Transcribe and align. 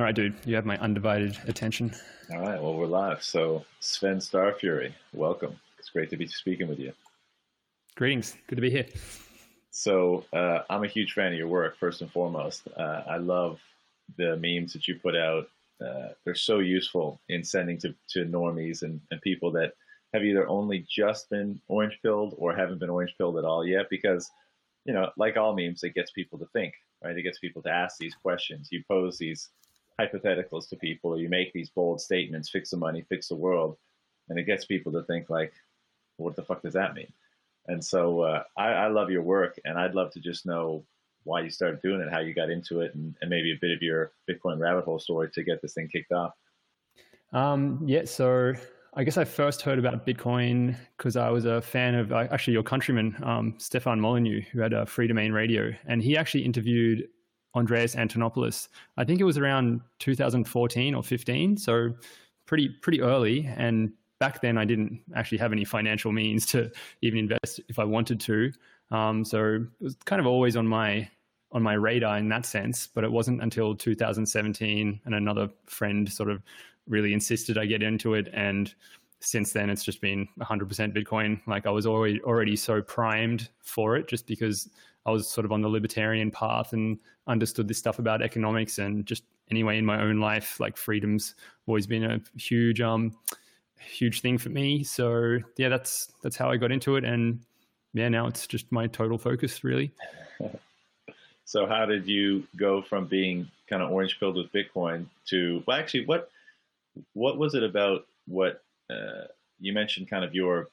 All 0.00 0.04
right, 0.04 0.14
dude, 0.14 0.34
you 0.46 0.54
have 0.54 0.64
my 0.64 0.78
undivided 0.78 1.36
attention. 1.46 1.92
All 2.32 2.40
right, 2.40 2.58
well, 2.58 2.72
we're 2.72 2.86
live. 2.86 3.22
So, 3.22 3.66
Sven 3.80 4.16
Starfury, 4.16 4.94
welcome. 5.12 5.60
It's 5.78 5.90
great 5.90 6.08
to 6.08 6.16
be 6.16 6.26
speaking 6.26 6.68
with 6.68 6.78
you. 6.78 6.94
Greetings. 7.96 8.34
Good 8.46 8.54
to 8.56 8.62
be 8.62 8.70
here. 8.70 8.86
So, 9.70 10.24
uh, 10.32 10.60
I'm 10.70 10.84
a 10.84 10.88
huge 10.88 11.12
fan 11.12 11.32
of 11.32 11.38
your 11.38 11.48
work, 11.48 11.76
first 11.76 12.00
and 12.00 12.10
foremost. 12.10 12.66
Uh, 12.78 13.02
I 13.10 13.18
love 13.18 13.60
the 14.16 14.38
memes 14.38 14.72
that 14.72 14.88
you 14.88 14.94
put 14.94 15.14
out. 15.14 15.50
Uh, 15.86 16.14
they're 16.24 16.34
so 16.34 16.60
useful 16.60 17.20
in 17.28 17.44
sending 17.44 17.76
to, 17.80 17.94
to 18.08 18.24
normies 18.24 18.80
and, 18.80 19.02
and 19.10 19.20
people 19.20 19.52
that 19.52 19.74
have 20.14 20.24
either 20.24 20.48
only 20.48 20.86
just 20.88 21.28
been 21.28 21.60
orange 21.68 21.98
pilled 22.02 22.34
or 22.38 22.56
haven't 22.56 22.78
been 22.78 22.88
orange 22.88 23.14
pilled 23.18 23.36
at 23.36 23.44
all 23.44 23.66
yet 23.66 23.84
because, 23.90 24.30
you 24.86 24.94
know, 24.94 25.10
like 25.18 25.36
all 25.36 25.54
memes, 25.54 25.82
it 25.82 25.94
gets 25.94 26.10
people 26.10 26.38
to 26.38 26.46
think, 26.54 26.72
right? 27.04 27.18
It 27.18 27.22
gets 27.22 27.38
people 27.38 27.60
to 27.64 27.70
ask 27.70 27.98
these 27.98 28.14
questions. 28.14 28.70
You 28.72 28.82
pose 28.88 29.18
these 29.18 29.50
hypotheticals 30.00 30.68
to 30.68 30.76
people, 30.76 31.12
or 31.12 31.18
you 31.18 31.28
make 31.28 31.52
these 31.52 31.70
bold 31.70 32.00
statements, 32.00 32.50
fix 32.50 32.70
the 32.70 32.76
money, 32.76 33.04
fix 33.08 33.28
the 33.28 33.36
world, 33.36 33.76
and 34.28 34.38
it 34.38 34.44
gets 34.44 34.64
people 34.64 34.92
to 34.92 35.02
think 35.04 35.30
like, 35.30 35.52
what 36.16 36.36
the 36.36 36.42
fuck 36.42 36.62
does 36.62 36.74
that 36.74 36.94
mean? 36.94 37.12
And 37.66 37.84
so 37.84 38.22
uh, 38.22 38.42
I, 38.56 38.68
I, 38.68 38.88
love 38.88 39.10
your 39.10 39.22
work, 39.22 39.58
and 39.64 39.78
I'd 39.78 39.94
love 39.94 40.12
to 40.12 40.20
just 40.20 40.46
know 40.46 40.84
why 41.24 41.42
you 41.42 41.50
started 41.50 41.82
doing 41.82 42.00
it, 42.00 42.10
how 42.10 42.20
you 42.20 42.34
got 42.34 42.50
into 42.50 42.80
it, 42.80 42.94
and, 42.94 43.14
and 43.20 43.30
maybe 43.30 43.52
a 43.52 43.58
bit 43.60 43.70
of 43.70 43.82
your 43.82 44.12
Bitcoin 44.28 44.58
rabbit 44.58 44.84
hole 44.84 44.98
story 44.98 45.30
to 45.34 45.44
get 45.44 45.60
this 45.60 45.74
thing 45.74 45.88
kicked 45.88 46.12
off. 46.12 46.32
Um, 47.32 47.82
yeah, 47.86 48.06
so 48.06 48.54
I 48.94 49.04
guess 49.04 49.16
I 49.16 49.24
first 49.24 49.62
heard 49.62 49.78
about 49.78 50.04
Bitcoin 50.04 50.76
because 50.96 51.16
I 51.16 51.30
was 51.30 51.44
a 51.44 51.60
fan 51.60 51.94
of 51.94 52.12
uh, 52.12 52.26
actually 52.30 52.54
your 52.54 52.64
countryman, 52.64 53.16
um, 53.22 53.54
Stefan 53.58 54.00
Molyneux, 54.00 54.40
who 54.52 54.60
had 54.60 54.72
a 54.72 54.84
Freedomain 54.84 55.32
Radio. 55.32 55.72
And 55.86 56.02
he 56.02 56.16
actually 56.16 56.44
interviewed 56.44 57.06
Andreas 57.54 57.94
Antonopoulos. 57.94 58.68
I 58.96 59.04
think 59.04 59.20
it 59.20 59.24
was 59.24 59.38
around 59.38 59.80
2014 59.98 60.94
or 60.94 61.02
15, 61.02 61.56
so 61.56 61.92
pretty 62.46 62.68
pretty 62.68 63.00
early. 63.00 63.48
And 63.56 63.92
back 64.18 64.40
then, 64.40 64.58
I 64.58 64.64
didn't 64.64 65.00
actually 65.14 65.38
have 65.38 65.52
any 65.52 65.64
financial 65.64 66.12
means 66.12 66.46
to 66.46 66.70
even 67.02 67.18
invest 67.18 67.60
if 67.68 67.78
I 67.78 67.84
wanted 67.84 68.20
to. 68.20 68.52
Um, 68.90 69.24
so 69.24 69.64
it 69.80 69.84
was 69.84 69.96
kind 70.04 70.20
of 70.20 70.26
always 70.26 70.56
on 70.56 70.66
my 70.66 71.08
on 71.52 71.62
my 71.62 71.74
radar 71.74 72.18
in 72.18 72.28
that 72.28 72.46
sense. 72.46 72.86
But 72.86 73.04
it 73.04 73.10
wasn't 73.10 73.42
until 73.42 73.74
2017, 73.74 75.00
and 75.04 75.14
another 75.14 75.48
friend 75.66 76.10
sort 76.10 76.30
of 76.30 76.42
really 76.86 77.12
insisted 77.12 77.58
I 77.58 77.66
get 77.66 77.82
into 77.82 78.14
it, 78.14 78.28
and 78.32 78.72
since 79.20 79.52
then 79.52 79.68
it's 79.68 79.84
just 79.84 80.00
been 80.00 80.26
100% 80.40 80.96
Bitcoin. 80.96 81.40
Like 81.46 81.66
I 81.66 81.70
was 81.70 81.86
already 81.86 82.20
already 82.22 82.56
so 82.56 82.80
primed 82.80 83.48
for 83.60 83.96
it, 83.96 84.08
just 84.08 84.26
because 84.26 84.68
I 85.06 85.10
was 85.10 85.28
sort 85.28 85.44
of 85.44 85.52
on 85.52 85.62
the 85.62 85.68
libertarian 85.68 86.30
path 86.30 86.72
and 86.72 86.98
understood 87.26 87.68
this 87.68 87.78
stuff 87.78 87.98
about 87.98 88.22
economics 88.22 88.78
and 88.78 89.06
just 89.06 89.24
anyway 89.50 89.78
in 89.78 89.86
my 89.86 90.00
own 90.00 90.20
life, 90.20 90.60
like 90.60 90.76
freedom's 90.76 91.34
always 91.66 91.86
been 91.86 92.04
a 92.04 92.20
huge 92.38 92.80
um 92.80 93.16
huge 93.78 94.20
thing 94.20 94.38
for 94.38 94.50
me. 94.50 94.84
So 94.84 95.38
yeah, 95.56 95.68
that's 95.68 96.12
that's 96.22 96.36
how 96.36 96.50
I 96.50 96.56
got 96.56 96.72
into 96.72 96.96
it, 96.96 97.04
and 97.04 97.40
yeah, 97.94 98.08
now 98.08 98.26
it's 98.26 98.46
just 98.46 98.70
my 98.70 98.86
total 98.86 99.18
focus 99.18 99.64
really. 99.64 99.92
so 101.44 101.66
how 101.66 101.86
did 101.86 102.06
you 102.06 102.46
go 102.56 102.82
from 102.82 103.06
being 103.06 103.48
kind 103.68 103.82
of 103.82 103.90
orange 103.90 104.18
pilled 104.18 104.36
with 104.36 104.52
Bitcoin 104.52 105.06
to 105.26 105.62
well, 105.66 105.78
actually, 105.78 106.04
what 106.06 106.30
what 107.14 107.38
was 107.38 107.54
it 107.54 107.62
about 107.62 108.06
what 108.26 108.62
uh, 108.90 109.24
you 109.60 109.72
mentioned 109.72 110.08
kind 110.08 110.24
of 110.24 110.34
your, 110.34 110.68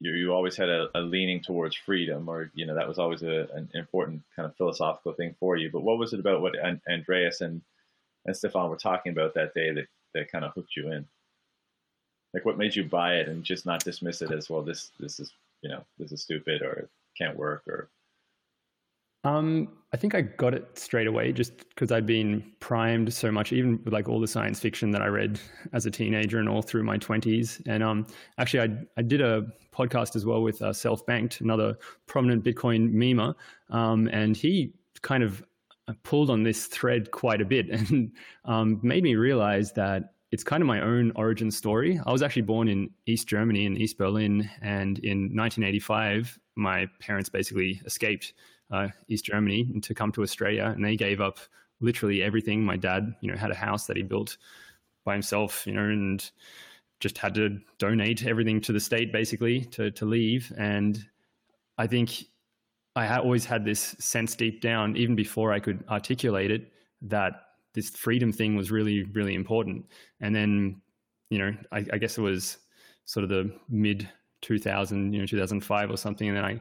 your 0.00 0.16
you 0.16 0.32
always 0.32 0.56
had 0.56 0.68
a, 0.68 0.88
a, 0.94 1.00
leaning 1.00 1.42
towards 1.42 1.76
freedom, 1.76 2.28
or 2.28 2.50
you 2.54 2.66
know 2.66 2.74
that 2.74 2.88
was 2.88 2.98
always 2.98 3.22
a, 3.22 3.48
an 3.54 3.68
important 3.74 4.22
kind 4.34 4.46
of 4.46 4.56
philosophical 4.56 5.12
thing 5.12 5.36
for 5.38 5.56
you. 5.56 5.70
But 5.70 5.82
what 5.82 5.98
was 5.98 6.12
it 6.12 6.20
about 6.20 6.40
what 6.40 6.54
Andreas 6.88 7.42
and 7.42 7.60
and 8.26 8.36
Stefan 8.36 8.70
were 8.70 8.76
talking 8.76 9.12
about 9.12 9.34
that 9.34 9.54
day 9.54 9.72
that 9.72 9.86
that 10.14 10.32
kind 10.32 10.44
of 10.44 10.52
hooked 10.54 10.76
you 10.76 10.90
in? 10.90 11.06
Like, 12.32 12.44
what 12.44 12.58
made 12.58 12.74
you 12.74 12.84
buy 12.84 13.16
it 13.16 13.28
and 13.28 13.44
just 13.44 13.66
not 13.66 13.84
dismiss 13.84 14.22
it 14.22 14.32
as 14.32 14.48
well? 14.48 14.62
This 14.62 14.90
this 14.98 15.20
is 15.20 15.32
you 15.62 15.68
know 15.68 15.84
this 15.98 16.12
is 16.12 16.22
stupid 16.22 16.62
or 16.62 16.88
can't 17.16 17.36
work 17.36 17.62
or 17.68 17.88
um, 19.24 19.68
I 19.92 19.96
think 19.96 20.14
I 20.14 20.22
got 20.22 20.54
it 20.54 20.78
straight 20.78 21.06
away 21.06 21.32
just 21.32 21.68
because 21.70 21.90
I'd 21.90 22.06
been 22.06 22.44
primed 22.60 23.12
so 23.12 23.32
much, 23.32 23.52
even 23.52 23.80
with 23.84 23.92
like 23.92 24.08
all 24.08 24.20
the 24.20 24.28
science 24.28 24.60
fiction 24.60 24.92
that 24.92 25.02
I 25.02 25.06
read 25.06 25.40
as 25.72 25.84
a 25.84 25.90
teenager 25.90 26.38
and 26.38 26.48
all 26.48 26.62
through 26.62 26.84
my 26.84 26.96
20s. 26.96 27.60
And 27.66 27.82
um, 27.82 28.06
actually, 28.38 28.60
I, 28.60 28.78
I 28.96 29.02
did 29.02 29.20
a 29.20 29.46
podcast 29.72 30.14
as 30.14 30.24
well 30.24 30.42
with 30.42 30.62
uh, 30.62 30.72
Self 30.72 31.04
Banked, 31.06 31.40
another 31.40 31.76
prominent 32.06 32.44
Bitcoin 32.44 32.92
memer. 32.92 33.34
Um, 33.70 34.08
and 34.12 34.36
he 34.36 34.72
kind 35.02 35.24
of 35.24 35.42
uh, 35.88 35.94
pulled 36.04 36.30
on 36.30 36.44
this 36.44 36.66
thread 36.66 37.10
quite 37.10 37.40
a 37.40 37.44
bit 37.44 37.68
and 37.90 38.12
um, 38.44 38.78
made 38.82 39.02
me 39.02 39.16
realize 39.16 39.72
that 39.72 40.14
it's 40.30 40.44
kind 40.44 40.62
of 40.62 40.68
my 40.68 40.80
own 40.80 41.10
origin 41.16 41.50
story. 41.50 42.00
I 42.06 42.12
was 42.12 42.22
actually 42.22 42.42
born 42.42 42.68
in 42.68 42.90
East 43.06 43.26
Germany, 43.26 43.66
in 43.66 43.76
East 43.76 43.98
Berlin. 43.98 44.48
And 44.62 45.00
in 45.00 45.34
1985, 45.34 46.38
my 46.54 46.86
parents 47.00 47.28
basically 47.28 47.82
escaped 47.84 48.34
uh, 48.70 48.88
East 49.08 49.24
Germany 49.24 49.80
to 49.82 49.94
come 49.94 50.12
to 50.12 50.22
Australia, 50.22 50.72
and 50.74 50.84
they 50.84 50.96
gave 50.96 51.20
up 51.20 51.38
literally 51.80 52.22
everything. 52.22 52.62
My 52.62 52.76
dad, 52.76 53.14
you 53.20 53.30
know, 53.30 53.36
had 53.36 53.50
a 53.50 53.54
house 53.56 53.86
that 53.86 53.96
he 53.96 54.02
built 54.02 54.36
by 55.04 55.14
himself, 55.14 55.66
you 55.66 55.72
know, 55.72 55.82
and 55.82 56.30
just 57.00 57.16
had 57.18 57.34
to 57.34 57.58
donate 57.78 58.26
everything 58.26 58.60
to 58.60 58.72
the 58.72 58.80
state 58.80 59.12
basically 59.12 59.64
to 59.66 59.90
to 59.92 60.04
leave. 60.04 60.52
And 60.58 61.04
I 61.78 61.86
think 61.86 62.24
I 62.96 63.06
had 63.06 63.20
always 63.20 63.44
had 63.44 63.64
this 63.64 63.96
sense 63.98 64.34
deep 64.34 64.60
down, 64.60 64.96
even 64.96 65.14
before 65.14 65.52
I 65.52 65.60
could 65.60 65.84
articulate 65.88 66.50
it, 66.50 66.72
that 67.02 67.32
this 67.72 67.90
freedom 67.90 68.32
thing 68.32 68.56
was 68.56 68.70
really, 68.70 69.04
really 69.04 69.34
important. 69.34 69.86
And 70.20 70.34
then, 70.34 70.82
you 71.30 71.38
know, 71.38 71.54
I, 71.72 71.86
I 71.92 71.98
guess 71.98 72.18
it 72.18 72.22
was 72.22 72.58
sort 73.04 73.24
of 73.24 73.30
the 73.30 73.52
mid 73.68 74.08
2000, 74.42 75.12
you 75.12 75.20
know, 75.20 75.26
2005 75.26 75.90
or 75.90 75.96
something. 75.96 76.28
And 76.28 76.36
then 76.36 76.44
I, 76.44 76.60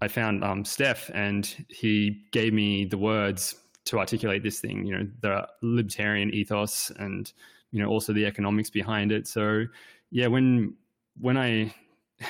I 0.00 0.08
found 0.08 0.42
um, 0.44 0.64
Steph, 0.64 1.10
and 1.12 1.46
he 1.68 2.22
gave 2.32 2.52
me 2.52 2.84
the 2.84 2.98
words 2.98 3.56
to 3.86 3.98
articulate 3.98 4.42
this 4.42 4.60
thing. 4.60 4.86
You 4.86 4.98
know, 4.98 5.08
the 5.20 5.48
libertarian 5.62 6.32
ethos, 6.32 6.90
and 6.98 7.30
you 7.70 7.82
know, 7.82 7.88
also 7.88 8.12
the 8.12 8.26
economics 8.26 8.70
behind 8.70 9.12
it. 9.12 9.26
So, 9.26 9.64
yeah, 10.10 10.26
when 10.26 10.74
when 11.20 11.36
I, 11.36 11.74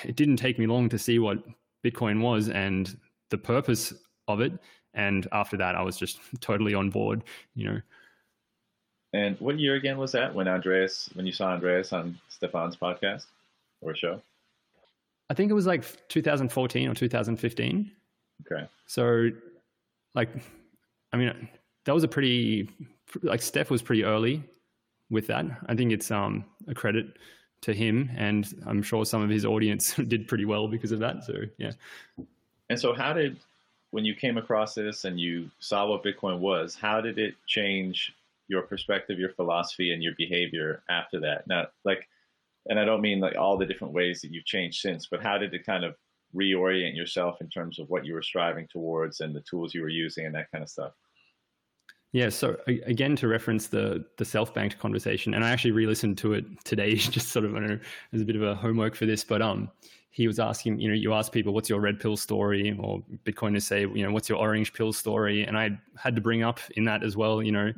it 0.05 0.17
didn't 0.17 0.37
take 0.37 0.59
me 0.59 0.67
long 0.67 0.89
to 0.89 0.99
see 0.99 1.19
what 1.19 1.39
Bitcoin 1.85 2.21
was 2.21 2.49
and 2.49 2.97
the 3.31 3.39
purpose 3.39 3.93
of 4.27 4.41
it, 4.41 4.53
and 4.95 5.29
after 5.33 5.57
that, 5.57 5.77
I 5.77 5.83
was 5.83 5.97
just 5.97 6.19
totally 6.41 6.75
on 6.75 6.91
board. 6.91 7.23
You 7.55 7.69
know. 7.69 7.81
And 9.13 9.37
what 9.41 9.59
year 9.59 9.75
again 9.75 9.99
was 9.99 10.13
that 10.13 10.35
when 10.35 10.47
Andreas, 10.47 11.11
when 11.15 11.27
you 11.27 11.33
saw 11.33 11.49
Andreas 11.49 11.93
on 11.93 12.19
Stefan's 12.29 12.77
podcast 12.77 13.27
or 13.81 13.95
show? 13.95 14.23
I 15.31 15.35
think 15.35 15.49
it 15.51 15.55
was 15.55 15.67
like 15.67 15.85
2014 16.09 16.89
or 16.89 16.95
2015. 16.95 17.91
Okay. 18.53 18.69
So, 18.87 19.31
like, 20.15 20.29
I 21.13 21.17
mean, 21.17 21.49
that 21.85 21.95
was 21.95 22.03
a 22.03 22.09
pretty 22.09 22.69
like 23.23 23.41
Steph 23.41 23.71
was 23.71 23.81
pretty 23.81 24.05
early 24.05 24.43
with 25.09 25.29
that. 25.29 25.47
I 25.67 25.75
think 25.77 25.93
it's 25.93 26.11
um, 26.11 26.45
a 26.67 26.75
credit 26.75 27.17
to 27.63 27.73
him, 27.73 28.11
and 28.17 28.53
I'm 28.67 28.83
sure 28.83 29.05
some 29.05 29.23
of 29.23 29.31
his 29.31 29.45
audience 29.45 29.95
did 30.09 30.27
pretty 30.27 30.47
well 30.47 30.67
because 30.67 30.91
of 30.91 30.99
that. 30.99 31.23
So, 31.25 31.35
yeah. 31.59 31.73
And 32.69 32.79
so, 32.79 32.93
how 32.93 33.13
did 33.13 33.37
when 33.93 34.05
you 34.05 34.17
came 34.17 34.37
across 34.37 34.75
this 34.75 35.05
and 35.05 35.19
you 35.19 35.49
saw 35.61 35.87
what 35.87 36.03
Bitcoin 36.03 36.41
was, 36.41 36.75
how 36.75 37.01
did 37.01 37.19
it 37.19 37.35
change 37.47 38.13
your 38.49 38.63
perspective, 38.63 39.19
your 39.19 39.31
philosophy, 39.31 39.93
and 39.93 40.03
your 40.03 40.15
behavior 40.19 40.83
after 40.89 41.21
that? 41.21 41.47
Now, 41.47 41.69
like 41.85 42.09
and 42.69 42.79
I 42.79 42.85
don't 42.85 43.01
mean 43.01 43.21
like 43.21 43.37
all 43.37 43.57
the 43.57 43.67
different 43.67 43.95
ways 43.95 44.21
that 44.21 44.33
you've 44.33 44.45
changed 44.45 44.81
since, 44.81 45.09
but 45.11 45.23
how 45.23 45.39
did 45.39 45.55
it 45.55 45.65
kind 45.65 45.85
of 45.85 45.95
reorient 46.35 46.95
yourself 46.97 47.41
in 47.41 47.49
terms 47.49 47.79
of 47.79 47.89
what 47.89 48.05
you 48.05 48.15
were 48.15 48.23
striving 48.23 48.67
towards 48.71 49.21
and 49.21 49.35
the 49.35 49.43
tools 49.49 49.75
you 49.75 49.83
were 49.83 49.89
using 49.89 50.27
and 50.27 50.35
that 50.35 50.51
kind 50.53 50.63
of 50.63 50.71
stuff? 50.71 50.93
Yeah, 52.13 52.29
so 52.29 52.57
again, 52.67 53.15
to 53.17 53.29
reference 53.29 53.69
the 53.69 54.05
the 54.17 54.25
self 54.25 54.53
banked 54.53 54.79
conversation, 54.81 55.35
and 55.35 55.45
I 55.45 55.51
actually 55.51 55.71
re-listened 55.71 56.19
to 56.19 56.33
it 56.33 56.45
today, 56.65 56.95
just 56.97 57.29
sort 57.29 57.45
of 57.45 57.55
I 57.55 57.61
don't 57.61 57.69
know, 57.69 57.79
as 58.13 58.21
a 58.21 58.25
bit 58.25 58.35
of 58.35 58.43
a 58.43 58.55
homework 58.55 58.97
for 58.97 59.07
this. 59.07 59.23
But 59.23 59.43
um, 59.43 59.71
he 60.11 60.27
was 60.27 60.41
asking, 60.41 60.81
you 60.81 60.89
know, 60.89 60.95
you 60.95 61.13
ask 61.13 61.31
people, 61.31 61.55
what's 61.55 61.69
your 61.69 61.79
red 61.79 62.01
pill 62.01 62.17
story, 62.17 62.77
or 62.81 63.01
Bitcoiners 63.25 63.63
say, 63.63 63.83
you 63.83 64.03
know, 64.05 64.11
what's 64.11 64.29
your 64.29 64.39
orange 64.39 64.73
pill 64.73 64.93
story, 64.93 65.45
and 65.45 65.57
I 65.57 65.79
had 65.97 66.17
to 66.17 66.21
bring 66.21 66.43
up 66.43 66.59
in 66.77 66.85
that 66.87 67.05
as 67.05 67.17
well, 67.17 67.41
you 67.45 67.53
know, 67.53 67.73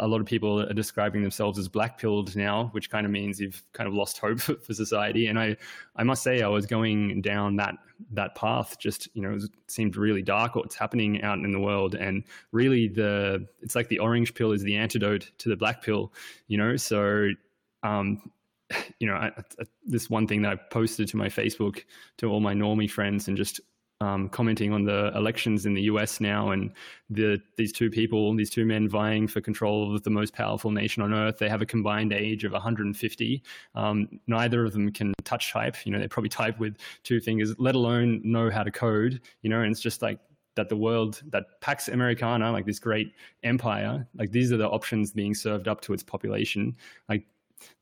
a 0.00 0.06
lot 0.06 0.20
of 0.20 0.26
people 0.26 0.60
are 0.60 0.72
describing 0.72 1.22
themselves 1.22 1.58
as 1.58 1.68
black 1.68 1.98
pilled 1.98 2.34
now, 2.36 2.68
which 2.72 2.90
kind 2.90 3.04
of 3.04 3.12
means 3.12 3.40
you've 3.40 3.62
kind 3.72 3.88
of 3.88 3.94
lost 3.94 4.18
hope 4.18 4.40
for 4.40 4.74
society. 4.74 5.26
And 5.26 5.38
I, 5.38 5.56
I 5.96 6.04
must 6.04 6.22
say, 6.22 6.42
I 6.42 6.48
was 6.48 6.66
going 6.66 7.20
down 7.22 7.56
that 7.56 7.74
that 8.12 8.34
path. 8.34 8.78
Just 8.78 9.08
you 9.14 9.22
know, 9.22 9.34
it 9.34 9.50
seemed 9.68 9.96
really 9.96 10.22
dark 10.22 10.54
what's 10.54 10.76
happening 10.76 11.22
out 11.22 11.38
in 11.38 11.52
the 11.52 11.60
world, 11.60 11.94
and 11.94 12.24
really 12.52 12.88
the 12.88 13.46
it's 13.60 13.74
like 13.74 13.88
the 13.88 13.98
orange 13.98 14.34
pill 14.34 14.52
is 14.52 14.62
the 14.62 14.76
antidote 14.76 15.30
to 15.38 15.48
the 15.48 15.56
black 15.56 15.82
pill. 15.82 16.12
You 16.48 16.58
know, 16.58 16.76
so 16.76 17.28
um, 17.82 18.30
you 18.98 19.06
know, 19.06 19.14
I, 19.14 19.26
I, 19.36 19.64
this 19.84 20.10
one 20.10 20.26
thing 20.26 20.42
that 20.42 20.52
I 20.52 20.56
posted 20.56 21.08
to 21.08 21.16
my 21.16 21.28
Facebook 21.28 21.84
to 22.18 22.26
all 22.26 22.40
my 22.40 22.54
normie 22.54 22.90
friends, 22.90 23.28
and 23.28 23.36
just 23.36 23.60
um, 24.02 24.28
commenting 24.28 24.72
on 24.72 24.84
the 24.84 25.12
elections 25.14 25.64
in 25.64 25.74
the 25.74 25.82
US 25.82 26.20
now 26.20 26.50
and 26.50 26.72
the 27.08 27.40
these 27.56 27.72
two 27.72 27.88
people, 27.88 28.34
these 28.34 28.50
two 28.50 28.64
men 28.64 28.88
vying 28.88 29.28
for 29.28 29.40
control 29.40 29.94
of 29.94 30.02
the 30.02 30.10
most 30.10 30.32
powerful 30.34 30.72
nation 30.72 31.04
on 31.04 31.14
earth. 31.14 31.38
They 31.38 31.48
have 31.48 31.62
a 31.62 31.66
combined 31.66 32.12
age 32.12 32.42
of 32.42 32.50
150. 32.50 33.42
Um, 33.76 34.08
neither 34.26 34.64
of 34.64 34.72
them 34.72 34.90
can 34.90 35.14
touch 35.22 35.52
type. 35.52 35.76
You 35.86 35.92
know, 35.92 36.00
they 36.00 36.08
probably 36.08 36.30
type 36.30 36.58
with 36.58 36.76
two 37.04 37.20
fingers, 37.20 37.54
let 37.58 37.76
alone 37.76 38.20
know 38.24 38.50
how 38.50 38.64
to 38.64 38.72
code. 38.72 39.20
You 39.42 39.50
know, 39.50 39.60
and 39.60 39.70
it's 39.70 39.80
just 39.80 40.02
like 40.02 40.18
that 40.56 40.68
the 40.68 40.76
world 40.76 41.22
that 41.28 41.60
Pax 41.60 41.86
Americana, 41.86 42.50
like 42.50 42.66
this 42.66 42.80
great 42.80 43.12
empire, 43.44 44.04
like 44.16 44.32
these 44.32 44.50
are 44.52 44.56
the 44.56 44.68
options 44.68 45.12
being 45.12 45.32
served 45.32 45.68
up 45.68 45.80
to 45.82 45.92
its 45.92 46.02
population. 46.02 46.74
Like 47.08 47.24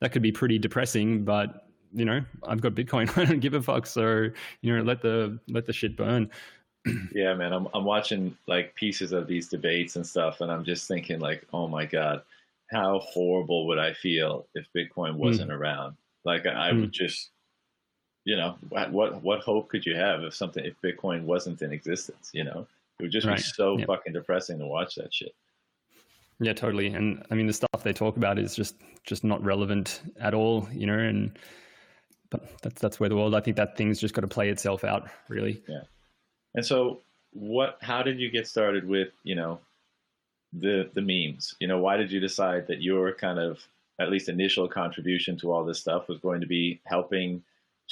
that 0.01 0.13
could 0.13 0.23
be 0.23 0.33
pretty 0.33 0.59
depressing, 0.59 1.25
but 1.25 1.70
you 1.93 2.05
know, 2.05 2.21
I've 2.47 2.61
got 2.61 2.75
Bitcoin. 2.75 3.17
I 3.19 3.25
don't 3.25 3.41
give 3.41 3.55
a 3.55 3.63
fuck. 3.63 3.87
So, 3.87 4.29
you 4.63 4.77
know, 4.77 4.83
let 4.83 5.03
the 5.03 5.39
let 5.49 5.67
the 5.67 5.73
shit 5.73 5.97
burn. 5.97 6.31
yeah, 7.15 7.35
man. 7.35 7.53
I'm 7.53 7.69
I'm 7.75 7.85
watching 7.85 8.37
like 8.47 8.75
pieces 8.75 9.13
of 9.13 9.27
these 9.27 9.49
debates 9.49 9.97
and 9.97 10.07
stuff, 10.07 10.41
and 10.41 10.51
I'm 10.51 10.65
just 10.65 10.89
thinking 10.89 11.21
like, 11.21 11.47
oh 11.53 11.69
my 11.69 11.85
god, 11.85 12.23
how 12.71 13.01
horrible 13.01 13.67
would 13.67 13.79
I 13.79 13.93
feel 13.93 14.47
if 14.55 14.67
Bitcoin 14.77 15.15
wasn't 15.15 15.51
mm. 15.51 15.59
around? 15.59 15.97
Like 16.25 16.47
I 16.47 16.71
mm. 16.71 16.81
would 16.81 16.93
just, 16.93 17.31
you 18.25 18.37
know, 18.37 18.57
what 18.69 19.23
what 19.23 19.41
hope 19.41 19.69
could 19.69 19.85
you 19.85 19.95
have 19.97 20.23
if 20.23 20.35
something 20.35 20.65
if 20.65 20.75
Bitcoin 20.83 21.25
wasn't 21.25 21.63
in 21.63 21.73
existence? 21.73 22.31
You 22.33 22.45
know, 22.45 22.67
it 22.99 23.03
would 23.03 23.13
just 23.13 23.27
right. 23.27 23.37
be 23.37 23.43
so 23.43 23.79
yep. 23.79 23.87
fucking 23.87 24.13
depressing 24.13 24.59
to 24.59 24.67
watch 24.67 24.95
that 24.95 25.13
shit. 25.13 25.35
Yeah, 26.39 26.55
totally. 26.55 26.87
And 26.89 27.23
I 27.31 27.35
mean, 27.35 27.47
the 27.47 27.53
stuff 27.53 27.83
they 27.83 27.93
talk 27.93 28.17
about 28.17 28.39
is 28.39 28.57
just 28.57 28.77
just 29.05 29.25
not 29.25 29.45
relevant 29.45 30.03
at 30.19 30.33
all. 30.33 30.67
You 30.73 30.87
know, 30.87 30.99
and 30.99 31.39
but 32.31 32.61
that's 32.63 32.81
that's 32.81 33.01
where 33.01 33.09
the 33.09 33.17
world. 33.17 33.35
I 33.35 33.41
think 33.41 33.57
that 33.57 33.77
thing's 33.77 34.01
just 34.01 34.15
got 34.15 34.23
to 34.23 34.29
play 34.29 34.49
itself 34.49 34.85
out, 34.85 35.09
really. 35.29 35.63
Yeah. 35.69 35.83
And 36.55 36.65
so, 36.65 37.01
what? 37.33 37.79
How 37.81 38.03
did 38.03 38.21
you 38.21 38.31
get 38.31 38.47
started 38.47 38.87
with 38.87 39.09
you 39.25 39.35
know 39.35 39.61
the 40.53 40.91
the 40.95 41.03
memes? 41.03 41.55
You 41.61 41.69
know, 41.69 41.79
why 41.79 41.97
did 41.97 42.11
you 42.11 42.21
decide 42.21 42.67
that 42.69 42.83
your 42.83 43.13
kind 43.15 43.39
of 43.39 43.59
at 44.01 44.11
least 44.11 44.29
initial 44.29 44.69
contribution 44.69 45.37
to 45.39 45.53
all 45.53 45.65
this 45.65 45.81
stuff 45.81 46.09
was 46.09 46.19
going 46.19 46.41
to 46.41 46.47
be 46.47 46.81
helping 46.87 47.43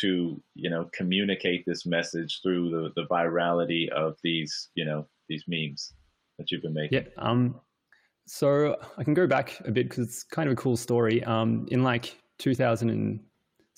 to 0.01 0.41
you 0.55 0.71
know 0.71 0.89
communicate 0.93 1.65
this 1.67 1.85
message 1.85 2.41
through 2.43 2.71
the 2.71 2.93
the 2.95 3.07
virality 3.09 3.89
of 3.89 4.17
these 4.23 4.69
you 4.75 4.85
know 4.85 5.05
these 5.29 5.45
memes 5.49 5.93
that 6.39 6.51
you've 6.51 6.63
been 6.63 6.75
making? 6.75 7.03
Yeah. 7.03 7.09
Um. 7.19 7.61
So 8.27 8.77
I 8.99 9.05
can 9.05 9.15
go 9.15 9.27
back 9.27 9.59
a 9.65 9.71
bit 9.71 9.89
because 9.89 10.07
it's 10.07 10.23
kind 10.23 10.49
of 10.49 10.53
a 10.53 10.57
cool 10.57 10.77
story. 10.77 11.25
Um. 11.25 11.67
In 11.71 11.83
like 11.83 12.17
2000 12.39 12.91
and 12.91 13.21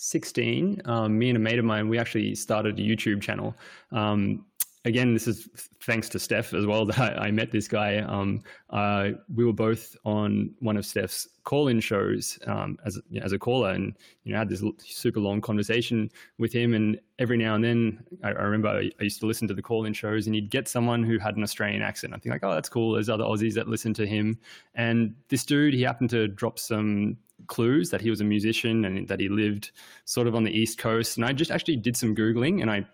16, 0.00 0.80
um, 0.86 1.18
me 1.18 1.28
and 1.28 1.36
a 1.36 1.40
mate 1.40 1.58
of 1.58 1.64
mine, 1.66 1.86
we 1.88 1.98
actually 1.98 2.34
started 2.34 2.78
a 2.78 2.82
YouTube 2.82 3.20
channel. 3.20 3.54
Um, 3.92 4.46
again, 4.86 5.12
this 5.12 5.28
is 5.28 5.46
thanks 5.82 6.08
to 6.08 6.18
Steph 6.18 6.54
as 6.54 6.64
well 6.64 6.86
that 6.86 6.98
I, 6.98 7.26
I 7.26 7.30
met 7.30 7.52
this 7.52 7.68
guy. 7.68 7.98
Um, 7.98 8.42
uh, 8.70 9.10
we 9.34 9.44
were 9.44 9.52
both 9.52 9.94
on 10.06 10.54
one 10.60 10.78
of 10.78 10.86
Steph's 10.86 11.28
call-in 11.44 11.80
shows 11.80 12.38
um, 12.46 12.78
as 12.86 12.98
as 13.20 13.32
a 13.32 13.38
caller, 13.38 13.72
and 13.72 13.94
you 14.24 14.32
know 14.32 14.38
had 14.38 14.48
this 14.48 14.64
super 14.78 15.20
long 15.20 15.42
conversation 15.42 16.10
with 16.38 16.50
him. 16.50 16.72
And 16.72 16.98
every 17.18 17.36
now 17.36 17.54
and 17.54 17.62
then, 17.62 18.02
I, 18.24 18.28
I 18.28 18.42
remember 18.42 18.68
I, 18.68 18.90
I, 19.00 19.02
used 19.02 19.20
to 19.20 19.26
listen 19.26 19.48
to 19.48 19.54
the 19.54 19.62
call-in 19.62 19.92
shows, 19.92 20.26
and 20.26 20.34
you'd 20.34 20.50
get 20.50 20.66
someone 20.66 21.02
who 21.02 21.18
had 21.18 21.36
an 21.36 21.42
Australian 21.42 21.82
accent. 21.82 22.14
I 22.14 22.18
think 22.18 22.32
like, 22.32 22.44
oh, 22.44 22.54
that's 22.54 22.70
cool. 22.70 22.92
There's 22.94 23.10
other 23.10 23.24
Aussies 23.24 23.54
that 23.54 23.68
listen 23.68 23.92
to 23.94 24.06
him, 24.06 24.38
and 24.74 25.14
this 25.28 25.44
dude, 25.44 25.74
he 25.74 25.82
happened 25.82 26.08
to 26.10 26.26
drop 26.26 26.58
some 26.58 27.18
clues 27.46 27.90
that 27.90 28.00
he 28.00 28.10
was 28.10 28.20
a 28.20 28.24
musician 28.24 28.84
and 28.84 29.08
that 29.08 29.20
he 29.20 29.28
lived 29.28 29.72
sort 30.04 30.26
of 30.26 30.34
on 30.34 30.44
the 30.44 30.56
East 30.56 30.78
Coast. 30.78 31.16
And 31.16 31.24
I 31.24 31.32
just 31.32 31.50
actually 31.50 31.76
did 31.76 31.96
some 31.96 32.14
Googling 32.14 32.62
and 32.62 32.70
I 32.70 32.86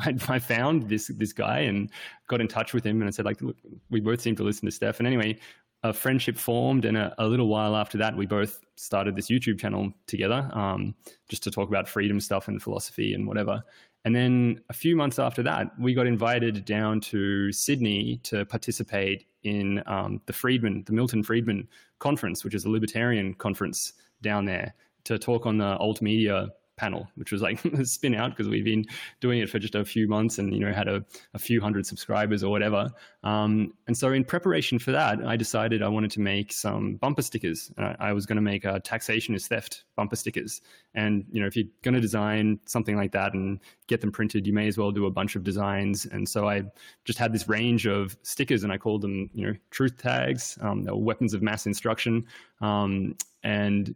I 0.00 0.38
found 0.38 0.88
this 0.88 1.08
this 1.16 1.32
guy 1.32 1.60
and 1.60 1.90
got 2.28 2.40
in 2.40 2.48
touch 2.48 2.74
with 2.74 2.84
him 2.84 3.00
and 3.00 3.08
I 3.08 3.10
said 3.10 3.24
like 3.24 3.40
look 3.40 3.56
we 3.90 4.00
both 4.00 4.20
seem 4.20 4.36
to 4.36 4.42
listen 4.42 4.66
to 4.66 4.72
Steph 4.72 4.98
and 4.98 5.06
anyway 5.06 5.38
a 5.84 5.92
friendship 5.92 6.36
formed 6.36 6.84
and 6.84 6.96
a, 6.96 7.14
a 7.18 7.26
little 7.26 7.46
while 7.46 7.76
after 7.76 7.96
that 7.98 8.16
we 8.16 8.26
both 8.26 8.60
started 8.76 9.14
this 9.14 9.28
YouTube 9.30 9.58
channel 9.58 9.92
together 10.06 10.50
um, 10.52 10.94
just 11.28 11.42
to 11.44 11.50
talk 11.50 11.68
about 11.68 11.88
freedom 11.88 12.20
stuff 12.20 12.48
and 12.48 12.62
philosophy 12.62 13.14
and 13.14 13.26
whatever 13.26 13.62
and 14.08 14.16
then 14.16 14.58
a 14.70 14.72
few 14.72 14.96
months 14.96 15.18
after 15.18 15.42
that 15.42 15.78
we 15.78 15.92
got 15.92 16.06
invited 16.06 16.64
down 16.64 16.98
to 16.98 17.52
Sydney 17.52 18.18
to 18.22 18.46
participate 18.46 19.26
in 19.42 19.82
um, 19.84 20.22
the 20.24 20.32
Friedman 20.32 20.82
the 20.86 20.94
Milton 20.94 21.22
Friedman 21.22 21.68
conference, 21.98 22.42
which 22.42 22.54
is 22.54 22.64
a 22.64 22.70
libertarian 22.70 23.34
conference 23.34 23.92
down 24.22 24.46
there, 24.46 24.72
to 25.04 25.18
talk 25.18 25.44
on 25.44 25.58
the 25.58 25.76
alt 25.76 26.00
media 26.00 26.48
panel, 26.78 27.08
which 27.16 27.32
was 27.32 27.42
like 27.42 27.62
a 27.64 27.84
spin 27.84 28.14
out 28.14 28.30
because 28.30 28.48
we've 28.48 28.64
been 28.64 28.86
doing 29.20 29.40
it 29.40 29.50
for 29.50 29.58
just 29.58 29.74
a 29.74 29.84
few 29.84 30.08
months 30.08 30.38
and 30.38 30.54
you 30.54 30.60
know 30.60 30.72
had 30.72 30.88
a, 30.88 31.04
a 31.34 31.38
few 31.38 31.60
hundred 31.60 31.84
subscribers 31.84 32.42
or 32.42 32.50
whatever. 32.50 32.90
Um, 33.24 33.74
and 33.86 33.96
so 33.96 34.12
in 34.12 34.24
preparation 34.24 34.78
for 34.78 34.92
that, 34.92 35.26
I 35.26 35.36
decided 35.36 35.82
I 35.82 35.88
wanted 35.88 36.12
to 36.12 36.20
make 36.20 36.52
some 36.52 36.94
bumper 36.96 37.22
stickers. 37.22 37.70
I, 37.76 37.96
I 37.98 38.12
was 38.12 38.24
going 38.24 38.36
to 38.36 38.42
make 38.42 38.64
a 38.64 38.80
taxation 38.80 39.34
is 39.34 39.46
theft 39.46 39.84
bumper 39.96 40.16
stickers. 40.16 40.62
And 40.94 41.24
you 41.30 41.40
know 41.40 41.46
if 41.46 41.56
you're 41.56 41.66
going 41.82 41.94
to 41.94 42.00
design 42.00 42.60
something 42.64 42.96
like 42.96 43.12
that 43.12 43.34
and 43.34 43.60
get 43.88 44.00
them 44.00 44.12
printed, 44.12 44.46
you 44.46 44.52
may 44.52 44.68
as 44.68 44.78
well 44.78 44.92
do 44.92 45.06
a 45.06 45.10
bunch 45.10 45.36
of 45.36 45.44
designs. 45.44 46.06
And 46.06 46.28
so 46.28 46.48
I 46.48 46.62
just 47.04 47.18
had 47.18 47.32
this 47.32 47.48
range 47.48 47.86
of 47.86 48.16
stickers, 48.22 48.62
and 48.64 48.72
I 48.72 48.78
called 48.78 49.02
them 49.02 49.30
you 49.34 49.46
know 49.46 49.54
truth 49.70 49.98
tags, 49.98 50.58
um, 50.60 50.86
weapons 50.88 51.34
of 51.34 51.42
mass 51.42 51.66
instruction, 51.66 52.26
um, 52.60 53.16
and 53.42 53.94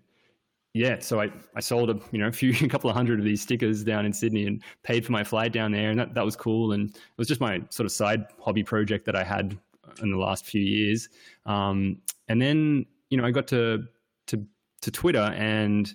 yeah, 0.74 1.00
so 1.00 1.20
I, 1.20 1.30
I 1.54 1.60
sold 1.60 1.90
a 1.90 2.00
you 2.12 2.18
know 2.18 2.28
a 2.28 2.32
few 2.40 2.54
a 2.64 2.68
couple 2.68 2.88
of 2.88 2.96
hundred 2.96 3.18
of 3.18 3.24
these 3.24 3.42
stickers 3.42 3.84
down 3.84 4.06
in 4.06 4.12
Sydney 4.12 4.46
and 4.46 4.62
paid 4.82 5.04
for 5.04 5.12
my 5.12 5.24
flight 5.24 5.52
down 5.52 5.72
there, 5.72 5.90
and 5.90 5.98
that, 5.98 6.14
that 6.14 6.24
was 6.24 6.36
cool. 6.36 6.72
And 6.72 6.90
it 6.90 7.18
was 7.18 7.28
just 7.28 7.40
my 7.40 7.60
sort 7.70 7.86
of 7.86 7.92
side 7.92 8.26
hobby 8.40 8.62
project 8.62 9.04
that 9.06 9.16
I 9.16 9.22
had 9.22 9.58
in 10.02 10.10
the 10.10 10.16
last 10.16 10.46
few 10.46 10.62
years. 10.62 11.08
Um, 11.44 12.00
and 12.28 12.40
then 12.40 12.86
you 13.10 13.18
know 13.18 13.24
I 13.24 13.30
got 13.30 13.46
to 13.48 13.84
to 14.28 14.46
to 14.80 14.90
Twitter, 14.90 15.32
and 15.36 15.92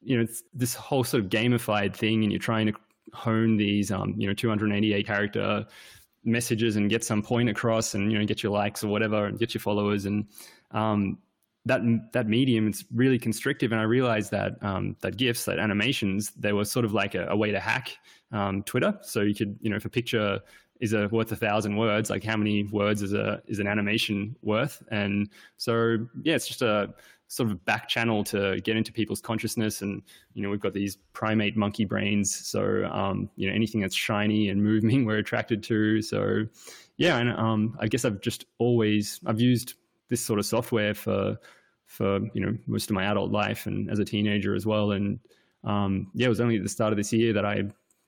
you 0.00 0.16
know 0.16 0.22
it's 0.22 0.42
this 0.54 0.74
whole 0.74 1.04
sort 1.04 1.24
of 1.24 1.30
gamified 1.30 1.94
thing, 1.94 2.22
and 2.22 2.32
you're 2.32 2.38
trying 2.38 2.66
to 2.68 2.72
hone 3.12 3.56
these 3.56 3.90
um, 3.90 4.14
you 4.16 4.26
know 4.26 4.32
288 4.32 5.06
character 5.06 5.66
messages 6.24 6.76
and 6.76 6.88
get 6.88 7.04
some 7.04 7.22
point 7.22 7.50
across, 7.50 7.94
and 7.94 8.10
you 8.10 8.18
know 8.18 8.24
get 8.24 8.42
your 8.42 8.52
likes 8.52 8.82
or 8.82 8.88
whatever, 8.88 9.26
and 9.26 9.38
get 9.38 9.52
your 9.52 9.60
followers, 9.60 10.06
and 10.06 10.26
um, 10.70 11.18
that 11.66 11.82
that 12.12 12.26
medium 12.26 12.66
it's 12.66 12.84
really 12.94 13.18
constrictive. 13.18 13.72
And 13.72 13.80
i 13.80 13.84
realized 13.84 14.30
that 14.30 14.62
um, 14.62 14.96
that 15.00 15.16
gifs 15.16 15.44
that 15.44 15.58
animations 15.58 16.32
they 16.32 16.52
were 16.52 16.64
sort 16.64 16.84
of 16.84 16.92
like 16.92 17.14
a, 17.14 17.26
a 17.26 17.36
way 17.36 17.50
to 17.50 17.60
hack 17.60 17.96
um, 18.32 18.62
twitter. 18.62 18.98
So 19.02 19.20
you 19.20 19.34
could 19.34 19.58
you 19.60 19.70
know 19.70 19.76
if 19.76 19.84
a 19.84 19.90
picture 19.90 20.40
is 20.80 20.94
a 20.94 21.08
worth 21.08 21.30
a 21.32 21.36
thousand 21.36 21.76
words 21.76 22.08
like 22.08 22.24
how 22.24 22.36
many 22.36 22.64
words 22.64 23.02
is 23.02 23.12
a 23.12 23.42
is 23.46 23.58
an 23.58 23.66
animation 23.66 24.36
worth? 24.42 24.82
And 24.90 25.28
so 25.56 25.98
yeah 26.22 26.34
it's 26.34 26.48
just 26.48 26.62
a 26.62 26.94
sort 27.28 27.48
of 27.48 27.64
back 27.64 27.88
channel 27.88 28.24
to 28.24 28.60
get 28.62 28.76
into 28.76 28.92
people's 28.92 29.20
consciousness. 29.20 29.82
And 29.82 30.02
you 30.32 30.42
know 30.42 30.48
we've 30.48 30.60
got 30.60 30.72
these 30.72 30.96
primate 31.12 31.56
monkey 31.56 31.84
brains. 31.84 32.34
So 32.34 32.84
um, 32.90 33.28
you 33.36 33.48
know 33.48 33.54
anything 33.54 33.82
that's 33.82 33.94
shiny 33.94 34.48
and 34.48 34.62
moving 34.62 35.04
we're 35.06 35.18
attracted 35.18 35.62
to. 35.64 36.00
So 36.00 36.46
yeah 37.00 37.16
and 37.16 37.30
um, 37.30 37.76
i 37.80 37.88
guess 37.88 38.04
i've 38.04 38.20
just 38.20 38.44
always 38.58 39.20
i've 39.26 39.40
used 39.40 39.74
this 40.10 40.20
sort 40.20 40.38
of 40.38 40.44
software 40.44 40.94
for 40.94 41.36
for 41.90 42.20
you 42.34 42.40
know 42.40 42.56
most 42.68 42.88
of 42.88 42.94
my 42.94 43.04
adult 43.04 43.32
life 43.32 43.66
and 43.66 43.90
as 43.90 43.98
a 43.98 44.04
teenager 44.04 44.54
as 44.54 44.64
well. 44.64 44.92
And 44.92 45.18
um, 45.64 46.08
yeah, 46.14 46.26
it 46.26 46.28
was 46.28 46.40
only 46.40 46.56
at 46.56 46.62
the 46.62 46.68
start 46.68 46.92
of 46.92 46.96
this 46.96 47.12
year 47.12 47.32
that 47.32 47.44
I 47.44 47.56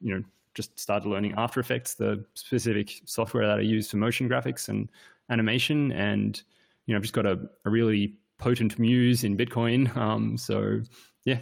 you 0.00 0.14
know 0.14 0.22
just 0.54 0.78
started 0.78 1.08
learning 1.08 1.34
After 1.36 1.58
Effects, 1.58 1.94
the 1.94 2.24
specific 2.34 3.00
software 3.06 3.46
that 3.46 3.58
I 3.58 3.62
use 3.62 3.90
for 3.90 3.96
motion 3.96 4.28
graphics 4.28 4.68
and 4.68 4.88
animation. 5.30 5.90
And 5.92 6.40
you 6.86 6.94
know, 6.94 6.96
I've 6.98 7.02
just 7.02 7.14
got 7.14 7.26
a, 7.26 7.40
a 7.64 7.70
really 7.70 8.14
potent 8.38 8.78
muse 8.78 9.24
in 9.24 9.36
Bitcoin. 9.36 9.94
Um, 9.96 10.38
so 10.38 10.80
yeah. 11.24 11.38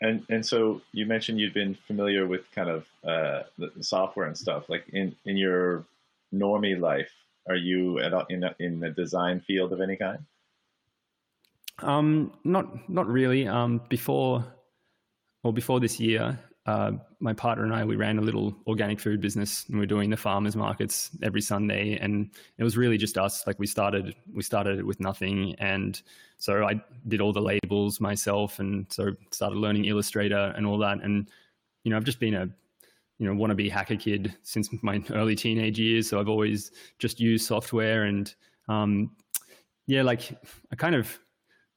And 0.00 0.24
and 0.30 0.44
so 0.44 0.80
you 0.92 1.04
mentioned 1.04 1.38
you'd 1.38 1.54
been 1.54 1.74
familiar 1.86 2.26
with 2.26 2.50
kind 2.52 2.70
of 2.70 2.86
uh, 3.06 3.42
the 3.58 3.70
software 3.82 4.26
and 4.26 4.36
stuff. 4.36 4.70
Like 4.70 4.88
in 4.88 5.14
in 5.26 5.36
your 5.36 5.84
normie 6.32 6.80
life, 6.80 7.12
are 7.46 7.56
you 7.56 7.98
at, 7.98 8.12
in 8.30 8.44
a, 8.44 8.54
in 8.58 8.80
the 8.80 8.88
design 8.88 9.40
field 9.40 9.72
of 9.74 9.82
any 9.82 9.96
kind? 9.96 10.24
Um, 11.80 12.32
not 12.44 12.88
not 12.88 13.06
really. 13.06 13.46
Um, 13.48 13.80
before, 13.88 14.44
well, 15.42 15.52
before 15.52 15.80
this 15.80 15.98
year, 15.98 16.38
uh, 16.66 16.92
my 17.20 17.32
partner 17.32 17.64
and 17.64 17.74
I 17.74 17.84
we 17.84 17.96
ran 17.96 18.18
a 18.18 18.22
little 18.22 18.54
organic 18.66 19.00
food 19.00 19.20
business, 19.20 19.64
and 19.68 19.78
we 19.78 19.84
are 19.84 19.88
doing 19.88 20.10
the 20.10 20.16
farmers 20.16 20.56
markets 20.56 21.10
every 21.22 21.40
Sunday. 21.40 21.98
And 21.98 22.30
it 22.58 22.64
was 22.64 22.76
really 22.76 22.96
just 22.96 23.18
us. 23.18 23.46
Like 23.46 23.58
we 23.58 23.66
started, 23.66 24.14
we 24.32 24.42
started 24.42 24.84
with 24.84 25.00
nothing, 25.00 25.54
and 25.58 26.00
so 26.38 26.64
I 26.64 26.80
did 27.08 27.20
all 27.20 27.32
the 27.32 27.42
labels 27.42 28.00
myself, 28.00 28.58
and 28.60 28.86
so 28.90 29.12
started 29.30 29.58
learning 29.58 29.86
Illustrator 29.86 30.54
and 30.56 30.66
all 30.66 30.78
that. 30.78 31.02
And 31.02 31.28
you 31.82 31.90
know, 31.90 31.96
I've 31.96 32.04
just 32.04 32.20
been 32.20 32.34
a 32.34 32.48
you 33.18 33.26
know 33.26 33.34
wannabe 33.34 33.70
hacker 33.70 33.96
kid 33.96 34.34
since 34.42 34.70
my 34.82 35.02
early 35.10 35.36
teenage 35.36 35.78
years. 35.78 36.08
So 36.08 36.20
I've 36.20 36.28
always 36.28 36.70
just 36.98 37.20
used 37.20 37.46
software 37.46 38.04
and 38.04 38.32
um, 38.68 39.14
yeah, 39.86 40.02
like 40.02 40.32
I 40.72 40.76
kind 40.76 40.94
of 40.94 41.18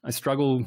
I 0.03 0.11
struggle 0.11 0.65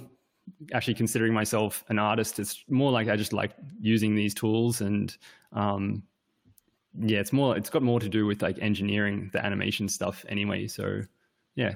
actually 0.72 0.94
considering 0.94 1.32
myself 1.32 1.84
an 1.88 1.98
artist. 1.98 2.38
It's 2.38 2.64
more 2.68 2.90
like 2.90 3.08
I 3.08 3.16
just 3.16 3.32
like 3.32 3.52
using 3.80 4.14
these 4.14 4.34
tools 4.34 4.80
and 4.80 5.16
um, 5.52 6.02
yeah, 6.98 7.20
it's 7.20 7.32
more. 7.32 7.56
It's 7.56 7.70
got 7.70 7.82
more 7.82 8.00
to 8.00 8.08
do 8.08 8.26
with 8.26 8.42
like 8.42 8.58
engineering 8.58 9.30
the 9.32 9.44
animation 9.44 9.88
stuff 9.88 10.24
anyway. 10.28 10.66
So 10.66 11.02
yeah. 11.54 11.74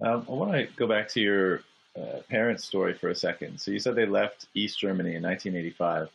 Um, 0.00 0.26
I 0.28 0.32
want 0.32 0.52
to 0.52 0.66
go 0.76 0.86
back 0.86 1.08
to 1.10 1.20
your 1.20 1.60
uh, 1.96 2.20
parents' 2.28 2.64
story 2.64 2.94
for 2.94 3.10
a 3.10 3.14
second. 3.14 3.60
So 3.60 3.70
you 3.70 3.78
said 3.78 3.94
they 3.94 4.06
left 4.06 4.46
East 4.54 4.78
Germany 4.78 5.14
in 5.14 5.22
1985 5.22 6.08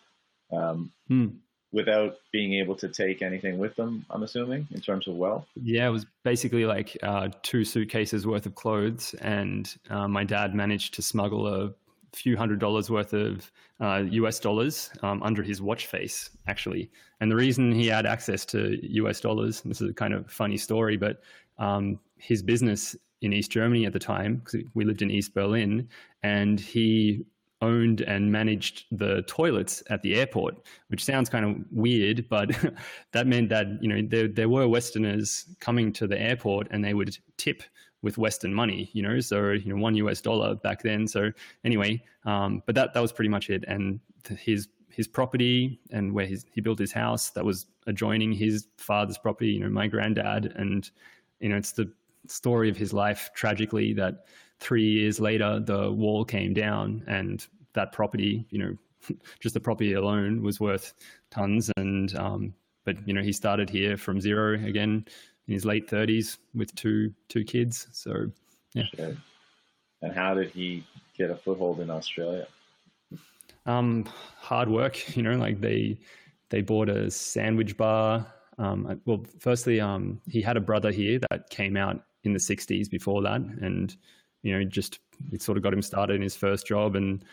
um, 0.51 0.91
hmm. 1.07 1.27
Without 1.71 2.17
being 2.31 2.53
able 2.53 2.75
to 2.75 2.87
take 2.89 3.21
anything 3.21 3.57
with 3.57 3.75
them. 3.75 4.05
I'm 4.09 4.23
assuming 4.23 4.67
in 4.71 4.81
terms 4.81 5.07
of 5.07 5.15
wealth. 5.15 5.45
Yeah, 5.55 5.87
it 5.87 5.91
was 5.91 6.05
basically 6.23 6.65
like 6.65 6.97
uh, 7.03 7.29
two 7.43 7.63
suitcases 7.63 8.25
worth 8.25 8.45
of 8.45 8.55
clothes, 8.55 9.13
and 9.21 9.73
uh, 9.89 10.07
my 10.07 10.23
dad 10.23 10.55
managed 10.55 10.93
to 10.95 11.01
smuggle 11.01 11.47
a 11.47 11.73
few 12.13 12.35
hundred 12.35 12.59
dollars 12.59 12.89
worth 12.89 13.13
of 13.13 13.51
uh, 13.79 14.03
US 14.09 14.39
dollars 14.39 14.89
um, 15.03 15.21
under 15.21 15.43
his 15.43 15.61
watch 15.61 15.85
face, 15.85 16.31
actually. 16.47 16.89
And 17.21 17.29
the 17.29 17.35
reason 17.35 17.71
he 17.71 17.87
had 17.87 18.05
access 18.05 18.45
to 18.45 18.79
US 18.81 19.19
dollars, 19.19 19.61
this 19.61 19.81
is 19.81 19.91
a 19.91 19.93
kind 19.93 20.13
of 20.13 20.29
funny 20.29 20.57
story, 20.57 20.97
but 20.97 21.21
um, 21.59 21.99
his 22.17 22.41
business 22.41 22.95
in 23.21 23.33
East 23.33 23.51
Germany 23.51 23.85
at 23.85 23.93
the 23.93 23.99
time, 23.99 24.37
because 24.37 24.61
we 24.73 24.85
lived 24.85 25.01
in 25.01 25.11
East 25.11 25.33
Berlin, 25.33 25.87
and 26.23 26.59
he 26.59 27.25
owned 27.61 28.01
and 28.01 28.31
managed 28.31 28.85
the 28.91 29.21
toilets 29.23 29.83
at 29.89 30.01
the 30.01 30.15
airport, 30.15 30.55
which 30.87 31.03
sounds 31.03 31.29
kind 31.29 31.45
of 31.45 31.55
weird, 31.71 32.27
but 32.29 32.51
that 33.11 33.27
meant 33.27 33.49
that 33.49 33.67
you 33.81 33.89
know 33.89 34.01
there 34.07 34.27
there 34.27 34.49
were 34.49 34.67
Westerners 34.67 35.45
coming 35.59 35.91
to 35.93 36.07
the 36.07 36.19
airport 36.19 36.67
and 36.71 36.83
they 36.83 36.93
would 36.93 37.17
tip 37.37 37.63
with 38.01 38.17
Western 38.17 38.53
money, 38.53 38.89
you 38.93 39.01
know, 39.01 39.19
so 39.19 39.51
you 39.51 39.73
know 39.73 39.81
one 39.81 39.95
US 39.95 40.21
dollar 40.21 40.55
back 40.55 40.83
then. 40.83 41.07
So 41.07 41.31
anyway, 41.63 42.01
um, 42.25 42.63
but 42.65 42.75
that 42.75 42.93
that 42.93 43.01
was 43.01 43.11
pretty 43.11 43.29
much 43.29 43.49
it. 43.49 43.65
And 43.67 43.99
his 44.37 44.67
his 44.89 45.07
property 45.07 45.79
and 45.91 46.13
where 46.13 46.25
his, 46.25 46.45
he 46.51 46.61
built 46.61 46.79
his 46.79 46.91
house 46.91 47.29
that 47.31 47.45
was 47.45 47.67
adjoining 47.87 48.33
his 48.33 48.67
father's 48.77 49.17
property, 49.17 49.49
you 49.49 49.59
know, 49.59 49.69
my 49.69 49.87
granddad, 49.87 50.53
and 50.55 50.89
you 51.39 51.49
know 51.49 51.57
it's 51.57 51.73
the 51.73 51.91
story 52.27 52.69
of 52.69 52.77
his 52.77 52.93
life 52.93 53.29
tragically 53.33 53.93
that 53.93 54.25
three 54.59 54.89
years 54.89 55.19
later 55.19 55.59
the 55.59 55.91
wall 55.91 56.25
came 56.25 56.53
down 56.53 57.03
and 57.07 57.45
that 57.73 57.91
property, 57.91 58.45
you 58.49 58.59
know, 58.59 58.77
just 59.39 59.53
the 59.53 59.59
property 59.59 59.93
alone 59.93 60.41
was 60.41 60.59
worth 60.59 60.93
tons. 61.31 61.71
And 61.77 62.15
um, 62.15 62.53
but 62.85 63.07
you 63.07 63.13
know 63.13 63.21
he 63.21 63.31
started 63.31 63.69
here 63.69 63.97
from 63.97 64.19
zero 64.19 64.53
again 64.53 65.05
in 65.47 65.53
his 65.53 65.65
late 65.65 65.89
30s 65.89 66.37
with 66.53 66.73
two 66.75 67.13
two 67.27 67.43
kids. 67.43 67.87
So, 67.91 68.31
yeah. 68.73 68.85
Sure. 68.95 69.17
And 70.01 70.13
how 70.13 70.33
did 70.33 70.51
he 70.51 70.85
get 71.17 71.29
a 71.31 71.35
foothold 71.35 71.79
in 71.79 71.89
Australia? 71.89 72.47
Um, 73.65 74.05
hard 74.39 74.69
work, 74.69 75.15
you 75.17 75.23
know, 75.23 75.35
like 75.37 75.59
they 75.59 75.97
they 76.49 76.61
bought 76.61 76.89
a 76.89 77.11
sandwich 77.11 77.77
bar. 77.77 78.25
Um, 78.57 79.01
well, 79.05 79.23
firstly, 79.39 79.79
um, 79.79 80.21
he 80.27 80.41
had 80.41 80.57
a 80.57 80.61
brother 80.61 80.91
here 80.91 81.19
that 81.29 81.49
came 81.49 81.77
out 81.77 82.03
in 82.23 82.33
the 82.33 82.39
60s 82.39 82.89
before 82.89 83.21
that, 83.21 83.39
and 83.39 83.95
you 84.43 84.57
know, 84.57 84.63
just 84.63 84.99
it 85.31 85.41
sort 85.41 85.57
of 85.57 85.63
got 85.63 85.73
him 85.73 85.81
started 85.81 86.15
in 86.15 86.21
his 86.21 86.35
first 86.35 86.67
job. 86.67 86.95
And 86.95 87.23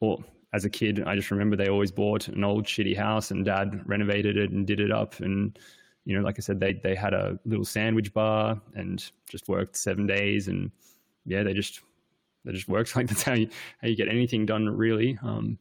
or 0.00 0.22
as 0.52 0.64
a 0.64 0.70
kid, 0.70 1.02
I 1.06 1.14
just 1.14 1.30
remember 1.30 1.56
they 1.56 1.68
always 1.68 1.90
bought 1.90 2.28
an 2.28 2.44
old 2.44 2.64
shitty 2.64 2.96
house, 2.96 3.30
and 3.30 3.44
dad 3.44 3.82
renovated 3.86 4.36
it 4.36 4.50
and 4.50 4.66
did 4.66 4.80
it 4.80 4.90
up, 4.90 5.20
and 5.20 5.58
you 6.04 6.16
know, 6.16 6.24
like 6.24 6.38
I 6.38 6.40
said, 6.40 6.60
they 6.60 6.74
they 6.74 6.94
had 6.94 7.14
a 7.14 7.38
little 7.44 7.64
sandwich 7.64 8.14
bar 8.14 8.60
and 8.74 9.10
just 9.28 9.48
worked 9.48 9.76
seven 9.76 10.06
days, 10.06 10.48
and 10.48 10.70
yeah, 11.24 11.42
they 11.42 11.52
just 11.52 11.80
they 12.44 12.52
just 12.52 12.68
worked 12.68 12.96
like 12.96 13.08
that's 13.08 13.22
how 13.22 13.34
you 13.34 13.48
how 13.82 13.88
you 13.88 13.96
get 13.96 14.08
anything 14.08 14.46
done 14.46 14.68
really. 14.68 15.18
Um, 15.22 15.58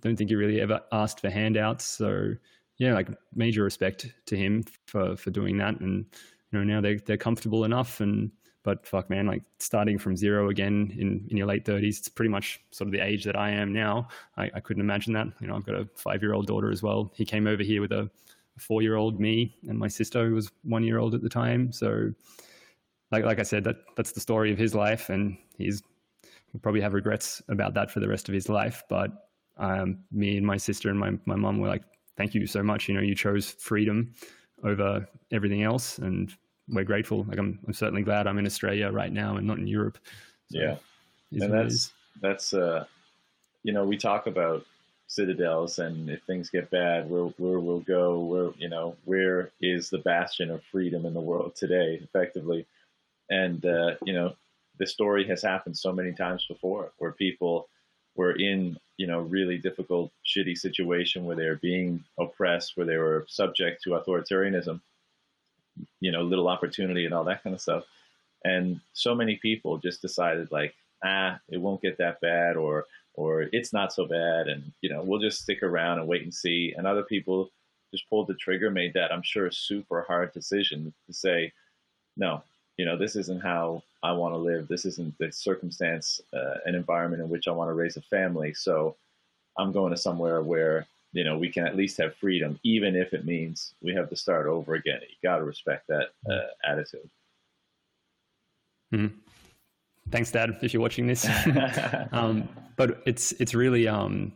don't 0.00 0.16
think 0.16 0.30
he 0.30 0.36
really 0.36 0.60
ever 0.60 0.80
asked 0.92 1.20
for 1.20 1.30
handouts, 1.30 1.84
so 1.84 2.34
yeah, 2.78 2.92
like 2.92 3.08
major 3.34 3.62
respect 3.62 4.12
to 4.26 4.36
him 4.36 4.64
for 4.86 5.16
for 5.16 5.30
doing 5.30 5.56
that, 5.58 5.80
and 5.80 6.04
you 6.50 6.58
know 6.58 6.64
now 6.64 6.80
they 6.80 6.96
they're 6.96 7.16
comfortable 7.16 7.64
enough, 7.64 8.00
and 8.00 8.30
but 8.64 8.84
fuck 8.86 9.08
man, 9.10 9.26
like 9.26 9.42
starting 9.58 9.98
from 9.98 10.16
zero 10.16 10.48
again 10.48 10.92
in 10.98 11.26
in 11.30 11.36
your 11.36 11.46
late 11.46 11.64
thirties, 11.64 11.98
it's 11.98 12.08
pretty 12.08 12.30
much 12.30 12.60
sort 12.70 12.88
of 12.88 12.92
the 12.92 13.00
age 13.00 13.22
that 13.24 13.36
I 13.36 13.50
am 13.50 13.72
now. 13.72 14.08
I, 14.36 14.50
I 14.54 14.60
couldn't 14.60 14.80
imagine 14.80 15.12
that. 15.12 15.28
You 15.40 15.46
know, 15.46 15.54
I've 15.54 15.66
got 15.66 15.76
a 15.76 15.86
five 15.94 16.22
year 16.22 16.34
old 16.34 16.46
daughter 16.46 16.72
as 16.72 16.82
well. 16.82 17.12
He 17.14 17.24
came 17.24 17.46
over 17.46 17.62
here 17.62 17.80
with 17.80 17.92
a 17.92 18.10
four 18.58 18.82
year 18.82 18.96
old 18.96 19.20
me 19.20 19.54
and 19.68 19.78
my 19.78 19.88
sister 19.88 20.28
who 20.28 20.34
was 20.34 20.50
one 20.62 20.82
year 20.82 20.98
old 20.98 21.14
at 21.14 21.22
the 21.22 21.28
time. 21.28 21.70
So 21.72 22.10
like 23.12 23.24
like 23.24 23.38
I 23.38 23.42
said, 23.42 23.62
that 23.64 23.76
that's 23.96 24.12
the 24.12 24.20
story 24.20 24.50
of 24.50 24.58
his 24.58 24.74
life 24.74 25.10
and 25.10 25.36
he's 25.58 25.82
he'll 26.50 26.60
probably 26.60 26.80
have 26.80 26.94
regrets 26.94 27.42
about 27.48 27.74
that 27.74 27.90
for 27.90 28.00
the 28.00 28.08
rest 28.08 28.28
of 28.28 28.34
his 28.34 28.48
life. 28.48 28.82
But 28.88 29.28
um, 29.58 29.98
me 30.10 30.36
and 30.38 30.46
my 30.46 30.56
sister 30.56 30.88
and 30.88 30.98
my, 30.98 31.12
my 31.26 31.36
mom 31.36 31.58
were 31.58 31.68
like, 31.68 31.82
thank 32.16 32.34
you 32.34 32.46
so 32.46 32.62
much. 32.62 32.88
You 32.88 32.94
know, 32.94 33.00
you 33.00 33.14
chose 33.14 33.50
freedom 33.50 34.14
over 34.62 35.06
everything 35.32 35.62
else 35.62 35.98
and 35.98 36.34
we're 36.68 36.84
grateful. 36.84 37.24
Like 37.24 37.38
I'm, 37.38 37.58
I'm 37.66 37.72
certainly 37.72 38.02
glad 38.02 38.26
I'm 38.26 38.38
in 38.38 38.46
Australia 38.46 38.90
right 38.90 39.12
now 39.12 39.36
and 39.36 39.46
not 39.46 39.58
in 39.58 39.66
Europe. 39.66 39.98
So 40.50 40.58
yeah. 40.58 40.76
And 41.32 41.52
that's, 41.52 41.92
that's, 42.20 42.54
uh, 42.54 42.84
you 43.62 43.72
know, 43.72 43.84
we 43.84 43.96
talk 43.96 44.26
about 44.26 44.64
citadels 45.06 45.78
and 45.78 46.10
if 46.10 46.22
things 46.22 46.50
get 46.50 46.70
bad 46.70 47.08
where 47.08 47.26
where 47.36 47.60
we'll 47.60 47.80
go 47.80 48.18
where 48.20 48.50
you 48.56 48.68
know 48.68 48.96
where 49.04 49.50
is 49.60 49.90
the 49.90 49.98
bastion 49.98 50.50
of 50.50 50.62
freedom 50.64 51.04
in 51.04 51.14
the 51.14 51.20
world 51.20 51.54
today 51.54 52.00
effectively 52.02 52.66
and 53.30 53.64
uh, 53.66 53.92
you 54.04 54.12
know 54.12 54.34
the 54.78 54.86
story 54.86 55.26
has 55.26 55.42
happened 55.42 55.76
so 55.76 55.92
many 55.92 56.12
times 56.12 56.46
before 56.48 56.90
where 56.98 57.12
people 57.12 57.68
were 58.16 58.32
in 58.32 58.76
you 58.96 59.06
know 59.06 59.20
really 59.20 59.58
difficult 59.58 60.10
shitty 60.26 60.56
situation 60.56 61.24
where 61.24 61.36
they're 61.36 61.56
being 61.56 62.02
oppressed 62.18 62.76
where 62.76 62.86
they 62.86 62.96
were 62.96 63.24
subject 63.28 63.82
to 63.82 63.90
authoritarianism 63.90 64.80
you 66.00 66.12
know 66.12 66.22
little 66.22 66.48
opportunity 66.48 67.04
and 67.04 67.14
all 67.14 67.24
that 67.24 67.42
kind 67.42 67.54
of 67.54 67.60
stuff. 67.60 67.84
And 68.44 68.80
so 68.92 69.14
many 69.14 69.36
people 69.36 69.78
just 69.78 70.02
decided 70.02 70.50
like 70.52 70.74
ah 71.04 71.38
it 71.48 71.60
won't 71.60 71.82
get 71.82 71.98
that 71.98 72.20
bad 72.20 72.56
or 72.56 72.86
or 73.14 73.42
it's 73.52 73.72
not 73.72 73.92
so 73.92 74.06
bad 74.06 74.48
and 74.48 74.72
you 74.80 74.90
know 74.90 75.02
we'll 75.02 75.20
just 75.20 75.42
stick 75.42 75.62
around 75.62 75.98
and 75.98 76.08
wait 76.08 76.22
and 76.22 76.34
see. 76.34 76.74
And 76.76 76.86
other 76.86 77.02
people 77.02 77.50
just 77.92 78.08
pulled 78.10 78.26
the 78.26 78.34
trigger 78.34 78.70
made 78.70 78.92
that 78.94 79.12
i'm 79.12 79.22
sure 79.22 79.46
a 79.46 79.52
super 79.52 80.02
hard 80.02 80.32
decision 80.32 80.92
to 81.06 81.12
say 81.12 81.52
no 82.16 82.42
you 82.76 82.84
know 82.84 82.96
this 82.96 83.14
isn't 83.14 83.40
how 83.40 83.82
i 84.02 84.10
want 84.12 84.34
to 84.34 84.38
live. 84.38 84.66
This 84.66 84.84
isn't 84.84 85.16
the 85.18 85.30
circumstance 85.30 86.20
uh, 86.32 86.56
an 86.66 86.74
environment 86.74 87.22
in 87.22 87.28
which 87.28 87.46
i 87.46 87.52
want 87.52 87.68
to 87.68 87.74
raise 87.74 87.96
a 87.96 88.02
family. 88.02 88.52
So 88.52 88.96
i'm 89.58 89.72
going 89.72 89.92
to 89.92 89.96
somewhere 89.96 90.42
where 90.42 90.86
you 91.14 91.24
know 91.24 91.38
we 91.38 91.48
can 91.48 91.66
at 91.66 91.76
least 91.76 91.96
have 91.96 92.14
freedom 92.16 92.58
even 92.62 92.94
if 92.94 93.14
it 93.14 93.24
means 93.24 93.74
we 93.82 93.94
have 93.94 94.10
to 94.10 94.16
start 94.16 94.46
over 94.46 94.74
again 94.74 95.00
you 95.00 95.16
got 95.22 95.38
to 95.38 95.44
respect 95.44 95.86
that 95.88 96.08
uh, 96.30 96.70
attitude 96.70 97.08
mm-hmm 98.92 99.14
thanks, 100.10 100.30
Dad, 100.30 100.56
if 100.62 100.72
you're 100.72 100.82
watching 100.82 101.06
this. 101.06 101.26
um, 102.12 102.48
but 102.76 103.02
it's 103.06 103.32
it's 103.32 103.54
really 103.54 103.86
um, 103.88 104.32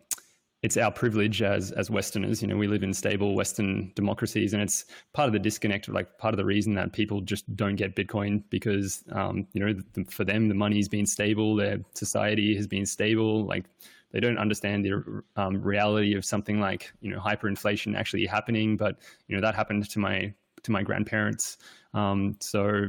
it's 0.62 0.76
our 0.76 0.90
privilege 0.90 1.42
as 1.42 1.72
as 1.72 1.90
Westerners. 1.90 2.42
You 2.42 2.48
know, 2.48 2.56
we 2.56 2.66
live 2.66 2.82
in 2.82 2.94
stable 2.94 3.34
Western 3.34 3.92
democracies, 3.94 4.52
and 4.52 4.62
it's 4.62 4.84
part 5.12 5.26
of 5.26 5.32
the 5.32 5.38
disconnect. 5.38 5.88
Like 5.88 6.18
part 6.18 6.34
of 6.34 6.38
the 6.38 6.44
reason 6.44 6.74
that 6.74 6.92
people 6.92 7.20
just 7.20 7.54
don't 7.56 7.76
get 7.76 7.96
Bitcoin 7.96 8.42
because 8.50 9.02
um, 9.12 9.46
you 9.52 9.64
know 9.64 9.74
the, 9.94 10.04
for 10.04 10.24
them 10.24 10.48
the 10.48 10.54
money's 10.54 10.88
been 10.88 11.06
stable, 11.06 11.56
their 11.56 11.78
society 11.94 12.56
has 12.56 12.66
been 12.66 12.86
stable. 12.86 13.44
Like 13.44 13.64
they 14.10 14.20
don't 14.20 14.38
understand 14.38 14.84
the 14.84 15.22
um, 15.36 15.60
reality 15.60 16.14
of 16.14 16.24
something 16.24 16.60
like 16.60 16.92
you 17.00 17.10
know 17.10 17.20
hyperinflation 17.20 17.96
actually 17.96 18.26
happening. 18.26 18.76
But 18.76 18.98
you 19.26 19.36
know 19.36 19.42
that 19.42 19.54
happened 19.54 19.88
to 19.90 19.98
my 19.98 20.32
to 20.62 20.72
my 20.72 20.82
grandparents. 20.82 21.58
Um, 21.94 22.36
so 22.40 22.86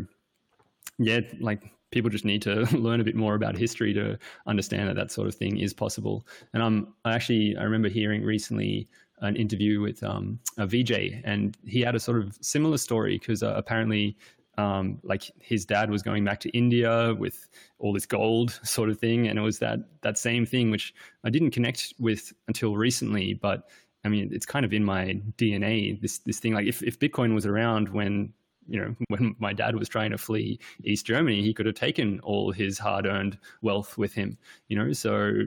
yeah, 0.98 1.22
like 1.40 1.64
people 1.92 2.10
just 2.10 2.26
need 2.26 2.42
to 2.44 2.66
learn 2.78 3.02
a 3.02 3.04
bit 3.04 3.16
more 3.16 3.36
about 3.36 3.58
history 3.58 3.94
to 3.94 4.18
understand 4.48 4.90
that 4.90 4.96
that 4.96 5.12
sort 5.12 5.28
of 5.28 5.36
thing 5.36 5.58
is 5.58 5.74
possible. 5.74 6.26
And 6.54 6.64
I'm 6.64 6.94
I 7.06 7.14
actually 7.14 7.58
I 7.58 7.64
remember 7.64 7.90
hearing 7.90 8.24
recently 8.24 8.88
an 9.22 9.36
interview 9.36 9.82
with 9.82 10.02
um, 10.04 10.40
Vijay, 10.58 11.22
and 11.26 11.58
he 11.66 11.82
had 11.82 11.96
a 11.96 12.00
sort 12.00 12.22
of 12.22 12.38
similar 12.42 12.78
story 12.78 13.18
because 13.18 13.44
uh, 13.44 13.54
apparently. 13.56 14.18
Um, 14.60 15.00
like 15.04 15.32
his 15.39 15.66
dad 15.66 15.89
was 15.89 16.04
going 16.04 16.25
back 16.25 16.42
to 16.42 16.50
India 16.50 17.16
with 17.18 17.48
all 17.80 17.94
this 17.94 18.06
gold 18.06 18.60
sort 18.63 18.89
of 18.89 19.00
thing, 19.00 19.28
and 19.28 19.39
it 19.39 19.42
was 19.42 19.60
that 19.60 19.80
that 20.01 20.18
same 20.18 20.46
thing 20.46 20.70
which 20.70 20.94
I 21.24 21.30
didn't 21.30 21.51
connect 21.51 21.94
with 22.00 22.34
until 22.48 22.75
recently. 22.75 23.34
But 23.34 23.70
I 24.04 24.10
mean, 24.10 24.30
it's 24.34 24.46
kind 24.46 24.66
of 24.66 24.74
in 24.74 24.84
my 24.84 25.22
DNA. 25.38 26.00
This 26.01 26.20
this 26.20 26.39
thing, 26.39 26.54
like 26.54 26.68
if 26.68 26.84
if 26.84 27.00
Bitcoin 27.00 27.34
was 27.34 27.46
around 27.46 27.89
when 27.89 28.34
you 28.68 28.80
know, 28.80 28.96
when 29.08 29.36
my 29.39 29.54
dad 29.54 29.75
was 29.75 29.89
trying 29.89 30.12
to 30.12 30.18
flee 30.18 30.60
East 30.84 31.06
Germany, 31.06 31.42
he 31.42 31.54
could 31.54 31.66
have 31.66 31.75
taken 31.75 32.20
all 32.22 32.51
his 32.51 32.78
hard-earned 32.78 33.38
wealth 33.62 33.98
with 33.98 34.13
him. 34.13 34.38
You 34.68 34.78
know, 34.78 34.94
so 34.94 35.44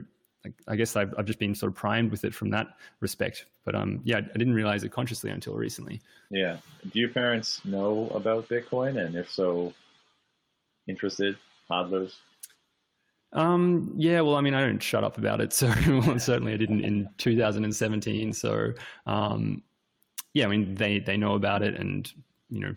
I 0.67 0.75
guess 0.75 0.95
I've, 0.95 1.13
I've 1.17 1.25
just 1.25 1.39
been 1.39 1.55
sort 1.55 1.71
of 1.71 1.75
primed 1.75 2.11
with 2.11 2.25
it 2.25 2.33
from 2.33 2.49
that 2.49 2.67
respect. 2.99 3.45
But 3.65 3.75
um, 3.75 4.01
yeah, 4.03 4.17
I 4.17 4.37
didn't 4.37 4.53
realize 4.53 4.83
it 4.83 4.89
consciously 4.89 5.29
until 5.29 5.55
recently. 5.55 6.01
Yeah. 6.29 6.57
Do 6.91 6.99
your 6.99 7.09
parents 7.09 7.63
know 7.63 8.09
about 8.13 8.49
Bitcoin, 8.49 9.03
and 9.03 9.15
if 9.15 9.31
so, 9.31 9.73
interested 10.87 11.37
hodlers? 11.69 12.15
Um, 13.31 13.93
yeah, 13.95 14.21
well, 14.21 14.35
I 14.35 14.41
mean, 14.41 14.53
I 14.53 14.61
don't 14.61 14.81
shut 14.81 15.03
up 15.03 15.17
about 15.17 15.41
it. 15.41 15.53
So 15.53 15.67
well, 15.87 16.19
certainly 16.19 16.53
I 16.53 16.57
didn't 16.57 16.83
in 16.83 17.09
2017. 17.17 18.33
So, 18.33 18.73
um, 19.05 19.63
yeah, 20.33 20.45
I 20.45 20.49
mean 20.49 20.75
they 20.75 20.99
they 20.99 21.17
know 21.17 21.35
about 21.35 21.61
it, 21.61 21.79
and 21.79 22.11
you 22.49 22.59
know 22.59 22.75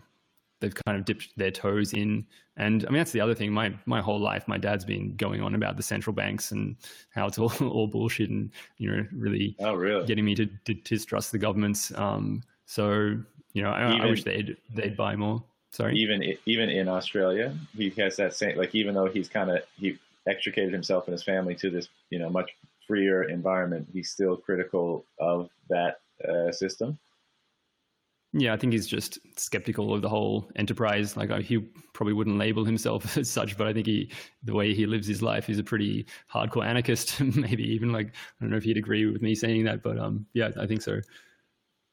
they've 0.59 0.73
kind 0.85 0.97
of 0.97 1.05
dipped 1.05 1.29
their 1.37 1.51
toes 1.51 1.93
in. 1.93 2.25
And 2.55 2.85
I 2.85 2.89
mean, 2.89 2.99
that's 2.99 3.11
the 3.11 3.21
other 3.21 3.35
thing. 3.35 3.51
My 3.51 3.73
my 3.85 4.01
whole 4.01 4.19
life, 4.19 4.47
my 4.47 4.57
dad's 4.57 4.85
been 4.85 5.15
going 5.15 5.41
on 5.41 5.55
about 5.55 5.77
the 5.77 5.83
central 5.83 6.13
banks 6.13 6.51
and 6.51 6.75
how 7.11 7.27
it's 7.27 7.37
all, 7.37 7.51
all 7.61 7.87
bullshit, 7.87 8.29
and 8.29 8.51
you 8.77 8.89
know, 8.89 9.05
really, 9.11 9.55
oh, 9.59 9.73
really? 9.73 10.05
getting 10.05 10.25
me 10.25 10.35
to, 10.35 10.47
to 10.65 10.73
distrust 10.73 11.31
the 11.31 11.37
governments. 11.37 11.91
Um, 11.95 12.41
so 12.65 13.17
you 13.53 13.63
know, 13.63 13.69
I, 13.71 13.97
I 13.97 14.05
wish 14.05 14.23
they'd 14.23 14.57
they'd 14.73 14.97
buy 14.97 15.15
more. 15.15 15.43
Sorry. 15.71 15.95
Even 15.97 16.23
even 16.45 16.69
in 16.69 16.87
Australia, 16.87 17.55
he 17.75 17.89
has 17.97 18.15
that 18.17 18.33
same 18.33 18.57
like 18.57 18.73
even 18.73 18.95
though 18.95 19.07
he's 19.07 19.29
kind 19.29 19.51
of 19.51 19.61
he 19.79 19.97
extricated 20.27 20.73
himself 20.73 21.05
and 21.07 21.13
his 21.13 21.23
family 21.23 21.55
to 21.55 21.69
this 21.69 21.87
you 22.09 22.19
know 22.19 22.29
much 22.29 22.55
freer 22.87 23.23
environment, 23.23 23.87
he's 23.93 24.09
still 24.09 24.37
critical 24.37 25.05
of 25.19 25.49
that 25.69 25.99
uh, 26.27 26.51
system. 26.51 26.97
Yeah, 28.33 28.53
I 28.53 28.57
think 28.57 28.73
he's 28.73 28.87
just 28.87 29.19
skeptical 29.37 29.93
of 29.93 30.01
the 30.01 30.09
whole 30.09 30.49
enterprise. 30.55 31.15
Like 31.15 31.31
he 31.41 31.59
probably 31.93 32.13
wouldn't 32.13 32.37
label 32.37 32.65
himself 32.65 33.17
as 33.17 33.29
such, 33.29 33.57
but 33.57 33.67
I 33.67 33.73
think 33.73 33.87
he, 33.87 34.11
the 34.43 34.53
way 34.53 34.73
he 34.73 34.85
lives 34.85 35.07
his 35.07 35.21
life, 35.21 35.47
he's 35.47 35.59
a 35.59 35.63
pretty 35.63 36.05
hardcore 36.31 36.65
anarchist. 36.65 37.19
Maybe 37.35 37.63
even 37.63 37.91
like 37.91 38.07
I 38.07 38.11
don't 38.41 38.49
know 38.49 38.57
if 38.57 38.63
he'd 38.63 38.77
agree 38.77 39.05
with 39.05 39.21
me 39.21 39.33
saying 39.33 39.63
that, 39.65 39.81
but 39.81 39.97
um, 39.97 40.25
yeah, 40.33 40.51
I 40.59 40.67
think 40.67 40.81
so. 40.81 40.99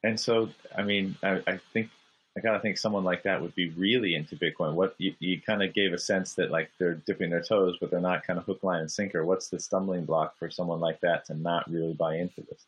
And 0.03 0.21
so, 0.21 0.51
I 0.77 0.83
mean, 0.83 1.17
I, 1.23 1.41
I 1.47 1.61
think 1.73 1.89
I 2.37 2.41
gotta 2.41 2.59
think 2.59 2.79
someone 2.79 3.05
like 3.05 3.23
that 3.23 3.41
would 3.41 3.55
be 3.55 3.71
really 3.71 4.17
into 4.17 4.37
Bitcoin. 4.37 4.75
What 4.75 4.97
you, 4.99 5.15
you 5.21 5.41
kind 5.41 5.63
of 5.63 5.73
gave 5.73 5.93
a 5.93 5.99
sense 5.99 6.35
that 6.35 6.51
like 6.51 6.69
they're 6.79 6.95
dipping 6.95 7.31
their 7.31 7.43
toes, 7.43 7.79
but 7.81 7.91
they're 7.91 8.01
not 8.01 8.27
kind 8.27 8.39
of 8.41 8.45
hook, 8.45 8.65
line, 8.65 8.81
and 8.81 8.91
sinker. 8.91 9.25
What's 9.25 9.49
the 9.49 9.61
stumbling 9.61 10.05
block 10.05 10.37
for 10.37 10.51
someone 10.51 10.81
like 10.81 11.01
that 11.01 11.25
to 11.27 11.35
not 11.35 11.71
really 11.71 11.95
buy 11.95 12.17
into 12.17 12.43
this? 12.43 12.67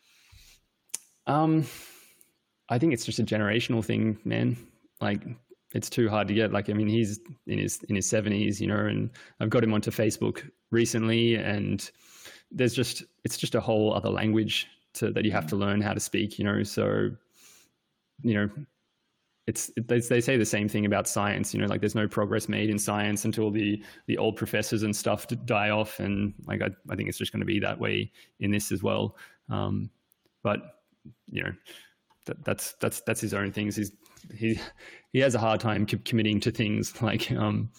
Um 1.27 1.67
I 2.69 2.79
think 2.79 2.93
it's 2.93 3.05
just 3.05 3.19
a 3.19 3.25
generational 3.25 3.85
thing, 3.85 4.19
man. 4.25 4.57
Like 5.01 5.23
it's 5.73 5.91
too 5.91 6.09
hard 6.09 6.29
to 6.29 6.35
get. 6.35 6.53
Like 6.53 6.71
I 6.71 6.73
mean, 6.73 6.89
he's 6.89 7.21
in 7.47 7.59
his 7.59 7.83
in 7.89 7.97
his 7.97 8.09
seventies, 8.09 8.61
you 8.61 8.67
know, 8.67 8.87
and 8.87 9.11
I've 9.41 9.51
got 9.51 9.65
him 9.65 9.75
onto 9.75 9.91
Facebook 9.91 10.49
recently, 10.71 11.37
and 11.37 11.89
there's 12.51 12.75
just 12.75 13.05
it's 13.25 13.37
just 13.37 13.55
a 13.55 13.61
whole 13.61 13.95
other 13.95 14.09
language 14.09 14.67
to, 14.95 15.11
that 15.13 15.25
you 15.25 15.33
have 15.33 15.47
to 15.49 15.57
learn 15.57 15.81
how 15.81 15.93
to 15.93 16.01
speak, 16.01 16.39
you 16.39 16.45
know. 16.45 16.63
So, 16.63 17.11
you 18.23 18.35
know, 18.35 18.51
it's 19.47 19.71
they, 19.77 20.01
say 20.01 20.37
the 20.37 20.45
same 20.45 20.69
thing 20.69 20.87
about 20.87 21.07
science. 21.07 21.55
You 21.55 21.61
know, 21.61 21.67
like 21.67 21.81
there's 21.81 21.95
no 21.95 22.09
progress 22.09 22.49
made 22.49 22.71
in 22.71 22.79
science 22.79 23.25
until 23.25 23.51
the 23.51 23.83
the 24.07 24.19
old 24.19 24.37
professors 24.37 24.83
and 24.83 24.95
stuff 24.95 25.27
die 25.45 25.71
off, 25.71 26.01
and 26.01 26.35
like 26.47 26.63
I, 26.63 26.71
I 26.91 26.97
think 26.97 27.09
it's 27.09 27.19
just 27.19 27.33
going 27.33 27.41
to 27.41 27.47
be 27.47 27.61
that 27.61 27.79
way 27.79 28.11
in 28.41 28.51
this 28.51 28.73
as 28.73 28.83
well. 28.83 29.17
Um, 29.49 29.91
but 30.43 30.81
you 31.27 31.43
know 31.43 31.53
that, 32.27 32.45
that's 32.45 32.75
that's 32.75 33.01
that's 33.03 33.21
his 33.21 33.35
own 33.35 33.53
things. 33.53 33.77
He's 33.77 33.93
he 34.35 34.59
he 35.13 35.19
has 35.21 35.35
a 35.35 35.39
hard 35.39 35.61
time 35.61 35.87
committing 35.87 36.41
to 36.41 36.51
things. 36.51 36.93
Like 37.03 37.31
um, 37.33 37.71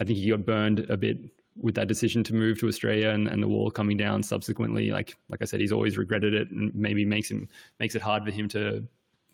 I 0.00 0.04
think 0.04 0.18
he 0.18 0.30
got 0.30 0.44
burned 0.44 0.80
a 0.90 0.96
bit 0.96 1.18
with 1.56 1.74
that 1.74 1.88
decision 1.88 2.24
to 2.24 2.34
move 2.34 2.58
to 2.60 2.68
Australia 2.68 3.10
and, 3.10 3.28
and 3.28 3.42
the 3.42 3.48
wall 3.48 3.70
coming 3.70 3.96
down 3.96 4.22
subsequently. 4.22 4.90
Like 4.90 5.16
like 5.28 5.42
I 5.42 5.44
said, 5.44 5.60
he's 5.60 5.72
always 5.72 5.98
regretted 5.98 6.34
it, 6.34 6.50
and 6.50 6.74
maybe 6.74 7.04
makes 7.04 7.30
him 7.30 7.48
makes 7.78 7.94
it 7.94 8.02
hard 8.02 8.24
for 8.24 8.30
him 8.30 8.48
to 8.48 8.86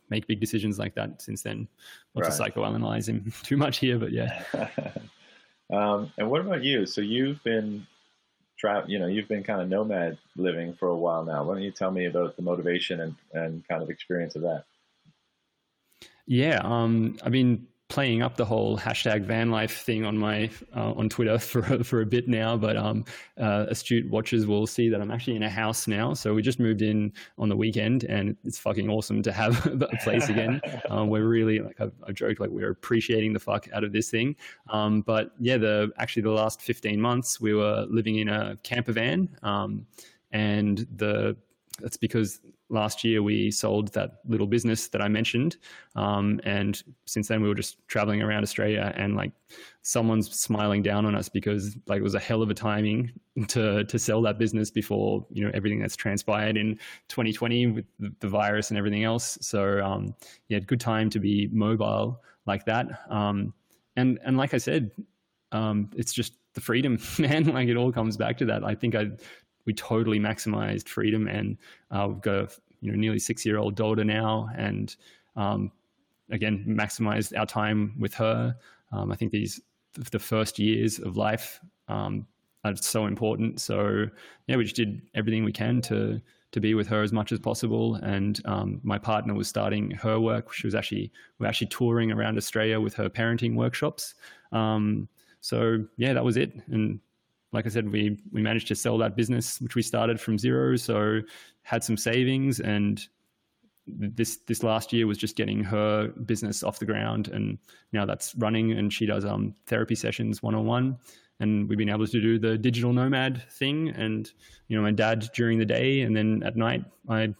make 0.08 0.26
big 0.26 0.40
decisions 0.40 0.78
like 0.78 0.94
that 0.94 1.22
since 1.22 1.42
then. 1.42 1.68
Not 2.14 2.24
right. 2.24 2.32
to 2.32 2.42
psychoanalyze 2.42 3.08
him 3.08 3.32
too 3.42 3.56
much 3.56 3.78
here, 3.78 3.98
but 3.98 4.12
yeah. 4.12 4.42
um, 5.72 6.12
and 6.18 6.30
what 6.30 6.40
about 6.40 6.62
you? 6.62 6.86
So 6.86 7.00
you've 7.00 7.42
been 7.42 7.86
travel, 8.58 8.90
you 8.90 8.98
know, 8.98 9.06
you've 9.06 9.28
been 9.28 9.44
kind 9.44 9.60
of 9.60 9.68
nomad 9.68 10.18
living 10.36 10.74
for 10.74 10.88
a 10.88 10.96
while 10.96 11.24
now. 11.24 11.44
Why 11.44 11.54
don't 11.54 11.62
you 11.62 11.70
tell 11.70 11.90
me 11.90 12.06
about 12.06 12.36
the 12.36 12.42
motivation 12.42 13.00
and, 13.00 13.14
and 13.32 13.66
kind 13.68 13.82
of 13.82 13.90
experience 13.90 14.36
of 14.36 14.42
that? 14.42 14.64
Yeah, 16.26 16.60
um, 16.64 17.16
I've 17.22 17.32
been 17.32 17.66
playing 17.88 18.20
up 18.20 18.36
the 18.36 18.44
whole 18.44 18.76
hashtag 18.76 19.24
van 19.24 19.50
life 19.50 19.82
thing 19.82 20.04
on 20.04 20.18
my 20.18 20.50
uh, 20.74 20.92
on 20.92 21.08
Twitter 21.08 21.38
for 21.50 21.62
for 21.84 22.00
a 22.00 22.06
bit 22.06 22.28
now, 22.28 22.56
but 22.56 22.76
um, 22.76 23.04
uh, 23.38 23.66
astute 23.68 24.08
watchers 24.10 24.46
will 24.46 24.66
see 24.66 24.88
that 24.88 25.00
I'm 25.00 25.10
actually 25.10 25.36
in 25.36 25.42
a 25.42 25.50
house 25.50 25.86
now. 25.86 26.14
So 26.14 26.34
we 26.34 26.42
just 26.42 26.58
moved 26.58 26.82
in 26.82 27.12
on 27.38 27.48
the 27.48 27.56
weekend, 27.56 28.04
and 28.04 28.36
it's 28.44 28.58
fucking 28.58 28.88
awesome 28.88 29.22
to 29.22 29.32
have 29.32 29.66
a 29.82 29.96
place 30.02 30.28
again. 30.28 30.60
um, 30.90 31.08
we're 31.08 31.26
really 31.26 31.60
like 31.60 31.80
I've, 31.80 31.92
I've, 32.06 32.14
joked 32.14 32.40
like 32.40 32.50
we're 32.50 32.70
appreciating 32.70 33.32
the 33.32 33.40
fuck 33.40 33.68
out 33.72 33.84
of 33.84 33.92
this 33.92 34.10
thing. 34.10 34.36
Um, 34.70 35.02
but 35.02 35.32
yeah, 35.38 35.58
the 35.58 35.92
actually 35.98 36.22
the 36.22 36.30
last 36.30 36.62
15 36.62 37.00
months 37.00 37.40
we 37.40 37.54
were 37.54 37.86
living 37.88 38.16
in 38.16 38.28
a 38.28 38.56
camper 38.62 38.92
van, 38.92 39.28
um, 39.42 39.86
and 40.32 40.86
the 40.96 41.36
that's 41.80 41.96
because 41.96 42.40
last 42.68 43.04
year 43.04 43.22
we 43.22 43.50
sold 43.50 43.92
that 43.94 44.20
little 44.26 44.46
business 44.46 44.88
that 44.88 45.00
I 45.00 45.08
mentioned, 45.08 45.56
um, 45.94 46.40
and 46.44 46.82
since 47.06 47.28
then 47.28 47.42
we 47.42 47.48
were 47.48 47.54
just 47.54 47.76
traveling 47.88 48.22
around 48.22 48.42
Australia 48.42 48.92
and 48.96 49.16
like 49.16 49.32
someone's 49.82 50.30
smiling 50.30 50.82
down 50.82 51.06
on 51.06 51.14
us 51.14 51.28
because 51.28 51.76
like 51.86 51.98
it 51.98 52.02
was 52.02 52.14
a 52.14 52.20
hell 52.20 52.42
of 52.42 52.50
a 52.50 52.54
timing 52.54 53.12
to 53.48 53.84
to 53.84 53.98
sell 53.98 54.20
that 54.22 54.38
business 54.38 54.70
before 54.70 55.26
you 55.30 55.44
know 55.44 55.50
everything 55.54 55.80
that's 55.80 55.96
transpired 55.96 56.56
in 56.56 56.74
2020 57.08 57.66
with 57.68 57.84
the, 58.20 58.28
virus 58.28 58.70
and 58.70 58.78
everything 58.78 59.04
else. 59.04 59.38
So 59.40 59.80
um, 59.84 60.14
yeah, 60.48 60.58
good 60.58 60.80
time 60.80 61.10
to 61.10 61.20
be 61.20 61.48
mobile 61.52 62.20
like 62.46 62.64
that. 62.66 62.86
Um, 63.10 63.54
and 63.96 64.18
and 64.24 64.36
like 64.36 64.54
I 64.54 64.58
said, 64.58 64.90
um, 65.52 65.90
it's 65.96 66.12
just 66.12 66.34
the 66.54 66.60
freedom, 66.60 66.98
man. 67.18 67.44
Like 67.44 67.68
it 67.68 67.76
all 67.76 67.92
comes 67.92 68.16
back 68.16 68.38
to 68.38 68.46
that. 68.46 68.64
I 68.64 68.74
think 68.74 68.94
I 68.94 69.10
we 69.66 69.74
totally 69.74 70.18
maximized 70.18 70.88
freedom 70.88 71.28
and 71.28 71.58
uh, 71.90 72.06
we've 72.08 72.22
got 72.22 72.34
a 72.34 72.48
you 72.80 72.90
know 72.90 72.96
nearly 72.96 73.18
six 73.18 73.44
year 73.44 73.58
old 73.58 73.74
daughter 73.74 74.04
now 74.04 74.48
and 74.56 74.96
um, 75.36 75.70
again 76.30 76.64
maximized 76.66 77.36
our 77.38 77.46
time 77.46 77.94
with 77.98 78.14
her. 78.14 78.56
Um, 78.92 79.10
i 79.10 79.16
think 79.16 79.32
these 79.32 79.60
the 80.10 80.18
first 80.18 80.58
years 80.58 80.98
of 80.98 81.16
life 81.16 81.60
um, 81.88 82.26
are 82.64 82.76
so 82.76 83.06
important. 83.06 83.60
So 83.60 84.06
yeah 84.46 84.56
we 84.56 84.64
just 84.64 84.76
did 84.76 85.02
everything 85.14 85.44
we 85.44 85.52
can 85.52 85.80
to 85.82 86.20
to 86.52 86.60
be 86.60 86.74
with 86.74 86.86
her 86.88 87.02
as 87.02 87.12
much 87.12 87.32
as 87.32 87.38
possible. 87.38 87.96
And 87.96 88.40
um, 88.44 88.80
my 88.82 88.98
partner 88.98 89.34
was 89.34 89.48
starting 89.48 89.90
her 89.90 90.18
work. 90.20 90.52
She 90.52 90.66
was 90.66 90.74
actually 90.74 91.12
we're 91.38 91.46
actually 91.46 91.68
touring 91.68 92.12
around 92.12 92.38
australia 92.38 92.80
with 92.80 92.94
her 92.94 93.08
parenting 93.08 93.56
workshops. 93.56 94.14
Um, 94.52 95.08
so 95.40 95.84
yeah 95.96 96.12
that 96.12 96.24
was 96.24 96.36
it. 96.36 96.52
And 96.68 97.00
like 97.52 97.66
I 97.66 97.68
said, 97.68 97.90
we 97.90 98.18
we 98.32 98.42
managed 98.42 98.68
to 98.68 98.74
sell 98.74 98.98
that 98.98 99.16
business, 99.16 99.60
which 99.60 99.74
we 99.74 99.82
started 99.82 100.20
from 100.20 100.38
zero. 100.38 100.76
So 100.76 101.20
had 101.62 101.82
some 101.84 101.96
savings, 101.96 102.60
and 102.60 103.06
this 103.86 104.38
this 104.46 104.62
last 104.62 104.92
year 104.92 105.06
was 105.06 105.18
just 105.18 105.36
getting 105.36 105.62
her 105.64 106.08
business 106.08 106.62
off 106.62 106.78
the 106.78 106.86
ground, 106.86 107.28
and 107.28 107.58
now 107.92 108.04
that's 108.04 108.34
running. 108.36 108.72
And 108.72 108.92
she 108.92 109.06
does 109.06 109.24
um, 109.24 109.54
therapy 109.66 109.94
sessions 109.94 110.42
one 110.42 110.54
on 110.54 110.66
one, 110.66 110.98
and 111.40 111.68
we've 111.68 111.78
been 111.78 111.88
able 111.88 112.06
to 112.06 112.20
do 112.20 112.38
the 112.38 112.58
digital 112.58 112.92
nomad 112.92 113.42
thing. 113.50 113.90
And 113.90 114.30
you 114.68 114.76
know, 114.76 114.82
my 114.82 114.92
dad 114.92 115.28
during 115.34 115.58
the 115.58 115.64
day, 115.64 116.02
and 116.02 116.16
then 116.16 116.42
at 116.44 116.56
night, 116.56 116.84
I 117.08 117.34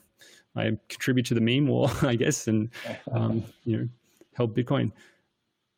I 0.55 0.79
contribute 0.89 1.27
to 1.27 1.35
the 1.35 1.41
meme 1.41 1.67
war, 1.67 1.91
I 2.03 2.15
guess, 2.15 2.49
and 2.49 2.71
um, 3.13 3.45
you 3.65 3.77
know, 3.77 3.89
help 4.35 4.57
Bitcoin. 4.57 4.93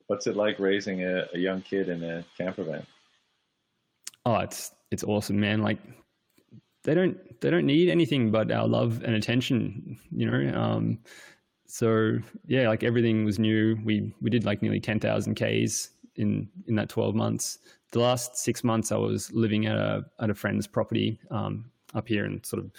What's 0.06 0.26
it 0.26 0.36
like 0.36 0.58
raising 0.58 1.04
a, 1.04 1.28
a 1.34 1.38
young 1.38 1.60
kid 1.60 1.88
in 1.88 2.02
a 2.02 2.24
camper 2.36 2.62
van? 2.62 2.86
Oh, 4.28 4.40
it's 4.40 4.72
it's 4.90 5.04
awesome, 5.04 5.40
man. 5.40 5.62
Like 5.62 5.78
they 6.84 6.94
don't 6.94 7.16
they 7.40 7.50
don't 7.50 7.66
need 7.66 7.88
anything 7.88 8.30
but 8.30 8.50
our 8.50 8.66
love 8.66 9.02
and 9.04 9.14
attention, 9.14 9.98
you 10.10 10.30
know. 10.30 10.58
Um, 10.58 10.98
so 11.66 12.18
yeah, 12.46 12.68
like 12.68 12.82
everything 12.82 13.24
was 13.24 13.38
new. 13.38 13.78
We 13.84 14.12
we 14.20 14.30
did 14.30 14.44
like 14.44 14.62
nearly 14.62 14.80
ten 14.80 15.00
thousand 15.00 15.34
k's 15.34 15.90
in 16.16 16.48
in 16.66 16.74
that 16.76 16.88
twelve 16.88 17.14
months. 17.14 17.58
The 17.92 18.00
last 18.00 18.36
six 18.36 18.62
months, 18.62 18.92
I 18.92 18.96
was 18.96 19.32
living 19.32 19.66
at 19.66 19.76
a 19.76 20.04
at 20.20 20.30
a 20.30 20.34
friend's 20.34 20.66
property 20.66 21.18
um, 21.30 21.70
up 21.94 22.06
here 22.06 22.26
in 22.26 22.42
sort 22.44 22.64
of 22.64 22.70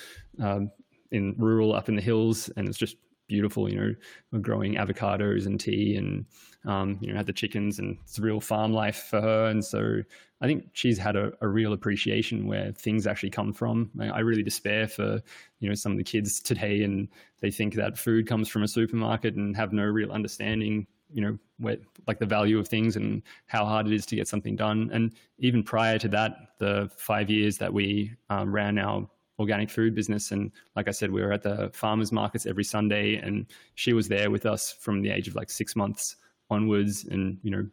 um, 0.43 0.71
in 1.11 1.35
rural 1.37 1.73
up 1.73 1.89
in 1.89 1.95
the 1.95 2.01
hills, 2.01 2.49
and 2.57 2.67
it's 2.67 2.77
just 2.77 2.97
beautiful. 3.27 3.69
You 3.69 3.79
know, 3.79 3.95
we're 4.31 4.39
growing 4.39 4.75
avocados 4.75 5.47
and 5.47 5.59
tea, 5.59 5.95
and 5.95 6.25
um, 6.65 6.97
you 7.01 7.09
know, 7.09 7.17
had 7.17 7.25
the 7.25 7.33
chickens, 7.33 7.79
and 7.79 7.97
it's 8.03 8.19
real 8.19 8.41
farm 8.41 8.73
life 8.73 9.07
for 9.09 9.21
her. 9.21 9.45
And 9.45 9.63
so 9.63 10.01
I 10.41 10.47
think 10.47 10.69
she's 10.73 10.97
had 10.97 11.15
a, 11.15 11.31
a 11.41 11.47
real 11.47 11.73
appreciation 11.73 12.47
where 12.47 12.71
things 12.71 13.07
actually 13.07 13.29
come 13.29 13.53
from. 13.53 13.91
I 13.99 14.19
really 14.19 14.43
despair 14.43 14.87
for 14.87 15.21
you 15.59 15.69
know 15.69 15.75
some 15.75 15.91
of 15.91 15.97
the 15.97 16.03
kids 16.03 16.39
today, 16.39 16.83
and 16.83 17.07
they 17.39 17.51
think 17.51 17.75
that 17.75 17.97
food 17.97 18.27
comes 18.27 18.49
from 18.49 18.63
a 18.63 18.67
supermarket 18.67 19.35
and 19.35 19.55
have 19.55 19.73
no 19.73 19.83
real 19.83 20.11
understanding. 20.11 20.87
You 21.11 21.21
know, 21.21 21.37
where, 21.57 21.77
like 22.05 22.19
the 22.19 22.27
value 22.27 22.59
of 22.59 22.67
things 22.67 22.95
and 22.95 23.23
how 23.47 23.65
hard 23.65 23.87
it 23.87 23.93
is 23.93 24.05
to 24.07 24.15
get 24.15 24.27
something 24.27 24.55
done. 24.55 24.91
And 24.93 25.11
even 25.39 25.63
prior 25.63 25.97
to 25.97 26.07
that, 26.09 26.35
the 26.59 26.91
five 26.97 27.31
years 27.31 27.57
that 27.57 27.73
we 27.73 28.13
um, 28.29 28.53
ran 28.53 28.77
our 28.77 29.09
organic 29.39 29.71
food 29.71 29.95
business. 29.95 30.31
And 30.31 30.51
like 30.75 30.87
I 30.87 30.91
said, 30.91 31.09
we 31.09 31.21
were 31.21 31.31
at 31.31 31.41
the 31.41 31.71
farmers 31.73 32.11
markets 32.11 32.45
every 32.45 32.63
Sunday, 32.63 33.15
and 33.15 33.47
she 33.73 33.93
was 33.93 34.07
there 34.07 34.29
with 34.29 34.45
us 34.45 34.71
from 34.71 35.01
the 35.01 35.09
age 35.09 35.27
of 35.27 35.33
like 35.33 35.49
six 35.49 35.75
months 35.75 36.15
onwards, 36.49 37.05
and 37.05 37.37
you 37.43 37.51
know, 37.51 37.67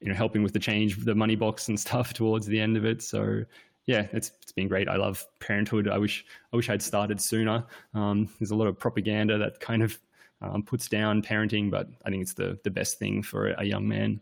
you 0.00 0.08
know, 0.08 0.14
helping 0.14 0.42
with 0.42 0.52
the 0.52 0.58
change, 0.58 0.96
the 1.04 1.14
money 1.14 1.36
box 1.36 1.68
and 1.68 1.78
stuff 1.78 2.12
towards 2.14 2.46
the 2.46 2.60
end 2.60 2.76
of 2.76 2.84
it. 2.84 3.02
So 3.02 3.44
yeah, 3.86 4.06
it's 4.12 4.32
it's 4.40 4.52
been 4.52 4.68
great. 4.68 4.88
I 4.88 4.96
love 4.96 5.26
parenthood. 5.40 5.88
I 5.88 5.98
wish 5.98 6.24
I 6.52 6.56
wish 6.56 6.70
I'd 6.70 6.82
started 6.82 7.20
sooner. 7.20 7.64
Um, 7.94 8.28
there's 8.38 8.52
a 8.52 8.56
lot 8.56 8.66
of 8.66 8.78
propaganda 8.78 9.38
that 9.38 9.60
kind 9.60 9.82
of 9.82 9.98
um, 10.40 10.62
puts 10.62 10.88
down 10.88 11.22
parenting, 11.22 11.70
but 11.70 11.88
I 12.04 12.10
think 12.10 12.22
it's 12.22 12.34
the 12.34 12.58
the 12.64 12.70
best 12.70 12.98
thing 12.98 13.22
for 13.22 13.50
a, 13.52 13.64
young 13.64 13.88
man. 13.88 14.20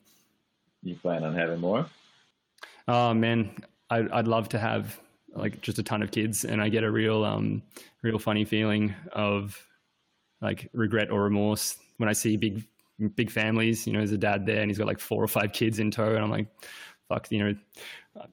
You 0.83 0.95
plan 0.97 1.25
on 1.25 1.35
having 1.35 1.61
more? 1.61 1.87
Oh 2.89 3.13
man, 3.13 3.51
I'd, 3.91 4.11
I'd 4.11 4.29
love 4.29 4.49
to 4.51 4.59
have 4.59 4.99
like 5.35 5.61
just 5.61 5.79
a 5.79 5.83
ton 5.83 6.03
of 6.03 6.11
kids, 6.11 6.45
and 6.45 6.61
I 6.61 6.69
get 6.69 6.85
a 6.85 6.91
real 6.91 7.25
um 7.25 7.63
real 8.03 8.19
funny 8.19 8.45
feeling 8.45 8.95
of 9.13 9.63
like 10.41 10.71
regret 10.73 11.11
or 11.11 11.23
remorse 11.23 11.77
when 11.99 12.09
I 12.09 12.13
see 12.15 12.37
big 12.39 12.65
big 13.09 13.31
families. 13.31 13.87
You 13.87 13.93
know, 13.93 14.01
there's 14.01 14.13
a 14.13 14.19
dad 14.19 14.47
there, 14.47 14.61
and 14.61 14.71
he's 14.71 14.79
got 14.79 14.87
like 14.87 15.01
four 15.01 15.23
or 15.23 15.29
five 15.29 15.53
kids 15.53 15.79
in 15.79 15.91
tow, 15.91 16.15
and 16.15 16.19
I'm 16.19 16.31
like, 16.31 16.49
fuck, 17.09 17.31
you 17.31 17.45
know, 17.45 17.55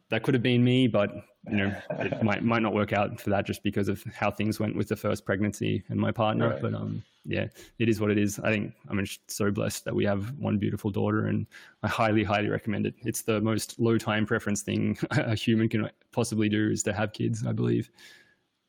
that 0.10 0.24
could 0.24 0.34
have 0.34 0.44
been 0.44 0.64
me, 0.64 0.88
but 0.88 1.12
you 1.50 1.58
know, 1.58 1.76
it 2.00 2.24
might 2.24 2.44
might 2.44 2.62
not 2.62 2.74
work 2.74 2.94
out 2.94 3.20
for 3.20 3.30
that 3.32 3.46
just 3.46 3.64
because 3.64 3.88
of 3.88 4.04
how 4.16 4.32
things 4.32 4.60
went 4.60 4.76
with 4.76 4.88
the 4.88 4.96
first 4.96 5.26
pregnancy 5.26 5.84
and 5.90 6.00
my 6.00 6.12
partner. 6.12 6.50
Right. 6.50 6.62
But 6.62 6.74
um, 6.74 7.04
yeah, 7.26 7.48
it 7.80 7.90
is 7.90 8.00
what 8.00 8.12
it 8.12 8.18
is. 8.18 8.40
I 8.40 8.52
think 8.52 8.74
I'm 8.90 9.04
just 9.04 9.30
so 9.30 9.52
blessed 9.52 9.86
that 9.86 9.96
we 9.96 10.06
have 10.06 10.32
one 10.38 10.58
beautiful 10.58 10.92
daughter, 10.92 11.28
and 11.28 11.46
I 11.84 11.88
highly, 11.88 12.24
highly 12.24 12.50
recommend 12.50 12.86
it. 12.86 12.96
It's 13.04 13.22
the 13.22 13.42
most 13.42 13.80
low 13.80 13.98
time 13.98 14.26
preference 14.26 14.62
thing 14.62 14.98
a 15.12 15.36
human 15.36 15.70
can 15.70 15.90
possibly 16.12 16.50
do 16.50 16.70
is 16.70 16.84
to 16.84 16.94
have 16.94 17.14
kids. 17.14 17.46
I 17.46 17.52
believe. 17.52 17.90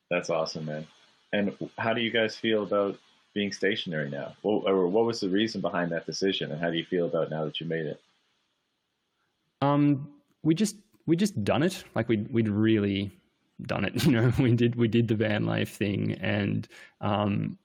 That's 0.09 0.29
awesome, 0.29 0.65
man. 0.65 0.87
And 1.31 1.55
how 1.77 1.93
do 1.93 2.01
you 2.01 2.09
guys 2.09 2.35
feel 2.35 2.63
about 2.63 2.97
being 3.39 3.53
stationary 3.53 4.09
now? 4.09 4.33
or 4.43 4.85
what 4.87 5.05
was 5.05 5.21
the 5.21 5.29
reason 5.29 5.61
behind 5.61 5.91
that 5.93 6.05
decision, 6.05 6.51
and 6.51 6.59
how 6.59 6.69
do 6.69 6.75
you 6.75 6.83
feel 6.83 7.05
about 7.05 7.29
now 7.29 7.45
that 7.45 7.61
you 7.61 7.65
made 7.65 7.85
it? 7.85 8.01
Um, 9.61 10.09
we 10.43 10.53
just 10.53 10.75
we 11.05 11.15
just 11.15 11.41
done 11.45 11.63
it. 11.63 11.85
Like 11.95 12.09
we 12.09 12.17
we'd 12.17 12.49
really 12.49 13.11
done 13.61 13.85
it. 13.85 13.93
You 14.05 14.11
know, 14.11 14.33
we 14.37 14.53
did 14.55 14.75
we 14.75 14.89
did 14.89 15.07
the 15.07 15.15
van 15.15 15.45
life 15.45 15.69
thing, 15.69 16.17
and 16.19 16.67
um, 16.99 17.57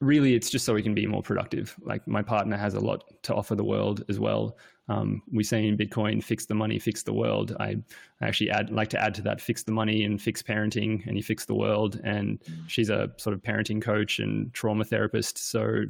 really, 0.00 0.34
it's 0.34 0.48
just 0.48 0.64
so 0.64 0.72
we 0.72 0.82
can 0.82 0.94
be 0.94 1.06
more 1.06 1.22
productive. 1.22 1.76
Like 1.82 2.08
my 2.08 2.22
partner 2.22 2.56
has 2.56 2.72
a 2.72 2.80
lot 2.80 3.04
to 3.24 3.34
offer 3.34 3.54
the 3.54 3.64
world 3.64 4.04
as 4.08 4.18
well. 4.18 4.56
Um, 4.88 5.22
we 5.32 5.44
say 5.44 5.66
in 5.66 5.76
Bitcoin, 5.78 6.22
fix 6.22 6.46
the 6.46 6.54
money, 6.54 6.78
fix 6.78 7.02
the 7.02 7.12
world. 7.12 7.56
I, 7.60 7.76
actually 8.20 8.50
add 8.50 8.70
like 8.70 8.88
to 8.90 9.02
add 9.02 9.14
to 9.14 9.22
that, 9.22 9.40
fix 9.40 9.62
the 9.62 9.72
money 9.72 10.04
and 10.04 10.20
fix 10.20 10.42
parenting, 10.42 11.06
and 11.06 11.16
you 11.16 11.22
fix 11.22 11.44
the 11.44 11.54
world. 11.54 12.00
And 12.04 12.38
she's 12.66 12.90
a 12.90 13.10
sort 13.16 13.34
of 13.34 13.42
parenting 13.42 13.82
coach 13.82 14.18
and 14.18 14.52
trauma 14.54 14.84
therapist. 14.84 15.38
So 15.38 15.84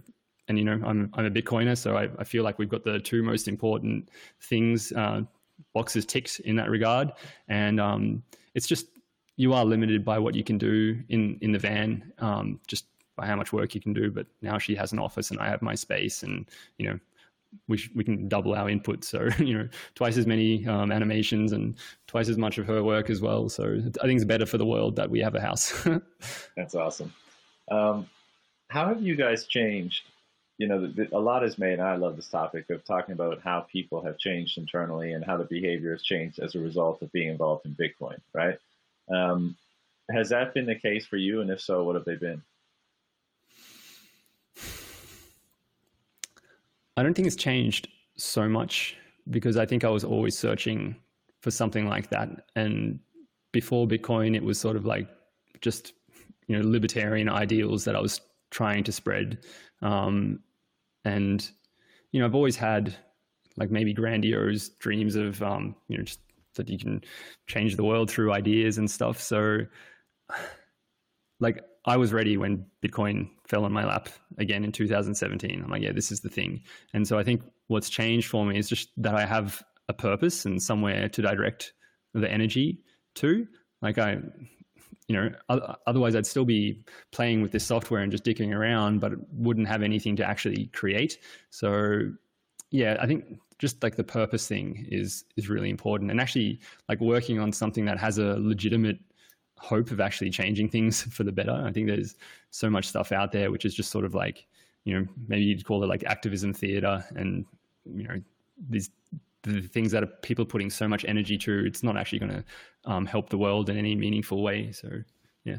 and 0.48 0.59
you 0.59 0.64
know 0.64 0.81
I'm 0.85 1.11
I'm 1.14 1.26
a 1.26 1.31
Bitcoiner, 1.31 1.76
so 1.76 1.96
I, 1.96 2.09
I 2.18 2.24
feel 2.24 2.44
like 2.44 2.59
we've 2.59 2.68
got 2.68 2.85
the 2.85 2.98
two 2.98 3.22
most 3.22 3.48
important 3.48 4.09
things 4.40 4.92
uh, 4.92 5.22
boxes 5.74 6.07
ticked 6.07 6.40
in 6.40 6.57
that 6.57 6.70
regard. 6.70 7.12
And 7.48 7.81
um, 7.81 8.22
it's 8.55 8.66
just 8.66 8.87
you 9.37 9.52
are 9.55 9.64
limited 9.64 10.05
by 10.05 10.18
what 10.18 10.35
you 10.35 10.44
can 10.44 10.59
do 10.59 11.00
in 11.09 11.38
in 11.40 11.52
the 11.52 11.59
van, 11.59 12.12
um, 12.18 12.61
just 12.66 12.87
by 13.16 13.26
how 13.26 13.37
much 13.37 13.52
work 13.52 13.74
you 13.74 13.81
can 13.81 13.92
do. 13.92 14.11
But 14.11 14.26
now 14.40 14.59
she 14.59 14.74
has 14.74 14.92
an 14.92 14.98
office, 14.98 15.31
and 15.31 15.40
I 15.40 15.48
have 15.48 15.62
my 15.62 15.74
space, 15.74 16.22
and 16.22 16.48
you 16.78 16.87
know 16.87 16.98
we 17.69 17.77
sh- 17.77 17.91
we 17.95 18.05
can 18.05 18.29
double 18.29 18.55
our 18.55 18.69
input. 18.69 19.05
So 19.05 19.29
you 19.38 19.59
know 19.59 19.69
twice 19.95 20.17
as 20.17 20.27
many 20.27 20.67
um, 20.67 20.93
animations 20.93 21.53
and 21.53 21.77
twice 22.07 22.29
as 22.29 22.38
much 22.38 22.59
of 22.59 22.67
her 22.67 22.83
work 22.83 23.11
as 23.11 23.21
well. 23.21 23.49
So 23.49 23.79
I 24.03 24.07
think 24.07 24.17
it's 24.17 24.25
better 24.25 24.47
for 24.47 24.59
the 24.59 24.67
world 24.67 24.97
that 24.97 25.11
we 25.11 25.21
have 25.21 25.35
a 25.35 25.41
house. 25.41 25.87
That's 26.57 26.75
awesome. 26.75 27.12
Um, 27.71 28.09
how 28.69 28.88
have 28.88 29.03
you 29.03 29.17
guys 29.17 29.47
changed 29.47 30.03
you 30.62 30.69
know, 30.69 30.81
the, 30.81 30.88
the, 30.88 31.17
a 31.17 31.19
lot 31.19 31.45
is 31.45 31.59
made, 31.59 31.81
and 31.81 31.83
I 31.83 31.97
love 31.97 32.15
this 32.15 32.29
topic 32.29 32.71
of 32.71 32.85
talking 32.85 33.15
about 33.15 33.41
how 33.43 33.67
people 33.73 34.01
have 34.05 34.17
changed 34.17 34.59
internally 34.59 35.12
and 35.12 35.25
how 35.25 35.37
the 35.37 35.45
behavior 35.45 35.91
has 35.91 36.05
changed 36.05 36.38
as 36.38 36.55
a 36.55 36.61
result 36.61 37.03
of 37.03 37.11
being 37.11 37.29
involved 37.29 37.67
in 37.67 37.75
Bitcoin, 37.75 38.19
right? 38.33 38.59
Um, 39.12 39.57
has 40.15 40.29
that 40.29 40.55
been 40.55 40.67
the 40.67 40.77
case 40.77 41.05
for 41.05 41.17
you? 41.17 41.41
And 41.41 41.51
if 41.51 41.61
so, 41.61 41.83
what 41.83 41.97
have 41.97 42.05
they 42.05 42.15
been? 42.15 42.43
I 46.96 47.02
don't 47.02 47.14
think 47.14 47.26
it's 47.26 47.37
changed 47.37 47.88
so 48.16 48.48
much 48.48 48.96
because 49.31 49.57
I 49.57 49.66
think 49.66 49.85
I 49.85 49.88
was 49.88 50.05
always 50.05 50.38
searching 50.38 50.96
for 51.40 51.50
something 51.50 51.88
like 51.88 52.11
that. 52.11 52.46
And 52.57 53.00
before 53.52 53.87
Bitcoin, 53.87 54.37
it 54.37 54.42
was 54.42 54.59
sort 54.59 54.76
of 54.76 54.85
like 54.85 55.09
just, 55.61 55.92
you 56.46 56.57
know, 56.57 56.68
libertarian 56.68 57.28
ideals 57.28 57.85
that 57.85 57.96
I 57.96 58.00
was 58.00 58.20
trying 58.50 58.85
to 58.85 58.92
spread. 58.92 59.38
Um, 59.81 60.40
and 61.05 61.48
you 62.12 62.20
know, 62.20 62.26
I've 62.26 62.35
always 62.35 62.57
had 62.57 62.94
like 63.57 63.70
maybe 63.70 63.92
grandiose 63.92 64.68
dreams 64.68 65.16
of 65.16 65.42
um, 65.42 65.74
you 65.88 65.98
know 65.98 66.05
just 66.05 66.20
that 66.55 66.68
you 66.68 66.78
can 66.78 67.02
change 67.46 67.76
the 67.76 67.85
world 67.85 68.11
through 68.11 68.33
ideas 68.33 68.78
and 68.78 68.90
stuff. 68.90 69.20
So, 69.20 69.61
like, 71.40 71.61
I 71.85 71.97
was 71.97 72.12
ready 72.12 72.37
when 72.37 72.64
Bitcoin 72.83 73.29
fell 73.47 73.64
on 73.64 73.73
my 73.73 73.85
lap 73.85 74.09
again 74.38 74.64
in 74.64 74.73
2017. 74.73 75.62
I'm 75.62 75.71
like, 75.71 75.83
yeah, 75.83 75.92
this 75.92 76.12
is 76.12 76.21
the 76.21 76.29
thing. 76.29 76.62
And 76.95 77.07
so 77.07 77.18
I 77.18 77.25
think 77.25 77.42
what's 77.66 77.90
changed 77.90 78.29
for 78.29 78.45
me 78.45 78.59
is 78.59 78.68
just 78.68 78.90
that 78.99 79.14
I 79.14 79.27
have 79.27 79.62
a 79.88 79.92
purpose 79.92 80.45
and 80.45 80.62
somewhere 80.62 81.09
to 81.09 81.23
direct 81.23 81.73
the 82.14 82.31
energy 82.31 82.81
to. 83.16 83.47
Like 83.81 83.99
I, 83.99 84.18
you 85.09 85.16
know, 85.16 85.31
otherwise 85.87 86.14
I'd 86.14 86.27
still 86.27 86.45
be 86.45 86.85
playing 87.11 87.42
with 87.42 87.51
this 87.51 87.66
software 87.66 88.01
and 88.01 88.12
just 88.12 88.25
dicking 88.25 88.55
around, 88.55 89.01
but 89.01 89.12
wouldn't 89.33 89.66
have 89.66 89.83
anything 89.83 90.14
to 90.16 90.25
actually 90.25 90.66
create. 90.66 91.18
So, 91.51 92.12
yeah, 92.71 92.97
I 93.01 93.07
think 93.07 93.25
just 93.59 93.83
like 93.83 93.97
the 93.97 94.05
purpose 94.05 94.47
thing 94.47 94.87
is 94.88 95.25
is 95.37 95.49
really 95.49 95.71
important, 95.71 96.11
and 96.11 96.21
actually 96.21 96.61
like 96.88 97.01
working 97.01 97.38
on 97.38 97.53
something 97.53 97.85
that 97.85 97.99
has 97.99 98.18
a 98.18 98.37
legitimate 98.38 98.99
hope 99.62 99.92
of 99.92 100.01
actually 100.01 100.31
changing 100.31 100.68
things 100.68 101.03
for 101.14 101.25
the 101.25 101.33
better. 101.33 101.53
I 101.53 101.72
think 101.72 101.87
there's 101.87 102.16
so 102.51 102.68
much 102.68 102.88
stuff 102.88 103.12
out 103.12 103.33
there 103.33 103.51
which 103.51 103.64
is 103.64 103.75
just 103.75 103.90
sort 103.90 104.05
of 104.05 104.14
like, 104.14 104.46
you 104.85 104.98
know, 104.98 105.07
maybe 105.29 105.44
you'd 105.44 105.64
call 105.64 105.83
it 105.85 105.87
like 105.87 106.05
activism 106.05 106.53
theater, 106.53 107.05
and 107.14 107.46
you 107.85 108.07
know, 108.09 108.20
these 108.68 108.90
the 109.42 109.61
things 109.61 109.90
that 109.92 110.03
are 110.03 110.09
people 110.22 110.44
putting 110.44 110.70
so 110.70 110.87
much 110.87 111.05
energy 111.05 111.37
to, 111.37 111.64
it's 111.66 111.83
not 111.83 111.96
actually 111.96 112.20
going 112.20 112.33
to 112.33 112.44
um, 112.85 113.07
help 113.07 113.29
the 113.29 113.38
world 113.38 113.68
in 113.68 113.77
any 113.77 113.94
meaningful 113.96 114.40
way. 114.40 114.70
So, 114.70 114.88
yeah. 115.44 115.59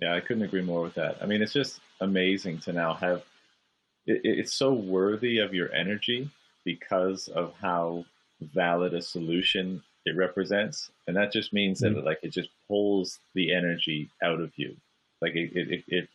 Yeah, 0.00 0.14
I 0.14 0.20
couldn't 0.20 0.44
agree 0.44 0.62
more 0.62 0.82
with 0.82 0.94
that. 0.94 1.18
I 1.20 1.26
mean, 1.26 1.42
it's 1.42 1.52
just 1.52 1.80
amazing 2.00 2.58
to 2.60 2.72
now 2.72 2.94
have 2.94 3.24
it, 4.06 4.20
it's 4.22 4.54
so 4.54 4.72
worthy 4.72 5.38
of 5.38 5.52
your 5.52 5.72
energy 5.72 6.30
because 6.64 7.28
of 7.28 7.54
how 7.60 8.04
valid 8.40 8.94
a 8.94 9.02
solution 9.02 9.82
it 10.08 10.16
represents. 10.16 10.90
And 11.06 11.16
that 11.16 11.32
just 11.32 11.52
means 11.52 11.80
mm-hmm. 11.80 11.94
that 11.94 12.04
like 12.04 12.20
it 12.22 12.30
just 12.30 12.50
pulls 12.66 13.18
the 13.34 13.54
energy 13.54 14.10
out 14.22 14.40
of 14.40 14.52
you. 14.56 14.76
Like 15.20 15.34
it, 15.34 15.52
it, 15.54 15.70
it, 15.70 15.84
it's 15.88 16.08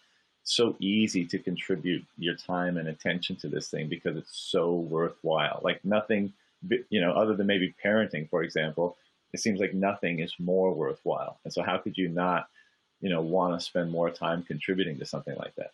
so 0.43 0.75
easy 0.79 1.25
to 1.25 1.39
contribute 1.39 2.05
your 2.17 2.35
time 2.35 2.77
and 2.77 2.89
attention 2.89 3.35
to 3.37 3.47
this 3.47 3.69
thing 3.69 3.87
because 3.87 4.17
it's 4.17 4.35
so 4.35 4.73
worthwhile. 4.73 5.61
Like 5.63 5.83
nothing 5.85 6.33
you 6.89 7.01
know, 7.01 7.11
other 7.11 7.35
than 7.35 7.47
maybe 7.47 7.73
parenting, 7.83 8.29
for 8.29 8.43
example, 8.43 8.97
it 9.33 9.39
seems 9.39 9.59
like 9.59 9.73
nothing 9.73 10.19
is 10.19 10.33
more 10.39 10.73
worthwhile. 10.73 11.39
And 11.43 11.53
so, 11.53 11.63
how 11.63 11.77
could 11.77 11.97
you 11.97 12.09
not, 12.09 12.47
you 13.01 13.09
know, 13.09 13.21
want 13.21 13.59
to 13.59 13.65
spend 13.65 13.91
more 13.91 14.09
time 14.09 14.43
contributing 14.43 14.97
to 14.99 15.05
something 15.05 15.35
like 15.37 15.55
that? 15.55 15.71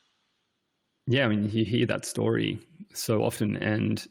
Yeah, 1.07 1.25
I 1.25 1.29
mean, 1.29 1.49
you 1.51 1.65
hear 1.65 1.85
that 1.87 2.05
story 2.05 2.59
so 2.93 3.23
often, 3.23 3.57
and 3.57 4.05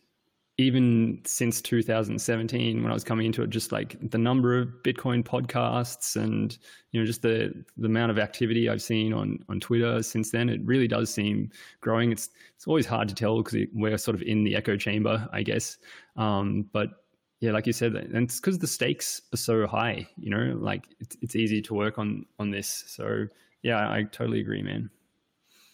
even 0.61 1.21
since 1.25 1.63
2017 1.63 2.83
when 2.83 2.91
I 2.91 2.95
was 2.95 3.05
coming 3.05 3.27
into 3.27 3.43
it, 3.43 3.51
just 3.51 3.71
like 3.71 3.97
the 4.11 4.19
number 4.19 4.59
of 4.59 4.69
Bitcoin 4.83 5.23
podcasts 5.23 6.17
and 6.17 6.59
you 6.91 7.01
know 7.01 7.07
just 7.07 7.23
the 7.23 7.65
the 7.77 7.87
amount 7.87 8.11
of 8.11 8.19
activity 8.19 8.69
I've 8.69 8.83
seen 8.83 9.13
on 9.13 9.39
on 9.49 9.61
Twitter 9.61 10.03
since 10.03 10.33
then, 10.33 10.49
it 10.49 10.61
really 10.65 10.89
does 10.89 11.15
seem 11.15 11.51
growing. 11.81 12.11
It's 12.11 12.31
it's 12.57 12.67
always 12.67 12.87
hard 12.87 13.09
to 13.09 13.15
tell 13.15 13.41
because 13.41 13.67
we're 13.73 13.97
sort 13.99 14.17
of 14.17 14.23
in 14.23 14.43
the 14.43 14.57
echo 14.57 14.77
chamber, 14.77 15.29
I 15.33 15.45
guess. 15.45 15.79
Um, 16.17 16.69
but 16.73 16.91
yeah, 17.39 17.53
like 17.53 17.69
you 17.69 17.73
said, 17.73 17.95
and 17.95 18.17
it's 18.17 18.41
because 18.41 18.59
the 18.59 18.67
stakes 18.67 19.23
are 19.33 19.37
so 19.37 19.65
high. 19.65 20.09
You 20.17 20.31
know, 20.31 20.59
like 20.59 20.89
it's 20.99 21.17
it's 21.23 21.37
easy 21.37 21.63
to 21.63 21.75
work 21.75 22.01
on 22.01 22.27
on 22.41 22.51
this. 22.51 22.85
So 22.89 23.29
yeah, 23.63 23.89
I 23.89 24.03
totally 24.11 24.41
agree, 24.41 24.63
man. 24.63 24.91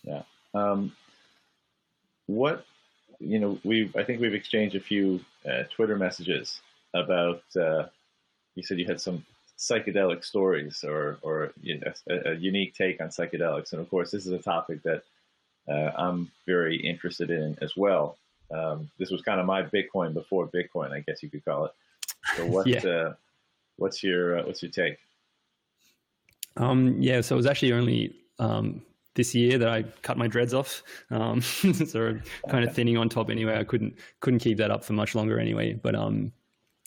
Yeah. 0.03 0.23
Um, 0.53 0.93
what 2.27 2.67
you 3.21 3.39
know, 3.39 3.59
we've 3.65 3.95
I 3.97 4.05
think 4.05 4.21
we've 4.21 4.35
exchanged 4.35 4.77
a 4.77 4.81
few 4.81 5.21
uh, 5.49 5.65
Twitter 5.71 5.97
messages 5.97 6.61
about. 6.95 7.43
Uh, 7.57 7.87
you 8.55 8.63
said 8.63 8.79
you 8.79 8.87
had 8.87 9.01
some 9.01 9.25
psychedelic 9.59 10.25
stories 10.25 10.85
or 10.85 11.19
or 11.23 11.53
you 11.63 11.79
know, 11.79 11.93
a, 12.09 12.31
a, 12.31 12.35
unique 12.35 12.75
take 12.75 13.01
on 13.01 13.09
psychedelics, 13.09 13.73
and 13.73 13.81
of 13.81 13.89
course, 13.89 14.11
this 14.11 14.27
is 14.27 14.33
a 14.33 14.39
topic 14.39 14.83
that 14.83 15.03
uh, 15.69 15.91
I'm 15.97 16.31
very 16.47 16.77
interested 16.77 17.31
in 17.31 17.57
as 17.61 17.77
well. 17.77 18.17
Um, 18.51 18.91
this 18.99 19.11
was 19.11 19.23
kind 19.23 19.41
of 19.41 19.47
my 19.47 19.63
Bitcoin 19.63 20.15
before 20.15 20.47
Bitcoin, 20.47 20.93
I 20.93 21.01
guess 21.01 21.23
you 21.23 21.31
could 21.31 21.45
call 21.45 21.67
it. 21.67 21.73
So 22.37 22.47
what 22.55 22.67
yeah. 22.67 22.81
Uh, 22.81 23.15
what's 23.77 24.03
your 24.03 24.39
uh, 24.39 24.43
what's 24.45 24.63
your 24.63 24.71
take? 24.71 24.99
Um, 26.57 27.01
yeah, 27.01 27.21
so 27.21 27.35
it 27.35 27.39
was 27.39 27.47
actually 27.47 27.73
only 27.73 28.15
um, 28.39 28.83
this 29.15 29.35
year 29.35 29.59
that 29.59 29.69
I 29.69 29.83
cut 30.03 30.19
my 30.19 30.27
dreads 30.27 30.55
off. 30.55 30.83
Um, 31.11 31.41
so 31.43 32.19
kind 32.49 32.65
of 32.65 32.75
thinning 32.75 32.97
on 32.97 33.09
top 33.09 33.31
anyway. 33.31 33.59
I 33.59 33.65
couldn't 33.65 33.95
couldn't 34.21 34.41
keep 34.41 34.59
that 34.59 34.71
up 34.71 34.85
for 34.85 34.93
much 34.93 35.15
longer 35.15 35.39
anyway. 35.39 35.75
But 35.75 35.95
um, 35.95 36.33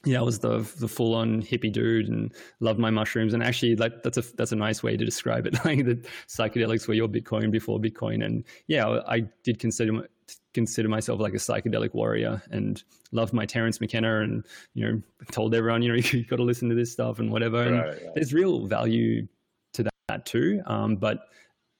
yeah, 0.05 0.19
I 0.19 0.21
was 0.21 0.39
the 0.39 0.59
the 0.79 0.87
full 0.87 1.15
on 1.15 1.41
hippie 1.41 1.71
dude 1.71 2.07
and 2.07 2.33
loved 2.59 2.79
my 2.79 2.89
mushrooms. 2.89 3.33
And 3.33 3.43
actually, 3.43 3.75
like 3.75 4.03
that's 4.03 4.17
a 4.17 4.21
that's 4.35 4.51
a 4.51 4.55
nice 4.55 4.83
way 4.83 4.97
to 4.97 5.05
describe 5.05 5.47
it. 5.47 5.53
like 5.65 5.85
the 5.85 5.95
psychedelics 6.27 6.87
were 6.87 6.93
your 6.93 7.07
Bitcoin 7.07 7.51
before 7.51 7.79
Bitcoin. 7.79 8.23
And 8.25 8.43
yeah, 8.67 9.01
I 9.07 9.21
did 9.43 9.59
consider 9.59 10.07
consider 10.53 10.89
myself 10.89 11.19
like 11.19 11.33
a 11.33 11.37
psychedelic 11.37 11.93
warrior 11.93 12.41
and 12.51 12.83
loved 13.11 13.31
my 13.31 13.45
Terence 13.45 13.79
McKenna 13.79 14.21
and 14.21 14.45
you 14.73 14.85
know 14.85 15.01
told 15.31 15.53
everyone 15.55 15.81
you 15.81 15.89
know 15.89 15.95
you 16.11 16.25
got 16.25 16.37
to 16.37 16.43
listen 16.43 16.69
to 16.69 16.75
this 16.75 16.91
stuff 16.91 17.19
and 17.19 17.31
whatever. 17.31 17.61
And 17.63 17.77
right, 17.77 17.87
right. 17.87 18.15
there's 18.15 18.33
real 18.33 18.65
value 18.65 19.27
to 19.73 19.89
that 20.09 20.25
too. 20.25 20.61
Um, 20.65 20.95
but 20.95 21.27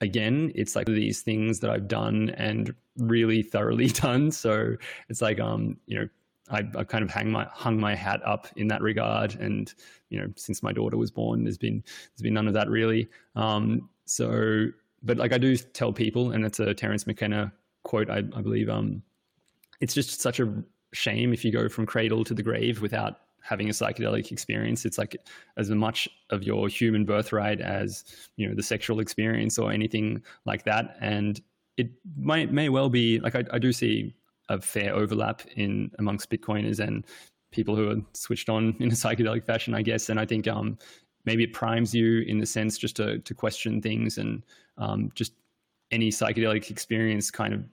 again, 0.02 0.52
it's 0.56 0.76
like 0.76 0.86
these 0.86 1.22
things 1.22 1.60
that 1.62 1.70
I've 1.70 1.88
done 1.88 2.32
and 2.38 2.74
really 2.98 3.42
thoroughly 3.42 3.88
done. 4.06 4.32
So 4.32 4.76
it's 5.10 5.22
like 5.22 5.40
um 5.40 5.78
you 5.86 6.00
know 6.00 6.08
I, 6.50 6.64
I, 6.78 6.84
kind 6.84 7.04
of 7.04 7.10
hang 7.10 7.32
my 7.32 7.46
hung 7.52 7.80
my 7.80 7.96
hat 7.96 8.22
up 8.26 8.48
in 8.56 8.68
that 8.70 8.82
regard. 8.82 9.36
And 9.36 9.74
you 10.10 10.20
know, 10.20 10.28
since 10.36 10.64
my 10.64 10.72
daughter 10.72 10.98
was 10.98 11.12
born, 11.12 11.44
there's 11.44 11.58
been 11.58 11.84
there's 11.84 12.22
been 12.22 12.34
none 12.34 12.48
of 12.48 12.54
that 12.54 12.70
really. 12.70 13.08
Um, 13.36 13.90
so, 14.06 14.68
but 15.04 15.18
like 15.18 15.34
I 15.34 15.38
do 15.38 15.58
tell 15.58 15.92
people, 15.92 16.32
and 16.32 16.46
it's 16.46 16.60
a 16.60 16.74
Terence 16.74 17.06
McKenna 17.06 17.52
quote, 17.84 18.10
I, 18.10 18.18
I 18.18 18.42
believe. 18.42 18.70
Um, 18.70 19.02
it's 19.80 19.94
just 19.94 20.22
such 20.22 20.40
a 20.40 20.52
shame 20.94 21.34
if 21.34 21.46
you 21.46 21.52
go 21.52 21.70
from 21.70 21.86
cradle 21.86 22.24
to 22.24 22.34
the 22.34 22.44
grave 22.44 22.82
without 22.82 23.20
having 23.42 23.70
a 23.70 23.74
psychedelic 23.74 24.32
experience. 24.32 24.86
It's 24.86 24.98
like 24.98 25.16
as 25.56 25.70
much 25.70 26.08
of 26.30 26.44
your 26.44 26.68
human 26.68 27.06
birthright 27.06 27.62
as 27.62 28.04
you 28.36 28.48
know 28.48 28.56
the 28.56 28.64
sexual 28.64 29.00
experience 29.00 29.58
or 29.58 29.72
anything 29.72 30.22
like 30.46 30.64
that. 30.66 30.98
And 31.00 31.42
it 31.78 31.92
might 32.18 32.52
may 32.52 32.70
well 32.70 32.90
be 32.90 33.20
like 33.20 33.36
I, 33.36 33.44
I 33.52 33.60
do 33.60 33.72
see 33.72 34.16
a 34.50 34.60
fair 34.62 34.94
overlap 34.94 35.42
in 35.56 35.92
amongst 36.00 36.30
Bitcoiners 36.30 36.80
and 36.80 37.06
people 37.52 37.76
who 37.76 37.90
are 37.90 37.98
switched 38.14 38.50
on 38.50 38.76
in 38.80 38.90
a 38.90 38.96
psychedelic 38.96 39.46
fashion, 39.46 39.74
I 39.74 39.82
guess. 39.82 40.10
And 40.10 40.20
I 40.20 40.26
think 40.26 40.48
um, 40.48 40.78
maybe 41.26 41.44
it 41.44 41.54
primes 41.54 41.94
you 41.94 42.22
in 42.22 42.40
the 42.40 42.46
sense 42.46 42.78
just 42.78 42.96
to, 42.98 43.20
to 43.20 43.34
question 43.34 43.82
things 43.82 44.18
and 44.18 44.44
um, 44.78 45.12
just 45.16 45.34
any 45.92 46.10
psychedelic 46.10 46.70
experience 46.70 47.32
kind 47.32 47.54
of 47.54 47.64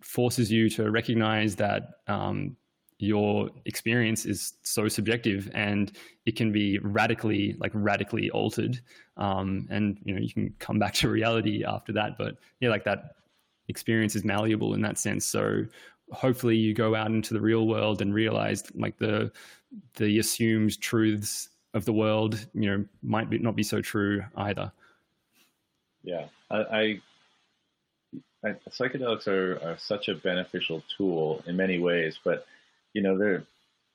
forces 0.00 0.50
you 0.50 0.68
to 0.70 0.90
recognize 0.90 1.56
that 1.56 2.00
um, 2.08 2.56
your 3.02 3.50
experience 3.64 4.24
is 4.24 4.54
so 4.62 4.86
subjective 4.86 5.50
and 5.54 5.92
it 6.24 6.36
can 6.36 6.52
be 6.52 6.78
radically 6.78 7.56
like 7.58 7.72
radically 7.74 8.30
altered. 8.30 8.80
Um, 9.16 9.66
and 9.70 9.98
you 10.04 10.14
know 10.14 10.20
you 10.20 10.32
can 10.32 10.54
come 10.60 10.78
back 10.78 10.94
to 11.00 11.08
reality 11.08 11.64
after 11.64 11.92
that 11.92 12.16
but 12.16 12.36
yeah 12.60 12.70
like 12.70 12.84
that 12.84 13.16
experience 13.68 14.14
is 14.14 14.24
malleable 14.24 14.74
in 14.74 14.82
that 14.82 14.98
sense. 14.98 15.24
So 15.24 15.64
hopefully 16.12 16.56
you 16.56 16.74
go 16.74 16.94
out 16.94 17.08
into 17.08 17.34
the 17.34 17.40
real 17.40 17.66
world 17.66 18.02
and 18.02 18.14
realize 18.14 18.62
like 18.74 18.98
the 18.98 19.32
the 19.94 20.18
assumed 20.18 20.80
truths 20.80 21.48
of 21.74 21.84
the 21.84 21.92
world 21.92 22.46
you 22.54 22.70
know 22.70 22.84
might 23.02 23.30
be, 23.30 23.38
not 23.38 23.56
be 23.56 23.64
so 23.64 23.80
true 23.80 24.22
either. 24.36 24.70
Yeah. 26.04 26.26
I, 26.50 27.00
I, 28.44 28.54
psychedelics 28.68 29.26
are, 29.26 29.58
are 29.64 29.78
such 29.78 30.08
a 30.08 30.14
beneficial 30.14 30.82
tool 30.96 31.42
in 31.46 31.56
many 31.56 31.78
ways 31.78 32.18
but 32.22 32.46
you 32.94 33.02
know 33.02 33.16
they're 33.18 33.44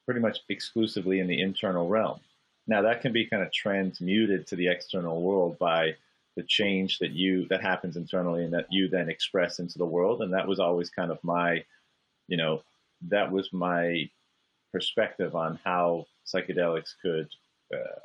pretty 0.06 0.22
much 0.22 0.40
exclusively 0.50 1.20
in 1.20 1.28
the 1.28 1.42
internal 1.42 1.88
realm. 1.88 2.20
Now 2.68 2.82
that 2.82 3.02
can 3.02 3.14
be 3.14 3.26
kind 3.26 3.44
of 3.44 3.52
transmuted 3.52 4.48
to 4.48 4.56
the 4.56 4.68
external 4.68 5.22
world 5.22 5.58
by 5.60 5.96
the 6.36 6.44
change 6.44 7.00
that 7.00 7.12
you 7.12 7.48
that 7.48 7.62
happens 7.62 7.98
internally 7.98 8.44
and 8.44 8.54
that 8.54 8.68
you 8.72 8.88
then 8.88 9.10
express 9.10 9.60
into 9.60 9.78
the 9.78 9.86
world. 9.86 10.22
And 10.22 10.34
that 10.34 10.48
was 10.48 10.60
always 10.60 10.90
kind 10.90 11.12
of 11.12 11.24
my 11.24 11.64
you 12.28 12.38
know, 12.38 12.62
that 13.10 13.32
was 13.32 13.52
my 13.54 14.10
perspective 14.72 15.36
on 15.36 15.60
how 15.64 16.06
psychedelics 16.26 16.94
could, 17.02 17.30
uh, 17.74 18.00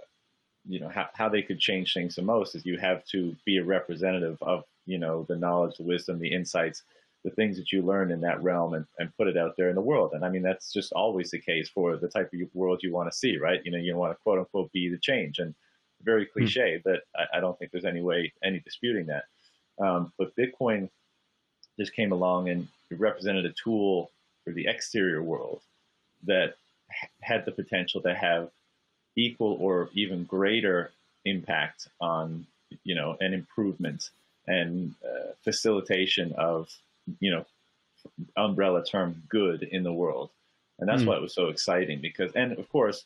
you 0.69 0.81
know, 0.81 0.89
how, 0.89 1.09
how 1.15 1.29
they 1.29 1.43
could 1.43 1.59
change 1.59 1.93
things 1.93 2.15
the 2.15 2.23
most 2.23 2.55
is 2.55 2.65
you 2.65 2.79
have 2.79 3.05
to 3.07 3.37
be 3.45 3.59
a 3.59 3.65
representative 3.65 4.39
of, 4.43 4.65
you 4.87 4.99
know, 4.99 5.25
the 5.29 5.37
knowledge, 5.37 5.77
the 5.77 5.83
wisdom, 5.83 6.19
the 6.19 6.33
insights, 6.33 6.83
the 7.25 7.31
things 7.31 7.57
that 7.57 7.71
you 7.71 7.83
learn 7.83 8.11
in 8.11 8.21
that 8.21 8.43
realm 8.43 8.75
and, 8.75 8.85
and 8.99 9.17
put 9.17 9.29
it 9.29 9.37
out 9.37 9.57
there 9.57 9.69
in 9.69 9.77
the 9.77 9.81
world. 9.81 10.13
And 10.13 10.25
I 10.25 10.29
mean, 10.29 10.43
that's 10.43 10.73
just 10.73 10.93
always 10.93 11.31
the 11.31 11.39
case 11.39 11.69
for 11.69 11.97
the 11.97 12.09
type 12.09 12.33
of 12.33 12.41
world 12.55 12.81
you 12.83 12.93
want 12.93 13.11
to 13.11 13.17
see, 13.17 13.37
right? 13.37 13.65
You 13.65 13.71
know, 13.71 13.79
you 13.79 13.97
want 13.97 14.13
to 14.13 14.23
quote 14.23 14.41
unquote 14.41 14.73
be 14.73 14.89
the 14.89 14.99
change 14.99 15.39
and 15.39 15.55
very 16.03 16.25
hmm. 16.25 16.33
cliche, 16.33 16.79
mm. 16.79 16.83
but 16.83 17.03
I, 17.17 17.39
I, 17.39 17.41
don't 17.41 17.57
think 17.59 17.71
there's 17.71 17.85
any 17.85 18.03
way, 18.03 18.33
any 18.43 18.59
disputing 18.59 19.07
that. 19.07 19.25
Um, 19.79 20.13
but 20.19 20.35
Bitcoin 20.35 20.89
just 21.79 21.95
came 21.95 22.13
along 22.13 22.49
and 22.49 22.67
represented 22.91 23.47
a 23.47 23.53
tool 23.53 24.11
for 24.45 24.53
the 24.53 24.67
exterior 24.67 25.23
world 25.23 25.63
that 26.25 26.57
had 27.21 27.45
the 27.45 27.53
potential 27.53 28.01
to 28.03 28.15
have 28.15 28.51
equal 29.17 29.57
or 29.61 29.91
even 29.95 30.25
greater 30.25 30.91
impact 31.25 31.89
on 32.01 32.47
you 32.85 32.95
know 32.95 33.17
an 33.21 33.33
improvement 33.33 34.11
and 34.47 34.95
uh, 35.05 35.33
facilitation 35.43 36.33
of 36.37 36.69
you 37.21 37.31
know 37.31 37.45
umbrella 38.37 38.85
term 38.85 39.23
good 39.29 39.63
in 39.63 39.83
the 39.83 39.93
world 39.93 40.31
and 40.79 40.89
that's 40.89 41.03
mm. 41.03 41.07
why 41.07 41.17
it 41.17 41.23
was 41.23 41.35
so 41.35 41.49
exciting 41.49 42.01
because 42.01 42.33
and 42.35 42.53
of 42.59 42.69
course 42.69 43.05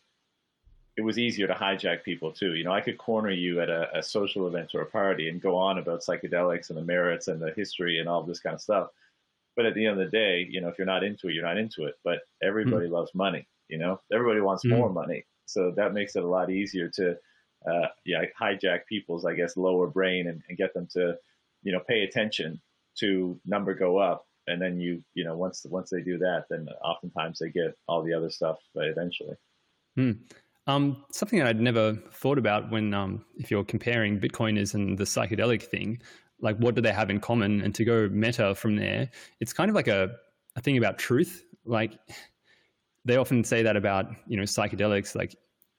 it 0.96 1.02
was 1.02 1.18
easier 1.18 1.46
to 1.46 1.52
hijack 1.52 2.02
people 2.02 2.32
too 2.32 2.54
you 2.54 2.64
know 2.64 2.72
i 2.72 2.80
could 2.80 2.96
corner 2.96 3.30
you 3.30 3.61
at 3.61 3.68
a, 3.68 3.98
a 3.98 4.02
social 4.02 4.46
event 4.46 4.74
or 4.74 4.80
a 4.80 4.87
party 4.87 5.28
and 5.28 5.42
go 5.42 5.56
on 5.56 5.78
about 5.78 6.00
psychedelics 6.00 6.70
and 6.70 6.78
the 6.78 6.82
merits 6.82 7.28
and 7.28 7.40
the 7.40 7.52
history 7.52 7.98
and 7.98 8.09
all 8.09 8.22
this 8.22 8.40
kind 8.40 8.54
of 8.54 8.61
stuff 8.61 8.88
but 9.56 9.64
at 9.64 9.74
the 9.74 9.87
end 9.87 9.98
of 9.98 10.04
the 10.04 10.16
day, 10.16 10.46
you 10.48 10.61
know, 10.61 10.68
if 10.68 10.78
you're 10.78 10.87
not 10.87 11.02
into 11.02 11.28
it, 11.28 11.35
you're 11.35 11.44
not 11.44 11.56
into 11.56 11.87
it. 11.87 11.94
But 12.04 12.20
everybody 12.42 12.87
mm. 12.88 12.92
loves 12.92 13.14
money. 13.14 13.48
You 13.68 13.78
know, 13.78 13.98
everybody 14.12 14.40
wants 14.40 14.64
mm. 14.64 14.76
more 14.76 14.90
money, 14.90 15.24
so 15.46 15.72
that 15.72 15.94
makes 15.94 16.14
it 16.14 16.22
a 16.22 16.28
lot 16.28 16.50
easier 16.50 16.88
to, 16.90 17.16
uh, 17.68 17.88
yeah, 18.04 18.22
hijack 18.40 18.87
people's, 18.87 19.24
I 19.24 19.35
guess, 19.35 19.56
lower 19.56 19.88
brain 19.88 20.28
and, 20.28 20.42
and 20.48 20.59
get 20.59 20.72
them 20.72 20.87
to, 20.92 21.16
you 21.64 21.72
know, 21.72 21.80
pay 21.80 22.02
attention 22.02 22.61
to 23.00 23.38
number 23.46 23.74
go 23.74 23.98
up, 23.98 24.26
and 24.46 24.61
then 24.61 24.80
you, 24.80 25.02
you 25.14 25.24
know, 25.24 25.37
once 25.37 25.64
once 25.68 25.90
they 25.90 26.02
do 26.02 26.18
that, 26.18 26.44
then 26.50 26.68
oftentimes 26.85 27.38
they 27.38 27.50
get 27.50 27.76
all 27.88 28.02
the 28.02 28.14
other 28.14 28.30
stuff 28.30 28.59
eventually. 28.74 29.37
Mm. 29.98 30.18
Um, 30.68 31.04
something 31.12 31.38
that 31.38 31.46
I'd 31.46 31.61
never 31.61 31.94
thought 32.12 32.38
about 32.38 32.72
when, 32.72 32.92
um, 32.92 33.24
if 33.37 33.52
you're 33.52 33.62
comparing 33.62 34.18
Bitcoiners 34.18 34.74
and 34.74 34.98
the 34.98 35.04
psychedelic 35.04 35.62
thing, 35.62 36.00
like 36.40 36.56
what 36.59 36.74
do 36.74 36.80
they 36.80 36.92
have 36.92 37.11
in 37.11 37.20
common 37.20 37.61
and 37.62 37.74
to 37.74 37.85
go 37.85 38.09
meta 38.11 38.54
from 38.54 38.76
there 38.76 39.09
it's 39.40 39.52
kind 39.52 39.68
of 39.68 39.74
like 39.74 39.88
a, 39.88 40.11
a 40.56 40.61
thing 40.61 40.76
about 40.76 40.98
truth 40.98 41.44
like 41.64 41.98
they 43.04 43.16
often 43.16 43.44
say 43.44 43.62
that 43.62 43.76
about 43.76 44.06
you 44.26 44.37
know 44.37 44.42
psychedelics 44.42 45.14
like 45.14 45.35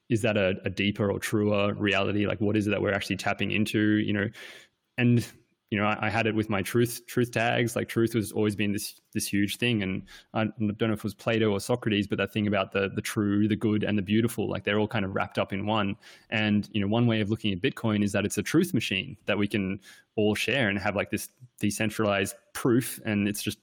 is 0.08 0.22
that 0.22 0.36
a, 0.36 0.54
a 0.64 0.70
deeper 0.70 1.10
or 1.10 1.18
truer 1.18 1.74
reality 1.74 2.26
like 2.26 2.40
what 2.40 2.56
is 2.56 2.66
it 2.66 2.70
that 2.70 2.82
we're 2.82 2.92
actually 2.92 3.16
tapping 3.16 3.50
into 3.50 3.96
you 3.98 4.12
know 4.12 4.28
and 4.96 5.26
you 5.70 5.78
know, 5.78 5.84
I, 5.84 6.06
I, 6.06 6.08
had 6.08 6.26
it 6.26 6.34
with 6.34 6.48
my 6.48 6.62
truth 6.62 7.02
truth 7.06 7.30
tags. 7.30 7.76
Like 7.76 7.88
truth 7.88 8.14
was 8.14 8.32
always 8.32 8.56
been 8.56 8.72
this 8.72 9.00
this 9.12 9.26
huge 9.26 9.58
thing, 9.58 9.82
and 9.82 10.02
I 10.32 10.44
don't 10.44 10.80
know 10.80 10.92
if 10.92 11.00
it 11.00 11.04
was 11.04 11.14
Plato 11.14 11.50
or 11.50 11.60
Socrates, 11.60 12.06
but 12.06 12.16
that 12.18 12.32
thing 12.32 12.46
about 12.46 12.72
the 12.72 12.90
the 12.94 13.02
true, 13.02 13.46
the 13.46 13.56
good, 13.56 13.84
and 13.84 13.98
the 13.98 14.02
beautiful, 14.02 14.48
like 14.48 14.64
they're 14.64 14.78
all 14.78 14.88
kind 14.88 15.04
of 15.04 15.14
wrapped 15.14 15.38
up 15.38 15.52
in 15.52 15.66
one. 15.66 15.96
And 16.30 16.68
you 16.72 16.80
know, 16.80 16.86
one 16.86 17.06
way 17.06 17.20
of 17.20 17.28
looking 17.28 17.52
at 17.52 17.60
Bitcoin 17.60 18.02
is 18.02 18.12
that 18.12 18.24
it's 18.24 18.38
a 18.38 18.42
truth 18.42 18.72
machine 18.72 19.16
that 19.26 19.36
we 19.36 19.46
can 19.46 19.80
all 20.16 20.34
share 20.34 20.68
and 20.68 20.78
have 20.78 20.96
like 20.96 21.10
this 21.10 21.28
decentralized 21.60 22.34
proof, 22.54 22.98
and 23.04 23.28
it's 23.28 23.42
just 23.42 23.58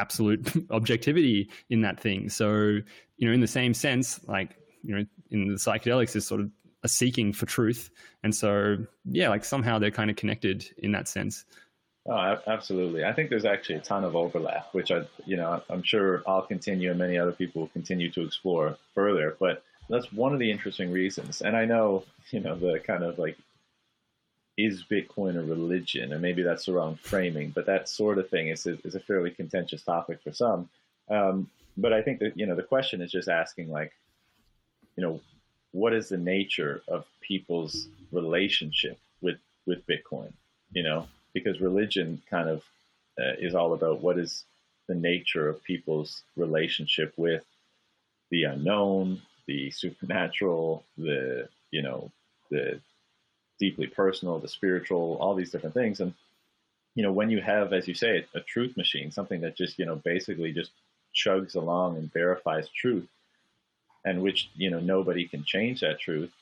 absolute 0.00 0.50
objectivity 0.70 1.48
in 1.70 1.80
that 1.82 2.00
thing. 2.00 2.28
So 2.28 2.80
you 3.18 3.28
know, 3.28 3.32
in 3.32 3.40
the 3.40 3.46
same 3.46 3.72
sense, 3.72 4.20
like 4.26 4.56
you 4.82 4.96
know, 4.96 5.04
in 5.30 5.48
the 5.48 5.54
psychedelics 5.54 6.16
is 6.16 6.26
sort 6.26 6.40
of 6.40 6.50
a 6.86 6.88
seeking 6.88 7.32
for 7.32 7.44
truth. 7.44 7.90
And 8.22 8.34
so, 8.34 8.78
yeah, 9.04 9.28
like 9.28 9.44
somehow 9.44 9.78
they're 9.78 9.90
kind 9.90 10.08
of 10.08 10.16
connected 10.16 10.64
in 10.78 10.92
that 10.92 11.08
sense. 11.08 11.44
Oh, 12.06 12.38
absolutely. 12.46 13.04
I 13.04 13.12
think 13.12 13.28
there's 13.28 13.44
actually 13.44 13.74
a 13.74 13.80
ton 13.80 14.04
of 14.04 14.14
overlap, 14.14 14.68
which 14.72 14.92
I, 14.92 15.02
you 15.24 15.36
know, 15.36 15.60
I'm 15.68 15.82
sure 15.82 16.22
I'll 16.26 16.46
continue 16.46 16.90
and 16.90 16.98
many 16.98 17.18
other 17.18 17.32
people 17.32 17.62
will 17.62 17.68
continue 17.68 18.08
to 18.12 18.22
explore 18.22 18.78
further. 18.94 19.36
But 19.40 19.64
that's 19.88 20.12
one 20.12 20.32
of 20.32 20.38
the 20.38 20.48
interesting 20.48 20.92
reasons. 20.92 21.42
And 21.42 21.56
I 21.56 21.64
know, 21.64 22.04
you 22.30 22.38
know, 22.38 22.54
the 22.54 22.78
kind 22.78 23.02
of 23.02 23.18
like, 23.18 23.36
is 24.56 24.84
Bitcoin 24.88 25.36
a 25.36 25.42
religion? 25.42 26.12
And 26.12 26.22
maybe 26.22 26.42
that's 26.42 26.66
the 26.66 26.72
wrong 26.72 26.96
framing, 27.02 27.50
but 27.50 27.66
that 27.66 27.88
sort 27.88 28.18
of 28.18 28.30
thing 28.30 28.48
is, 28.48 28.66
is 28.66 28.94
a 28.94 29.00
fairly 29.00 29.30
contentious 29.30 29.82
topic 29.82 30.22
for 30.22 30.32
some. 30.32 30.68
Um, 31.10 31.50
but 31.76 31.92
I 31.92 32.02
think 32.02 32.20
that, 32.20 32.38
you 32.38 32.46
know, 32.46 32.54
the 32.54 32.62
question 32.62 33.02
is 33.02 33.10
just 33.10 33.28
asking 33.28 33.70
like, 33.70 33.92
you 34.96 35.02
know, 35.02 35.20
what 35.72 35.92
is 35.92 36.08
the 36.08 36.18
nature 36.18 36.82
of 36.88 37.04
people's 37.20 37.88
relationship 38.12 38.98
with 39.20 39.38
with 39.66 39.86
Bitcoin? 39.86 40.32
You 40.72 40.82
know, 40.82 41.08
because 41.32 41.60
religion 41.60 42.22
kind 42.30 42.48
of 42.48 42.62
uh, 43.18 43.34
is 43.38 43.54
all 43.54 43.72
about 43.72 44.00
what 44.00 44.18
is 44.18 44.44
the 44.88 44.94
nature 44.94 45.48
of 45.48 45.62
people's 45.64 46.22
relationship 46.36 47.12
with 47.16 47.44
the 48.30 48.44
unknown, 48.44 49.20
the 49.46 49.70
supernatural, 49.70 50.84
the 50.96 51.48
you 51.70 51.82
know 51.82 52.10
the 52.50 52.80
deeply 53.58 53.86
personal, 53.86 54.38
the 54.38 54.48
spiritual, 54.48 55.16
all 55.20 55.34
these 55.34 55.50
different 55.50 55.74
things. 55.74 56.00
And 56.00 56.14
you 56.94 57.02
know, 57.02 57.12
when 57.12 57.30
you 57.30 57.40
have, 57.40 57.72
as 57.72 57.86
you 57.86 57.94
say, 57.94 58.26
a 58.34 58.40
truth 58.40 58.76
machine, 58.76 59.10
something 59.10 59.40
that 59.42 59.56
just 59.56 59.78
you 59.78 59.86
know 59.86 59.96
basically 59.96 60.52
just 60.52 60.70
chugs 61.14 61.54
along 61.54 61.96
and 61.96 62.12
verifies 62.12 62.68
truth, 62.68 63.08
and 64.06 64.22
which 64.22 64.48
you 64.54 64.70
know 64.70 64.80
nobody 64.80 65.26
can 65.28 65.44
change 65.44 65.80
that 65.80 66.00
truth. 66.00 66.32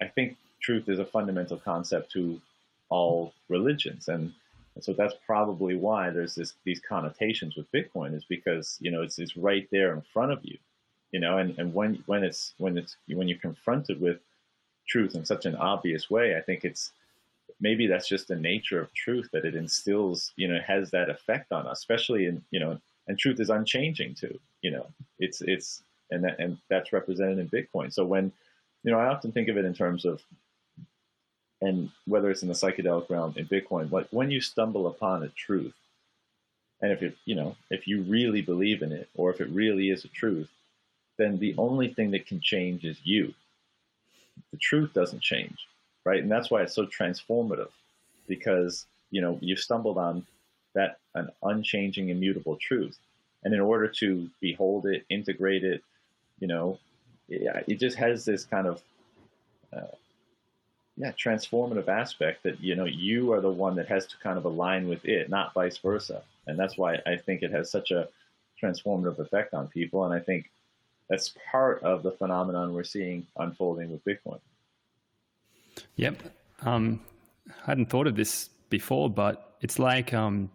I 0.00 0.06
think 0.06 0.36
truth 0.62 0.88
is 0.88 0.98
a 0.98 1.04
fundamental 1.04 1.58
concept 1.58 2.12
to 2.12 2.40
all 2.88 3.34
religions, 3.48 4.08
and, 4.08 4.32
so 4.80 4.92
that's 4.92 5.14
probably 5.26 5.74
why 5.74 6.10
there's 6.10 6.36
this 6.36 6.54
these 6.62 6.80
connotations 6.80 7.56
with 7.56 7.70
Bitcoin 7.72 8.14
is 8.14 8.24
because 8.24 8.78
you 8.80 8.92
know 8.92 9.02
it's 9.02 9.18
it's 9.18 9.36
right 9.36 9.66
there 9.72 9.92
in 9.92 10.02
front 10.14 10.30
of 10.30 10.38
you, 10.44 10.56
you 11.10 11.18
know, 11.18 11.38
and, 11.38 11.58
and 11.58 11.74
when 11.74 12.00
when 12.06 12.22
it's 12.22 12.54
when 12.58 12.78
it's 12.78 12.96
when 13.08 13.26
you're 13.26 13.38
confronted 13.38 14.00
with 14.00 14.20
truth 14.88 15.16
in 15.16 15.24
such 15.24 15.46
an 15.46 15.56
obvious 15.56 16.08
way, 16.08 16.36
I 16.36 16.40
think 16.40 16.64
it's 16.64 16.92
maybe 17.60 17.86
that's 17.86 18.08
just 18.08 18.28
the 18.28 18.36
nature 18.36 18.80
of 18.80 18.92
truth 18.94 19.28
that 19.32 19.44
it 19.44 19.54
instills, 19.54 20.32
you 20.36 20.48
know, 20.48 20.60
has 20.66 20.90
that 20.90 21.10
effect 21.10 21.52
on 21.52 21.66
us, 21.66 21.78
especially 21.78 22.26
in, 22.26 22.42
you 22.50 22.60
know, 22.60 22.78
and 23.06 23.18
truth 23.18 23.40
is 23.40 23.50
unchanging 23.50 24.14
too, 24.14 24.38
you 24.62 24.70
know, 24.70 24.86
it's, 25.18 25.40
it's, 25.42 25.82
and 26.10 26.24
that, 26.24 26.38
and 26.38 26.58
that's 26.68 26.92
represented 26.92 27.38
in 27.38 27.48
Bitcoin. 27.48 27.92
So 27.92 28.04
when, 28.04 28.32
you 28.82 28.90
know, 28.90 28.98
I 28.98 29.06
often 29.06 29.32
think 29.32 29.48
of 29.48 29.56
it 29.56 29.64
in 29.64 29.74
terms 29.74 30.04
of, 30.04 30.22
and 31.60 31.90
whether 32.06 32.30
it's 32.30 32.42
in 32.42 32.48
the 32.48 32.54
psychedelic 32.54 33.10
realm 33.10 33.34
in 33.36 33.46
Bitcoin, 33.46 33.90
like 33.90 34.06
when 34.10 34.30
you 34.30 34.40
stumble 34.40 34.86
upon 34.86 35.22
a 35.22 35.28
truth, 35.28 35.74
and 36.80 36.92
if 36.92 37.02
it, 37.02 37.16
you 37.24 37.34
know, 37.34 37.56
if 37.70 37.88
you 37.88 38.02
really 38.02 38.40
believe 38.40 38.82
in 38.82 38.92
it, 38.92 39.08
or 39.16 39.30
if 39.30 39.40
it 39.40 39.48
really 39.50 39.90
is 39.90 40.04
a 40.04 40.08
truth, 40.08 40.48
then 41.16 41.38
the 41.38 41.54
only 41.58 41.92
thing 41.92 42.12
that 42.12 42.26
can 42.26 42.40
change 42.40 42.84
is 42.84 42.98
you. 43.02 43.34
The 44.52 44.58
truth 44.58 44.92
doesn't 44.94 45.20
change 45.20 45.58
right? 46.08 46.22
And 46.22 46.32
that's 46.32 46.50
why 46.50 46.62
it's 46.62 46.74
so 46.74 46.86
transformative 46.86 47.68
because, 48.26 48.86
you 49.10 49.20
know, 49.20 49.38
you've 49.42 49.58
stumbled 49.58 49.98
on 49.98 50.24
that 50.74 50.98
an 51.14 51.28
unchanging, 51.42 52.08
immutable 52.08 52.56
truth. 52.56 52.98
And 53.44 53.52
in 53.52 53.60
order 53.60 53.88
to 54.00 54.28
behold 54.40 54.86
it, 54.86 55.04
integrate 55.10 55.64
it, 55.64 55.82
you 56.40 56.48
know, 56.48 56.78
it, 57.28 57.64
it 57.66 57.80
just 57.80 57.96
has 57.96 58.24
this 58.24 58.44
kind 58.44 58.66
of, 58.66 58.82
uh, 59.76 59.94
yeah, 60.96 61.12
transformative 61.12 61.88
aspect 61.88 62.42
that, 62.42 62.60
you 62.60 62.74
know, 62.74 62.84
you 62.84 63.32
are 63.32 63.40
the 63.40 63.50
one 63.50 63.76
that 63.76 63.88
has 63.88 64.06
to 64.06 64.16
kind 64.18 64.38
of 64.38 64.44
align 64.44 64.88
with 64.88 65.04
it, 65.04 65.30
not 65.30 65.54
vice 65.54 65.78
versa. 65.78 66.22
And 66.46 66.58
that's 66.58 66.76
why 66.76 66.98
I 67.06 67.16
think 67.16 67.42
it 67.42 67.52
has 67.52 67.70
such 67.70 67.90
a 67.90 68.08
transformative 68.60 69.18
effect 69.18 69.54
on 69.54 69.68
people. 69.68 70.04
And 70.04 70.12
I 70.12 70.18
think 70.18 70.50
that's 71.08 71.34
part 71.50 71.82
of 71.82 72.02
the 72.02 72.10
phenomenon 72.10 72.74
we're 72.74 72.84
seeing 72.84 73.26
unfolding 73.36 73.90
with 73.90 74.04
Bitcoin. 74.04 74.40
Yep. 75.96 76.22
Um, 76.62 77.00
I 77.48 77.70
hadn't 77.70 77.90
thought 77.90 78.06
of 78.06 78.16
this 78.16 78.48
before, 78.68 79.08
but 79.08 79.56
it's 79.60 79.78
like 79.78 80.12
um, 80.12 80.50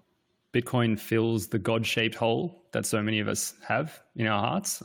Bitcoin 0.53 0.99
fills 0.99 1.47
the 1.47 1.59
God 1.59 1.85
shaped 1.85 2.15
hole 2.15 2.63
that 2.71 2.85
so 2.85 3.01
many 3.01 3.19
of 3.19 3.27
us 3.27 3.53
have 3.67 3.99
in 4.15 4.27
our 4.27 4.39
hearts. 4.39 4.83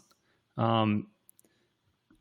Um, 0.58 1.06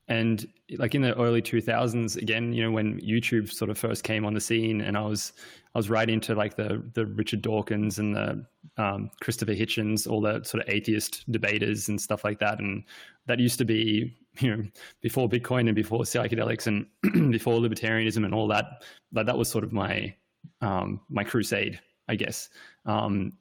and 0.07 0.47
like 0.77 0.95
in 0.95 1.01
the 1.01 1.17
early 1.19 1.41
2000s 1.41 2.15
again 2.15 2.53
you 2.53 2.63
know 2.63 2.71
when 2.71 2.97
youtube 3.01 3.51
sort 3.51 3.69
of 3.69 3.77
first 3.77 4.03
came 4.05 4.25
on 4.25 4.33
the 4.33 4.39
scene 4.39 4.79
and 4.79 4.97
i 4.97 5.01
was 5.01 5.33
i 5.75 5.77
was 5.77 5.89
right 5.89 6.09
into 6.09 6.33
like 6.33 6.55
the 6.55 6.81
the 6.93 7.05
richard 7.07 7.41
dawkins 7.41 7.99
and 7.99 8.15
the 8.15 8.45
um, 8.77 9.09
christopher 9.21 9.53
hitchens 9.53 10.09
all 10.09 10.21
the 10.21 10.43
sort 10.43 10.63
of 10.63 10.69
atheist 10.69 11.29
debaters 11.31 11.89
and 11.89 11.99
stuff 11.99 12.23
like 12.23 12.39
that. 12.39 12.59
And 12.59 12.83
that 13.25 13.39
used 13.39 13.57
to 13.57 13.65
be 13.65 14.15
you 14.39 14.55
know 14.55 14.63
before 15.01 15.27
bitcoin 15.27 15.67
and 15.67 15.75
before 15.75 16.01
psychedelics 16.01 16.67
and 16.67 17.31
before 17.31 17.59
libertarianism 17.59 18.23
and 18.23 18.33
all 18.33 18.47
that 18.47 18.83
that 19.11 19.25
that 19.25 19.37
was 19.37 19.49
sort 19.49 19.63
of 19.63 19.73
my 19.73 20.13
um, 20.61 21.01
my 21.09 21.23
crusade 21.23 21.79
i 22.07 22.15
guess. 22.15 22.49
Um, 22.85 23.33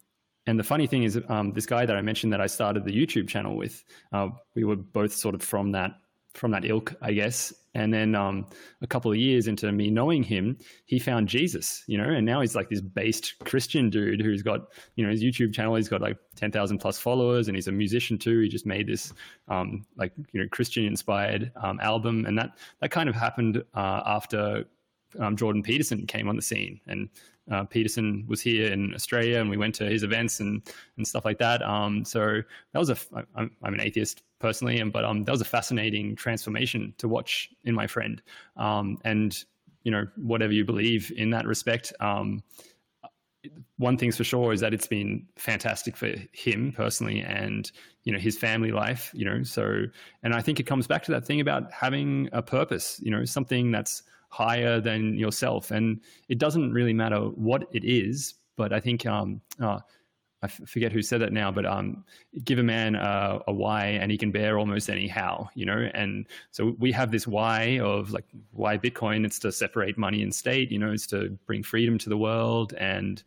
and 0.46 0.58
the 0.58 0.64
funny 0.64 0.86
thing 0.86 1.02
is 1.02 1.20
um, 1.28 1.52
this 1.52 1.66
guy 1.66 1.86
that 1.86 1.96
i 1.96 2.02
mentioned 2.02 2.32
that 2.32 2.40
i 2.40 2.46
started 2.46 2.84
the 2.84 2.92
youtube 2.92 3.28
channel 3.28 3.56
with 3.56 3.84
uh, 4.12 4.28
we 4.54 4.64
were 4.64 4.76
both 4.76 5.12
sort 5.12 5.34
of 5.34 5.42
from 5.42 5.72
that 5.72 5.92
from 6.36 6.50
that 6.52 6.64
ilk, 6.64 6.94
I 7.00 7.12
guess. 7.12 7.52
And 7.74 7.92
then 7.92 8.14
um, 8.14 8.46
a 8.80 8.86
couple 8.86 9.10
of 9.10 9.18
years 9.18 9.48
into 9.48 9.70
me 9.70 9.90
knowing 9.90 10.22
him, 10.22 10.56
he 10.86 10.98
found 10.98 11.28
Jesus, 11.28 11.82
you 11.86 11.98
know, 11.98 12.08
and 12.08 12.24
now 12.24 12.40
he's 12.40 12.54
like 12.54 12.70
this 12.70 12.80
based 12.80 13.34
Christian 13.40 13.90
dude 13.90 14.20
who's 14.20 14.42
got, 14.42 14.68
you 14.94 15.04
know, 15.04 15.10
his 15.10 15.22
YouTube 15.22 15.52
channel. 15.52 15.74
He's 15.74 15.88
got 15.88 16.00
like 16.00 16.16
ten 16.36 16.50
thousand 16.50 16.78
plus 16.78 16.98
followers, 16.98 17.48
and 17.48 17.56
he's 17.56 17.68
a 17.68 17.72
musician 17.72 18.16
too. 18.16 18.40
He 18.40 18.48
just 18.48 18.64
made 18.64 18.86
this 18.86 19.12
um, 19.48 19.84
like 19.96 20.12
you 20.32 20.40
know 20.40 20.48
Christian 20.50 20.86
inspired 20.86 21.52
um, 21.56 21.78
album, 21.80 22.24
and 22.24 22.38
that 22.38 22.56
that 22.80 22.90
kind 22.90 23.10
of 23.10 23.14
happened 23.14 23.62
uh, 23.74 24.02
after 24.06 24.64
um, 25.18 25.36
Jordan 25.36 25.62
Peterson 25.62 26.06
came 26.06 26.28
on 26.28 26.36
the 26.36 26.42
scene, 26.42 26.80
and 26.86 27.10
uh, 27.50 27.64
Peterson 27.64 28.24
was 28.26 28.40
here 28.40 28.72
in 28.72 28.94
Australia, 28.94 29.40
and 29.40 29.48
we 29.48 29.56
went 29.56 29.74
to 29.76 29.84
his 29.84 30.02
events 30.02 30.40
and 30.40 30.62
and 30.96 31.06
stuff 31.06 31.24
like 31.24 31.38
that. 31.38 31.62
Um, 31.62 32.04
so 32.04 32.42
that 32.72 32.78
was 32.78 32.90
a 32.90 32.96
I'm, 33.34 33.50
I'm 33.62 33.74
an 33.74 33.80
atheist 33.80 34.22
personally, 34.38 34.80
and 34.80 34.92
but 34.92 35.04
um, 35.04 35.24
that 35.24 35.32
was 35.32 35.40
a 35.40 35.46
fascinating 35.46 36.16
transformation 36.16 36.94
to 36.98 37.08
watch 37.08 37.50
in 37.64 37.74
my 37.74 37.86
friend. 37.86 38.22
Um, 38.56 38.98
and 39.04 39.44
you 39.84 39.92
know, 39.92 40.06
whatever 40.16 40.52
you 40.52 40.64
believe 40.64 41.12
in 41.16 41.30
that 41.30 41.46
respect, 41.46 41.92
um, 42.00 42.42
one 43.78 43.96
thing's 43.96 44.16
for 44.16 44.24
sure 44.24 44.52
is 44.52 44.60
that 44.60 44.74
it's 44.74 44.86
been 44.86 45.26
fantastic 45.36 45.96
for 45.96 46.12
him 46.32 46.72
personally 46.72 47.20
and 47.20 47.70
you 48.04 48.12
know 48.12 48.18
his 48.18 48.36
family 48.36 48.72
life 48.72 49.10
you 49.14 49.24
know 49.24 49.42
so 49.42 49.84
and 50.22 50.34
i 50.34 50.40
think 50.40 50.58
it 50.58 50.64
comes 50.64 50.86
back 50.86 51.02
to 51.04 51.12
that 51.12 51.24
thing 51.24 51.40
about 51.40 51.70
having 51.70 52.28
a 52.32 52.42
purpose 52.42 52.98
you 53.02 53.10
know 53.10 53.24
something 53.24 53.70
that's 53.70 54.02
higher 54.28 54.80
than 54.80 55.16
yourself 55.16 55.70
and 55.70 56.00
it 56.28 56.38
doesn't 56.38 56.72
really 56.72 56.92
matter 56.92 57.20
what 57.20 57.68
it 57.72 57.84
is 57.84 58.34
but 58.56 58.72
i 58.72 58.80
think 58.80 59.06
um, 59.06 59.40
uh, 59.60 59.78
I 60.42 60.48
forget 60.48 60.92
who 60.92 61.02
said 61.02 61.20
that 61.22 61.32
now, 61.32 61.50
but 61.50 61.64
um, 61.64 62.04
give 62.44 62.58
a 62.58 62.62
man 62.62 62.94
a, 62.94 63.40
a 63.48 63.52
why 63.52 63.86
and 63.86 64.12
he 64.12 64.18
can 64.18 64.30
bear 64.30 64.58
almost 64.58 64.90
any 64.90 65.08
how, 65.08 65.48
you 65.54 65.64
know. 65.64 65.88
And 65.94 66.26
so 66.50 66.76
we 66.78 66.92
have 66.92 67.10
this 67.10 67.26
why 67.26 67.80
of 67.80 68.12
like 68.12 68.26
why 68.52 68.76
Bitcoin. 68.76 69.24
It's 69.24 69.38
to 69.40 69.50
separate 69.50 69.96
money 69.96 70.22
and 70.22 70.34
state, 70.34 70.70
you 70.70 70.78
know. 70.78 70.92
It's 70.92 71.06
to 71.08 71.36
bring 71.46 71.62
freedom 71.62 71.96
to 71.98 72.08
the 72.10 72.18
world, 72.18 72.74
and 72.74 73.22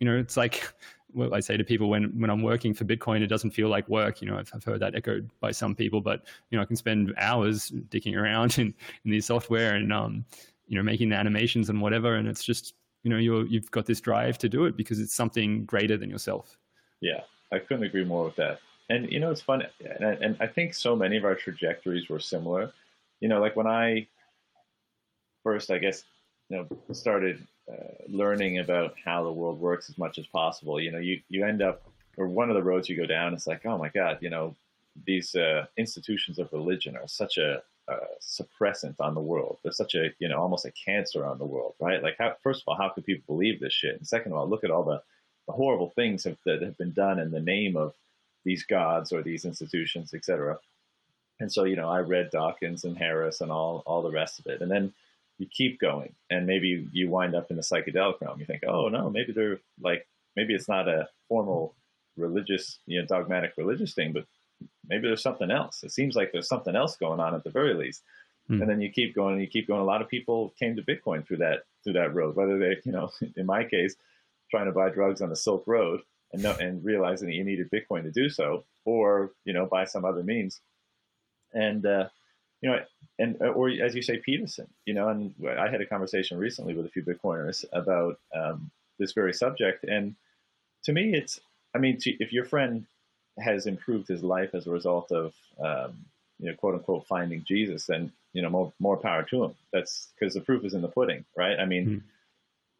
you 0.00 0.06
know, 0.06 0.16
it's 0.16 0.36
like 0.36 0.72
what 1.16 1.32
I 1.32 1.40
say 1.40 1.56
to 1.56 1.64
people 1.64 1.88
when 1.88 2.04
when 2.20 2.30
I'm 2.30 2.42
working 2.42 2.74
for 2.74 2.84
Bitcoin, 2.84 3.22
it 3.22 3.28
doesn't 3.28 3.50
feel 3.50 3.68
like 3.68 3.88
work. 3.88 4.20
You 4.20 4.28
know, 4.28 4.38
I've, 4.38 4.50
I've 4.54 4.64
heard 4.64 4.80
that 4.80 4.94
echoed 4.94 5.30
by 5.40 5.50
some 5.50 5.74
people, 5.74 6.00
but 6.00 6.24
you 6.50 6.56
know, 6.56 6.62
I 6.62 6.66
can 6.66 6.76
spend 6.76 7.14
hours 7.16 7.72
dicking 7.88 8.16
around 8.16 8.58
in 8.58 8.74
in 9.04 9.10
the 9.10 9.20
software 9.20 9.74
and 9.74 9.92
um, 9.92 10.24
you 10.68 10.76
know, 10.76 10.82
making 10.82 11.08
the 11.08 11.16
animations 11.16 11.70
and 11.70 11.80
whatever, 11.80 12.14
and 12.16 12.28
it's 12.28 12.44
just 12.44 12.74
you 13.02 13.10
know 13.10 13.16
you're 13.16 13.46
you've 13.46 13.70
got 13.70 13.86
this 13.86 14.00
drive 14.00 14.38
to 14.38 14.48
do 14.48 14.66
it 14.66 14.76
because 14.76 15.00
it's 15.00 15.14
something 15.14 15.64
greater 15.64 15.96
than 15.96 16.10
yourself. 16.10 16.58
Yeah, 17.00 17.22
I 17.52 17.58
couldn't 17.58 17.84
agree 17.84 18.04
more 18.04 18.24
with 18.24 18.36
that. 18.36 18.60
And 18.90 19.10
you 19.10 19.18
know, 19.18 19.30
it's 19.30 19.42
fun, 19.42 19.62
and, 19.80 20.04
and 20.22 20.36
I 20.38 20.46
think 20.46 20.74
so 20.74 20.94
many 20.94 21.16
of 21.16 21.24
our 21.24 21.34
trajectories 21.34 22.08
were 22.08 22.20
similar. 22.20 22.72
You 23.20 23.28
know, 23.28 23.40
like 23.40 23.56
when 23.56 23.66
I 23.66 24.06
first, 25.42 25.70
I 25.70 25.78
guess, 25.78 26.02
you 26.48 26.56
know, 26.56 26.92
started 26.92 27.46
uh, 27.70 28.04
learning 28.08 28.58
about 28.58 28.94
how 29.04 29.24
the 29.24 29.32
world 29.32 29.60
works 29.60 29.90
as 29.90 29.98
much 29.98 30.18
as 30.18 30.26
possible. 30.26 30.80
You 30.80 30.92
know, 30.92 30.98
you 30.98 31.20
you 31.28 31.44
end 31.44 31.62
up, 31.62 31.82
or 32.16 32.28
one 32.28 32.50
of 32.50 32.56
the 32.56 32.62
roads 32.62 32.88
you 32.88 32.96
go 32.96 33.06
down, 33.06 33.34
it's 33.34 33.46
like, 33.46 33.66
oh 33.66 33.78
my 33.78 33.88
God, 33.88 34.18
you 34.20 34.30
know, 34.30 34.54
these 35.04 35.34
uh, 35.34 35.66
institutions 35.76 36.38
of 36.38 36.52
religion 36.52 36.96
are 36.96 37.08
such 37.08 37.38
a 37.38 37.62
suppressant 38.20 38.96
on 39.00 39.14
the 39.14 39.20
world. 39.20 39.58
There's 39.62 39.76
such 39.76 39.94
a, 39.94 40.10
you 40.18 40.28
know, 40.28 40.40
almost 40.40 40.64
a 40.64 40.72
cancer 40.72 41.24
on 41.24 41.38
the 41.38 41.44
world, 41.44 41.74
right? 41.80 42.02
Like, 42.02 42.16
how, 42.18 42.36
first 42.42 42.62
of 42.62 42.68
all, 42.68 42.76
how 42.76 42.88
could 42.88 43.06
people 43.06 43.34
believe 43.34 43.60
this 43.60 43.72
shit? 43.72 43.96
And 43.96 44.06
second 44.06 44.32
of 44.32 44.38
all, 44.38 44.48
look 44.48 44.64
at 44.64 44.70
all 44.70 44.82
the, 44.82 45.02
the 45.46 45.52
horrible 45.52 45.90
things 45.90 46.24
have, 46.24 46.36
that 46.44 46.62
have 46.62 46.76
been 46.78 46.92
done 46.92 47.18
in 47.18 47.30
the 47.30 47.40
name 47.40 47.76
of 47.76 47.94
these 48.44 48.64
gods 48.64 49.12
or 49.12 49.22
these 49.22 49.44
institutions, 49.44 50.14
etc. 50.14 50.58
And 51.38 51.52
so, 51.52 51.64
you 51.64 51.76
know, 51.76 51.88
I 51.88 52.00
read 52.00 52.30
Dawkins 52.30 52.84
and 52.84 52.96
Harris 52.96 53.40
and 53.40 53.52
all 53.52 53.82
all 53.86 54.02
the 54.02 54.10
rest 54.10 54.38
of 54.38 54.46
it, 54.46 54.62
and 54.62 54.70
then 54.70 54.92
you 55.38 55.46
keep 55.50 55.78
going, 55.78 56.14
and 56.30 56.46
maybe 56.46 56.88
you 56.92 57.10
wind 57.10 57.34
up 57.34 57.50
in 57.50 57.56
the 57.56 57.62
psychedelic 57.62 58.20
realm. 58.20 58.40
You 58.40 58.46
think, 58.46 58.62
oh 58.66 58.88
no, 58.88 59.10
maybe 59.10 59.32
they're 59.32 59.60
like, 59.80 60.06
maybe 60.34 60.54
it's 60.54 60.68
not 60.68 60.88
a 60.88 61.08
formal 61.28 61.74
religious, 62.16 62.78
you 62.86 63.00
know, 63.00 63.06
dogmatic 63.06 63.52
religious 63.56 63.94
thing, 63.94 64.12
but 64.12 64.26
maybe 64.88 65.06
there's 65.06 65.22
something 65.22 65.50
else. 65.50 65.82
It 65.82 65.92
seems 65.92 66.16
like 66.16 66.32
there's 66.32 66.48
something 66.48 66.74
else 66.74 66.96
going 66.96 67.20
on 67.20 67.34
at 67.34 67.44
the 67.44 67.50
very 67.50 67.74
least. 67.74 68.02
Mm. 68.50 68.62
And 68.62 68.70
then 68.70 68.80
you 68.80 68.90
keep 68.90 69.14
going 69.14 69.34
and 69.34 69.42
you 69.42 69.48
keep 69.48 69.66
going. 69.66 69.80
A 69.80 69.84
lot 69.84 70.02
of 70.02 70.08
people 70.08 70.54
came 70.58 70.76
to 70.76 70.82
Bitcoin 70.82 71.26
through 71.26 71.38
that 71.38 71.64
through 71.82 71.94
that 71.94 72.14
road. 72.14 72.36
Whether 72.36 72.58
they, 72.58 72.76
you 72.84 72.92
know, 72.92 73.10
in 73.36 73.46
my 73.46 73.64
case, 73.64 73.96
trying 74.50 74.66
to 74.66 74.72
buy 74.72 74.90
drugs 74.90 75.20
on 75.20 75.30
the 75.30 75.36
Silk 75.36 75.64
Road 75.66 76.00
and 76.32 76.42
no, 76.42 76.52
and 76.52 76.84
realizing 76.84 77.28
that 77.28 77.34
you 77.34 77.44
needed 77.44 77.70
Bitcoin 77.70 78.02
to 78.04 78.10
do 78.10 78.28
so, 78.28 78.64
or 78.84 79.32
you 79.44 79.52
know, 79.52 79.66
by 79.66 79.84
some 79.84 80.04
other 80.04 80.22
means. 80.22 80.60
And 81.52 81.84
uh, 81.86 82.08
you 82.66 82.72
know, 82.72 82.80
and 83.20 83.40
or 83.40 83.70
as 83.70 83.94
you 83.94 84.02
say, 84.02 84.18
Peterson. 84.18 84.66
You 84.86 84.94
know, 84.94 85.08
and 85.08 85.32
I 85.48 85.70
had 85.70 85.80
a 85.80 85.86
conversation 85.86 86.36
recently 86.36 86.74
with 86.74 86.84
a 86.84 86.88
few 86.88 87.02
Bitcoiners 87.02 87.64
about 87.72 88.18
um, 88.34 88.70
this 88.98 89.12
very 89.12 89.32
subject, 89.32 89.84
and 89.84 90.16
to 90.84 90.92
me, 90.92 91.14
it's. 91.14 91.40
I 91.74 91.78
mean, 91.78 91.98
to, 91.98 92.10
if 92.22 92.32
your 92.32 92.44
friend 92.44 92.86
has 93.38 93.66
improved 93.66 94.08
his 94.08 94.22
life 94.22 94.54
as 94.54 94.66
a 94.66 94.70
result 94.70 95.12
of 95.12 95.34
um, 95.60 95.96
you 96.40 96.50
know 96.50 96.56
quote 96.56 96.74
unquote 96.74 97.06
finding 97.06 97.44
Jesus, 97.44 97.86
then 97.86 98.10
you 98.32 98.42
know 98.42 98.50
more 98.50 98.72
more 98.80 98.96
power 98.96 99.22
to 99.22 99.44
him. 99.44 99.54
That's 99.72 100.08
because 100.18 100.34
the 100.34 100.40
proof 100.40 100.64
is 100.64 100.74
in 100.74 100.82
the 100.82 100.88
pudding, 100.88 101.24
right? 101.36 101.60
I 101.60 101.66
mean, 101.66 101.86
mm. 101.86 102.02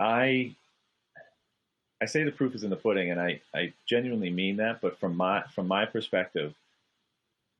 I 0.00 0.56
I 2.02 2.06
say 2.06 2.24
the 2.24 2.32
proof 2.32 2.56
is 2.56 2.64
in 2.64 2.70
the 2.70 2.76
pudding, 2.76 3.12
and 3.12 3.20
I, 3.20 3.40
I 3.54 3.72
genuinely 3.86 4.30
mean 4.30 4.56
that. 4.56 4.80
But 4.80 4.98
from 4.98 5.16
my 5.16 5.44
from 5.54 5.68
my 5.68 5.84
perspective, 5.84 6.54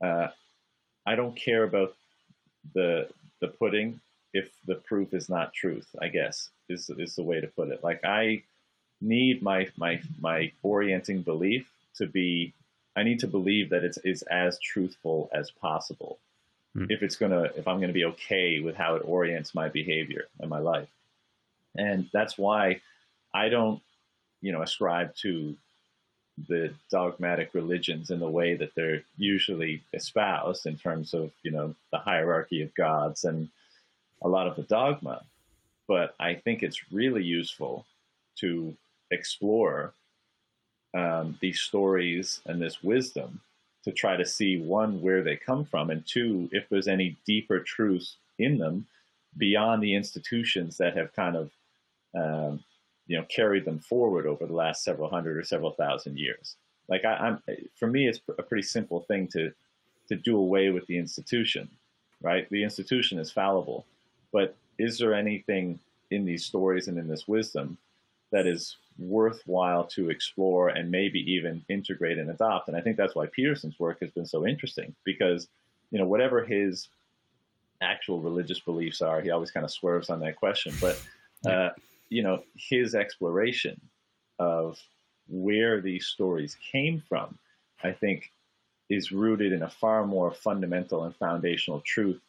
uh, 0.03 0.27
I 1.05 1.15
don't 1.15 1.35
care 1.35 1.63
about 1.63 1.95
the 2.73 3.07
the 3.39 3.47
pudding 3.47 3.99
if 4.33 4.51
the 4.65 4.75
proof 4.75 5.13
is 5.13 5.29
not 5.29 5.53
truth. 5.53 5.87
I 6.01 6.07
guess 6.07 6.49
is 6.69 6.89
is 6.97 7.15
the 7.15 7.23
way 7.23 7.41
to 7.41 7.47
put 7.47 7.69
it. 7.69 7.83
Like 7.83 8.03
I 8.03 8.43
need 9.01 9.41
my 9.41 9.67
my 9.77 10.01
my 10.19 10.51
orienting 10.63 11.21
belief 11.21 11.69
to 11.95 12.07
be. 12.07 12.53
I 12.95 13.03
need 13.03 13.19
to 13.19 13.27
believe 13.27 13.69
that 13.69 13.83
it's 13.83 13.97
is 13.99 14.23
as 14.23 14.59
truthful 14.59 15.29
as 15.33 15.51
possible. 15.51 16.17
Mm. 16.75 16.87
If 16.89 17.03
it's 17.03 17.15
gonna, 17.15 17.43
if 17.55 17.67
I'm 17.67 17.79
gonna 17.79 17.93
be 17.93 18.05
okay 18.05 18.59
with 18.59 18.75
how 18.75 18.95
it 18.95 19.03
orients 19.05 19.53
my 19.53 19.69
behavior 19.69 20.25
and 20.39 20.49
my 20.49 20.59
life, 20.59 20.89
and 21.75 22.09
that's 22.11 22.37
why 22.37 22.81
I 23.33 23.49
don't, 23.49 23.81
you 24.41 24.51
know, 24.51 24.61
ascribe 24.61 25.15
to 25.17 25.55
the 26.47 26.73
dogmatic 26.91 27.49
religions 27.53 28.11
in 28.11 28.19
the 28.19 28.29
way 28.29 28.55
that 28.55 28.75
they're 28.75 29.01
usually 29.17 29.81
espoused 29.93 30.65
in 30.65 30.77
terms 30.77 31.13
of 31.13 31.31
you 31.43 31.51
know 31.51 31.73
the 31.91 31.97
hierarchy 31.97 32.61
of 32.61 32.73
gods 32.75 33.23
and 33.23 33.49
a 34.21 34.27
lot 34.27 34.47
of 34.47 34.55
the 34.55 34.63
dogma. 34.63 35.23
But 35.87 36.15
i 36.19 36.35
think 36.35 36.63
it's 36.63 36.91
really 36.91 37.23
useful 37.23 37.85
to 38.39 38.75
explore 39.11 39.93
um, 40.93 41.37
these 41.41 41.59
stories 41.59 42.41
and 42.45 42.61
this 42.61 42.83
wisdom 42.83 43.41
to 43.83 43.91
try 43.91 44.17
to 44.17 44.25
see 44.25 44.59
one 44.59 45.01
where 45.01 45.23
they 45.23 45.35
come 45.35 45.63
from 45.65 45.89
and 45.89 46.05
two 46.05 46.49
if 46.51 46.67
there's 46.69 46.87
any 46.87 47.15
deeper 47.25 47.59
truths 47.59 48.17
in 48.37 48.57
them 48.57 48.85
beyond 49.37 49.81
the 49.81 49.95
institutions 49.95 50.77
that 50.77 50.95
have 50.97 51.13
kind 51.13 51.35
of 51.35 51.51
um, 52.15 52.63
you 53.07 53.17
know 53.17 53.25
carried 53.29 53.65
them 53.65 53.79
forward 53.79 54.25
over 54.25 54.45
the 54.45 54.53
last 54.53 54.83
several 54.83 55.09
hundred 55.09 55.37
or 55.37 55.43
several 55.43 55.71
thousand 55.71 56.17
years. 56.17 56.55
Like 56.87 57.05
I, 57.05 57.27
am 57.27 57.41
for 57.75 57.87
me, 57.87 58.07
it's 58.07 58.19
a 58.37 58.43
pretty 58.43 58.63
simple 58.63 59.01
thing 59.01 59.27
to 59.29 59.51
to 60.09 60.15
do 60.15 60.37
away 60.37 60.69
with 60.69 60.85
the 60.87 60.97
institution, 60.97 61.69
right? 62.21 62.49
The 62.49 62.63
institution 62.63 63.19
is 63.19 63.31
fallible, 63.31 63.85
but 64.31 64.55
is 64.77 64.97
there 64.97 65.13
anything 65.13 65.79
in 66.11 66.23
these 66.23 66.45
stories 66.45 66.87
and 66.87 66.97
in 66.97 67.07
this 67.07 67.27
wisdom 67.27 67.77
that 68.31 68.47
is 68.47 68.77
worthwhile 68.97 69.83
to 69.83 70.09
explore 70.09 70.69
and 70.69 70.89
maybe 70.89 71.19
even 71.31 71.63
integrate 71.67 72.17
and 72.17 72.29
adopt? 72.29 72.67
And 72.67 72.77
I 72.77 72.81
think 72.81 72.95
that's 72.95 73.15
why 73.15 73.25
Peterson's 73.27 73.79
work 73.79 73.99
has 74.01 74.11
been 74.11 74.25
so 74.25 74.45
interesting 74.45 74.95
because 75.03 75.47
you 75.91 75.99
know 75.99 76.05
whatever 76.05 76.43
his 76.43 76.89
actual 77.81 78.19
religious 78.19 78.59
beliefs 78.59 79.01
are, 79.01 79.21
he 79.21 79.29
always 79.29 79.51
kind 79.51 79.63
of 79.63 79.71
swerves 79.71 80.09
on 80.09 80.19
that 80.19 80.35
question, 80.35 80.73
but. 80.81 81.01
Uh, 81.45 81.69
you 82.09 82.23
know, 82.23 82.43
his 82.55 82.95
exploration 82.95 83.79
of 84.39 84.79
where 85.27 85.81
these 85.81 86.05
stories 86.05 86.57
came 86.71 87.03
from, 87.07 87.37
I 87.83 87.91
think, 87.91 88.31
is 88.89 89.11
rooted 89.11 89.51
in 89.51 89.63
a 89.63 89.69
far 89.69 90.05
more 90.05 90.31
fundamental 90.31 91.03
and 91.03 91.15
foundational 91.15 91.81
truth 91.81 92.21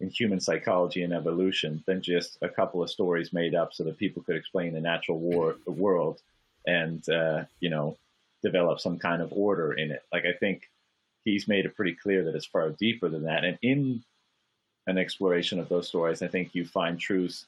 in 0.00 0.10
human 0.10 0.40
psychology 0.40 1.02
and 1.02 1.12
evolution 1.12 1.82
than 1.86 2.02
just 2.02 2.36
a 2.42 2.48
couple 2.48 2.82
of 2.82 2.90
stories 2.90 3.32
made 3.32 3.54
up 3.54 3.72
so 3.72 3.84
that 3.84 3.98
people 3.98 4.22
could 4.22 4.36
explain 4.36 4.72
the 4.72 4.80
natural 4.80 5.18
war, 5.18 5.56
the 5.64 5.72
world 5.72 6.20
and, 6.66 7.08
uh, 7.08 7.44
you 7.60 7.70
know, 7.70 7.96
develop 8.42 8.80
some 8.80 8.98
kind 8.98 9.22
of 9.22 9.32
order 9.32 9.72
in 9.72 9.90
it. 9.90 10.02
Like, 10.12 10.26
I 10.26 10.32
think 10.32 10.68
he's 11.24 11.48
made 11.48 11.64
it 11.64 11.76
pretty 11.76 11.94
clear 11.94 12.24
that 12.24 12.34
it's 12.34 12.46
far 12.46 12.70
deeper 12.70 13.08
than 13.08 13.22
that. 13.24 13.44
And 13.44 13.58
in 13.62 14.02
an 14.86 14.98
exploration 14.98 15.60
of 15.60 15.68
those 15.68 15.88
stories, 15.88 16.20
I 16.20 16.28
think 16.28 16.54
you 16.54 16.66
find 16.66 16.98
truths 16.98 17.46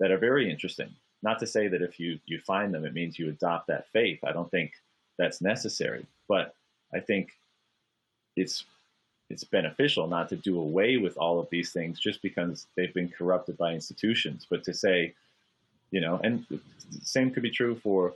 that 0.00 0.10
are 0.10 0.18
very 0.18 0.50
interesting 0.50 0.90
not 1.22 1.38
to 1.38 1.46
say 1.46 1.68
that 1.68 1.82
if 1.82 2.00
you 2.00 2.18
you 2.26 2.38
find 2.40 2.74
them, 2.74 2.84
it 2.84 2.94
means 2.94 3.18
you 3.18 3.28
adopt 3.28 3.68
that 3.68 3.88
faith. 3.88 4.20
I 4.24 4.32
don't 4.32 4.50
think 4.50 4.72
that's 5.18 5.40
necessary, 5.40 6.04
but 6.28 6.54
I 6.92 7.00
think 7.00 7.32
it's 8.36 8.64
it's 9.30 9.44
beneficial 9.44 10.06
not 10.06 10.28
to 10.28 10.36
do 10.36 10.60
away 10.60 10.96
with 10.98 11.16
all 11.16 11.40
of 11.40 11.48
these 11.50 11.72
things 11.72 11.98
just 11.98 12.20
because 12.20 12.66
they've 12.76 12.92
been 12.92 13.08
corrupted 13.08 13.56
by 13.56 13.72
institutions, 13.72 14.46
but 14.50 14.62
to 14.64 14.74
say, 14.74 15.14
you 15.90 16.00
know, 16.02 16.20
and 16.22 16.44
same 17.02 17.30
could 17.30 17.42
be 17.42 17.50
true 17.50 17.74
for 17.76 18.12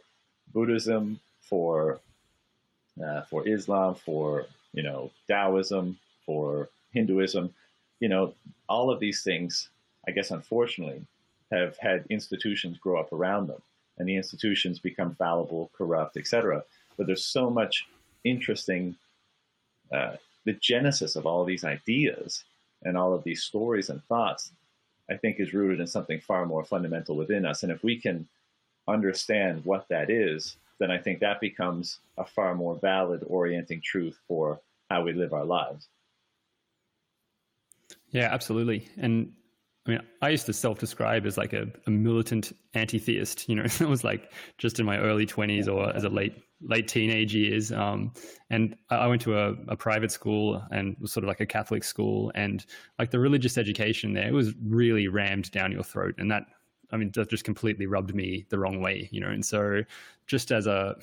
Buddhism, 0.53 1.19
for 1.41 2.01
uh, 3.03 3.23
for 3.23 3.47
Islam, 3.47 3.95
for 3.95 4.47
you 4.73 4.83
know 4.83 5.11
Taoism, 5.29 5.99
for 6.25 6.69
Hinduism, 6.93 7.55
you 8.01 8.09
know, 8.09 8.35
all 8.69 8.91
of 8.91 9.01
these 9.01 9.23
things. 9.23 9.69
I 10.09 10.13
guess 10.13 10.31
unfortunately 10.31 11.05
have 11.51 11.77
had 11.79 12.07
institutions 12.11 12.79
grow 12.79 12.99
up 12.99 13.13
around 13.13 13.47
them, 13.47 13.63
and 13.99 14.09
the 14.09 14.17
institutions 14.17 14.79
become 14.79 15.15
fallible, 15.15 15.71
corrupt, 15.77 16.17
etc. 16.17 16.65
But 16.97 17.07
there's 17.07 17.25
so 17.25 17.51
much 17.51 17.87
interesting. 18.25 18.97
Uh, 19.93 20.17
the 20.45 20.53
genesis 20.55 21.17
of 21.17 21.27
all 21.27 21.43
of 21.43 21.47
these 21.47 21.65
ideas 21.65 22.45
and 22.83 22.97
all 22.97 23.15
of 23.15 23.25
these 23.25 23.43
stories 23.43 23.91
and 23.91 24.03
thoughts, 24.05 24.53
I 25.11 25.17
think, 25.17 25.41
is 25.41 25.53
rooted 25.53 25.81
in 25.81 25.87
something 25.87 26.21
far 26.21 26.47
more 26.47 26.65
fundamental 26.65 27.17
within 27.17 27.45
us. 27.45 27.63
And 27.63 27.73
if 27.73 27.83
we 27.83 28.01
can 28.01 28.29
understand 28.89 29.65
what 29.65 29.89
that 29.89 30.09
is, 30.11 30.57
then 30.79 30.91
I 30.91 30.99
think 30.99 31.21
that 31.21 31.41
becomes 31.41 31.99
a 32.17 32.25
far 32.25 32.55
more 32.55 32.77
valid 32.77 33.25
orienting 33.27 33.81
truth 33.81 34.19
for 34.29 34.61
how 34.91 35.03
we 35.03 35.13
live 35.13 35.33
our 35.33 35.45
lives. 35.45 35.89
Yeah, 38.11 38.29
absolutely. 38.33 38.89
And 38.97 39.33
I 39.87 39.91
mean, 39.91 40.01
I 40.21 40.31
used 40.31 40.47
to 40.47 40.53
self-describe 40.53 41.27
as 41.27 41.39
like 41.39 41.53
a, 41.53 41.67
a 41.87 41.91
militant 41.91 42.53
anti-theist. 42.75 43.49
You 43.49 43.57
know, 43.57 43.65
it 43.81 43.89
was 43.89 44.03
like 44.03 44.33
just 44.59 44.81
in 44.81 44.87
my 44.87 44.99
early 44.99 45.27
twenties 45.27 45.69
or 45.69 45.95
as 45.95 46.05
a 46.05 46.09
late 46.09 46.35
late 46.61 46.89
teenage 46.89 47.35
years. 47.35 47.71
Um, 47.71 48.13
and 48.51 48.77
I 48.91 49.07
went 49.07 49.21
to 49.23 49.39
a, 49.39 49.53
a, 49.69 49.77
private 49.77 50.11
school 50.11 50.63
and 50.71 50.97
was 51.01 51.13
sort 51.13 51.23
of 51.23 51.29
like 51.29 51.41
a 51.41 51.47
Catholic 51.47 51.85
school, 51.85 52.33
and 52.35 52.65
like 52.99 53.11
the 53.11 53.19
religious 53.19 53.59
education 53.59 54.15
there 54.15 54.33
was 54.33 54.55
really 54.65 55.09
rammed 55.09 55.51
down 55.51 55.71
your 55.71 55.83
throat, 55.83 56.15
and 56.19 56.31
that 56.31 56.45
I 56.91 56.97
mean, 56.97 57.11
that 57.15 57.31
just 57.31 57.45
completely 57.45 57.87
rubbed 57.87 58.15
me 58.15 58.47
the 58.49 58.59
wrong 58.59 58.81
way. 58.81 59.09
You 59.13 59.21
know, 59.21 59.29
and 59.29 59.45
so 59.45 59.83
just 60.27 60.51
as 60.51 60.67
a 60.67 60.97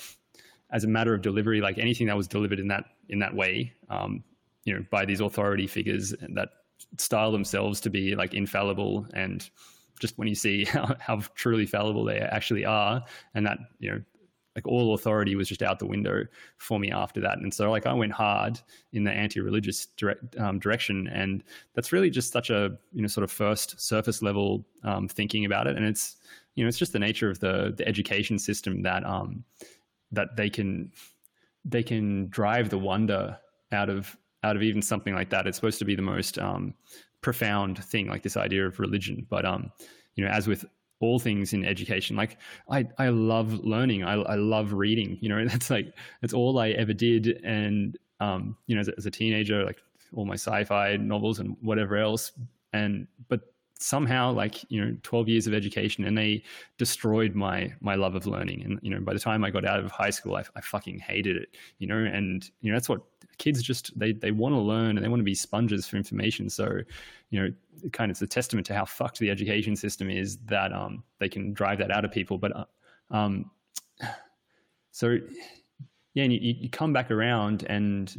as 0.71 0.83
a 0.83 0.87
matter 0.87 1.13
of 1.13 1.21
delivery, 1.21 1.61
like 1.61 1.77
anything 1.77 2.07
that 2.07 2.17
was 2.17 2.27
delivered 2.27 2.59
in 2.59 2.67
that 2.67 2.85
in 3.09 3.19
that 3.19 3.33
way, 3.33 3.73
um, 3.89 4.23
you 4.65 4.73
know, 4.73 4.83
by 4.89 5.05
these 5.05 5.21
authority 5.21 5.67
figures 5.67 6.13
that 6.33 6.49
style 6.97 7.31
themselves 7.31 7.79
to 7.81 7.89
be 7.89 8.15
like 8.15 8.33
infallible 8.33 9.07
and 9.13 9.49
just 9.99 10.17
when 10.17 10.27
you 10.27 10.35
see 10.35 10.65
how, 10.65 10.95
how 10.99 11.21
truly 11.35 11.65
fallible 11.65 12.03
they 12.03 12.19
actually 12.19 12.65
are 12.65 13.03
and 13.35 13.45
that 13.45 13.57
you 13.79 13.91
know 13.91 14.01
like 14.55 14.67
all 14.67 14.93
authority 14.93 15.35
was 15.35 15.47
just 15.47 15.63
out 15.63 15.79
the 15.79 15.85
window 15.85 16.25
for 16.57 16.79
me 16.79 16.91
after 16.91 17.19
that. 17.21 17.39
And 17.39 17.53
so 17.53 17.71
like 17.71 17.85
I 17.85 17.93
went 17.93 18.11
hard 18.11 18.59
in 18.91 19.03
the 19.03 19.11
anti-religious 19.11 19.87
direct, 19.97 20.37
um, 20.37 20.59
direction, 20.59 21.07
and 21.07 21.43
that's 21.73 21.91
really 21.91 22.09
just 22.09 22.31
such 22.31 22.49
a 22.49 22.77
you 22.91 23.01
know 23.01 23.07
sort 23.07 23.23
of 23.23 23.31
first 23.31 23.79
surface 23.81 24.21
level 24.21 24.65
um, 24.83 25.07
thinking 25.07 25.45
about 25.45 25.67
it. 25.67 25.75
And 25.75 25.85
it's 25.85 26.17
you 26.55 26.63
know 26.63 26.67
it's 26.67 26.77
just 26.77 26.93
the 26.93 26.99
nature 26.99 27.29
of 27.29 27.39
the 27.39 27.73
the 27.75 27.87
education 27.87 28.37
system 28.37 28.83
that 28.83 29.03
um 29.05 29.43
that 30.11 30.35
they 30.35 30.49
can 30.49 30.91
they 31.65 31.81
can 31.81 32.27
drive 32.29 32.69
the 32.69 32.77
wonder 32.77 33.37
out 33.71 33.89
of 33.89 34.15
out 34.43 34.55
of 34.55 34.63
even 34.63 34.81
something 34.81 35.13
like 35.13 35.29
that. 35.29 35.47
It's 35.47 35.57
supposed 35.57 35.79
to 35.79 35.85
be 35.85 35.95
the 35.95 36.01
most 36.01 36.37
um, 36.37 36.73
profound 37.21 37.83
thing, 37.83 38.07
like 38.07 38.23
this 38.23 38.37
idea 38.37 38.65
of 38.65 38.79
religion. 38.79 39.25
But 39.29 39.45
um, 39.45 39.71
you 40.15 40.23
know, 40.23 40.31
as 40.31 40.47
with 40.47 40.65
all 40.99 41.19
things 41.19 41.53
in 41.53 41.65
education, 41.65 42.15
like 42.15 42.37
I, 42.69 42.87
I 42.97 43.09
love 43.09 43.63
learning. 43.65 44.03
I, 44.03 44.13
I 44.13 44.35
love 44.35 44.73
reading. 44.73 45.17
You 45.21 45.29
know, 45.29 45.45
that's 45.47 45.69
like 45.69 45.93
that's 46.21 46.33
all 46.33 46.59
I 46.59 46.69
ever 46.69 46.93
did. 46.93 47.41
And 47.43 47.97
um, 48.19 48.57
you 48.67 48.75
know, 48.75 48.81
as 48.81 48.89
as 48.89 49.05
a 49.05 49.11
teenager, 49.11 49.65
like 49.65 49.79
all 50.15 50.25
my 50.25 50.35
sci-fi 50.35 50.97
novels 50.97 51.39
and 51.39 51.57
whatever 51.61 51.97
else. 51.97 52.31
And 52.71 53.07
but 53.27 53.53
somehow 53.83 54.31
like 54.31 54.63
you 54.71 54.83
know 54.83 54.95
12 55.03 55.27
years 55.27 55.47
of 55.47 55.53
education 55.53 56.05
and 56.05 56.17
they 56.17 56.41
destroyed 56.77 57.35
my 57.35 57.73
my 57.81 57.95
love 57.95 58.15
of 58.15 58.25
learning 58.25 58.63
and 58.63 58.79
you 58.81 58.89
know 58.89 59.01
by 59.01 59.11
the 59.13 59.19
time 59.19 59.43
i 59.43 59.49
got 59.49 59.65
out 59.65 59.79
of 59.83 59.91
high 59.91 60.09
school 60.09 60.37
i, 60.37 60.43
I 60.55 60.61
fucking 60.61 60.99
hated 60.99 61.35
it 61.35 61.49
you 61.79 61.87
know 61.87 61.97
and 61.97 62.49
you 62.61 62.71
know 62.71 62.77
that's 62.77 62.87
what 62.87 63.01
kids 63.37 63.61
just 63.61 63.97
they 63.97 64.11
they 64.11 64.31
want 64.31 64.53
to 64.53 64.59
learn 64.59 64.97
and 64.97 65.03
they 65.03 65.09
want 65.09 65.19
to 65.19 65.25
be 65.25 65.35
sponges 65.35 65.87
for 65.87 65.97
information 65.97 66.49
so 66.49 66.79
you 67.29 67.41
know 67.41 67.53
kind 67.91 68.09
of 68.09 68.15
it's 68.15 68.21
a 68.21 68.27
testament 68.27 68.65
to 68.65 68.73
how 68.73 68.85
fucked 68.85 69.19
the 69.19 69.29
education 69.29 69.75
system 69.75 70.09
is 70.09 70.37
that 70.45 70.71
um 70.73 71.03
they 71.19 71.29
can 71.29 71.53
drive 71.53 71.77
that 71.77 71.91
out 71.91 72.05
of 72.05 72.11
people 72.11 72.37
but 72.37 72.55
uh, 72.55 72.65
um 73.11 73.49
so 74.91 75.17
yeah 76.13 76.23
and 76.23 76.33
you, 76.33 76.39
you 76.39 76.69
come 76.69 76.93
back 76.93 77.11
around 77.11 77.63
and 77.69 78.15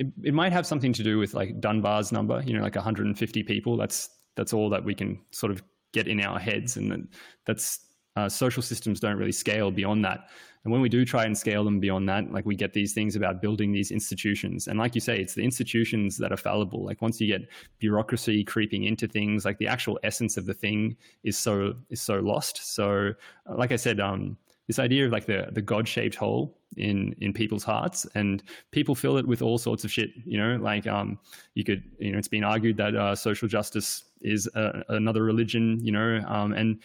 it, 0.00 0.06
it 0.22 0.34
might 0.34 0.52
have 0.52 0.66
something 0.66 0.94
to 0.94 1.02
do 1.02 1.18
with 1.18 1.34
like 1.34 1.60
Dunbar's 1.60 2.10
number, 2.10 2.42
you 2.46 2.56
know, 2.56 2.62
like 2.62 2.74
150 2.74 3.42
people. 3.42 3.76
That's 3.76 4.08
that's 4.34 4.54
all 4.54 4.70
that 4.70 4.82
we 4.82 4.94
can 4.94 5.20
sort 5.30 5.52
of 5.52 5.62
get 5.92 6.08
in 6.08 6.22
our 6.22 6.38
heads, 6.38 6.78
and 6.78 7.06
that's 7.44 7.80
uh, 8.16 8.28
social 8.28 8.62
systems 8.62 9.00
don't 9.00 9.16
really 9.16 9.32
scale 9.32 9.70
beyond 9.70 10.04
that. 10.04 10.28
And 10.64 10.72
when 10.72 10.82
we 10.82 10.90
do 10.90 11.06
try 11.06 11.24
and 11.24 11.36
scale 11.36 11.64
them 11.64 11.80
beyond 11.80 12.08
that, 12.10 12.30
like 12.32 12.44
we 12.44 12.54
get 12.54 12.74
these 12.74 12.92
things 12.92 13.16
about 13.16 13.40
building 13.40 13.72
these 13.72 13.90
institutions. 13.90 14.68
And 14.68 14.78
like 14.78 14.94
you 14.94 15.00
say, 15.00 15.18
it's 15.18 15.34
the 15.34 15.42
institutions 15.42 16.18
that 16.18 16.32
are 16.32 16.36
fallible. 16.36 16.84
Like 16.84 17.00
once 17.00 17.18
you 17.20 17.26
get 17.26 17.48
bureaucracy 17.78 18.44
creeping 18.44 18.84
into 18.84 19.08
things, 19.08 19.46
like 19.46 19.56
the 19.56 19.66
actual 19.66 19.98
essence 20.02 20.36
of 20.36 20.44
the 20.44 20.52
thing 20.52 20.96
is 21.24 21.38
so 21.38 21.74
is 21.88 22.02
so 22.02 22.20
lost. 22.20 22.74
So, 22.74 23.14
uh, 23.48 23.56
like 23.56 23.72
I 23.72 23.76
said, 23.76 24.00
um, 24.00 24.36
this 24.66 24.78
idea 24.78 25.06
of 25.06 25.12
like 25.12 25.26
the 25.26 25.48
the 25.50 25.62
God 25.62 25.88
shaped 25.88 26.14
hole 26.14 26.58
in 26.76 27.14
in 27.20 27.32
people's 27.32 27.64
hearts, 27.64 28.06
and 28.14 28.42
people 28.70 28.94
fill 28.94 29.16
it 29.16 29.26
with 29.26 29.40
all 29.40 29.56
sorts 29.56 29.82
of 29.82 29.90
shit. 29.90 30.10
You 30.26 30.38
know, 30.38 30.56
like 30.62 30.86
um, 30.86 31.18
you 31.54 31.64
could, 31.64 31.82
you 31.98 32.12
know, 32.12 32.18
it's 32.18 32.28
been 32.28 32.44
argued 32.44 32.76
that 32.76 32.94
uh, 32.94 33.16
social 33.16 33.48
justice 33.48 34.04
is 34.20 34.46
a, 34.54 34.84
another 34.90 35.24
religion. 35.24 35.80
You 35.82 35.92
know, 35.92 36.22
um, 36.28 36.52
and 36.52 36.78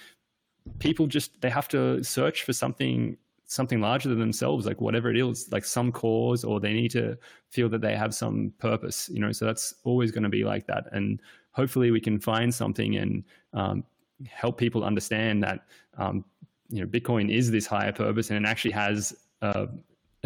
people 0.80 1.08
just 1.08 1.42
they 1.42 1.50
have 1.50 1.68
to 1.70 2.04
search 2.04 2.44
for 2.44 2.54
something 2.54 3.18
something 3.48 3.80
larger 3.80 4.10
than 4.10 4.20
themselves 4.20 4.66
like 4.66 4.82
whatever 4.82 5.10
it 5.10 5.18
is 5.18 5.52
like 5.52 5.64
some 5.64 5.92
cause 5.92 6.44
or 6.44 6.60
they 6.60 6.74
need 6.74 6.90
to 6.90 7.16
feel 7.50 7.70
that 7.70 7.82
they 7.82 7.96
have 7.96 8.14
some 8.14 8.52
purpose 8.58 9.10
you 9.14 9.20
know? 9.20 9.32
So 9.32 9.46
that's 9.46 9.76
always 9.84 10.12
going 10.12 10.24
to 10.24 10.30
be 10.30 10.44
like 10.44 10.66
that. 10.68 10.86
And 10.92 11.22
hopefully 11.52 11.92
we 11.92 12.02
can 12.02 12.20
find 12.20 12.54
something 12.54 12.96
and 12.98 13.24
um, 13.54 13.84
help 14.28 14.58
people 14.58 14.84
understand 14.84 15.44
that 15.44 15.66
um, 15.98 16.26
you 16.70 16.82
know 16.82 16.88
bitcoin 16.88 17.32
is 17.32 17.52
this 17.52 17.68
higher 17.68 17.92
purpose 17.92 18.32
and 18.32 18.44
it 18.44 18.50
actually 18.50 18.72
has 18.72 19.16
a 19.42 19.68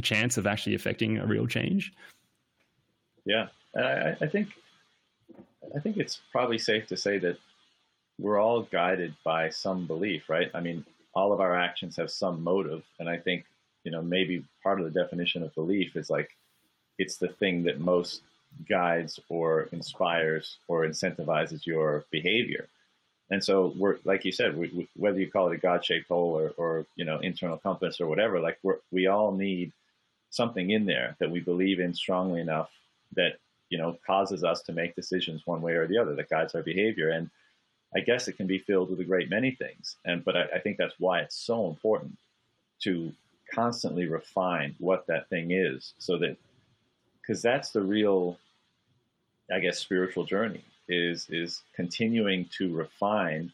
chance 0.02 0.38
of 0.38 0.48
actually 0.48 0.76
affecting 0.76 1.18
a 1.18 1.26
real 1.26 1.46
change. 1.46 1.92
Yeah. 3.26 3.48
I, 3.76 4.16
I 4.22 4.28
think 4.28 4.50
i 5.76 5.80
think 5.80 5.98
it's 5.98 6.22
probably 6.32 6.58
safe 6.58 6.88
to 6.88 6.98
say 6.98 7.20
that 7.20 7.38
we're 8.20 8.40
all 8.40 8.64
guided 8.64 9.14
by 9.24 9.50
some 9.50 9.88
belief 9.88 10.30
right 10.30 10.52
i 10.54 10.60
mean 10.60 10.86
all 11.14 11.34
of 11.34 11.40
our 11.40 11.56
actions 11.56 11.96
have 11.98 12.12
some 12.12 12.44
motive. 12.44 12.84
And 13.00 13.10
I 13.10 13.18
think, 13.18 13.46
you 13.84 13.92
know, 13.92 14.02
maybe 14.02 14.44
part 14.64 14.80
of 14.80 14.86
the 14.92 15.00
definition 15.00 15.44
of 15.44 15.54
belief 15.56 15.96
is 15.96 16.10
like 16.10 16.36
it's 16.98 17.18
the 17.18 17.28
thing 17.28 17.64
that 17.64 17.80
most 17.80 18.22
guides 18.68 19.20
or 19.30 19.70
inspires 19.72 20.58
or 20.68 20.86
incentivizes 20.86 21.66
your 21.66 22.06
behavior. 22.12 22.68
And 23.32 23.44
so 23.44 23.74
we're, 23.78 23.98
like 24.06 24.26
you 24.26 24.32
said, 24.32 24.58
we, 24.58 24.70
we, 24.70 24.88
whether 24.96 25.20
you 25.20 25.30
call 25.30 25.50
it 25.50 25.56
a 25.56 25.58
God-shaped 25.58 26.08
hole 26.08 26.34
or, 26.40 26.50
or, 26.58 26.86
you 26.96 27.06
know, 27.06 27.20
internal 27.20 27.58
compass 27.58 28.02
or 28.02 28.08
whatever, 28.08 28.40
like 28.40 28.58
we're, 28.64 28.80
we 28.92 29.08
all 29.08 29.32
need 29.32 29.72
something 30.32 30.72
in 30.72 30.86
there 30.86 31.16
that 31.20 31.30
we 31.30 31.40
believe 31.40 31.80
in 31.80 31.94
strongly 31.94 32.42
enough 32.42 32.72
that, 33.16 33.34
you 33.70 33.78
know, 33.78 33.98
causes 34.06 34.44
us 34.44 34.62
to 34.64 34.74
make 34.74 34.96
decisions 34.96 35.46
one 35.46 35.62
way 35.62 35.74
or 35.74 35.86
the 35.86 35.98
other 35.98 36.16
that 36.16 36.30
guides 36.30 36.56
our 36.56 36.64
behavior. 36.64 37.10
And, 37.10 37.30
I 37.96 38.02
guess 38.02 38.28
it 38.28 38.34
can 38.38 38.48
be 38.48 38.60
filled 38.60 38.90
with 38.90 39.00
a 39.00 39.04
great 39.04 39.30
many 39.30 39.52
things. 39.52 39.96
And 40.06 40.24
but 40.24 40.36
I, 40.36 40.44
I 40.56 40.60
think 40.60 40.78
that's 40.78 40.96
why 41.00 41.22
it's 41.22 41.36
so 41.36 41.68
important 41.68 42.18
to 42.82 43.12
constantly 43.52 44.06
refine 44.08 44.76
what 44.80 45.08
that 45.08 45.28
thing 45.30 45.52
is, 45.52 45.94
so 45.98 46.18
that 46.20 46.38
because 47.22 47.42
that's 47.42 47.72
the 47.72 47.82
real, 47.82 48.38
I 49.52 49.60
guess, 49.60 49.80
spiritual 49.80 50.26
journey 50.26 50.64
is 50.88 51.28
is 51.30 51.62
continuing 51.76 52.46
to 52.58 52.74
refine 52.74 53.52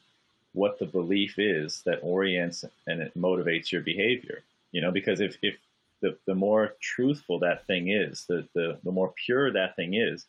what 0.54 0.80
the 0.80 0.86
belief 0.86 1.38
is 1.38 1.82
that 1.86 2.00
orients 2.02 2.64
and 2.88 3.02
it 3.02 3.18
motivates 3.18 3.72
your 3.72 3.82
behavior. 3.82 4.42
You 4.72 4.82
know, 4.82 4.92
because 4.92 5.22
if 5.22 5.38
if 5.42 5.56
the, 6.02 6.18
the 6.28 6.36
more 6.36 6.74
truthful 6.82 7.40
that 7.40 7.66
thing 7.68 7.90
is, 7.90 8.26
the, 8.28 8.48
the, 8.54 8.78
the 8.84 8.92
more 8.92 9.14
pure 9.26 9.52
that 9.52 9.76
thing 9.76 9.96
is, 9.96 10.26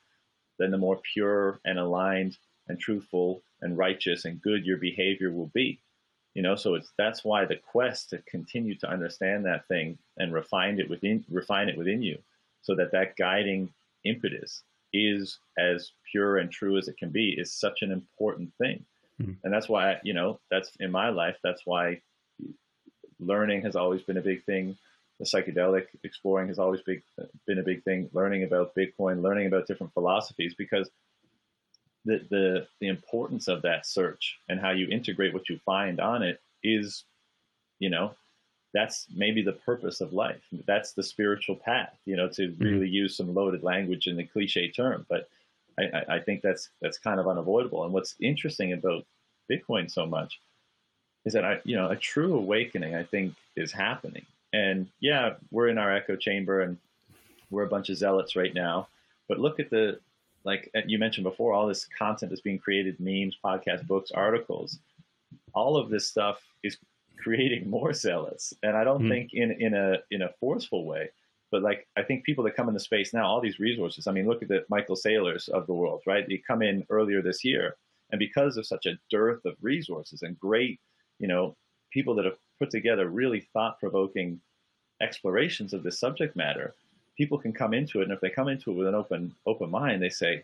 then 0.58 0.70
the 0.70 0.78
more 0.78 1.00
pure 1.12 1.60
and 1.64 1.78
aligned 1.78 2.38
and 2.68 2.78
truthful 2.78 3.42
and 3.60 3.78
righteous 3.78 4.24
and 4.24 4.42
good 4.42 4.66
your 4.66 4.78
behavior 4.78 5.30
will 5.30 5.50
be. 5.54 5.80
You 6.34 6.42
know, 6.42 6.54
so 6.54 6.74
it's 6.74 6.92
that's 6.98 7.24
why 7.24 7.46
the 7.46 7.56
quest 7.56 8.10
to 8.10 8.18
continue 8.18 8.74
to 8.76 8.90
understand 8.90 9.46
that 9.46 9.66
thing 9.68 9.98
and 10.18 10.34
refine 10.34 10.78
it 10.78 10.90
within 10.90 11.24
refine 11.30 11.68
it 11.68 11.78
within 11.78 12.02
you, 12.02 12.18
so 12.60 12.74
that 12.74 12.92
that 12.92 13.16
guiding 13.16 13.72
impetus 14.04 14.62
is 14.92 15.38
as 15.58 15.92
pure 16.10 16.36
and 16.36 16.50
true 16.50 16.76
as 16.76 16.88
it 16.88 16.98
can 16.98 17.10
be 17.10 17.30
is 17.30 17.52
such 17.52 17.82
an 17.82 17.90
important 17.90 18.52
thing. 18.58 18.84
Mm-hmm. 19.20 19.32
And 19.44 19.52
that's 19.52 19.68
why, 19.68 19.98
you 20.04 20.12
know, 20.12 20.38
that's 20.50 20.72
in 20.78 20.90
my 20.90 21.08
life, 21.08 21.36
that's 21.42 21.62
why 21.64 22.02
learning 23.18 23.62
has 23.62 23.76
always 23.76 24.02
been 24.02 24.18
a 24.18 24.22
big 24.22 24.44
thing. 24.44 24.76
The 25.18 25.24
psychedelic 25.24 25.86
exploring 26.04 26.48
has 26.48 26.58
always 26.58 26.82
big, 26.82 27.02
been 27.46 27.58
a 27.58 27.62
big 27.62 27.82
thing. 27.84 28.10
Learning 28.12 28.44
about 28.44 28.74
Bitcoin, 28.74 29.22
learning 29.22 29.46
about 29.46 29.66
different 29.66 29.94
philosophies, 29.94 30.54
because 30.54 30.90
the, 32.06 32.24
the 32.30 32.66
the 32.80 32.88
importance 32.88 33.48
of 33.48 33.62
that 33.62 33.86
search 33.86 34.38
and 34.48 34.60
how 34.60 34.70
you 34.70 34.88
integrate 34.88 35.34
what 35.34 35.48
you 35.48 35.58
find 35.66 36.00
on 36.00 36.22
it 36.22 36.40
is, 36.62 37.04
you 37.78 37.90
know, 37.90 38.14
that's 38.72 39.06
maybe 39.14 39.42
the 39.42 39.52
purpose 39.52 40.00
of 40.00 40.12
life. 40.12 40.42
That's 40.66 40.92
the 40.92 41.02
spiritual 41.02 41.56
path, 41.56 41.96
you 42.04 42.16
know, 42.16 42.28
to 42.30 42.48
mm-hmm. 42.48 42.64
really 42.64 42.88
use 42.88 43.16
some 43.16 43.34
loaded 43.34 43.62
language 43.62 44.06
in 44.06 44.16
the 44.16 44.24
cliche 44.24 44.70
term. 44.70 45.04
But 45.08 45.28
I, 45.78 46.16
I 46.16 46.18
think 46.20 46.42
that's 46.42 46.70
that's 46.80 46.98
kind 46.98 47.20
of 47.20 47.28
unavoidable. 47.28 47.84
And 47.84 47.92
what's 47.92 48.14
interesting 48.20 48.72
about 48.72 49.04
Bitcoin 49.50 49.90
so 49.90 50.06
much 50.06 50.40
is 51.24 51.32
that 51.32 51.44
I, 51.44 51.60
you 51.64 51.76
know, 51.76 51.90
a 51.90 51.96
true 51.96 52.36
awakening 52.36 52.94
I 52.94 53.02
think 53.02 53.34
is 53.56 53.72
happening. 53.72 54.24
And 54.52 54.88
yeah, 55.00 55.34
we're 55.50 55.68
in 55.68 55.78
our 55.78 55.94
echo 55.94 56.16
chamber 56.16 56.62
and 56.62 56.78
we're 57.50 57.64
a 57.64 57.68
bunch 57.68 57.90
of 57.90 57.96
zealots 57.96 58.36
right 58.36 58.54
now. 58.54 58.88
But 59.28 59.40
look 59.40 59.58
at 59.58 59.70
the 59.70 59.98
like 60.46 60.70
uh, 60.76 60.80
you 60.86 60.98
mentioned 60.98 61.24
before, 61.24 61.52
all 61.52 61.66
this 61.66 61.86
content 61.98 62.32
is 62.32 62.40
being 62.40 62.58
created, 62.58 62.98
memes, 63.00 63.36
podcasts, 63.44 63.86
books, 63.86 64.12
articles. 64.12 64.78
All 65.52 65.76
of 65.76 65.90
this 65.90 66.06
stuff 66.06 66.40
is 66.62 66.78
creating 67.18 67.68
more 67.68 67.92
zealots. 67.92 68.54
And 68.62 68.76
I 68.76 68.84
don't 68.84 69.00
mm-hmm. 69.00 69.10
think 69.10 69.30
in, 69.34 69.50
in 69.60 69.74
a 69.74 69.96
in 70.10 70.22
a 70.22 70.32
forceful 70.40 70.86
way, 70.86 71.10
but 71.50 71.62
like 71.62 71.88
I 71.96 72.02
think 72.02 72.24
people 72.24 72.44
that 72.44 72.56
come 72.56 72.68
into 72.68 72.80
space 72.80 73.12
now, 73.12 73.26
all 73.26 73.40
these 73.40 73.58
resources. 73.58 74.06
I 74.06 74.12
mean, 74.12 74.26
look 74.26 74.42
at 74.42 74.48
the 74.48 74.64
Michael 74.70 74.96
Saylors 74.96 75.48
of 75.48 75.66
the 75.66 75.74
world, 75.74 76.02
right? 76.06 76.26
They 76.26 76.40
come 76.46 76.62
in 76.62 76.86
earlier 76.88 77.20
this 77.20 77.44
year, 77.44 77.76
and 78.12 78.18
because 78.20 78.56
of 78.56 78.66
such 78.66 78.86
a 78.86 78.98
dearth 79.10 79.44
of 79.44 79.56
resources 79.60 80.22
and 80.22 80.38
great, 80.38 80.80
you 81.18 81.26
know, 81.26 81.56
people 81.90 82.14
that 82.14 82.24
have 82.24 82.38
put 82.60 82.70
together 82.70 83.08
really 83.08 83.40
thought 83.52 83.80
provoking 83.80 84.40
explorations 85.02 85.74
of 85.74 85.82
this 85.82 85.98
subject 85.98 86.36
matter, 86.36 86.72
people 87.16 87.38
can 87.38 87.52
come 87.52 87.74
into 87.74 88.00
it, 88.00 88.04
and 88.04 88.12
if 88.12 88.20
they 88.20 88.30
come 88.30 88.48
into 88.48 88.70
it 88.70 88.74
with 88.74 88.88
an 88.88 88.94
open 88.94 89.34
open 89.46 89.70
mind, 89.70 90.02
they 90.02 90.10
say, 90.10 90.42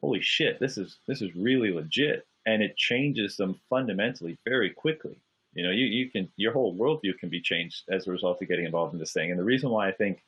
"Holy 0.00 0.20
shit, 0.20 0.58
this 0.58 0.78
is 0.78 0.96
this 1.06 1.22
is 1.22 1.34
really 1.36 1.72
legit," 1.72 2.26
and 2.46 2.62
it 2.62 2.76
changes 2.76 3.36
them 3.36 3.60
fundamentally 3.70 4.38
very 4.44 4.70
quickly. 4.70 5.16
You 5.54 5.64
know, 5.64 5.70
you, 5.70 5.86
you 5.86 6.10
can 6.10 6.30
your 6.36 6.52
whole 6.52 6.74
worldview 6.74 7.18
can 7.18 7.28
be 7.28 7.40
changed 7.40 7.82
as 7.88 8.06
a 8.06 8.12
result 8.12 8.40
of 8.42 8.48
getting 8.48 8.66
involved 8.66 8.92
in 8.94 9.00
this 9.00 9.12
thing. 9.12 9.30
And 9.30 9.40
the 9.40 9.44
reason 9.44 9.70
why 9.70 9.88
I 9.88 9.92
think 9.92 10.22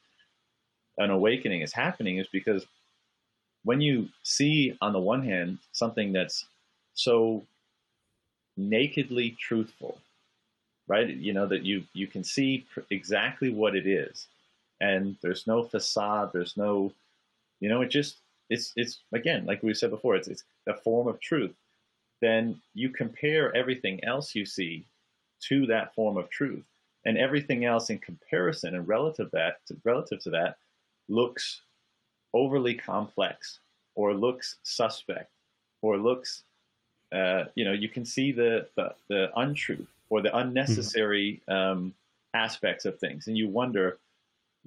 an 0.98 1.10
awakening 1.10 1.62
is 1.62 1.72
happening 1.72 2.18
is 2.18 2.26
because 2.28 2.66
when 3.64 3.80
you 3.80 4.08
see 4.22 4.76
on 4.80 4.92
the 4.92 4.98
one 4.98 5.22
hand 5.22 5.58
something 5.72 6.12
that's 6.12 6.46
so 6.94 7.44
nakedly 8.56 9.36
truthful 9.38 9.98
right 10.88 11.08
you 11.08 11.32
know 11.32 11.46
that 11.46 11.64
you 11.64 11.84
you 11.92 12.06
can 12.08 12.24
see 12.24 12.66
exactly 12.90 13.50
what 13.50 13.76
it 13.76 13.86
is 13.86 14.26
and 14.80 15.16
there's 15.22 15.46
no 15.46 15.62
facade 15.62 16.30
there's 16.32 16.56
no 16.56 16.92
you 17.60 17.68
know 17.68 17.80
it 17.82 17.88
just 17.88 18.18
it's 18.50 18.72
it's 18.76 19.00
again 19.12 19.44
like 19.46 19.62
we 19.62 19.74
said 19.74 19.90
before 19.90 20.16
it's 20.16 20.28
it's 20.28 20.44
a 20.68 20.74
form 20.74 21.08
of 21.08 21.20
truth. 21.20 21.54
Then 22.20 22.60
you 22.74 22.90
compare 22.90 23.54
everything 23.54 24.02
else 24.04 24.34
you 24.34 24.44
see 24.44 24.84
to 25.44 25.66
that 25.66 25.94
form 25.94 26.16
of 26.16 26.30
truth. 26.30 26.64
And 27.04 27.16
everything 27.16 27.64
else 27.64 27.90
in 27.90 27.98
comparison 27.98 28.74
and 28.74 28.86
relative 28.86 29.30
that 29.32 29.64
to, 29.66 29.76
relative 29.84 30.20
to 30.24 30.30
that 30.30 30.56
looks 31.08 31.62
overly 32.34 32.74
complex 32.74 33.60
or 33.94 34.12
looks 34.14 34.56
suspect 34.62 35.30
or 35.80 35.96
looks 35.96 36.42
uh, 37.12 37.44
you 37.54 37.64
know 37.64 37.72
you 37.72 37.88
can 37.88 38.04
see 38.04 38.32
the, 38.32 38.68
the, 38.76 38.94
the 39.08 39.30
untruth 39.36 39.86
or 40.10 40.20
the 40.20 40.36
unnecessary 40.36 41.40
mm-hmm. 41.48 41.78
um, 41.78 41.94
aspects 42.34 42.84
of 42.84 42.98
things. 42.98 43.28
And 43.28 43.38
you 43.38 43.48
wonder 43.48 43.98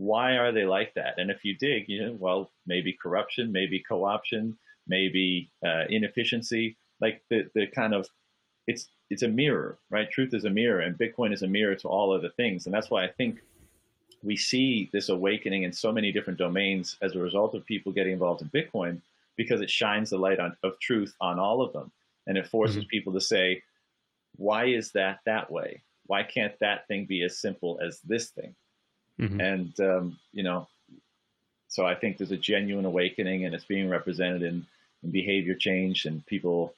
why 0.02 0.38
are 0.38 0.52
they 0.52 0.66
like 0.66 0.95
that? 0.95 1.20
And 1.20 1.30
if 1.30 1.45
you 1.45 1.56
dig, 1.56 1.88
you 1.88 2.04
know, 2.04 2.18
well, 2.18 2.49
maybe 2.66 2.91
corruption, 2.91 3.52
maybe 3.52 3.84
co-option, 3.88 4.58
maybe 4.88 5.52
uh, 5.64 5.84
inefficiency, 5.89 6.76
like 6.99 7.22
the, 7.30 7.47
the 7.54 7.68
kind 7.68 7.93
of, 7.93 8.08
it's, 8.66 8.89
it's 9.12 9.22
a 9.22 9.28
mirror, 9.28 9.78
right? 9.91 10.10
Truth 10.10 10.34
is 10.34 10.45
a 10.45 10.49
mirror 10.49 10.80
and 10.80 10.97
Bitcoin 10.97 11.32
is 11.32 11.43
a 11.43 11.47
mirror 11.47 11.76
to 11.76 11.88
all 11.88 12.12
other 12.12 12.30
things. 12.30 12.66
And 12.66 12.74
that's 12.74 12.89
why 12.89 13.04
I 13.04 13.10
think 13.10 13.41
we 14.24 14.36
see 14.36 14.89
this 14.91 15.10
awakening 15.10 15.64
in 15.64 15.72
so 15.72 15.91
many 15.91 16.12
different 16.12 16.39
domains 16.39 16.97
as 17.04 17.16
a 17.16 17.20
result 17.20 17.54
of 17.54 17.64
people 17.66 17.91
getting 17.91 18.14
involved 18.14 18.41
in 18.41 18.49
Bitcoin 18.49 19.02
because 19.38 19.62
it 19.62 19.70
shines 19.70 20.10
the 20.10 20.18
light 20.18 20.39
on, 20.39 20.58
of 20.64 20.80
truth 20.80 21.14
on 21.22 21.38
all 21.38 21.62
of 21.62 21.74
them. 21.74 21.91
And 22.26 22.39
it 22.39 22.47
forces 22.47 22.78
mm-hmm. 22.78 22.89
people 22.89 23.14
to 23.14 23.22
say, 23.22 23.62
why 24.36 24.66
is 24.66 24.93
that 24.93 25.20
that 25.28 25.52
way? 25.52 25.84
Why 26.08 26.24
can't 26.24 26.58
that 26.60 26.88
thing 26.88 27.06
be 27.06 27.22
as 27.22 27.38
simple 27.38 27.80
as 27.86 27.99
this 27.99 28.30
thing? 28.30 28.56
Mm-hmm. 29.20 29.39
And, 29.39 29.80
um, 29.80 30.20
you 30.32 30.43
know, 30.43 30.68
so 31.68 31.86
I 31.86 31.95
think 31.95 32.18
there's 32.18 32.32
a 32.32 32.38
genuine 32.38 32.86
awakening 32.86 33.45
and 33.45 33.55
it's 33.55 33.66
being 33.66 33.89
represented 33.89 34.41
in, 34.43 34.66
in 35.03 35.12
behavior 35.12 35.55
change 35.55 36.05
and 36.05 36.26
people 36.26 36.74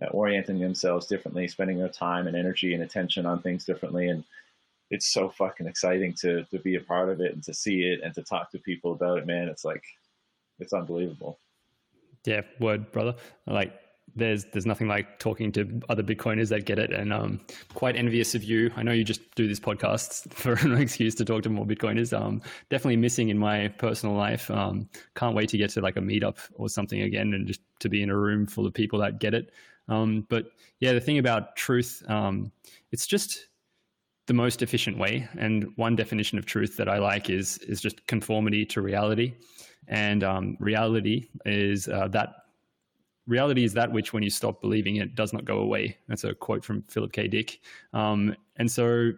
uh, 0.00 0.06
orienting 0.06 0.58
themselves 0.58 1.06
differently, 1.06 1.46
spending 1.48 1.78
their 1.78 1.88
time 1.88 2.26
and 2.26 2.36
energy 2.36 2.74
and 2.74 2.82
attention 2.82 3.26
on 3.26 3.42
things 3.42 3.64
differently. 3.64 4.08
And 4.08 4.24
it's 4.90 5.12
so 5.12 5.28
fucking 5.28 5.66
exciting 5.66 6.14
to, 6.14 6.44
to 6.44 6.58
be 6.58 6.76
a 6.76 6.80
part 6.80 7.08
of 7.08 7.20
it 7.20 7.34
and 7.34 7.42
to 7.44 7.54
see 7.54 7.82
it 7.82 8.00
and 8.02 8.14
to 8.14 8.22
talk 8.22 8.50
to 8.52 8.58
people 8.58 8.92
about 8.92 9.18
it, 9.18 9.26
man. 9.26 9.48
It's 9.48 9.64
like, 9.64 9.84
it's 10.58 10.72
unbelievable. 10.72 11.38
Yeah, 12.24 12.42
word, 12.58 12.92
brother. 12.92 13.14
Like 13.46 13.78
there's 14.16 14.44
there's 14.46 14.66
nothing 14.66 14.88
like 14.88 15.18
talking 15.18 15.52
to 15.52 15.80
other 15.88 16.02
Bitcoiners 16.02 16.48
that 16.48 16.64
get 16.64 16.78
it, 16.78 16.92
and 16.92 17.12
um, 17.12 17.40
quite 17.74 17.96
envious 17.96 18.34
of 18.34 18.42
you. 18.42 18.70
I 18.76 18.82
know 18.82 18.92
you 18.92 19.04
just 19.04 19.34
do 19.34 19.48
this 19.48 19.60
podcast 19.60 20.32
for 20.34 20.54
an 20.54 20.80
excuse 20.80 21.14
to 21.16 21.24
talk 21.24 21.42
to 21.44 21.50
more 21.50 21.66
Bitcoiners. 21.66 22.18
Um, 22.18 22.42
definitely 22.68 22.96
missing 22.96 23.28
in 23.28 23.38
my 23.38 23.68
personal 23.68 24.14
life. 24.14 24.50
Um, 24.50 24.88
can't 25.14 25.34
wait 25.34 25.48
to 25.50 25.58
get 25.58 25.70
to 25.70 25.80
like 25.80 25.96
a 25.96 26.00
meetup 26.00 26.38
or 26.54 26.68
something 26.68 27.02
again, 27.02 27.34
and 27.34 27.46
just 27.46 27.60
to 27.80 27.88
be 27.88 28.02
in 28.02 28.10
a 28.10 28.16
room 28.16 28.46
full 28.46 28.66
of 28.66 28.74
people 28.74 28.98
that 29.00 29.20
get 29.20 29.34
it. 29.34 29.52
Um, 29.88 30.26
but 30.28 30.46
yeah, 30.78 30.92
the 30.92 31.00
thing 31.00 31.18
about 31.18 31.56
truth, 31.56 32.02
um, 32.08 32.52
it's 32.92 33.06
just 33.06 33.48
the 34.26 34.34
most 34.34 34.62
efficient 34.62 34.96
way. 34.96 35.28
And 35.38 35.66
one 35.76 35.96
definition 35.96 36.38
of 36.38 36.46
truth 36.46 36.76
that 36.76 36.88
I 36.88 36.98
like 36.98 37.28
is 37.28 37.58
is 37.58 37.80
just 37.80 38.06
conformity 38.06 38.64
to 38.66 38.80
reality. 38.80 39.34
And 39.88 40.22
um, 40.22 40.56
reality 40.60 41.28
is 41.44 41.88
uh, 41.88 42.06
that 42.08 42.39
reality 43.26 43.64
is 43.64 43.72
that 43.74 43.92
which, 43.92 44.12
when 44.12 44.22
you 44.22 44.30
stop 44.30 44.60
believing 44.60 44.96
it, 44.96 45.14
does 45.14 45.32
not 45.32 45.44
go 45.44 45.58
away. 45.58 45.96
That's 46.08 46.24
a 46.24 46.34
quote 46.34 46.64
from 46.64 46.82
Philip 46.88 47.12
K. 47.12 47.28
Dick. 47.28 47.60
Um, 47.92 48.34
and 48.56 48.70
so, 48.70 49.12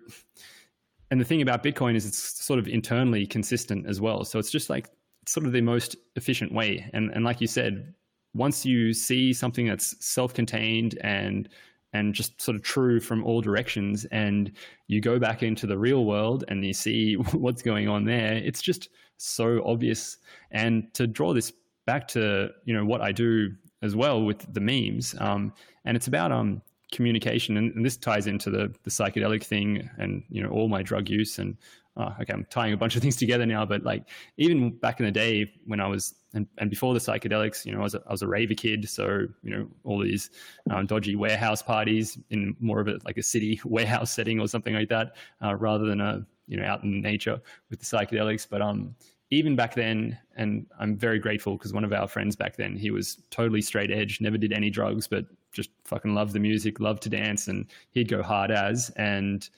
and 1.10 1.20
the 1.20 1.24
thing 1.24 1.42
about 1.42 1.62
Bitcoin 1.62 1.94
is 1.94 2.06
it's 2.06 2.18
sort 2.44 2.58
of 2.58 2.68
internally 2.68 3.26
consistent 3.26 3.86
as 3.86 4.00
well. 4.00 4.24
So 4.24 4.38
it's 4.38 4.50
just 4.50 4.70
like 4.70 4.90
it's 5.22 5.32
sort 5.32 5.46
of 5.46 5.52
the 5.52 5.60
most 5.60 5.96
efficient 6.16 6.52
way. 6.52 6.88
And 6.92 7.10
and 7.12 7.24
like 7.24 7.40
you 7.40 7.46
said, 7.46 7.94
once 8.34 8.64
you 8.64 8.92
see 8.92 9.32
something 9.32 9.66
that's 9.66 10.04
self-contained 10.04 10.98
and 11.02 11.48
and 11.94 12.14
just 12.14 12.40
sort 12.40 12.54
of 12.54 12.62
true 12.62 13.00
from 13.00 13.22
all 13.24 13.40
directions 13.40 14.06
and 14.06 14.52
you 14.86 15.00
go 15.00 15.18
back 15.18 15.42
into 15.42 15.66
the 15.66 15.76
real 15.76 16.04
world 16.04 16.44
and 16.48 16.64
you 16.64 16.72
see 16.72 17.14
what's 17.32 17.62
going 17.62 17.88
on 17.88 18.04
there 18.04 18.34
it's 18.34 18.62
just 18.62 18.88
so 19.18 19.62
obvious 19.64 20.18
and 20.50 20.92
to 20.94 21.06
draw 21.06 21.32
this 21.32 21.52
back 21.86 22.08
to 22.08 22.50
you 22.64 22.74
know 22.74 22.84
what 22.84 23.00
i 23.00 23.12
do 23.12 23.50
as 23.82 23.94
well 23.96 24.22
with 24.22 24.52
the 24.52 24.60
memes. 24.60 25.14
Um, 25.18 25.52
and 25.84 25.96
it's 25.96 26.06
about 26.06 26.32
um, 26.32 26.62
communication, 26.92 27.56
and, 27.56 27.74
and, 27.74 27.84
this 27.84 27.96
ties 27.96 28.26
into 28.26 28.50
the 28.50 28.72
the 28.84 28.90
psychedelic 28.90 29.42
thing, 29.42 29.88
and 29.98 30.22
you 30.30 30.42
know 30.42 30.50
all 30.50 30.68
my 30.68 30.82
drug 30.82 31.08
use. 31.08 31.38
And 31.38 31.56
uh, 31.96 32.10
okay, 32.20 32.32
I'm 32.32 32.46
tying 32.50 32.72
a 32.72 32.76
bunch 32.76 32.96
of 32.96 33.02
things 33.02 33.16
together 33.16 33.44
now, 33.44 33.66
but 33.66 33.82
like 33.82 34.08
even 34.36 34.70
back 34.70 35.00
in 35.00 35.06
the 35.06 35.12
day 35.12 35.52
when 35.66 35.80
I 35.80 35.86
was 35.86 36.14
and, 36.34 36.46
and 36.58 36.70
before 36.70 36.94
the 36.94 37.00
psychedelics, 37.00 37.66
you 37.66 37.72
know, 37.72 37.80
I 37.80 37.82
was 37.82 37.94
a, 37.94 38.02
I 38.06 38.10
was 38.10 38.22
a 38.22 38.26
raver 38.26 38.54
kid, 38.54 38.88
so 38.88 39.26
you 39.42 39.50
know 39.50 39.66
all 39.84 39.98
these 39.98 40.30
um, 40.70 40.86
dodgy 40.86 41.16
warehouse 41.16 41.62
parties 41.62 42.18
in 42.30 42.56
more 42.60 42.80
of 42.80 42.88
a 42.88 42.98
like 43.04 43.18
a 43.18 43.22
city 43.22 43.60
warehouse 43.64 44.12
setting 44.12 44.40
or 44.40 44.48
something 44.48 44.74
like 44.74 44.88
that, 44.88 45.16
uh, 45.44 45.54
rather 45.54 45.86
than 45.86 46.00
a 46.00 46.24
you 46.46 46.56
know 46.56 46.64
out 46.64 46.82
in 46.84 47.00
nature 47.00 47.40
with 47.70 47.80
the 47.80 47.86
psychedelics. 47.86 48.46
But 48.48 48.62
um, 48.62 48.94
even 49.32 49.56
back 49.56 49.74
then, 49.74 50.18
and 50.36 50.66
I'm 50.78 50.94
very 50.94 51.18
grateful 51.18 51.56
because 51.56 51.72
one 51.72 51.84
of 51.84 51.92
our 51.94 52.06
friends 52.06 52.36
back 52.36 52.56
then, 52.56 52.76
he 52.76 52.90
was 52.90 53.16
totally 53.30 53.62
straight 53.62 53.90
edge, 53.90 54.20
never 54.20 54.36
did 54.36 54.52
any 54.52 54.68
drugs, 54.68 55.08
but 55.08 55.24
just 55.52 55.70
fucking 55.84 56.14
loved 56.14 56.34
the 56.34 56.38
music, 56.38 56.80
loved 56.80 57.02
to 57.04 57.08
dance, 57.08 57.48
and 57.48 57.64
he'd 57.92 58.08
go 58.08 58.22
hard 58.22 58.50
as. 58.50 58.90
And 58.96 59.48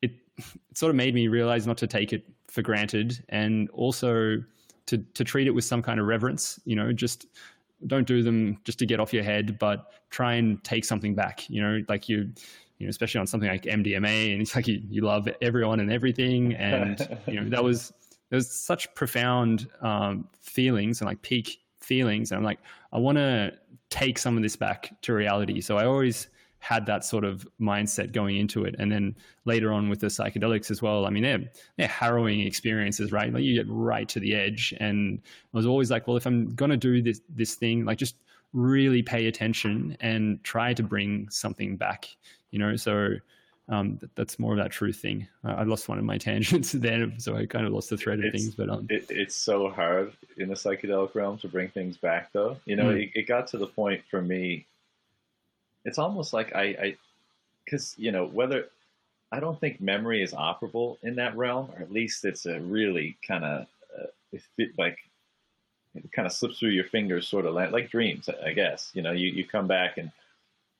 it, 0.00 0.12
it 0.38 0.44
sort 0.74 0.90
of 0.90 0.96
made 0.96 1.12
me 1.12 1.26
realize 1.26 1.66
not 1.66 1.76
to 1.78 1.88
take 1.88 2.12
it 2.12 2.24
for 2.46 2.62
granted 2.62 3.20
and 3.28 3.68
also 3.70 4.44
to, 4.86 4.98
to 4.98 5.24
treat 5.24 5.48
it 5.48 5.56
with 5.56 5.64
some 5.64 5.82
kind 5.82 5.98
of 5.98 6.06
reverence, 6.06 6.60
you 6.64 6.76
know, 6.76 6.92
just 6.92 7.26
don't 7.88 8.06
do 8.06 8.22
them 8.22 8.60
just 8.62 8.78
to 8.78 8.86
get 8.86 9.00
off 9.00 9.12
your 9.12 9.24
head, 9.24 9.58
but 9.58 9.92
try 10.10 10.34
and 10.34 10.62
take 10.62 10.84
something 10.84 11.16
back, 11.16 11.50
you 11.50 11.60
know, 11.60 11.82
like 11.88 12.08
you, 12.08 12.30
you 12.78 12.86
know, 12.86 12.90
especially 12.90 13.18
on 13.18 13.26
something 13.26 13.48
like 13.48 13.64
MDMA, 13.64 14.32
and 14.32 14.40
it's 14.40 14.54
like 14.54 14.68
you, 14.68 14.80
you 14.88 15.02
love 15.02 15.28
everyone 15.42 15.80
and 15.80 15.92
everything, 15.92 16.54
and 16.54 17.18
you 17.26 17.38
know 17.38 17.48
that 17.50 17.62
was 17.62 17.92
there's 18.30 18.50
such 18.50 18.92
profound 18.94 19.68
um, 19.82 20.26
feelings 20.40 21.00
and 21.00 21.08
like 21.08 21.20
peak 21.22 21.60
feelings. 21.80 22.30
And 22.30 22.38
I'm 22.38 22.44
like, 22.44 22.60
I 22.92 22.98
want 22.98 23.18
to 23.18 23.52
take 23.90 24.18
some 24.18 24.36
of 24.36 24.42
this 24.42 24.56
back 24.56 24.94
to 25.02 25.12
reality. 25.12 25.60
So 25.60 25.76
I 25.76 25.84
always 25.84 26.28
had 26.60 26.86
that 26.86 27.04
sort 27.04 27.24
of 27.24 27.48
mindset 27.60 28.12
going 28.12 28.36
into 28.36 28.64
it. 28.64 28.76
And 28.78 28.92
then 28.92 29.16
later 29.46 29.72
on 29.72 29.88
with 29.88 30.00
the 30.00 30.06
psychedelics 30.06 30.70
as 30.70 30.82
well, 30.82 31.06
I 31.06 31.10
mean, 31.10 31.22
they're, 31.22 31.50
they're 31.76 31.88
harrowing 31.88 32.40
experiences, 32.40 33.12
right? 33.12 33.32
Like 33.32 33.42
you 33.42 33.54
get 33.54 33.66
right 33.68 34.08
to 34.10 34.20
the 34.20 34.34
edge. 34.34 34.74
And 34.78 35.20
I 35.24 35.56
was 35.56 35.66
always 35.66 35.90
like, 35.90 36.06
well, 36.06 36.16
if 36.16 36.26
I'm 36.26 36.54
going 36.54 36.70
to 36.70 36.76
do 36.76 37.02
this, 37.02 37.20
this 37.30 37.54
thing, 37.54 37.84
like 37.84 37.98
just 37.98 38.16
really 38.52 39.02
pay 39.02 39.26
attention 39.26 39.96
and 40.00 40.42
try 40.44 40.74
to 40.74 40.82
bring 40.82 41.28
something 41.30 41.76
back, 41.76 42.08
you 42.50 42.58
know? 42.58 42.76
So 42.76 43.14
um, 43.70 43.96
that, 43.98 44.14
that's 44.16 44.38
more 44.38 44.52
of 44.52 44.58
that 44.58 44.72
truth 44.72 44.96
thing. 44.96 45.26
Uh, 45.44 45.52
I 45.52 45.62
lost 45.62 45.88
one 45.88 45.98
of 45.98 46.04
my 46.04 46.18
tangents 46.28 46.72
then, 46.72 47.14
so 47.18 47.36
I 47.36 47.46
kind 47.46 47.66
of 47.66 47.72
lost 47.72 47.90
the 47.90 47.96
thread 47.96 48.22
of 48.22 48.32
things. 48.32 48.54
But 48.54 48.68
um, 48.68 48.86
it, 48.90 49.06
it's 49.08 49.36
so 49.36 49.70
hard 49.70 50.12
in 50.36 50.48
the 50.48 50.54
psychedelic 50.54 51.14
realm 51.14 51.38
to 51.38 51.48
bring 51.48 51.68
things 51.68 51.96
back, 51.96 52.32
though. 52.32 52.56
You 52.66 52.76
know, 52.76 52.86
mm. 52.86 53.02
it, 53.02 53.10
it, 53.14 53.28
got 53.28 53.46
to 53.48 53.58
the 53.58 53.66
point 53.66 54.02
for 54.10 54.20
me. 54.20 54.66
It's 55.84 55.98
almost 55.98 56.32
like 56.32 56.54
I, 56.54 56.96
because 57.64 57.94
you 57.96 58.12
know 58.12 58.26
whether 58.26 58.66
I 59.32 59.40
don't 59.40 59.58
think 59.58 59.80
memory 59.80 60.22
is 60.22 60.32
operable 60.32 60.98
in 61.02 61.14
that 61.16 61.36
realm, 61.36 61.70
or 61.76 61.82
at 61.82 61.92
least 61.92 62.24
it's 62.24 62.46
a 62.46 62.60
really 62.60 63.16
kind 63.26 63.44
of 63.44 63.66
uh, 63.98 64.38
like 64.76 64.98
it 65.94 66.12
kind 66.12 66.26
of 66.26 66.32
slips 66.32 66.58
through 66.58 66.70
your 66.70 66.84
fingers, 66.84 67.26
sort 67.26 67.46
of 67.46 67.54
like, 67.54 67.70
like 67.70 67.90
dreams, 67.90 68.28
I 68.44 68.52
guess. 68.52 68.90
You 68.94 69.02
know, 69.02 69.12
you 69.12 69.28
you 69.28 69.44
come 69.44 69.68
back 69.68 69.96
and 69.96 70.10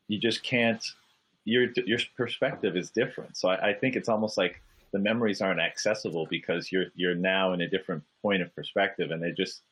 you 0.09 0.19
just 0.19 0.43
can't 0.43 0.85
your 1.45 1.69
your 1.87 1.99
perspective 2.17 2.77
is 2.77 2.91
different. 2.91 3.37
So 3.37 3.49
I, 3.49 3.71
I, 3.71 3.75
think 3.75 3.97
it's 3.97 4.09
almost 4.09 4.37
like 4.37 4.61
the 4.93 4.99
memories 4.99 5.41
aren't 5.41 5.61
accessible 5.61 6.27
because 6.29 6.71
you're 6.71 6.87
you're 6.95 7.15
now 7.15 7.53
in 7.53 7.63
a 7.63 7.69
different 7.69 8.03
point 8.23 8.43
of 8.43 8.55
perspective, 8.55 9.11
and 9.11 9.23
they 9.23 9.33
just 9.33 9.63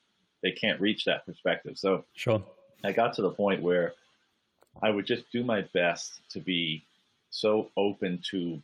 they 0.41 0.51
can't 0.51 0.79
reach 0.81 1.05
that 1.05 1.25
perspective. 1.25 1.77
So 1.77 2.05
sure, 2.13 2.43
I 2.83 2.91
got 2.91 3.13
to 3.15 3.21
the 3.21 3.29
point 3.29 3.61
where 3.61 3.93
I 4.81 4.89
would 4.89 5.05
just 5.05 5.31
do 5.31 5.43
my 5.43 5.61
best 5.73 6.21
to 6.29 6.39
be 6.39 6.83
so 7.29 7.69
open 7.77 8.21
to 8.31 8.61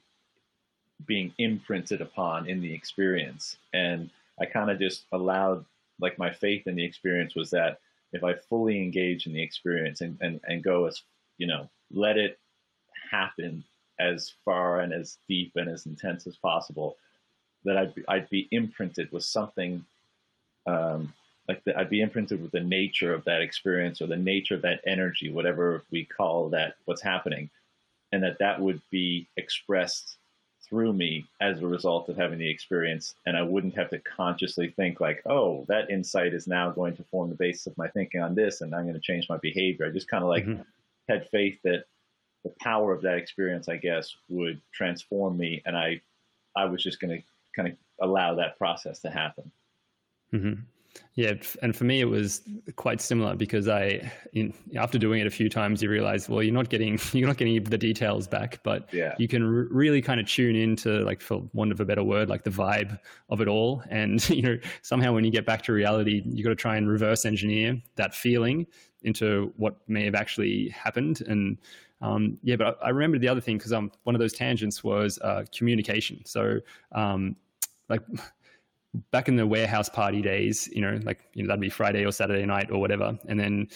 being 1.06 1.34
imprinted 1.38 2.02
upon 2.02 2.50
in 2.50 2.62
the 2.62 2.74
experience, 2.74 3.58
and 3.74 4.10
I 4.40 4.46
kind 4.46 4.72
of 4.72 4.80
just 4.80 5.06
allowed 5.12 5.66
like 6.00 6.18
my 6.18 6.32
faith 6.32 6.68
in 6.68 6.76
the 6.76 6.84
experience 6.84 7.36
was 7.36 7.52
that 7.52 7.80
if 8.12 8.24
I 8.24 8.34
fully 8.34 8.82
engage 8.82 9.28
in 9.28 9.34
the 9.34 9.42
experience 9.42 10.02
and, 10.02 10.18
and, 10.22 10.40
and 10.46 10.64
go 10.64 10.86
as 10.86 11.02
you 11.38 11.48
know, 11.48 11.70
let 11.92 12.18
it 12.18 12.40
happen 13.16 13.64
as 14.00 14.34
far 14.44 14.68
and 14.82 14.92
as 14.94 15.18
deep 15.30 15.52
and 15.56 15.70
as 15.70 15.86
intense 15.86 16.28
as 16.28 16.36
possible, 16.36 16.90
that 17.66 17.78
I'd 17.78 17.96
be, 17.96 18.04
I'd 18.08 18.30
be 18.30 18.48
imprinted 18.52 19.12
with 19.12 19.24
something 19.24 19.72
um, 20.68 21.14
like 21.48 21.64
the, 21.64 21.78
I'd 21.78 21.90
be 21.90 22.02
imprinted 22.02 22.42
with 22.42 22.52
the 22.52 22.60
nature 22.80 23.14
of 23.14 23.24
that 23.26 23.42
experience 23.42 24.02
or 24.02 24.08
the 24.08 24.18
nature 24.34 24.56
of 24.56 24.64
that 24.64 24.82
energy, 24.86 25.32
whatever 25.32 25.84
we 25.92 26.06
call 26.06 26.50
that, 26.50 26.76
what's 26.86 27.04
happening, 27.04 27.50
and 28.12 28.24
that 28.24 28.40
that 28.40 28.60
would 28.60 28.82
be 28.90 29.28
expressed 29.38 30.18
through 30.68 30.94
me 30.94 31.26
as 31.42 31.62
a 31.62 31.68
result 31.68 32.10
of 32.10 32.18
having 32.18 32.40
the 32.40 32.50
experience. 32.50 33.14
And 33.28 33.38
I 33.38 33.44
wouldn't 33.44 33.76
have 33.76 33.92
to 33.92 34.00
consciously 34.00 34.70
think 34.70 35.00
like, 35.00 35.22
oh, 35.28 35.66
that 35.68 35.92
insight 35.92 36.34
is 36.34 36.48
now 36.48 36.72
going 36.72 36.96
to 36.98 37.04
form 37.04 37.30
the 37.30 37.36
basis 37.36 37.68
of 37.68 37.78
my 37.78 37.88
thinking 37.90 38.22
on 38.22 38.34
this, 38.34 38.62
and 38.62 38.74
I'm 38.74 38.88
going 38.88 38.96
to 38.96 39.00
change 39.00 39.30
my 39.30 39.38
behavior. 39.38 39.86
I 39.86 39.92
just 39.92 40.10
kind 40.10 40.24
of 40.24 40.30
like 40.30 40.46
mm-hmm. 40.46 40.64
had 41.08 41.30
faith 41.30 41.60
that 41.64 41.86
the 42.46 42.54
power 42.62 42.94
of 42.94 43.02
that 43.02 43.18
experience, 43.18 43.68
I 43.68 43.78
guess, 43.78 44.16
would 44.30 44.62
transform 44.72 45.36
me, 45.36 45.64
and 45.66 45.76
I, 45.76 46.00
I 46.56 46.66
was 46.66 46.82
just 46.82 47.02
going 47.02 47.18
to 47.18 47.24
kind 47.56 47.68
of 47.68 47.76
allow 48.08 48.36
that 48.36 48.58
process 48.58 49.00
to 49.00 49.10
happen. 49.10 49.52
Mm-hmm. 50.32 50.62
Yeah, 51.16 51.34
and 51.62 51.76
for 51.76 51.84
me 51.84 52.00
it 52.00 52.06
was 52.06 52.42
quite 52.78 53.02
similar 53.02 53.36
because 53.36 53.68
I, 53.68 54.12
in, 54.34 54.54
after 54.78 54.98
doing 54.98 55.20
it 55.20 55.28
a 55.28 55.32
few 55.32 55.50
times, 55.50 55.82
you 55.82 55.90
realize, 55.90 56.30
well, 56.30 56.44
you're 56.44 56.54
not 56.54 56.70
getting 56.70 57.00
you're 57.14 57.28
not 57.28 57.38
getting 57.38 57.62
the 57.64 57.78
details 57.78 58.28
back, 58.28 58.60
but 58.64 58.94
yeah. 58.94 59.16
you 59.18 59.28
can 59.28 59.44
r- 59.44 59.68
really 59.72 60.02
kind 60.02 60.20
of 60.20 60.28
tune 60.28 60.56
into, 60.56 61.00
like, 61.00 61.22
for 61.22 61.44
want 61.54 61.72
of 61.72 61.80
a 61.80 61.86
better 61.86 62.04
word, 62.04 62.30
like 62.30 62.44
the 62.44 62.50
vibe 62.52 63.00
of 63.30 63.42
it 63.42 63.48
all. 63.48 63.84
And 63.90 64.30
you 64.30 64.42
know, 64.44 64.58
somehow 64.84 65.14
when 65.14 65.26
you 65.26 65.32
get 65.32 65.46
back 65.46 65.64
to 65.64 65.74
reality, 65.74 66.22
you 66.26 66.44
got 66.44 66.50
to 66.52 66.56
try 66.56 66.78
and 66.78 66.88
reverse 66.88 67.26
engineer 67.26 67.82
that 67.96 68.14
feeling 68.14 68.68
into 69.04 69.54
what 69.56 69.78
may 69.88 70.04
have 70.04 70.16
actually 70.16 70.70
happened. 70.70 71.22
And 71.22 71.58
um, 72.02 72.38
yeah, 72.44 72.56
but 72.56 72.78
I, 72.82 72.88
I, 72.88 72.90
remember 72.90 73.18
the 73.18 73.28
other 73.28 73.42
thing 73.42 73.58
because 73.58 73.74
um, 73.74 73.92
one 74.04 74.16
of 74.16 74.20
those 74.20 74.34
tangents 74.34 74.84
was 74.84 75.18
uh, 75.20 75.46
communication. 75.56 76.24
So 76.26 76.60
um, 76.92 77.36
like 77.90 78.02
back 79.12 79.28
in 79.28 79.36
the 79.36 79.48
warehouse 79.48 79.90
party 79.90 80.22
days, 80.22 80.70
you 80.72 80.82
know, 80.82 81.00
like 81.04 81.20
you 81.34 81.44
know 81.44 81.48
that'd 81.48 81.62
be 81.62 81.70
Friday 81.70 82.06
or 82.06 82.12
Saturday 82.12 82.46
night 82.46 82.70
or 82.70 82.80
whatever, 82.80 83.18
and 83.28 83.40
then 83.40 83.70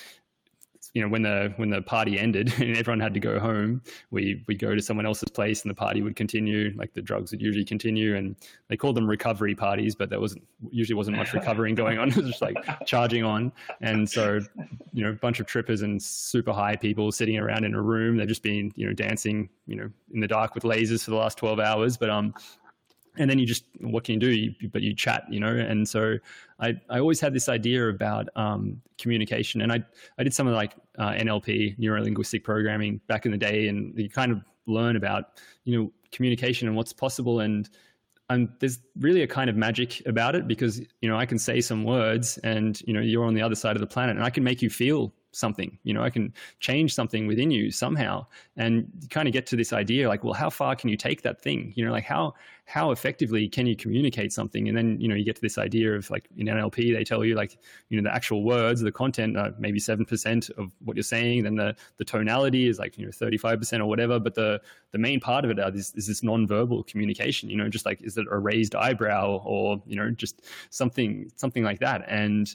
you 0.93 1.01
know 1.01 1.07
when 1.07 1.21
the 1.21 1.53
when 1.57 1.69
the 1.69 1.81
party 1.81 2.19
ended 2.19 2.53
and 2.59 2.75
everyone 2.75 2.99
had 2.99 3.13
to 3.13 3.19
go 3.19 3.39
home 3.39 3.81
we 4.11 4.43
would 4.47 4.59
go 4.59 4.73
to 4.75 4.81
someone 4.81 5.05
else's 5.05 5.29
place 5.29 5.61
and 5.61 5.69
the 5.69 5.75
party 5.75 6.01
would 6.01 6.15
continue 6.15 6.73
like 6.75 6.93
the 6.93 7.01
drugs 7.01 7.31
would 7.31 7.41
usually 7.41 7.65
continue 7.65 8.15
and 8.15 8.35
they 8.67 8.77
called 8.77 8.95
them 8.95 9.07
recovery 9.07 9.55
parties 9.55 9.95
but 9.95 10.09
there 10.09 10.19
wasn't 10.19 10.43
usually 10.71 10.95
wasn't 10.95 11.15
much 11.15 11.33
recovering 11.33 11.75
going 11.75 11.97
on. 11.97 12.09
It 12.09 12.15
was 12.15 12.27
just 12.27 12.41
like 12.41 12.57
charging 12.85 13.23
on. 13.23 13.51
And 13.81 14.09
so 14.09 14.39
you 14.93 15.03
know 15.03 15.11
a 15.11 15.13
bunch 15.13 15.39
of 15.39 15.45
trippers 15.45 15.81
and 15.81 16.01
super 16.01 16.51
high 16.51 16.75
people 16.75 17.11
sitting 17.11 17.37
around 17.37 17.63
in 17.63 17.73
a 17.73 17.81
room 17.81 18.17
they've 18.17 18.27
just 18.27 18.43
been 18.43 18.71
you 18.75 18.87
know 18.87 18.93
dancing 18.93 19.49
you 19.67 19.75
know 19.75 19.89
in 20.13 20.19
the 20.19 20.27
dark 20.27 20.55
with 20.55 20.63
lasers 20.63 21.03
for 21.03 21.11
the 21.11 21.17
last 21.17 21.37
12 21.37 21.59
hours. 21.59 21.97
But 21.97 22.09
um 22.09 22.33
and 23.17 23.29
then 23.29 23.39
you 23.39 23.45
just 23.45 23.65
what 23.81 24.03
can 24.03 24.13
you 24.13 24.19
do? 24.19 24.29
You, 24.29 24.69
but 24.71 24.81
you 24.81 24.95
chat 24.95 25.23
you 25.29 25.39
know? 25.39 25.55
And 25.55 25.87
so 25.87 26.17
i 26.59 26.75
i 26.89 26.99
always 26.99 27.19
had 27.19 27.33
this 27.33 27.49
idea 27.49 27.89
about 27.89 28.29
um, 28.35 28.81
communication. 28.97 29.61
And 29.61 29.71
i 29.71 29.83
i 30.17 30.23
did 30.23 30.33
some 30.33 30.47
of 30.47 30.53
like 30.53 30.75
uh, 30.97 31.11
nlp 31.11 31.77
neuro 31.79 32.01
linguistic 32.01 32.43
programming 32.43 33.01
back 33.07 33.25
in 33.25 33.31
the 33.31 33.37
day 33.37 33.67
and 33.67 33.97
you 33.97 34.09
kind 34.09 34.31
of 34.31 34.41
learn 34.67 34.95
about 34.95 35.39
you 35.63 35.77
know 35.77 35.91
communication 36.11 36.67
and 36.67 36.77
what's 36.77 36.93
possible. 36.93 37.39
And 37.39 37.69
and 38.29 38.49
there's 38.59 38.79
really 38.99 39.23
a 39.23 39.27
kind 39.27 39.49
of 39.49 39.55
magic 39.55 40.05
about 40.05 40.35
it 40.35 40.47
because 40.47 40.79
you 41.01 41.09
know 41.09 41.17
I 41.17 41.25
can 41.25 41.39
say 41.39 41.61
some 41.61 41.83
words 41.83 42.37
and 42.39 42.79
you 42.81 42.93
know 42.93 43.01
you're 43.01 43.25
on 43.25 43.33
the 43.33 43.41
other 43.41 43.55
side 43.55 43.75
of 43.75 43.81
the 43.81 43.87
planet 43.87 44.15
and 44.15 44.25
I 44.25 44.29
can 44.29 44.43
make 44.43 44.61
you 44.61 44.69
feel 44.69 45.13
something 45.31 45.77
you 45.83 45.93
know 45.93 46.01
i 46.03 46.09
can 46.09 46.33
change 46.59 46.93
something 46.93 47.27
within 47.27 47.51
you 47.51 47.71
somehow. 47.71 48.25
And 48.57 48.91
you 49.01 49.07
kind 49.09 49.27
of 49.27 49.33
get 49.33 49.45
to 49.47 49.55
this 49.55 49.73
idea 49.73 50.07
like 50.07 50.23
well 50.23 50.33
how 50.33 50.49
far 50.49 50.75
can 50.75 50.89
you 50.89 50.97
take 50.97 51.21
that 51.23 51.41
thing? 51.41 51.73
You 51.75 51.85
know 51.85 51.91
like 51.91 52.03
how 52.03 52.33
how 52.65 52.91
effectively 52.91 53.47
can 53.49 53.65
you 53.65 53.75
communicate 53.75 54.31
something? 54.31 54.67
And 54.67 54.77
then 54.77 54.99
you 54.99 55.07
know 55.07 55.15
you 55.15 55.23
get 55.23 55.35
to 55.35 55.41
this 55.41 55.57
idea 55.57 55.95
of 55.95 56.09
like 56.09 56.27
in 56.37 56.47
nlp 56.47 56.95
they 56.95 57.03
tell 57.03 57.23
you 57.25 57.35
like 57.35 57.57
you 57.89 57.99
know 57.99 58.07
the 58.07 58.13
actual 58.13 58.43
words 58.43 58.81
the 58.81 58.91
content 58.91 59.37
are 59.37 59.53
maybe 59.57 59.79
7% 59.79 60.49
of 60.57 60.71
what 60.83 60.95
you're 60.95 61.03
saying. 61.03 61.43
Then 61.43 61.55
the 61.55 61.75
the 61.97 62.05
tonality 62.05 62.67
is 62.67 62.79
like 62.79 62.97
you 62.97 63.05
know 63.05 63.11
35% 63.11 63.79
or 63.79 63.85
whatever. 63.85 64.19
But 64.19 64.35
the 64.35 64.61
the 64.91 64.97
main 64.97 65.19
part 65.19 65.45
of 65.45 65.51
it 65.51 65.59
it 65.59 65.75
is, 65.75 65.93
is 65.95 66.07
this 66.07 66.23
non-verbal 66.23 66.83
communication 66.83 67.49
you 67.49 67.57
know 67.57 67.69
just 67.69 67.85
like 67.85 68.01
is 68.01 68.17
it 68.17 68.25
a 68.29 68.37
raised 68.37 68.75
eyebrow 68.75 69.41
or 69.45 69.81
you 69.85 69.95
know 69.95 70.09
just 70.11 70.41
something 70.69 71.31
something 71.35 71.63
like 71.63 71.79
that? 71.79 72.03
And 72.07 72.53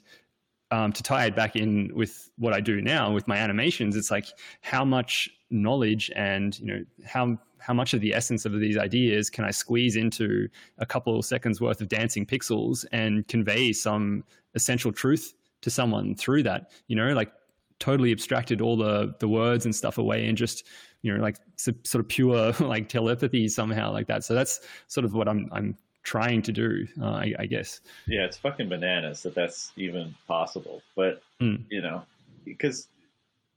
um, 0.75 0.93
to 0.93 1.03
tie 1.05 1.27
it 1.27 1.37
back 1.37 1.55
in 1.55 1.93
with 1.95 2.31
what 2.37 2.53
I 2.53 2.61
do 2.61 2.81
now 2.83 3.13
with 3.13 3.29
my 3.29 3.37
animations, 3.37 3.95
it's 3.95 4.11
like 4.11 4.27
how 4.61 4.85
much 4.85 5.31
knowledge 5.51 6.11
and 6.17 6.59
you 6.59 6.67
know 6.67 6.85
how 7.07 7.39
how 7.59 7.73
much 7.73 7.95
of 7.95 8.01
the 8.01 8.13
essence 8.13 8.45
of 8.45 8.59
these 8.59 8.77
ideas 8.77 9.31
can 9.31 9.45
I 9.45 9.53
squeeze 9.53 9.95
into 9.95 10.49
a 10.79 10.85
couple 10.85 11.23
seconds 11.23 11.61
worth 11.61 11.81
of 11.81 11.89
dancing 11.89 12.27
pixels 12.27 12.85
and 12.93 13.27
convey 13.29 13.73
some 13.73 14.25
essential 14.55 14.93
truth 14.93 15.33
to 15.63 15.71
someone 15.71 16.17
through 16.17 16.43
that? 16.43 16.73
You 16.89 16.97
know, 16.97 17.13
like 17.15 17.33
totally 17.79 18.11
abstracted 18.11 18.61
all 18.61 18.77
the 18.77 19.15
the 19.21 19.29
words 19.29 19.65
and 19.65 19.75
stuff 19.75 19.97
away 19.99 20.27
and 20.27 20.37
just 20.37 20.67
you 21.03 21.15
know 21.15 21.23
like 21.23 21.37
sort 21.57 22.01
of 22.01 22.09
pure 22.09 22.53
like 22.61 22.89
telepathy 22.89 23.47
somehow 23.49 23.93
like 23.93 24.09
that. 24.09 24.25
So 24.25 24.35
that's 24.35 24.59
sort 24.89 25.05
of 25.05 25.15
what 25.15 25.29
I'm 25.29 25.49
I'm 25.53 25.77
trying 26.05 26.43
to 26.43 26.53
do, 26.53 26.87
uh, 27.01 27.07
I, 27.07 27.35
I, 27.41 27.47
guess. 27.47 27.81
Yeah, 28.07 28.25
it's 28.25 28.37
fucking 28.37 28.69
bananas 28.69 29.23
that 29.23 29.35
that's 29.35 29.73
even 29.77 30.15
possible. 30.29 30.83
But 30.95 31.23
mm. 31.41 31.63
you 31.71 31.81
know, 31.81 32.05
because 32.45 32.89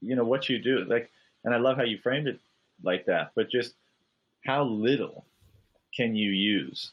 you 0.00 0.16
know 0.16 0.24
what 0.24 0.48
you 0.48 0.58
do, 0.58 0.84
like, 0.84 1.10
and 1.44 1.54
I 1.54 1.58
love 1.58 1.76
how 1.76 1.84
you 1.84 1.98
framed 1.98 2.26
it 2.26 2.40
like 2.82 3.04
that. 3.06 3.32
But 3.34 3.50
just 3.50 3.74
how 4.44 4.64
little 4.64 5.24
can 5.94 6.14
you 6.14 6.30
use 6.30 6.92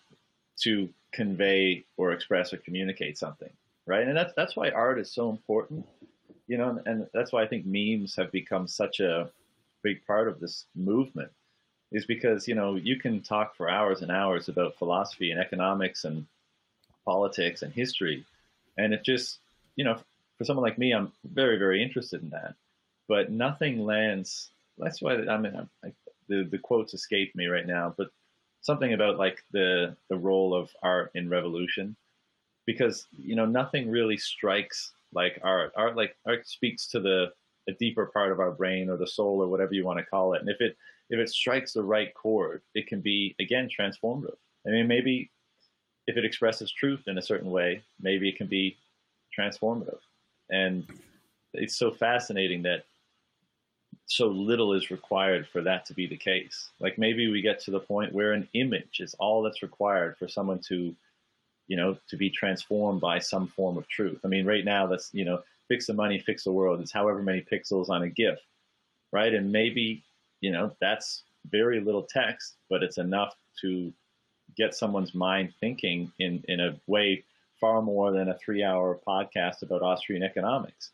to 0.62 0.90
convey 1.12 1.86
or 1.98 2.12
express 2.12 2.54
or 2.54 2.58
communicate 2.58 3.18
something, 3.18 3.52
right? 3.86 4.08
And 4.08 4.16
that's 4.16 4.34
that's 4.34 4.56
why 4.56 4.70
art 4.70 5.00
is 5.00 5.10
so 5.10 5.30
important, 5.30 5.86
you 6.48 6.58
know, 6.58 6.82
and 6.86 7.08
that's 7.14 7.32
why 7.32 7.44
I 7.44 7.48
think 7.48 7.66
memes 7.66 8.16
have 8.18 8.32
become 8.32 8.68
such 8.68 9.00
a 9.00 9.30
big 9.84 10.06
part 10.06 10.28
of 10.28 10.40
this 10.40 10.66
movement 10.76 11.32
is 11.92 12.06
because 12.06 12.48
you 12.48 12.56
know 12.56 12.76
you 12.76 12.98
can 12.98 13.22
talk 13.22 13.56
for 13.56 13.70
hours 13.70 14.02
and 14.02 14.12
hours 14.12 14.50
about 14.50 14.78
philosophy 14.78 15.32
and 15.32 15.40
economics 15.40 16.04
and 16.04 16.26
politics 17.06 17.62
and 17.62 17.74
history, 17.74 18.26
and 18.78 18.94
it 18.94 19.04
just 19.04 19.40
you 19.76 19.84
know 19.84 19.98
for 20.38 20.44
someone 20.44 20.64
like 20.64 20.78
me, 20.78 20.92
I'm 20.92 21.12
very 21.24 21.58
very 21.58 21.82
interested 21.82 22.22
in 22.22 22.30
that, 22.32 22.56
but 23.08 23.32
nothing 23.32 23.86
lands. 23.86 24.50
That's 24.78 25.02
why 25.02 25.16
I 25.16 25.38
mean 25.38 25.68
I, 25.84 25.92
the 26.28 26.44
the 26.44 26.58
quotes 26.58 26.94
escape 26.94 27.36
me 27.36 27.48
right 27.48 27.68
now, 27.68 27.94
but 27.98 28.10
something 28.62 28.94
about 28.94 29.18
like 29.18 29.44
the 29.52 29.96
the 30.10 30.18
role 30.18 30.54
of 30.54 30.70
art 30.82 31.12
in 31.16 31.30
revolution, 31.30 31.96
because 32.66 33.06
you 33.18 33.36
know 33.36 33.46
nothing 33.46 33.90
really 33.90 34.18
strikes 34.18 34.92
like 35.14 35.40
art. 35.44 35.72
Art 35.76 35.96
like 35.96 36.16
art 36.26 36.48
speaks 36.48 36.88
to 36.88 37.00
the 37.00 37.32
a 37.68 37.72
deeper 37.74 38.06
part 38.08 38.32
of 38.32 38.40
our 38.40 38.52
brain 38.52 38.90
or 38.90 38.98
the 38.98 39.08
soul 39.08 39.42
or 39.42 39.48
whatever 39.48 39.74
you 39.74 39.84
want 39.86 40.00
to 40.00 40.06
call 40.06 40.34
it, 40.34 40.42
and 40.42 40.50
if 40.50 40.62
it 40.62 40.78
if 41.10 41.20
it 41.20 41.30
strikes 41.30 41.74
the 41.74 41.84
right 41.84 42.14
chord, 42.14 42.62
it 42.74 42.88
can 42.88 43.02
be 43.02 43.36
again 43.40 43.70
transformative. 43.70 44.38
I 44.68 44.72
mean, 44.72 44.88
maybe 44.88 45.30
if 46.08 46.18
it 46.18 46.26
expresses 46.26 46.72
truth 46.72 47.04
in 47.08 47.18
a 47.18 47.22
certain 47.22 47.52
way, 47.52 47.84
maybe 48.00 48.30
it 48.30 48.38
can 48.38 48.48
be 48.48 48.78
transformative. 49.38 50.00
And 50.50 50.86
it's 51.54 51.78
so 51.78 51.92
fascinating 51.92 52.64
that 52.64 52.86
so 54.08 54.28
little 54.28 54.74
is 54.74 54.92
required 54.92 55.48
for 55.48 55.62
that 55.62 55.86
to 55.86 55.94
be 55.94 56.06
the 56.06 56.18
case. 56.18 56.70
Like 56.80 56.98
maybe 56.98 57.28
we 57.32 57.42
get 57.42 57.60
to 57.62 57.72
the 57.72 57.80
point 57.80 58.14
where 58.14 58.34
an 58.34 58.48
image 58.54 59.00
is 59.00 59.16
all 59.16 59.42
that's 59.42 59.64
required 59.64 60.18
for 60.18 60.28
someone 60.28 60.60
to, 60.68 60.96
you 61.68 61.78
know, 61.78 61.98
to 62.10 62.18
be 62.18 62.30
transformed 62.30 63.02
by 63.02 63.18
some 63.20 63.48
form 63.48 63.78
of 63.78 63.88
truth. 63.88 64.20
I 64.24 64.28
mean, 64.28 64.46
right 64.46 64.64
now 64.64 64.86
that's, 64.86 65.10
you 65.14 65.26
know, 65.26 65.42
fix 65.68 65.88
the 65.88 65.94
money, 65.94 66.20
fix 66.20 66.44
the 66.44 66.52
world. 66.52 66.82
It's 66.82 66.92
however 66.92 67.24
many 67.24 67.42
pixels 67.42 67.90
on 67.90 68.04
a 68.04 68.10
GIF, 68.10 68.38
right? 69.12 69.34
And 69.34 69.52
maybe 69.52 70.04
you 70.42 70.52
know, 70.52 70.76
that's 70.80 71.24
very 71.50 71.80
little 71.80 72.04
text, 72.04 72.56
but 72.70 72.84
it's 72.84 72.98
enough 72.98 73.36
to 73.62 73.92
get 74.58 74.76
someone's 74.76 75.14
mind 75.14 75.54
thinking 75.60 76.12
in, 76.20 76.44
in 76.48 76.60
a 76.60 76.76
way 76.88 77.24
far 77.60 77.82
more 77.82 78.12
than 78.12 78.30
a 78.30 78.38
three 78.38 78.64
hour 78.64 79.00
podcast 79.08 79.62
about 79.62 79.82
Austrian 79.82 80.24
economics. 80.24 80.92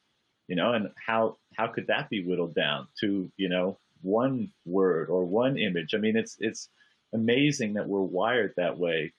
You 0.47 0.55
know, 0.55 0.73
and 0.73 0.89
how 0.95 1.37
how 1.55 1.67
could 1.67 1.87
that 1.87 2.09
be 2.09 2.25
whittled 2.25 2.55
down 2.55 2.87
to, 2.99 3.31
you 3.37 3.47
know, 3.47 3.77
one 4.01 4.51
word 4.65 5.09
or 5.09 5.23
one 5.23 5.57
image? 5.57 5.93
I 5.93 5.97
mean, 5.97 6.17
it's 6.17 6.35
it's 6.39 6.69
amazing 7.13 7.73
that 7.73 7.87
we're 7.87 8.01
wired 8.01 8.53
that 8.57 8.77
way 8.77 9.13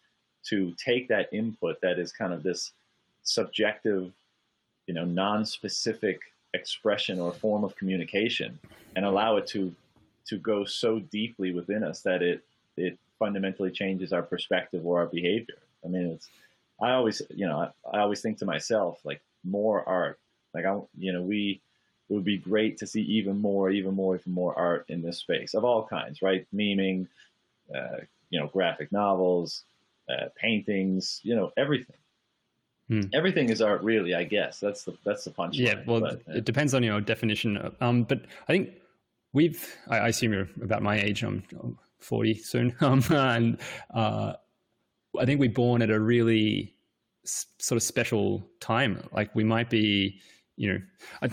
to 0.48 0.74
take 0.74 1.08
that 1.08 1.32
input 1.32 1.80
that 1.80 1.98
is 1.98 2.12
kind 2.12 2.32
of 2.32 2.42
this 2.42 2.72
subjective, 3.22 4.12
you 4.86 4.94
know, 4.94 5.04
non-specific 5.04 6.20
expression 6.54 7.20
or 7.20 7.32
form 7.32 7.64
of 7.64 7.76
communication 7.76 8.58
and 8.96 9.04
allow 9.04 9.36
it 9.36 9.46
to 9.46 9.74
to 10.26 10.38
go 10.38 10.64
so 10.64 10.98
deeply 10.98 11.52
within 11.52 11.84
us 11.84 12.02
that 12.02 12.22
it 12.22 12.44
it 12.76 12.98
fundamentally 13.18 13.70
changes 13.70 14.12
our 14.12 14.22
perspective 14.22 14.84
or 14.84 14.98
our 15.00 15.06
behavior. 15.06 15.58
I 15.84 15.88
mean, 15.88 16.06
it's 16.06 16.28
I 16.80 16.92
always 16.92 17.22
you 17.30 17.46
know 17.46 17.58
I, 17.58 17.96
I 17.96 18.00
always 18.00 18.20
think 18.20 18.38
to 18.38 18.44
myself 18.44 19.00
like 19.04 19.20
more 19.44 19.86
art. 19.88 20.18
Like 20.54 20.64
I 20.64 20.78
you 20.98 21.12
know 21.12 21.22
we 21.22 21.60
it 22.08 22.14
would 22.14 22.24
be 22.24 22.38
great 22.38 22.76
to 22.78 22.86
see 22.86 23.02
even 23.02 23.40
more, 23.40 23.70
even 23.70 23.94
more, 23.94 24.16
even 24.16 24.32
more 24.32 24.58
art 24.58 24.84
in 24.88 25.02
this 25.02 25.18
space 25.18 25.54
of 25.54 25.64
all 25.64 25.86
kinds, 25.86 26.20
right? 26.20 26.46
Memeing, 26.54 27.06
uh, 27.74 27.98
you 28.28 28.38
know, 28.38 28.48
graphic 28.48 28.92
novels, 28.92 29.64
uh, 30.10 30.26
paintings, 30.36 31.20
you 31.22 31.34
know, 31.34 31.52
everything. 31.56 31.96
Hmm. 32.88 33.02
Everything 33.14 33.48
is 33.48 33.62
art, 33.62 33.82
really. 33.82 34.14
I 34.14 34.24
guess 34.24 34.60
that's 34.60 34.84
the 34.84 34.94
that's 35.04 35.24
the 35.24 35.30
punchline. 35.30 35.54
Yeah, 35.54 35.76
well, 35.86 36.00
but, 36.00 36.14
uh, 36.28 36.38
it 36.38 36.44
depends 36.44 36.74
on 36.74 36.82
your 36.82 37.00
definition. 37.00 37.74
Um, 37.80 38.02
but 38.02 38.26
I 38.48 38.52
think 38.52 38.70
we've 39.32 39.76
I, 39.88 39.98
I, 39.98 40.08
assume 40.08 40.32
you're 40.32 40.48
about 40.62 40.82
my 40.82 41.00
age. 41.00 41.22
I'm, 41.22 41.42
I'm 41.62 41.78
40 41.98 42.34
soon, 42.38 42.76
um, 42.80 43.02
and 43.10 43.58
uh, 43.94 44.34
I 45.18 45.24
think 45.24 45.40
we're 45.40 45.50
born 45.50 45.82
at 45.82 45.90
a 45.90 46.00
really 46.00 46.74
s- 47.24 47.46
sort 47.58 47.76
of 47.76 47.82
special 47.82 48.48
time. 48.60 49.02
Like 49.12 49.34
we 49.34 49.44
might 49.44 49.70
be, 49.70 50.20
you 50.56 50.72
know, 50.72 50.78
I, 51.22 51.28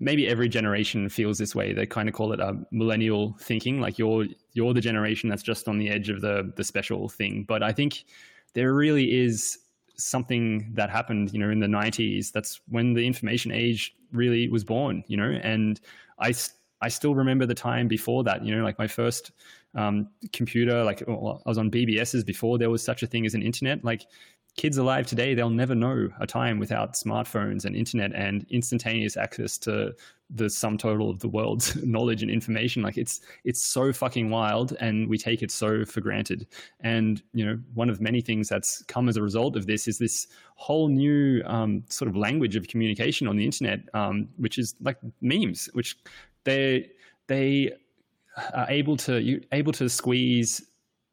maybe 0.00 0.28
every 0.28 0.48
generation 0.48 1.08
feels 1.08 1.38
this 1.38 1.54
way. 1.54 1.72
They 1.72 1.86
kind 1.86 2.08
of 2.08 2.14
call 2.14 2.32
it 2.32 2.40
a 2.40 2.56
millennial 2.70 3.36
thinking. 3.40 3.80
Like 3.80 3.98
you're 3.98 4.26
you're 4.52 4.74
the 4.74 4.80
generation 4.80 5.28
that's 5.28 5.42
just 5.42 5.68
on 5.68 5.78
the 5.78 5.88
edge 5.88 6.08
of 6.08 6.20
the 6.20 6.52
the 6.56 6.64
special 6.64 7.08
thing. 7.08 7.44
But 7.46 7.62
I 7.62 7.72
think 7.72 8.04
there 8.54 8.72
really 8.72 9.20
is 9.20 9.58
something 9.96 10.72
that 10.74 10.90
happened, 10.90 11.32
you 11.32 11.38
know, 11.38 11.50
in 11.50 11.60
the 11.60 11.66
90s. 11.66 12.32
That's 12.32 12.60
when 12.68 12.94
the 12.94 13.06
information 13.06 13.52
age 13.52 13.94
really 14.12 14.48
was 14.48 14.64
born, 14.64 15.04
you 15.06 15.16
know, 15.16 15.38
and 15.42 15.80
I 16.18 16.32
I 16.84 16.88
still 16.88 17.14
remember 17.14 17.46
the 17.46 17.54
time 17.54 17.88
before 17.88 18.22
that, 18.24 18.44
you 18.44 18.54
know, 18.54 18.62
like 18.62 18.78
my 18.78 18.86
first 18.86 19.32
um, 19.74 20.10
computer, 20.34 20.84
like 20.84 21.02
well, 21.06 21.42
I 21.46 21.48
was 21.48 21.56
on 21.56 21.70
BBSs 21.70 22.26
before 22.26 22.58
there 22.58 22.68
was 22.68 22.82
such 22.82 23.02
a 23.02 23.06
thing 23.06 23.24
as 23.24 23.34
an 23.34 23.42
internet. 23.42 23.82
Like 23.82 24.02
kids 24.58 24.76
alive 24.76 25.06
today, 25.06 25.32
they'll 25.32 25.48
never 25.48 25.74
know 25.74 26.10
a 26.20 26.26
time 26.26 26.58
without 26.58 26.92
smartphones 26.92 27.64
and 27.64 27.74
internet 27.74 28.12
and 28.14 28.44
instantaneous 28.50 29.16
access 29.16 29.56
to 29.58 29.94
the 30.28 30.50
sum 30.50 30.76
total 30.76 31.08
of 31.08 31.20
the 31.20 31.28
world's 31.28 31.74
knowledge 31.84 32.20
and 32.22 32.30
information. 32.30 32.82
Like 32.82 32.98
it's 32.98 33.22
it's 33.44 33.66
so 33.66 33.90
fucking 33.90 34.28
wild, 34.28 34.76
and 34.78 35.08
we 35.08 35.16
take 35.16 35.42
it 35.42 35.50
so 35.50 35.86
for 35.86 36.02
granted. 36.02 36.46
And 36.80 37.22
you 37.32 37.46
know, 37.46 37.58
one 37.72 37.88
of 37.88 37.98
many 38.02 38.20
things 38.20 38.50
that's 38.50 38.82
come 38.88 39.08
as 39.08 39.16
a 39.16 39.22
result 39.22 39.56
of 39.56 39.66
this 39.66 39.88
is 39.88 39.96
this 39.96 40.26
whole 40.56 40.88
new 40.88 41.42
um, 41.46 41.82
sort 41.88 42.10
of 42.10 42.14
language 42.16 42.56
of 42.56 42.68
communication 42.68 43.26
on 43.26 43.36
the 43.36 43.44
internet, 43.46 43.80
um, 43.94 44.28
which 44.36 44.58
is 44.58 44.74
like 44.82 44.98
memes, 45.22 45.70
which 45.72 45.96
they 46.44 46.90
they 47.26 47.72
are 48.52 48.66
able 48.68 48.96
to 48.96 49.20
you 49.20 49.42
able 49.52 49.72
to 49.72 49.88
squeeze 49.88 50.62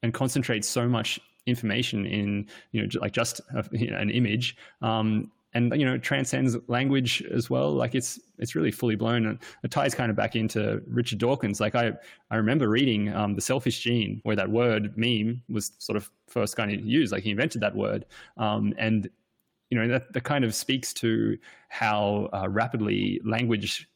and 0.03 0.13
concentrate 0.13 0.65
so 0.65 0.87
much 0.87 1.19
information 1.45 2.05
in 2.05 2.47
you 2.71 2.81
know 2.81 2.87
like 2.99 3.13
just 3.13 3.41
a, 3.55 3.63
know, 3.89 3.97
an 3.97 4.09
image 4.09 4.55
um, 4.81 5.31
and 5.53 5.73
you 5.75 5.85
know 5.85 5.97
transcends 5.97 6.55
language 6.67 7.23
as 7.31 7.49
well. 7.49 7.73
Like 7.73 7.95
it's 7.95 8.19
it's 8.37 8.55
really 8.55 8.71
fully 8.71 8.95
blown, 8.95 9.25
and 9.25 9.39
it 9.63 9.71
ties 9.71 9.93
kind 9.93 10.09
of 10.09 10.15
back 10.15 10.35
into 10.35 10.81
Richard 10.87 11.19
Dawkins. 11.19 11.59
Like 11.59 11.75
I 11.75 11.91
I 12.29 12.37
remember 12.37 12.69
reading 12.69 13.13
um, 13.13 13.35
the 13.35 13.41
Selfish 13.41 13.79
Gene, 13.79 14.21
where 14.23 14.35
that 14.35 14.49
word 14.49 14.97
meme 14.97 15.41
was 15.49 15.71
sort 15.79 15.97
of 15.97 16.09
first 16.27 16.55
kind 16.55 16.71
of 16.71 16.85
used. 16.85 17.11
Like 17.11 17.23
he 17.23 17.31
invented 17.31 17.61
that 17.61 17.75
word, 17.75 18.05
um, 18.37 18.73
and 18.77 19.09
you 19.69 19.77
know 19.77 19.87
that, 19.87 20.13
that 20.13 20.23
kind 20.23 20.45
of 20.45 20.55
speaks 20.55 20.93
to 20.95 21.37
how 21.69 22.29
uh, 22.33 22.47
rapidly 22.47 23.19
language 23.25 23.89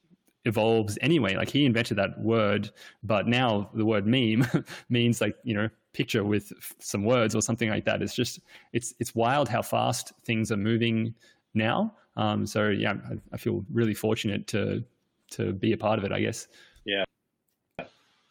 evolves 0.46 0.98
anyway. 1.02 1.36
Like 1.36 1.50
he 1.50 1.66
invented 1.66 1.98
that 1.98 2.20
word, 2.20 2.72
but 3.04 3.28
now 3.28 3.70
the 3.74 3.86
word 3.86 4.06
meme 4.08 4.48
means 4.90 5.22
like 5.22 5.36
you 5.44 5.54
know 5.54 5.70
picture 5.94 6.24
with 6.24 6.52
some 6.80 7.04
words 7.04 7.36
or 7.36 7.42
something 7.42 7.70
like 7.70 7.86
that. 7.86 8.02
It's 8.02 8.16
just 8.16 8.40
it's 8.74 8.94
it's 9.00 9.14
wild 9.16 9.50
how 9.50 9.62
fast 9.62 10.14
things 10.24 10.52
are 10.52 10.58
moving 10.58 11.14
now. 11.54 11.94
Um, 12.18 12.46
so 12.46 12.70
yeah, 12.70 12.94
I, 12.94 13.18
I, 13.34 13.38
feel 13.38 13.66
really 13.74 13.94
fortunate 13.94 14.48
to 14.48 14.84
to 15.32 15.52
be 15.52 15.74
a 15.74 15.78
part 15.78 16.00
of 16.00 16.06
it. 16.06 16.12
I 16.12 16.22
guess. 16.22 16.48
Yeah. 16.86 17.04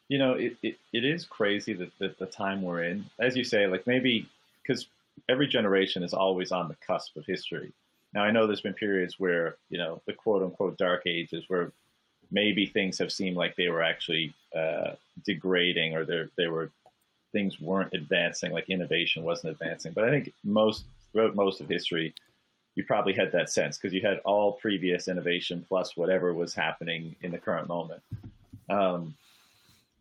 You 0.08 0.18
know, 0.18 0.34
it, 0.34 0.56
it, 0.62 0.78
it 0.92 1.04
is 1.04 1.24
crazy 1.24 1.72
that, 1.74 1.90
that 1.98 2.18
the 2.18 2.26
time 2.26 2.62
we're 2.62 2.84
in, 2.84 3.06
as 3.18 3.36
you 3.36 3.42
say, 3.42 3.66
like 3.66 3.86
maybe 3.86 4.28
because 4.62 4.86
every 5.28 5.46
generation 5.46 6.02
is 6.02 6.12
always 6.12 6.52
on 6.52 6.68
the 6.68 6.76
cusp 6.86 7.16
of 7.16 7.24
history. 7.26 7.72
Now, 8.12 8.22
I 8.22 8.30
know 8.30 8.46
there's 8.46 8.60
been 8.60 8.74
periods 8.74 9.18
where, 9.18 9.56
you 9.70 9.78
know, 9.78 10.00
the 10.06 10.12
quote 10.12 10.42
unquote 10.42 10.78
dark 10.78 11.02
ages 11.06 11.44
where 11.48 11.72
maybe 12.34 12.66
things 12.66 12.98
have 12.98 13.12
seemed 13.12 13.36
like 13.36 13.54
they 13.54 13.68
were 13.68 13.82
actually 13.82 14.34
uh, 14.54 14.90
degrading 15.24 15.94
or 15.94 16.28
they 16.36 16.48
were 16.48 16.70
things 17.32 17.60
weren't 17.60 17.94
advancing, 17.94 18.52
like 18.52 18.68
innovation 18.68 19.22
wasn't 19.22 19.52
advancing. 19.52 19.92
But 19.92 20.04
I 20.04 20.10
think 20.10 20.32
most 20.44 20.84
throughout 21.12 21.36
most 21.36 21.60
of 21.60 21.68
history, 21.68 22.12
you 22.74 22.84
probably 22.84 23.12
had 23.12 23.30
that 23.32 23.50
sense 23.50 23.78
because 23.78 23.94
you 23.94 24.00
had 24.00 24.18
all 24.24 24.52
previous 24.52 25.06
innovation 25.06 25.64
plus 25.68 25.96
whatever 25.96 26.34
was 26.34 26.54
happening 26.54 27.14
in 27.22 27.30
the 27.30 27.38
current 27.38 27.68
moment. 27.68 28.02
Um, 28.68 29.14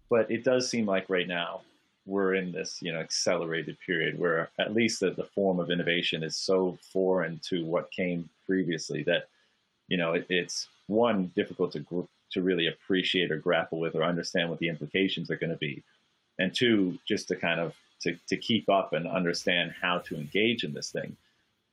but 0.10 0.30
it 0.30 0.44
does 0.44 0.70
seem 0.70 0.88
like 0.88 1.10
right 1.10 1.28
now 1.28 1.62
we're 2.06 2.34
in 2.34 2.52
this 2.52 2.82
you 2.82 2.92
know 2.92 3.00
accelerated 3.00 3.78
period 3.86 4.20
where 4.20 4.50
at 4.60 4.74
least 4.74 5.00
the, 5.00 5.12
the 5.12 5.24
form 5.24 5.60
of 5.60 5.70
innovation 5.70 6.24
is 6.24 6.36
so 6.36 6.78
foreign 6.92 7.40
to 7.44 7.64
what 7.64 7.92
came 7.92 8.28
previously 8.46 9.04
that 9.04 9.28
you 9.88 9.98
know 9.98 10.14
it, 10.14 10.26
it's 10.30 10.68
one 10.88 11.32
difficult 11.36 11.72
to 11.72 11.80
to 12.34 12.42
really 12.42 12.68
appreciate 12.68 13.32
or 13.32 13.38
grapple 13.38 13.80
with 13.80 13.96
or 13.96 14.04
understand 14.04 14.50
what 14.50 14.60
the 14.60 14.70
implications 14.70 15.32
are 15.32 15.38
going 15.38 15.52
to 15.52 15.58
be 15.58 15.84
and 16.40 16.54
two, 16.54 16.98
just 17.08 17.28
to 17.28 17.36
kind 17.36 17.60
of 17.60 17.74
to, 18.02 18.18
to 18.28 18.38
keep 18.38 18.70
up 18.70 18.94
and 18.94 19.08
understand 19.08 19.74
how 19.82 20.00
to 20.00 20.16
engage 20.16 20.64
in 20.64 20.74
this 20.74 20.92
thing. 20.92 21.16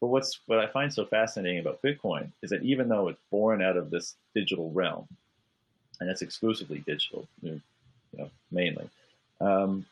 But 0.00 0.08
what's 0.08 0.40
what 0.46 0.58
I 0.58 0.66
find 0.66 0.92
so 0.92 1.04
fascinating 1.04 1.58
about 1.58 1.82
Bitcoin 1.82 2.30
is 2.42 2.50
that 2.50 2.62
even 2.62 2.88
though 2.88 3.08
it's 3.08 3.20
born 3.30 3.62
out 3.62 3.76
of 3.76 3.90
this 3.90 4.14
digital 4.34 4.70
realm, 4.70 5.06
and 6.00 6.08
it's 6.08 6.22
exclusively 6.22 6.82
digital, 6.86 7.26
you 7.42 7.60
know, 8.16 8.30
mainly, 8.50 8.88
um, 9.40 9.84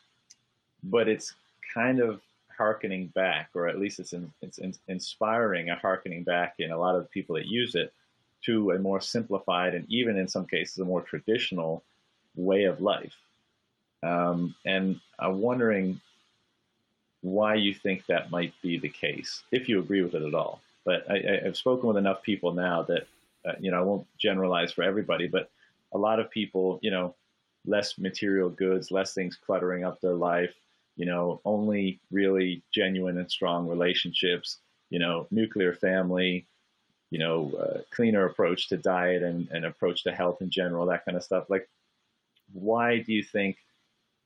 but 0.83 1.07
it's 1.07 1.33
kind 1.73 1.99
of 1.99 2.21
harkening 2.57 3.07
back, 3.07 3.49
or 3.53 3.67
at 3.67 3.79
least 3.79 3.99
it's, 3.99 4.13
in, 4.13 4.31
it's 4.41 4.57
in, 4.57 4.73
inspiring 4.87 5.69
a 5.69 5.75
harkening 5.75 6.23
back 6.23 6.55
in 6.59 6.71
a 6.71 6.77
lot 6.77 6.95
of 6.95 7.09
people 7.11 7.35
that 7.35 7.45
use 7.45 7.75
it 7.75 7.93
to 8.45 8.71
a 8.71 8.79
more 8.79 9.01
simplified 9.01 9.75
and 9.75 9.85
even 9.89 10.17
in 10.17 10.27
some 10.27 10.45
cases 10.45 10.77
a 10.77 10.85
more 10.85 11.01
traditional 11.01 11.83
way 12.35 12.63
of 12.63 12.81
life. 12.81 13.15
Um, 14.01 14.55
and 14.65 14.99
I'm 15.19 15.41
wondering 15.41 15.99
why 17.21 17.55
you 17.55 17.73
think 17.73 18.05
that 18.05 18.31
might 18.31 18.53
be 18.61 18.77
the 18.77 18.89
case, 18.89 19.43
if 19.51 19.67
you 19.67 19.79
agree 19.79 20.01
with 20.01 20.15
it 20.15 20.23
at 20.23 20.33
all. 20.33 20.61
But 20.85 21.09
I, 21.11 21.41
have 21.43 21.57
spoken 21.57 21.87
with 21.87 21.97
enough 21.97 22.23
people 22.23 22.53
now 22.53 22.83
that, 22.83 23.07
uh, 23.45 23.53
you 23.59 23.71
know, 23.71 23.77
I 23.77 23.81
won't 23.81 24.07
generalize 24.17 24.71
for 24.71 24.83
everybody, 24.83 25.27
but 25.27 25.49
a 25.91 25.97
lot 25.97 26.19
of 26.19 26.31
people, 26.31 26.79
you 26.81 26.91
know, 26.91 27.15
less 27.65 27.97
material 27.97 28.49
goods, 28.49 28.89
less 28.89 29.13
things 29.13 29.35
cluttering 29.35 29.83
up 29.83 29.99
their 29.99 30.13
life, 30.13 30.53
you 30.95 31.05
know, 31.05 31.41
only 31.45 31.99
really 32.11 32.61
genuine 32.73 33.17
and 33.17 33.29
strong 33.29 33.67
relationships, 33.67 34.57
you 34.89 34.99
know, 34.99 35.27
nuclear 35.29 35.73
family, 35.73 36.45
you 37.11 37.19
know, 37.19 37.51
uh, 37.59 37.79
cleaner 37.91 38.25
approach 38.25 38.69
to 38.69 38.77
diet 38.77 39.23
and, 39.23 39.47
and 39.51 39.65
approach 39.65 40.03
to 40.03 40.11
health 40.11 40.41
in 40.41 40.49
general, 40.49 40.85
that 40.85 41.05
kind 41.05 41.17
of 41.17 41.23
stuff. 41.23 41.49
Like, 41.49 41.67
why 42.53 42.99
do 42.99 43.13
you 43.13 43.23
think 43.23 43.57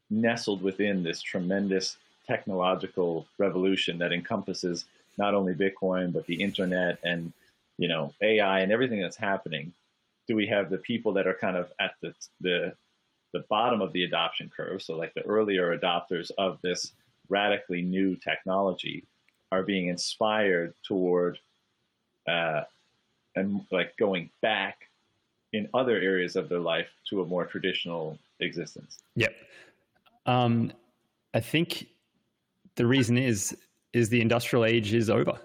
nestled 0.10 0.62
within 0.62 1.04
this 1.04 1.22
tremendous 1.22 1.98
technological 2.28 3.26
revolution 3.38 3.98
that 3.98 4.14
encompasses 4.14 4.86
not 5.18 5.34
only 5.34 5.54
Bitcoin 5.54 6.14
but 6.14 6.26
the 6.26 6.42
internet 6.42 6.98
and 7.04 7.34
you 7.78 7.88
know 7.88 8.14
AI 8.22 8.62
and 8.62 8.72
everything 8.72 9.02
that's 9.02 9.18
happening. 9.18 9.74
Do 10.28 10.36
we 10.36 10.48
have 10.48 10.70
the 10.70 10.78
people 10.78 11.14
that 11.14 11.28
are 11.28 11.34
kind 11.34 11.58
of 11.58 11.72
at 11.80 11.96
the 12.02 12.14
the 12.42 12.74
the 13.34 13.44
bottom 13.50 13.82
of 13.82 13.92
the 13.94 14.04
adoption 14.04 14.52
curve, 14.56 14.84
so 14.84 14.96
like 14.96 15.14
the 15.16 15.24
earlier 15.24 15.76
adopters 15.78 16.30
of 16.38 16.60
this 16.62 16.92
radically 17.30 17.82
new 17.82 18.16
technology, 18.16 19.06
are 19.52 19.64
being 19.64 19.88
inspired 19.88 20.74
toward 20.84 21.40
uh, 22.28 22.62
and 23.36 23.62
like 23.72 23.96
going 23.98 24.30
back 24.42 24.78
in 25.54 25.70
other 25.74 25.98
areas 25.98 26.36
of 26.36 26.50
their 26.50 26.60
life 26.60 26.90
to 27.10 27.22
a 27.22 27.26
more 27.26 27.46
traditional 27.46 28.18
existence. 28.40 29.00
Yep. 29.16 29.36
Um, 30.26 30.72
I 31.34 31.40
think 31.40 31.88
the 32.76 32.86
reason 32.86 33.18
is 33.18 33.56
is 33.94 34.10
the 34.10 34.22
industrial 34.22 34.66
age 34.66 34.94
is 34.94 35.10
over, 35.10 35.40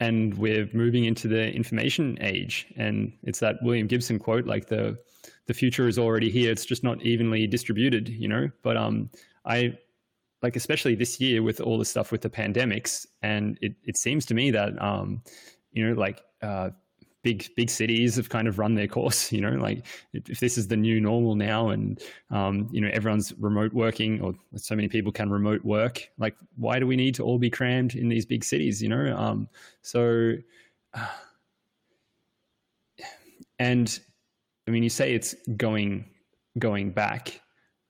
and 0.00 0.36
we're 0.36 0.68
moving 0.74 1.04
into 1.04 1.28
the 1.28 1.50
information 1.52 2.18
age. 2.20 2.66
And 2.76 3.12
it's 3.22 3.40
that 3.40 3.56
William 3.62 3.86
Gibson 3.86 4.18
quote, 4.18 4.46
like 4.46 4.66
the 4.66 4.98
the 5.46 5.54
future 5.54 5.88
is 5.88 5.98
already 5.98 6.30
here. 6.30 6.50
It's 6.50 6.64
just 6.64 6.84
not 6.84 7.02
evenly 7.02 7.46
distributed, 7.46 8.08
you 8.08 8.28
know. 8.28 8.50
But 8.62 8.76
um, 8.76 9.10
I 9.44 9.78
like 10.42 10.56
especially 10.56 10.94
this 10.94 11.20
year 11.20 11.42
with 11.42 11.60
all 11.60 11.78
the 11.78 11.84
stuff 11.84 12.12
with 12.12 12.22
the 12.22 12.30
pandemics, 12.30 13.06
and 13.22 13.58
it 13.62 13.74
it 13.84 13.96
seems 13.96 14.26
to 14.26 14.34
me 14.34 14.50
that 14.50 14.80
um, 14.82 15.22
you 15.72 15.86
know, 15.86 15.94
like 15.94 16.22
uh, 16.42 16.70
big 17.22 17.48
big 17.56 17.70
cities 17.70 18.16
have 18.16 18.28
kind 18.28 18.48
of 18.48 18.58
run 18.58 18.74
their 18.74 18.88
course. 18.88 19.32
You 19.32 19.40
know, 19.40 19.52
like 19.52 19.86
if 20.12 20.40
this 20.40 20.58
is 20.58 20.68
the 20.68 20.76
new 20.76 21.00
normal 21.00 21.34
now, 21.34 21.68
and 21.68 22.00
um, 22.30 22.68
you 22.72 22.80
know 22.80 22.90
everyone's 22.92 23.32
remote 23.38 23.72
working, 23.72 24.20
or 24.20 24.34
so 24.56 24.74
many 24.74 24.88
people 24.88 25.12
can 25.12 25.30
remote 25.30 25.64
work. 25.64 26.08
Like, 26.18 26.36
why 26.56 26.78
do 26.78 26.86
we 26.86 26.96
need 26.96 27.14
to 27.16 27.24
all 27.24 27.38
be 27.38 27.50
crammed 27.50 27.94
in 27.94 28.08
these 28.08 28.26
big 28.26 28.44
cities? 28.44 28.82
You 28.82 28.88
know, 28.88 29.16
um, 29.16 29.48
so. 29.82 30.34
And 33.58 34.00
I 34.66 34.70
mean, 34.70 34.82
you 34.82 34.88
say 34.88 35.12
it's 35.12 35.34
going 35.58 36.06
going 36.58 36.92
back. 36.92 37.42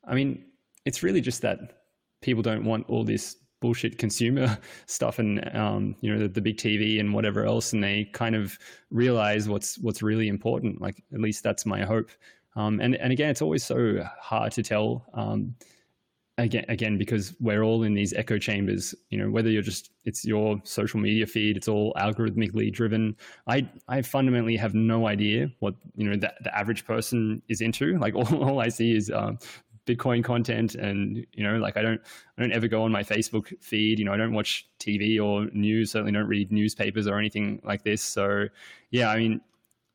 I 0.05 0.17
mean, 0.17 0.45
it's 0.85 1.05
really 1.05 1.21
just 1.21 1.43
that 1.43 1.83
people 2.23 2.43
don't 2.43 2.65
want 2.65 2.89
all 2.89 3.05
this 3.05 3.37
bullshit 3.61 3.99
consumer 3.99 4.59
stuff 4.87 5.19
and 5.19 5.55
um, 5.57 5.95
you 6.01 6.13
know 6.13 6.19
the, 6.21 6.29
the, 6.29 6.41
big 6.41 6.57
TV 6.57 6.99
and 6.99 7.15
whatever 7.15 7.45
else, 7.45 7.73
and 7.73 7.83
they 7.83 8.05
kind 8.13 8.35
of 8.35 8.59
realize 8.91 9.49
what's 9.49 9.79
what's 9.79 10.03
really 10.03 10.29
important. 10.29 10.81
Like 10.81 11.03
at 11.13 11.21
least 11.21 11.43
that's 11.43 11.67
my 11.67 11.83
hope. 11.83 12.11
Um, 12.57 12.81
and 12.81 12.97
and 12.97 13.13
again, 13.13 13.31
it's 13.31 13.43
always 13.43 13.65
so 13.65 14.05
hard 14.21 14.53
to 14.53 14.63
tell. 14.63 15.07
Um, 15.15 15.55
again, 16.39 16.65
again, 16.69 16.99
because 16.99 17.35
we're 17.41 17.63
all 17.63 17.83
in 17.83 17.95
these 17.95 18.13
echo 18.13 18.39
chambers. 18.39 18.95
You 19.11 19.19
know, 19.19 19.31
whether 19.31 19.51
you're 19.51 19.63
just 19.63 19.91
it's 20.05 20.25
your 20.25 20.61
social 20.65 20.99
media 21.01 21.27
feed, 21.27 21.57
it's 21.57 21.69
all 21.69 21.93
algorithmically 21.95 22.73
driven. 22.73 23.17
I 23.47 23.69
I 23.89 24.03
fundamentally 24.03 24.57
have 24.57 24.75
no 24.75 25.07
idea 25.07 25.49
what 25.61 25.75
you 25.97 26.09
know 26.09 26.17
the, 26.17 26.33
the 26.43 26.57
average 26.57 26.85
person 26.85 27.43
is 27.49 27.61
into. 27.61 27.99
Like 27.99 28.15
all, 28.17 28.43
all 28.43 28.61
I 28.61 28.69
see 28.69 28.97
is 28.97 29.11
uh, 29.11 29.33
Bitcoin 29.97 30.23
content, 30.23 30.75
and 30.75 31.27
you 31.33 31.43
know, 31.43 31.59
like 31.59 31.77
I 31.77 31.83
don't, 31.83 32.01
I 32.37 32.43
don't 32.43 32.53
ever 32.53 32.69
go 32.69 32.83
on 32.83 32.93
my 32.93 33.03
Facebook 33.03 33.53
feed. 33.61 33.99
You 33.99 34.05
know, 34.05 34.13
I 34.13 34.17
don't 34.17 34.33
watch 34.33 34.69
TV 34.79 35.21
or 35.21 35.47
news. 35.53 35.91
Certainly, 35.93 36.13
don't 36.13 36.29
read 36.29 36.53
newspapers 36.53 37.07
or 37.07 37.19
anything 37.19 37.61
like 37.65 37.83
this. 37.83 38.03
So, 38.03 38.47
yeah, 38.91 39.11
I 39.11 39.19
mean, 39.19 39.41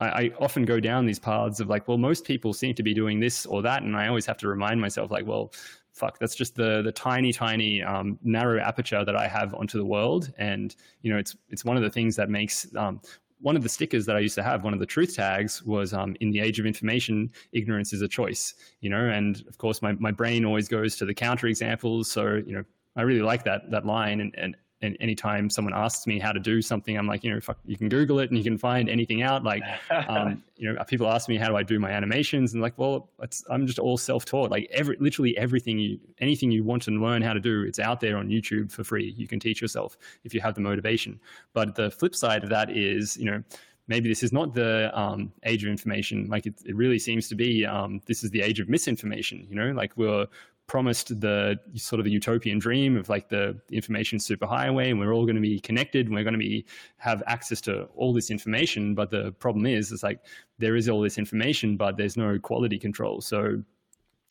I, 0.02 0.32
often 0.40 0.66
go 0.66 0.80
down 0.80 1.06
these 1.06 1.20
paths 1.20 1.60
of 1.60 1.70
like, 1.70 1.88
well, 1.88 1.98
most 1.98 2.26
people 2.26 2.54
seem 2.54 2.76
to 2.76 2.84
be 2.84 2.94
doing 2.94 3.20
this 3.20 3.46
or 3.46 3.62
that, 3.62 3.84
and 3.84 3.96
I 3.96 4.08
always 4.08 4.26
have 4.26 4.38
to 4.38 4.48
remind 4.48 4.82
myself, 4.82 5.10
like, 5.10 5.26
well, 5.26 5.54
fuck, 5.94 6.20
that's 6.20 6.36
just 6.36 6.56
the 6.56 6.82
the 6.82 6.92
tiny, 6.92 7.32
tiny 7.32 7.82
um, 7.82 8.20
narrow 8.24 8.60
aperture 8.60 9.06
that 9.06 9.16
I 9.16 9.28
have 9.28 9.54
onto 9.54 9.78
the 9.78 9.86
world, 9.86 10.34
and 10.38 10.76
you 11.02 11.12
know, 11.12 11.18
it's 11.18 11.36
it's 11.50 11.64
one 11.64 11.78
of 11.78 11.84
the 11.84 11.90
things 11.90 12.16
that 12.18 12.30
makes 12.30 12.68
um, 12.76 13.02
one 13.42 13.56
of 13.56 13.64
the 13.64 13.70
stickers 13.70 14.06
that 14.06 14.16
I 14.16 14.20
used 14.20 14.36
to 14.36 14.44
have, 14.44 14.64
one 14.64 14.74
of 14.74 14.80
the 14.80 14.86
truth 14.86 15.16
tags 15.16 15.64
was 15.64 15.94
um, 15.94 16.16
in 16.20 16.32
the 16.32 16.40
age 16.40 16.60
of 16.60 16.66
information, 16.66 17.32
ignorance 17.52 17.94
is 17.94 18.02
a 18.02 18.08
choice, 18.08 18.56
you 18.82 18.90
know, 18.90 19.10
and 19.10 19.44
of 19.48 19.58
course 19.58 19.82
my, 19.82 19.94
my 19.94 20.12
brain 20.12 20.46
always 20.46 20.68
goes 20.68 20.96
to 20.98 21.06
the 21.06 21.14
counter 21.14 21.48
examples. 21.48 22.10
So, 22.10 22.42
you 22.46 22.54
know, 22.54 22.64
I 22.96 23.02
really 23.02 23.22
like 23.22 23.44
that, 23.44 23.70
that 23.72 23.86
line 23.86 24.22
and, 24.22 24.34
and, 24.38 24.56
and 24.86 24.98
anytime 25.00 25.50
someone 25.50 25.74
asks 25.74 26.08
me 26.08 26.20
how 26.20 26.32
to 26.32 26.40
do 26.40 26.62
something, 26.62 26.98
I'm 26.98 27.08
like, 27.08 27.24
you 27.24 27.34
know, 27.34 27.40
fuck, 27.40 27.58
you 27.66 27.78
can 27.78 27.90
Google 27.90 28.20
it 28.20 28.30
and 28.30 28.38
you 28.38 28.44
can 28.44 28.58
find 28.58 28.90
anything 28.90 29.22
out. 29.22 29.44
Like, 29.44 29.64
um, 30.08 30.44
you 30.56 30.72
know, 30.72 30.84
people 30.86 31.08
ask 31.08 31.28
me 31.28 31.38
how 31.38 31.48
do 31.48 31.58
I 31.58 31.64
do 31.64 31.80
my 31.80 31.92
animations, 31.92 32.54
and 32.54 32.62
like, 32.62 32.78
well, 32.78 33.10
I'm 33.50 33.68
just 33.68 33.80
all 33.80 33.98
self-taught. 33.98 34.52
Like, 34.52 34.68
every 34.72 34.96
literally 35.00 35.38
everything 35.38 35.80
you, 35.80 36.00
anything 36.20 36.52
you 36.52 36.64
want 36.64 36.84
to 36.84 36.92
learn 36.92 37.22
how 37.22 37.34
to 37.34 37.40
do, 37.40 37.64
it's 37.64 37.80
out 37.80 38.00
there 38.00 38.18
on 38.18 38.30
YouTube 38.30 38.72
for 38.72 38.84
free. 38.84 39.14
You 39.18 39.28
can 39.28 39.40
teach 39.40 39.62
yourself 39.62 39.98
if 40.24 40.34
you 40.34 40.42
have 40.42 40.56
the 40.56 40.62
motivation. 40.62 41.20
But 41.54 41.76
the 41.76 41.92
flip 41.92 42.16
side 42.16 42.44
of 42.44 42.50
that 42.50 42.70
is, 42.70 43.18
you 43.18 43.26
know 43.26 43.44
maybe 43.88 44.10
this 44.10 44.24
is 44.24 44.32
not 44.32 44.54
the 44.54 44.92
um, 45.00 45.32
age 45.44 45.64
of 45.64 45.70
information. 45.70 46.28
Like 46.28 46.46
it, 46.46 46.56
it 46.66 46.76
really 46.76 47.00
seems 47.00 47.28
to 47.30 47.36
be, 47.36 47.66
um, 47.66 48.02
this 48.08 48.24
is 48.24 48.32
the 48.32 48.42
age 48.42 48.60
of 48.60 48.68
misinformation. 48.70 49.46
You 49.50 49.56
know, 49.56 49.72
like 49.72 49.96
we're 49.96 50.26
promised 50.68 51.20
the 51.22 51.60
sort 51.76 52.00
of 52.00 52.06
the 52.06 52.12
utopian 52.12 52.60
dream 52.60 52.98
of 52.98 53.10
like 53.10 53.30
the 53.30 53.60
information 53.72 54.20
superhighway, 54.20 54.90
and 54.90 55.00
we're 55.00 55.14
all 55.14 55.26
going 55.26 55.36
to 55.36 55.42
be 55.42 55.60
connected, 55.60 56.08
and 56.08 56.16
we're 56.16 56.24
going 56.24 56.34
to 56.34 56.40
be 56.40 56.66
have 56.98 57.22
access 57.28 57.62
to 57.62 57.84
all 57.96 58.14
this 58.14 58.32
information. 58.32 58.96
But 58.96 59.12
the 59.12 59.32
problem 59.34 59.66
is, 59.66 59.92
it's 59.92 60.04
like 60.04 60.20
there 60.58 60.76
is 60.76 60.90
all 60.90 61.02
this 61.02 61.18
information, 61.18 61.78
but 61.78 61.98
there's 61.98 62.18
no 62.18 62.40
quality 62.40 62.80
control. 62.80 63.22
So 63.22 63.64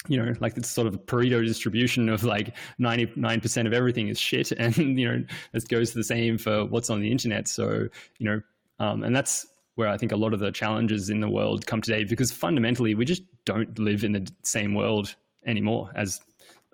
you 0.08 0.22
know, 0.22 0.34
like 0.40 0.56
it's 0.56 0.68
sort 0.68 0.86
of 0.86 0.94
Pareto 1.06 1.44
distribution 1.46 2.08
of 2.08 2.24
like 2.24 2.54
99% 2.78 3.66
of 3.66 3.72
everything 3.72 4.08
is 4.08 4.18
shit. 4.18 4.52
And, 4.58 4.98
you 4.98 5.10
know, 5.10 5.24
this 5.52 5.64
goes 5.64 5.92
the 5.92 6.04
same 6.04 6.38
for 6.38 6.64
what's 6.66 6.90
on 6.90 7.00
the 7.00 7.10
internet. 7.10 7.48
So, 7.48 7.88
you 8.18 8.26
know, 8.26 8.40
um, 8.78 9.02
and 9.02 9.14
that's 9.14 9.46
where 9.76 9.88
I 9.88 9.96
think 9.96 10.12
a 10.12 10.16
lot 10.16 10.32
of 10.32 10.40
the 10.40 10.52
challenges 10.52 11.10
in 11.10 11.20
the 11.20 11.28
world 11.28 11.66
come 11.66 11.80
today 11.80 12.04
because 12.04 12.30
fundamentally 12.30 12.94
we 12.94 13.04
just 13.04 13.22
don't 13.44 13.78
live 13.78 14.04
in 14.04 14.12
the 14.12 14.30
same 14.42 14.74
world 14.74 15.14
anymore 15.46 15.90
as 15.94 16.20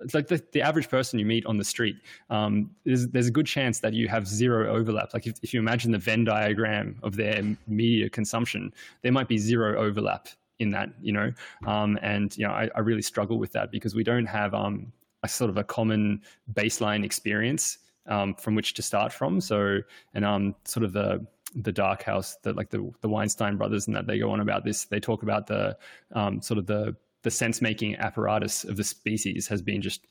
it's 0.03 0.15
like 0.15 0.29
the, 0.29 0.43
the 0.53 0.63
average 0.63 0.89
person 0.89 1.19
you 1.19 1.27
meet 1.27 1.45
on 1.47 1.59
the 1.59 1.65
street 1.65 1.97
um, 2.31 2.71
there's, 2.85 3.09
there's 3.09 3.27
a 3.27 3.31
good 3.31 3.47
chance 3.47 3.81
that 3.81 3.93
you 3.93 4.09
have 4.09 4.27
zero 4.27 4.75
overlap 4.75 5.13
like 5.15 5.27
if, 5.27 5.35
if 5.43 5.53
you 5.53 5.61
imagine 5.61 5.93
the 5.93 5.99
venn 5.99 6.25
diagram 6.25 6.99
of 7.03 7.17
their 7.17 7.43
media 7.67 8.09
consumption 8.09 8.73
there 9.03 9.13
might 9.13 9.29
be 9.29 9.39
zero 9.39 9.79
overlap 9.79 10.29
in 10.59 10.71
that 10.71 10.91
you 11.01 11.13
know 11.13 11.33
um, 11.67 11.99
and 12.03 12.37
you 12.37 12.47
know 12.47 12.53
I, 12.53 12.69
I, 12.75 12.81
really 12.81 13.03
struggle 13.03 13.39
with 13.39 13.53
that 13.53 13.71
because 13.71 13.95
we 13.95 14.05
don't 14.05 14.27
have 14.27 14.53
um, 14.53 14.93
a 15.23 15.29
sort 15.29 15.49
of 15.49 15.57
a 15.57 15.65
common 15.65 16.21
baseline 16.53 17.05
experience 17.05 17.79
um, 18.07 18.35
from 18.35 18.55
which 18.55 18.75
to 18.75 18.83
start 18.83 19.13
from 19.13 19.41
so 19.41 19.81
and 20.15 20.25
um, 20.25 20.55
sort 20.65 20.85
of 20.85 20.93
the 20.93 21.27
the 21.55 21.73
dark 21.73 22.03
house 22.03 22.37
that 22.43 22.57
like 22.57 22.71
the 22.71 22.91
the 23.01 23.09
Weinstein 23.09 23.57
brothers 23.57 23.87
and 23.87 23.97
that 23.97 24.07
they 24.07 24.19
go 24.19 24.31
on 24.31 24.41
about 24.41 24.65
this. 24.65 24.85
They 24.85 25.01
talk 25.01 25.23
about 25.23 25.47
the 25.47 25.77
um, 26.13 26.41
sort 26.41 26.59
of 26.59 26.67
the 26.67 26.97
the 27.23 27.31
sense 27.31 27.61
making 27.61 27.97
apparatus 27.97 28.65
of 28.65 28.77
the 28.77 28.85
species 28.85 29.47
has 29.49 29.63
been 29.63 29.83
just 29.83 30.07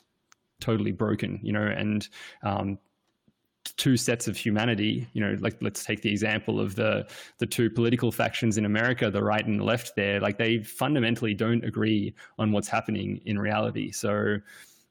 totally 0.60 0.92
broken, 0.92 1.40
you 1.42 1.52
know, 1.52 1.66
and 1.66 2.08
um, 2.44 2.78
two 3.78 3.98
sets 3.98 4.28
of 4.28 4.36
humanity 4.36 5.08
you 5.14 5.22
know 5.22 5.38
like 5.42 5.56
let's 5.62 5.84
take 5.84 6.02
the 6.02 6.10
example 6.10 6.60
of 6.60 6.76
the 6.76 7.08
the 7.38 7.46
two 7.46 7.70
political 7.70 8.12
factions 8.12 8.58
in 8.58 8.66
america 8.66 9.12
the 9.12 9.22
right 9.22 9.46
and 9.46 9.60
the 9.60 9.64
left 9.64 9.96
there 9.96 10.20
like 10.20 10.38
they 10.38 10.64
fundamentally 10.64 11.34
don't 11.34 11.64
agree 11.64 12.14
on 12.40 12.52
what's 12.52 12.68
happening 12.68 13.22
in 13.26 13.38
reality. 13.38 13.92
So 13.92 14.38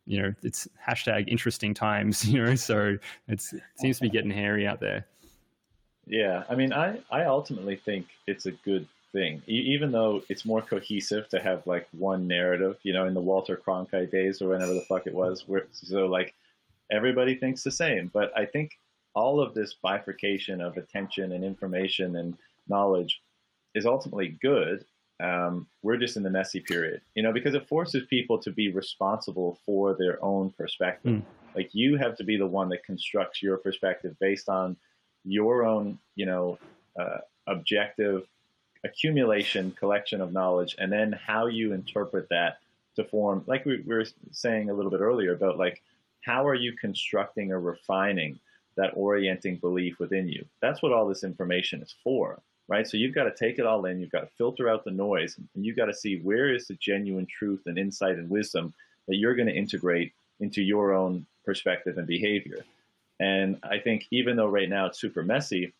you 0.06 0.22
know 0.22 0.32
it's 0.42 0.68
hashtag 0.86 1.28
interesting 1.28 1.74
times 1.74 2.24
you 2.28 2.42
know 2.42 2.54
so 2.54 2.96
it 3.26 3.42
seems 3.76 3.96
to 3.98 4.02
be 4.02 4.10
getting 4.10 4.30
hairy 4.30 4.66
out 4.66 4.80
there. 4.80 5.06
Yeah, 6.08 6.44
I 6.48 6.54
mean, 6.54 6.72
I, 6.72 7.00
I 7.10 7.24
ultimately 7.24 7.76
think 7.76 8.06
it's 8.26 8.46
a 8.46 8.52
good 8.52 8.88
thing, 9.12 9.42
e- 9.48 9.72
even 9.74 9.92
though 9.92 10.22
it's 10.28 10.44
more 10.44 10.62
cohesive 10.62 11.28
to 11.30 11.40
have 11.40 11.66
like 11.66 11.86
one 11.92 12.26
narrative, 12.26 12.76
you 12.82 12.92
know, 12.92 13.06
in 13.06 13.14
the 13.14 13.20
Walter 13.20 13.56
Cronkite 13.56 14.10
days 14.10 14.42
or 14.42 14.50
whenever 14.50 14.74
the 14.74 14.82
fuck 14.82 15.06
it 15.06 15.14
was, 15.14 15.46
where 15.46 15.66
so 15.72 16.06
like 16.06 16.34
everybody 16.90 17.34
thinks 17.34 17.62
the 17.62 17.70
same. 17.70 18.10
But 18.12 18.36
I 18.36 18.44
think 18.44 18.78
all 19.14 19.40
of 19.40 19.54
this 19.54 19.74
bifurcation 19.82 20.60
of 20.60 20.76
attention 20.76 21.32
and 21.32 21.44
information 21.44 22.16
and 22.16 22.36
knowledge 22.68 23.22
is 23.74 23.86
ultimately 23.86 24.36
good. 24.40 24.84
Um, 25.20 25.66
we're 25.82 25.96
just 25.96 26.16
in 26.16 26.22
the 26.22 26.30
messy 26.30 26.60
period, 26.60 27.00
you 27.14 27.24
know, 27.24 27.32
because 27.32 27.54
it 27.54 27.66
forces 27.66 28.06
people 28.08 28.38
to 28.38 28.52
be 28.52 28.70
responsible 28.70 29.58
for 29.66 29.94
their 29.94 30.22
own 30.24 30.50
perspective. 30.50 31.12
Mm. 31.12 31.22
Like 31.56 31.70
you 31.72 31.96
have 31.96 32.16
to 32.18 32.24
be 32.24 32.36
the 32.36 32.46
one 32.46 32.68
that 32.68 32.84
constructs 32.84 33.42
your 33.42 33.56
perspective 33.56 34.14
based 34.20 34.48
on 34.48 34.76
your 35.24 35.64
own, 35.64 35.98
you 36.14 36.26
know, 36.26 36.58
uh, 36.98 37.18
objective 37.48 38.28
accumulation, 38.84 39.72
collection 39.72 40.20
of 40.20 40.32
knowledge, 40.32 40.76
and 40.78 40.92
then 40.92 41.12
how 41.12 41.46
you 41.46 41.72
interpret 41.72 42.28
that 42.30 42.58
to 42.96 43.04
form, 43.04 43.44
like 43.46 43.64
we, 43.64 43.78
we 43.78 43.94
were 43.94 44.06
saying 44.32 44.70
a 44.70 44.74
little 44.74 44.90
bit 44.90 45.00
earlier 45.00 45.32
about 45.32 45.58
like, 45.58 45.82
how 46.22 46.46
are 46.46 46.54
you 46.54 46.72
constructing 46.72 47.52
or 47.52 47.60
refining 47.60 48.38
that 48.76 48.92
orienting 48.94 49.56
belief 49.56 49.98
within 49.98 50.28
you? 50.28 50.44
That's 50.60 50.82
what 50.82 50.92
all 50.92 51.08
this 51.08 51.24
information 51.24 51.80
is 51.82 51.94
for, 52.04 52.40
right? 52.68 52.86
So 52.86 52.96
you've 52.96 53.14
got 53.14 53.24
to 53.24 53.34
take 53.34 53.58
it 53.58 53.66
all 53.66 53.84
in, 53.86 54.00
you've 54.00 54.12
got 54.12 54.20
to 54.20 54.36
filter 54.36 54.68
out 54.68 54.84
the 54.84 54.90
noise, 54.90 55.36
and 55.38 55.64
you've 55.64 55.76
got 55.76 55.86
to 55.86 55.94
see 55.94 56.18
where 56.20 56.52
is 56.52 56.66
the 56.66 56.74
genuine 56.74 57.26
truth 57.26 57.62
and 57.66 57.78
insight 57.78 58.16
and 58.16 58.28
wisdom 58.30 58.72
that 59.06 59.16
you're 59.16 59.34
going 59.34 59.48
to 59.48 59.54
integrate 59.54 60.12
into 60.40 60.62
your 60.62 60.92
own 60.92 61.26
perspective 61.44 61.98
and 61.98 62.06
behavior. 62.06 62.64
And 63.20 63.58
I 63.64 63.78
think 63.78 64.06
even 64.10 64.36
though 64.36 64.46
right 64.48 64.68
now 64.68 64.86
it's 64.86 65.00
super 65.00 65.22
messy, 65.22 65.72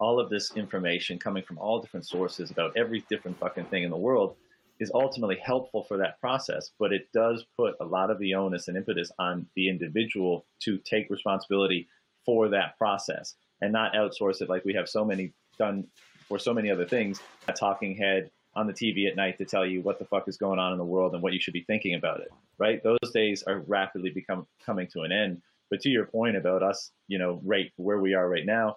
all 0.00 0.18
of 0.18 0.30
this 0.30 0.56
information 0.56 1.18
coming 1.18 1.42
from 1.42 1.58
all 1.58 1.80
different 1.80 2.06
sources 2.06 2.50
about 2.50 2.76
every 2.76 3.04
different 3.10 3.38
fucking 3.38 3.66
thing 3.66 3.84
in 3.84 3.90
the 3.90 3.96
world 3.96 4.34
is 4.80 4.90
ultimately 4.94 5.36
helpful 5.36 5.84
for 5.84 5.98
that 5.98 6.18
process, 6.20 6.70
but 6.78 6.92
it 6.92 7.06
does 7.12 7.44
put 7.56 7.74
a 7.80 7.84
lot 7.84 8.10
of 8.10 8.18
the 8.18 8.34
onus 8.34 8.66
and 8.66 8.78
impetus 8.78 9.12
on 9.18 9.46
the 9.54 9.68
individual 9.68 10.46
to 10.58 10.78
take 10.78 11.10
responsibility 11.10 11.86
for 12.24 12.48
that 12.48 12.76
process 12.78 13.34
and 13.60 13.72
not 13.72 13.92
outsource 13.92 14.40
it 14.40 14.48
like 14.48 14.64
we 14.64 14.72
have 14.72 14.88
so 14.88 15.04
many 15.04 15.32
done 15.58 15.86
for 16.26 16.38
so 16.38 16.54
many 16.54 16.70
other 16.70 16.86
things. 16.86 17.20
A 17.48 17.52
talking 17.52 17.94
head 17.94 18.30
on 18.54 18.66
the 18.66 18.72
TV 18.72 19.06
at 19.06 19.16
night 19.16 19.36
to 19.38 19.44
tell 19.44 19.66
you 19.66 19.82
what 19.82 19.98
the 19.98 20.04
fuck 20.06 20.28
is 20.28 20.38
going 20.38 20.58
on 20.58 20.72
in 20.72 20.78
the 20.78 20.84
world 20.84 21.12
and 21.12 21.22
what 21.22 21.34
you 21.34 21.40
should 21.40 21.52
be 21.52 21.64
thinking 21.64 21.94
about 21.94 22.20
it. 22.20 22.28
Right? 22.58 22.82
Those 22.82 23.10
days 23.12 23.42
are 23.42 23.60
rapidly 23.60 24.10
become 24.10 24.46
coming 24.64 24.88
to 24.94 25.02
an 25.02 25.12
end. 25.12 25.42
But 25.70 25.80
to 25.82 25.88
your 25.90 26.06
point 26.06 26.36
about 26.36 26.62
us, 26.62 26.90
you 27.06 27.18
know, 27.18 27.40
right 27.44 27.70
where 27.76 28.00
we 28.00 28.14
are 28.14 28.28
right 28.28 28.46
now, 28.46 28.76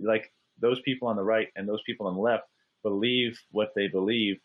like 0.00 0.32
those 0.60 0.80
people 0.80 1.08
on 1.08 1.16
the 1.16 1.22
right 1.22 1.48
and 1.56 1.68
those 1.68 1.82
people 1.82 2.06
on 2.06 2.14
the 2.14 2.20
left 2.20 2.44
believe 2.82 3.40
what 3.50 3.72
they 3.74 3.88
believe 3.88 4.38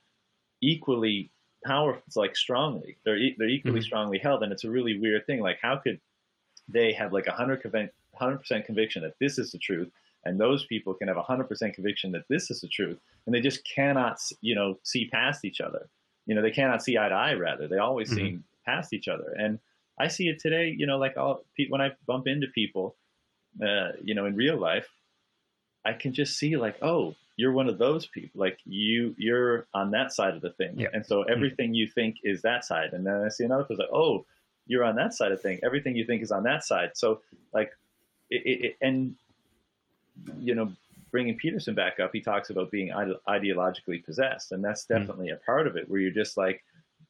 equally 0.62 1.32
powerful, 1.66 2.02
it's 2.08 2.16
like 2.16 2.36
strongly. 2.36 2.98
They're 3.06 3.20
they're 3.38 3.48
equally 3.48 3.80
mm-hmm. 3.80 3.86
strongly 3.86 4.18
held, 4.18 4.44
and 4.44 4.52
it's 4.52 4.64
a 4.64 4.70
really 4.70 5.00
weird 5.00 5.26
thing. 5.26 5.42
Like, 5.42 5.60
how 5.62 5.78
could 5.78 6.00
they 6.68 6.94
have 6.94 7.14
like 7.14 7.28
a 7.28 7.32
hundred 7.32 7.62
percent 7.62 8.66
conviction 8.66 9.04
that 9.04 9.16
this 9.20 9.38
is 9.38 9.52
the 9.52 9.58
truth, 9.58 9.90
and 10.26 10.40
those 10.40 10.66
people 10.66 10.94
can 10.94 11.08
have 11.08 11.18
a 11.18 11.24
hundred 11.24 11.48
percent 11.48 11.74
conviction 11.74 12.12
that 12.14 12.28
this 12.30 12.50
is 12.50 12.62
the 12.62 12.68
truth, 12.68 13.00
and 13.26 13.36
they 13.36 13.42
just 13.42 13.64
cannot, 13.66 14.20
you 14.42 14.56
know, 14.56 14.78
see 14.84 15.10
past 15.10 15.46
each 15.46 15.62
other. 15.62 15.88
You 16.26 16.36
know, 16.36 16.42
they 16.42 16.52
cannot 16.52 16.84
see 16.84 16.98
eye 16.98 17.10
to 17.10 17.16
eye. 17.16 17.34
Rather, 17.34 17.68
they 17.68 17.78
always 17.78 18.10
mm-hmm. 18.10 18.36
see 18.36 18.40
past 18.66 18.94
each 18.94 19.08
other, 19.08 19.36
and 19.38 19.60
I 20.00 20.08
see 20.08 20.28
it 20.30 20.40
today. 20.40 20.74
You 20.76 20.88
know, 20.88 20.98
like 20.98 21.18
all 21.18 21.44
when 21.70 21.82
I 21.82 21.92
bump 22.08 22.28
into 22.28 22.48
people, 22.48 22.96
uh, 23.64 23.90
you 24.04 24.16
know, 24.16 24.26
in 24.26 24.36
real 24.36 24.58
life, 24.58 24.88
I 25.90 25.94
can 25.94 26.14
just 26.14 26.38
see 26.38 26.56
like, 26.56 26.78
oh, 26.84 27.16
you're 27.36 27.52
one 27.52 27.68
of 27.68 27.78
those 27.78 28.06
people. 28.06 28.40
Like 28.40 28.60
you, 28.66 29.16
you're 29.18 29.66
on 29.74 29.92
that 29.92 30.14
side 30.14 30.36
of 30.36 30.42
the 30.42 30.52
thing, 30.52 30.80
yeah. 30.80 30.90
and 30.94 31.06
so 31.06 31.22
mm-hmm. 31.22 31.32
everything 31.32 31.74
you 31.74 31.88
think 31.88 32.18
is 32.24 32.42
that 32.44 32.64
side. 32.64 32.94
And 32.94 33.06
then 33.06 33.24
I 33.24 33.30
see 33.30 33.44
another 33.44 33.64
person 33.64 33.86
like, 33.86 33.94
oh, 33.94 34.26
you're 34.68 34.84
on 34.84 34.96
that 34.98 35.14
side 35.14 35.32
of 35.32 35.42
thing. 35.42 35.60
Everything 35.64 35.96
you 35.96 36.06
think 36.06 36.22
is 36.22 36.32
on 36.32 36.44
that 36.44 36.64
side. 36.64 36.92
So 36.94 37.22
like, 37.54 37.72
it, 38.30 38.64
it, 38.66 38.76
and 38.82 39.16
you 40.40 40.54
know, 40.54 40.72
bringing 41.12 41.38
Peterson 41.38 41.74
back 41.74 42.00
up, 42.00 42.12
he 42.14 42.22
talks 42.22 42.52
about 42.52 42.70
being 42.70 42.92
ide- 42.92 43.18
ideologically 43.28 44.04
possessed, 44.04 44.52
and 44.52 44.64
that's 44.64 44.86
mm-hmm. 44.86 45.00
definitely 45.00 45.30
mm. 45.30 45.34
a 45.34 45.38
part 45.38 45.66
of 45.66 45.76
it. 45.76 45.90
Where 45.90 46.00
you're 46.00 46.12
just 46.12 46.38
like, 46.38 46.64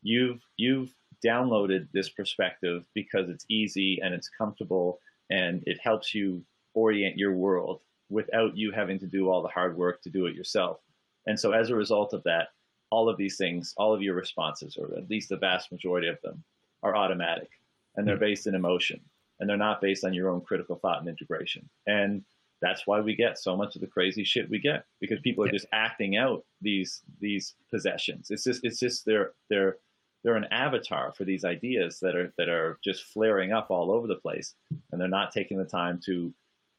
you've 0.04 0.40
you've 0.56 0.94
downloaded 1.26 1.88
this 1.92 2.08
perspective 2.08 2.86
because 2.94 3.30
it's 3.30 3.46
easy 3.50 4.00
and 4.02 4.14
it's 4.14 4.30
comfortable 4.30 5.00
and 5.30 5.64
it 5.66 5.78
helps 5.82 6.16
you 6.16 6.44
orient 6.74 7.18
your 7.18 7.34
world 7.34 7.82
without 8.10 8.58
you 8.58 8.72
having 8.72 9.00
to 9.00 9.08
do 9.08 9.30
all 9.30 9.42
the 9.42 9.50
hard 9.50 9.78
work 9.78 10.02
to 10.02 10.10
do 10.10 10.26
it 10.26 10.36
yourself. 10.36 10.80
And 11.28 11.40
so 11.40 11.52
as 11.52 11.70
a 11.70 11.76
result 11.76 12.14
of 12.14 12.24
that, 12.24 12.50
all 12.92 13.08
of 13.08 13.18
these 13.18 13.38
things, 13.38 13.74
all 13.78 13.94
of 13.94 14.02
your 14.02 14.16
responses, 14.16 14.78
or 14.78 14.98
at 14.98 15.10
least 15.10 15.30
the 15.30 15.38
vast 15.38 15.72
majority 15.72 16.08
of 16.08 16.20
them, 16.24 16.44
are 16.82 16.96
automatic 16.96 17.50
and 17.96 18.08
they're 18.08 18.16
hmm. 18.16 18.22
based 18.22 18.48
in 18.48 18.56
emotion 18.56 19.00
and 19.40 19.50
they're 19.50 19.58
not 19.58 19.82
based 19.82 20.04
on 20.04 20.14
your 20.14 20.30
own 20.30 20.42
critical 20.42 20.78
thought 20.78 21.00
and 21.00 21.10
integration. 21.10 21.70
And 21.88 22.24
that's 22.62 22.86
why 22.86 23.00
we 23.00 23.16
get 23.16 23.38
so 23.38 23.56
much 23.56 23.76
of 23.76 23.82
the 23.82 23.88
crazy 23.88 24.24
shit 24.24 24.50
we 24.50 24.60
get 24.60 24.84
because 25.00 25.20
people 25.22 25.44
are 25.44 25.48
yeah. 25.48 25.54
just 25.54 25.68
acting 25.72 26.18
out 26.18 26.44
these 26.62 27.02
these 27.20 27.56
possessions. 27.72 28.28
It's 28.32 28.44
just 28.44 28.62
it's 28.64 28.80
just 28.80 29.06
they're 29.06 29.32
they're 29.50 29.78
they're 30.24 30.36
an 30.36 30.48
avatar 30.52 31.14
for 31.14 31.24
these 31.24 31.46
ideas 31.46 32.00
that 32.02 32.16
are 32.16 32.34
that 32.38 32.50
are 32.50 32.78
just 32.84 33.04
flaring 33.04 33.54
up 33.54 33.68
all 33.70 33.92
over 33.92 34.08
the 34.08 34.16
place, 34.16 34.56
and 34.92 35.00
they're 35.00 35.08
not 35.08 35.32
taking 35.32 35.58
the 35.58 35.66
time 35.66 36.02
to 36.06 36.34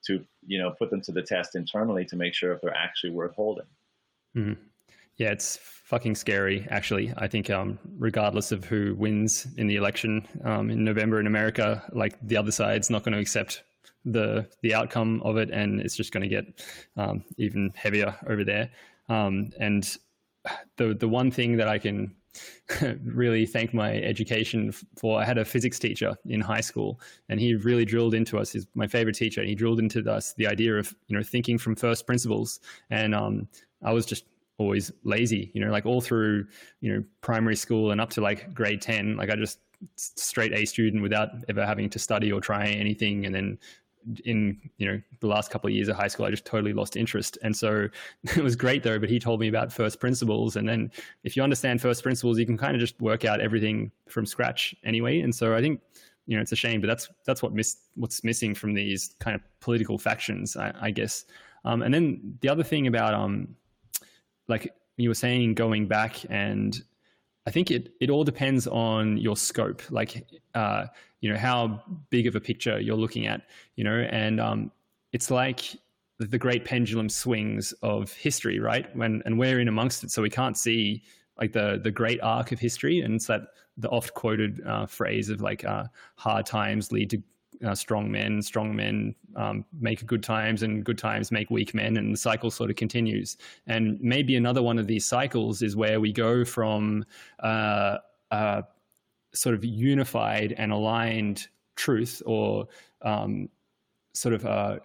to 0.07 0.25
you 0.47 0.59
know 0.59 0.71
put 0.79 0.91
them 0.91 1.01
to 1.03 1.13
the 1.13 1.23
test 1.23 1.55
internally 1.55 2.05
to 2.07 2.17
make 2.17 2.35
sure 2.35 2.53
if 2.53 2.61
they're 2.61 2.77
actually 2.77 3.11
worth 3.11 3.35
holding. 3.35 3.67
Mm-hmm. 4.37 4.63
Yeah, 5.17 5.33
it's 5.33 5.59
fucking 5.85 6.15
scary. 6.15 6.67
Actually, 6.71 7.13
I 7.19 7.29
think 7.29 7.51
um, 7.51 7.79
regardless 7.99 8.53
of 8.53 8.65
who 8.65 8.95
wins 8.95 9.47
in 9.59 9.67
the 9.67 9.77
election 9.77 10.27
um, 10.45 10.71
in 10.71 10.83
November 10.83 11.21
in 11.21 11.27
America, 11.27 11.83
like 11.93 12.17
the 12.23 12.37
other 12.37 12.53
side's 12.53 12.89
not 12.89 13.05
going 13.05 13.13
to 13.13 13.21
accept 13.21 13.63
the 14.05 14.49
the 14.63 14.75
outcome 14.75 15.21
of 15.23 15.37
it, 15.37 15.51
and 15.51 15.81
it's 15.81 15.97
just 15.97 16.13
going 16.13 16.23
to 16.23 16.29
get 16.29 16.47
um, 16.97 17.23
even 17.37 17.73
heavier 17.75 18.17
over 18.29 18.45
there. 18.45 18.71
Um, 19.09 19.51
and 19.59 19.97
the 20.77 20.95
the 20.95 21.09
one 21.09 21.31
thing 21.31 21.57
that 21.59 21.69
I 21.69 21.79
can 21.79 22.15
really 23.05 23.47
thank 23.47 23.75
my 23.75 23.95
education 23.95 24.73
for. 24.97 25.21
I 25.21 25.25
had 25.25 25.39
a 25.39 25.45
physics 25.45 25.79
teacher 25.79 26.17
in 26.27 26.41
high 26.41 26.61
school, 26.61 27.01
and 27.29 27.41
he 27.41 27.55
really 27.55 27.85
drilled 27.85 28.15
into 28.15 28.39
us. 28.39 28.53
He's 28.53 28.67
my 28.75 28.87
favorite 28.87 29.17
teacher. 29.17 29.43
He 29.43 29.55
drilled 29.55 29.81
into 29.81 30.09
us 30.11 30.35
the 30.35 30.47
idea 30.47 30.77
of 30.77 30.95
you 31.09 31.17
know 31.17 31.23
thinking 31.23 31.59
from 31.59 31.75
first 31.75 32.07
principles. 32.07 32.61
And 32.91 33.15
um, 33.15 33.49
I 33.83 33.93
was 33.93 34.07
just 34.07 34.25
always 34.59 34.93
lazy, 35.05 35.51
you 35.55 35.65
know, 35.65 35.73
like 35.73 35.87
all 35.87 36.01
through 36.01 36.47
you 36.81 36.93
know 36.93 37.05
primary 37.21 37.57
school 37.57 37.91
and 37.91 38.01
up 38.01 38.11
to 38.11 38.21
like 38.21 38.55
grade 38.55 38.81
ten. 38.83 39.17
Like 39.17 39.31
I 39.31 39.37
just 39.37 39.59
straight 39.97 40.53
A 40.53 40.65
student 40.67 41.03
without 41.03 41.31
ever 41.49 41.65
having 41.65 41.89
to 41.91 41.99
study 41.99 42.31
or 42.31 42.41
try 42.41 42.67
anything, 42.67 43.27
and 43.27 43.35
then 43.35 43.59
in 44.25 44.59
you 44.79 44.87
know 44.87 45.01
the 45.21 45.27
last 45.27 45.51
couple 45.51 45.69
of 45.69 45.75
years 45.75 45.89
of 45.89 45.97
high 45.97 46.09
school 46.09 46.27
i 46.27 46.31
just 46.31 46.45
totally 46.45 46.73
lost 46.73 46.97
interest. 46.97 47.39
And 47.43 47.57
so 47.57 47.89
it 48.25 48.43
was 48.43 48.57
great 48.57 48.83
though 48.83 48.99
but 48.99 49.09
he 49.09 49.19
told 49.19 49.41
me 49.41 49.49
about 49.49 49.73
first 49.73 50.01
principles. 50.01 50.57
And 50.57 50.69
then 50.69 50.91
if 51.25 51.37
you 51.37 51.43
understand 51.43 51.81
first 51.81 52.03
principles 52.03 52.39
you 52.39 52.47
can 52.47 52.57
kind 52.57 52.75
of 52.75 52.81
just 52.81 53.01
work 53.01 53.25
out 53.25 53.41
everything 53.41 53.91
from 54.09 54.27
scratch 54.27 54.75
anyway. 54.85 55.21
And 55.21 55.35
so 55.35 55.55
i 55.55 55.61
think 55.61 55.81
you 56.27 56.37
know 56.37 56.43
it's 56.43 56.53
a 56.53 56.57
shame 56.57 56.81
but 56.81 56.87
that's 56.87 57.09
that's 57.25 57.43
what 57.43 57.53
miss 57.53 57.77
what's 57.95 58.23
missing 58.23 58.55
from 58.55 58.75
these 58.75 59.15
kind 59.19 59.35
of 59.35 59.43
political 59.61 59.99
factions 59.99 60.57
i, 60.57 60.73
I 60.81 60.91
guess. 60.91 61.25
Um, 61.65 61.83
and 61.83 61.93
then 61.93 62.39
the 62.41 62.49
other 62.49 62.63
thing 62.63 62.87
about 62.87 63.15
um 63.15 63.55
like 64.49 64.75
you 64.97 65.09
were 65.09 65.15
saying 65.15 65.55
going 65.55 65.87
back 65.87 66.17
and 66.29 66.83
I 67.51 67.53
think 67.53 67.73
it 67.73 67.93
it 67.99 68.11
all 68.11 68.23
depends 68.23 68.69
on 68.69 69.17
your 69.17 69.37
scope, 69.37 69.83
like 69.91 70.25
uh, 70.55 70.87
you 71.21 71.29
know 71.33 71.37
how 71.37 71.83
big 72.09 72.29
of 72.29 72.37
a 72.37 72.41
picture 72.41 72.79
you're 72.79 72.95
looking 72.95 73.27
at, 73.27 73.41
you 73.75 73.83
know, 73.83 74.07
and 74.09 74.41
um, 74.41 74.71
it's 75.13 75.33
like 75.33 75.63
the 76.21 76.39
great 76.39 76.65
pendulum 76.65 77.09
swings 77.09 77.73
of 77.83 78.13
history, 78.13 78.61
right? 78.61 78.95
When 78.95 79.21
and 79.27 79.37
we're 79.37 79.59
in 79.59 79.67
amongst 79.67 80.05
it, 80.05 80.13
so 80.13 80.23
we 80.23 80.31
can't 80.31 80.57
see 80.57 81.03
like 81.41 81.53
the 81.53 81.81
the 81.83 81.91
great 81.91 82.21
arc 82.23 82.53
of 82.53 82.61
history, 82.61 83.01
and 83.01 83.17
it's 83.17 83.27
that 83.27 83.41
the 83.77 83.89
oft 83.89 84.15
quoted 84.15 84.63
uh, 84.65 84.87
phrase 84.87 85.29
of 85.29 85.41
like 85.41 85.65
uh, 85.65 85.87
hard 86.15 86.47
times 86.47 86.93
lead 86.93 87.11
to 87.11 87.21
uh, 87.65 87.75
strong 87.75 88.11
men, 88.11 88.43
strong 88.43 88.75
men 88.75 89.15
um, 89.37 89.65
make 89.81 90.05
good 90.07 90.23
times, 90.23 90.63
and 90.63 90.85
good 90.85 90.99
times 90.99 91.31
make 91.31 91.51
weak 91.51 91.75
men, 91.75 91.97
and 91.97 92.13
the 92.15 92.19
cycle 92.19 92.51
sort 92.51 92.71
of 92.71 92.77
continues. 92.77 93.37
And 93.67 94.01
maybe 94.01 94.37
another 94.37 94.63
one 94.63 94.79
of 94.79 94.87
these 94.87 95.07
cycles 95.07 95.63
is 95.63 95.77
where 95.77 96.01
we 96.01 96.13
go 96.13 96.45
from 96.45 97.05
uh, 97.41 97.99
uh, 98.31 98.63
sort 99.35 99.55
of 99.55 99.65
unified 99.65 100.55
and 100.57 100.73
aligned 100.73 101.49
truth, 101.77 102.23
or 102.27 102.69
um, 103.03 103.49
sort 104.15 104.35
of 104.35 104.47
uh, 104.47 104.79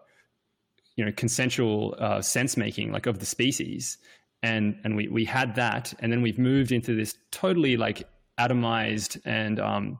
you 0.96 1.06
know 1.06 1.12
consensual 1.14 1.96
uh, 2.00 2.22
sense 2.22 2.58
making, 2.58 2.92
like 2.92 3.06
of 3.06 3.20
the 3.20 3.26
species, 3.26 3.98
and 4.44 4.78
and 4.84 4.96
we 4.96 5.08
we 5.08 5.26
had 5.26 5.56
that, 5.56 5.94
and 6.00 6.12
then 6.12 6.22
we've 6.22 6.40
moved 6.40 6.72
into 6.72 6.96
this 6.96 7.18
totally 7.32 7.78
like 7.78 8.08
atomized 8.40 9.20
and 9.26 9.60
um, 9.60 9.98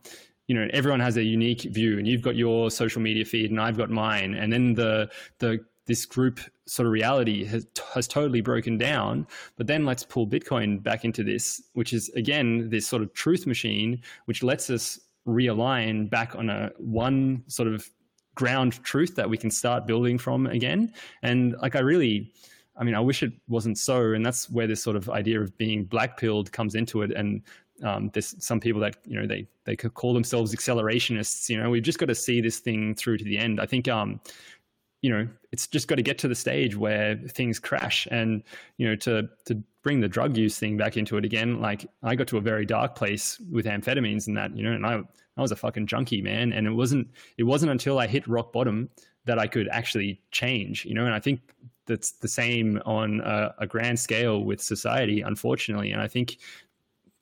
you 0.48 0.56
know 0.56 0.68
everyone 0.74 1.00
has 1.00 1.18
a 1.18 1.24
unique 1.24 1.62
view 1.62 1.98
and 1.98 2.08
you've 2.08 2.22
got 2.22 2.36
your 2.36 2.70
social 2.72 3.02
media 3.02 3.26
feed 3.26 3.52
and 3.52 3.60
I've 3.60 3.78
got 3.78 3.90
mine. 3.90 4.36
And 4.36 4.52
then 4.52 4.74
the 4.74 5.10
the 5.40 5.60
this 5.88 6.06
group 6.06 6.40
sort 6.66 6.88
of 6.88 6.92
reality 6.92 7.46
has 7.46 7.68
has 7.94 8.08
totally 8.08 8.42
broken 8.42 8.78
down. 8.78 9.28
But 9.58 9.68
then 9.68 9.86
let's 9.86 10.04
pull 10.04 10.28
bitcoin 10.28 10.82
back 10.82 11.06
into 11.06 11.24
this 11.24 11.62
which 11.74 11.94
is 11.94 12.10
again 12.10 12.70
this 12.70 12.88
sort 12.88 13.02
of 13.02 13.14
truth 13.14 13.46
machine 13.48 14.02
which 14.26 14.44
lets 14.44 14.70
us 14.70 15.00
realign 15.28 16.10
back 16.10 16.36
on 16.36 16.50
a 16.50 16.72
one 16.78 17.44
sort 17.48 17.68
of 17.68 17.90
ground 18.36 18.84
truth 18.84 19.16
that 19.16 19.30
we 19.30 19.38
can 19.38 19.50
start 19.50 19.88
building 19.88 20.18
from 20.18 20.46
again. 20.48 20.94
And 21.24 21.56
like 21.62 21.76
I 21.76 21.80
really 21.80 22.32
I 22.78 22.84
mean, 22.84 22.96
I 22.96 23.00
wish 23.00 23.24
it 23.24 23.32
wasn't 23.48 23.78
so, 23.78 24.12
and 24.12 24.26
that's 24.26 24.50
where 24.50 24.68
this 24.68 24.84
sort 24.84 24.98
of 24.98 25.10
idea 25.10 25.40
of 25.40 25.58
being 25.58 25.86
black 25.86 26.18
pilled 26.18 26.52
comes 26.52 26.76
into 26.76 27.04
it. 27.04 27.12
And 27.12 27.42
um, 27.84 28.10
there's 28.14 28.36
some 28.44 28.60
people 28.60 28.82
that 28.82 28.98
you 29.06 29.20
know 29.20 29.28
they 29.28 29.48
they 29.66 29.76
could 29.76 29.94
call 29.94 30.14
themselves 30.14 30.54
accelerationists. 30.54 31.50
You 31.50 31.62
know, 31.62 31.70
we've 31.70 31.84
just 31.84 32.00
got 32.00 32.08
to 32.08 32.16
see 32.16 32.42
this 32.42 32.60
thing 32.60 32.96
through 32.96 33.18
to 33.18 33.24
the 33.24 33.38
end. 33.38 33.60
I 33.60 33.66
think 33.66 33.88
um, 33.88 34.20
you 35.02 35.10
know 35.10 35.28
it's 35.52 35.68
just 35.68 35.88
got 35.88 35.96
to 35.96 36.02
get 36.02 36.18
to 36.20 36.28
the 36.28 36.36
stage 36.36 36.76
where 36.76 37.16
things 37.16 37.60
crash, 37.60 38.08
and 38.12 38.44
you 38.78 38.88
know 38.88 38.96
to 38.98 39.30
to 39.46 39.62
bring 39.84 40.00
the 40.00 40.08
drug 40.08 40.36
use 40.38 40.58
thing 40.58 40.78
back 40.78 40.98
into 40.98 41.18
it 41.18 41.26
again. 41.26 41.62
Like 41.62 41.86
I 42.02 42.16
got 42.16 42.28
to 42.28 42.38
a 42.38 42.42
very 42.42 42.66
dark 42.66 42.96
place 42.96 43.40
with 43.52 43.66
amphetamines 43.66 44.28
and 44.28 44.38
that. 44.38 44.56
You 44.56 44.64
know, 44.64 44.72
and 44.72 44.86
I 44.86 45.02
I 45.38 45.42
was 45.42 45.52
a 45.52 45.56
fucking 45.56 45.88
junkie, 45.88 46.22
man. 46.22 46.54
And 46.54 46.68
it 46.68 46.72
wasn't 46.72 47.08
it 47.38 47.44
wasn't 47.44 47.72
until 47.72 48.00
I 48.00 48.08
hit 48.08 48.28
rock 48.28 48.54
bottom 48.54 48.90
that 49.26 49.40
I 49.40 49.48
could 49.48 49.68
actually 49.70 50.22
change. 50.32 50.86
You 50.86 50.94
know, 50.94 51.06
and 51.06 51.14
I 51.14 51.20
think 51.20 51.42
that's 51.88 52.12
the 52.14 52.28
same 52.28 52.82
on 52.86 53.22
a, 53.22 53.54
a, 53.60 53.68
grand 53.68 54.00
scale 54.00 54.44
with 54.44 54.60
society, 54.60 55.22
unfortunately. 55.22 55.92
And 55.92 56.02
I 56.02 56.08
think 56.08 56.38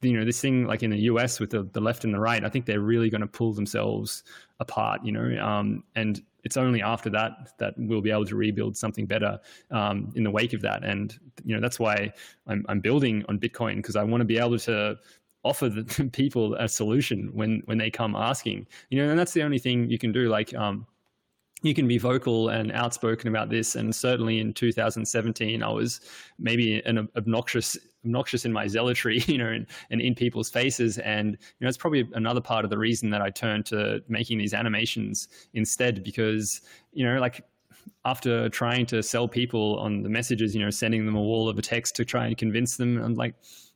you 0.04 0.18
know 0.18 0.26
this 0.26 0.41
thing 0.41 0.66
like 0.66 0.84
in 0.84 0.91
the 0.91 0.99
US 1.01 1.39
with 1.39 1.51
the, 1.51 1.64
the 1.64 1.82
left 1.82 2.04
and 2.04 2.14
the 2.14 2.20
right, 2.20 2.43
I 2.43 2.49
think 2.49 2.66
they're 2.66 2.80
really 2.80 3.10
going 3.10 3.22
to 3.22 3.28
pull 3.28 3.54
themselves 3.54 4.24
apart. 4.60 5.01
You 5.04 5.12
know, 5.12 5.43
um, 5.43 5.84
and 5.95 6.22
it's 6.43 6.58
only 6.58 6.82
after 6.82 7.10
that 7.12 7.58
that 7.60 7.74
we'll 7.78 8.01
be 8.01 8.12
able 8.12 8.26
to 8.26 8.36
rebuild 8.36 8.76
something 8.76 9.06
better 9.06 9.39
um, 9.72 10.12
in 10.16 10.24
the 10.24 10.32
wake 10.32 10.54
of 10.54 10.62
that. 10.62 10.84
And 10.84 11.18
you 11.43 11.56
know 11.56 11.62
that's 11.62 11.80
why 11.80 12.12
I'm, 12.47 12.66
I'm 12.70 12.80
building 12.80 13.24
on 13.30 13.39
Bitcoin 13.39 13.78
because 13.78 13.95
I 13.95 14.04
want 14.04 14.22
to 14.22 14.26
be 14.26 14.38
able 14.38 14.60
to 14.60 14.97
offer 15.43 15.70
the 15.70 16.10
people 16.14 16.56
a 16.56 16.68
solution 16.68 17.30
when 17.34 17.62
when 17.66 17.78
they 17.78 17.89
come 17.89 18.16
asking. 18.16 18.68
You 18.89 19.04
know, 19.04 19.10
and 19.10 19.20
that's 19.20 19.34
the 19.34 19.43
only 19.43 19.60
thing 19.60 19.89
you 19.89 19.97
can 19.97 20.12
do. 20.12 20.30
Like 20.30 20.54
um, 20.54 20.86
you 21.64 21.74
can 21.74 21.88
be 21.88 21.97
vocal 21.97 22.49
and 22.49 22.72
outspoken 22.74 23.30
about 23.30 23.49
this. 23.49 23.76
And 23.76 23.95
certainly 23.95 24.39
in 24.39 24.54
2017, 24.54 25.64
I 25.64 25.70
was 25.70 26.01
maybe 26.38 26.82
an 26.86 27.10
obnoxious, 27.16 27.78
obnoxious 28.04 28.45
in 28.45 28.54
my 28.54 28.68
zealotry, 28.68 29.20
you 29.28 29.38
know, 29.38 29.49
and, 29.49 29.66
and 29.89 30.01
in 30.01 30.16
people's 30.16 30.49
faces. 30.49 30.97
And 30.99 31.32
you 31.32 31.66
know, 31.66 31.68
it's 31.68 31.78
probably 31.78 32.08
another 32.14 32.41
part 32.41 32.66
of 32.66 32.70
the 32.70 32.78
reason 32.78 33.10
that 33.12 33.22
I 33.22 33.30
turned 33.30 33.66
to 33.68 34.01
making 34.08 34.38
these 34.38 34.54
animations 34.54 35.28
instead, 35.54 36.04
because 36.04 36.62
you 36.91 37.06
know, 37.06 37.20
like 37.20 37.43
after 38.06 38.49
trying 38.49 38.86
to 38.88 39.01
sell 39.01 39.28
people 39.28 39.80
on 39.80 40.04
the 40.04 40.10
messages, 40.10 40.56
you 40.56 40.62
know, 40.62 40.70
sending 40.70 41.06
them 41.06 41.16
a 41.16 41.22
wall 41.22 41.49
of 41.49 41.58
a 41.58 41.62
text 41.62 41.95
to 41.95 42.06
try 42.06 42.28
and 42.28 42.38
convince 42.38 42.78
them, 42.78 42.97
I'm 42.97 43.16
like, 43.16 43.36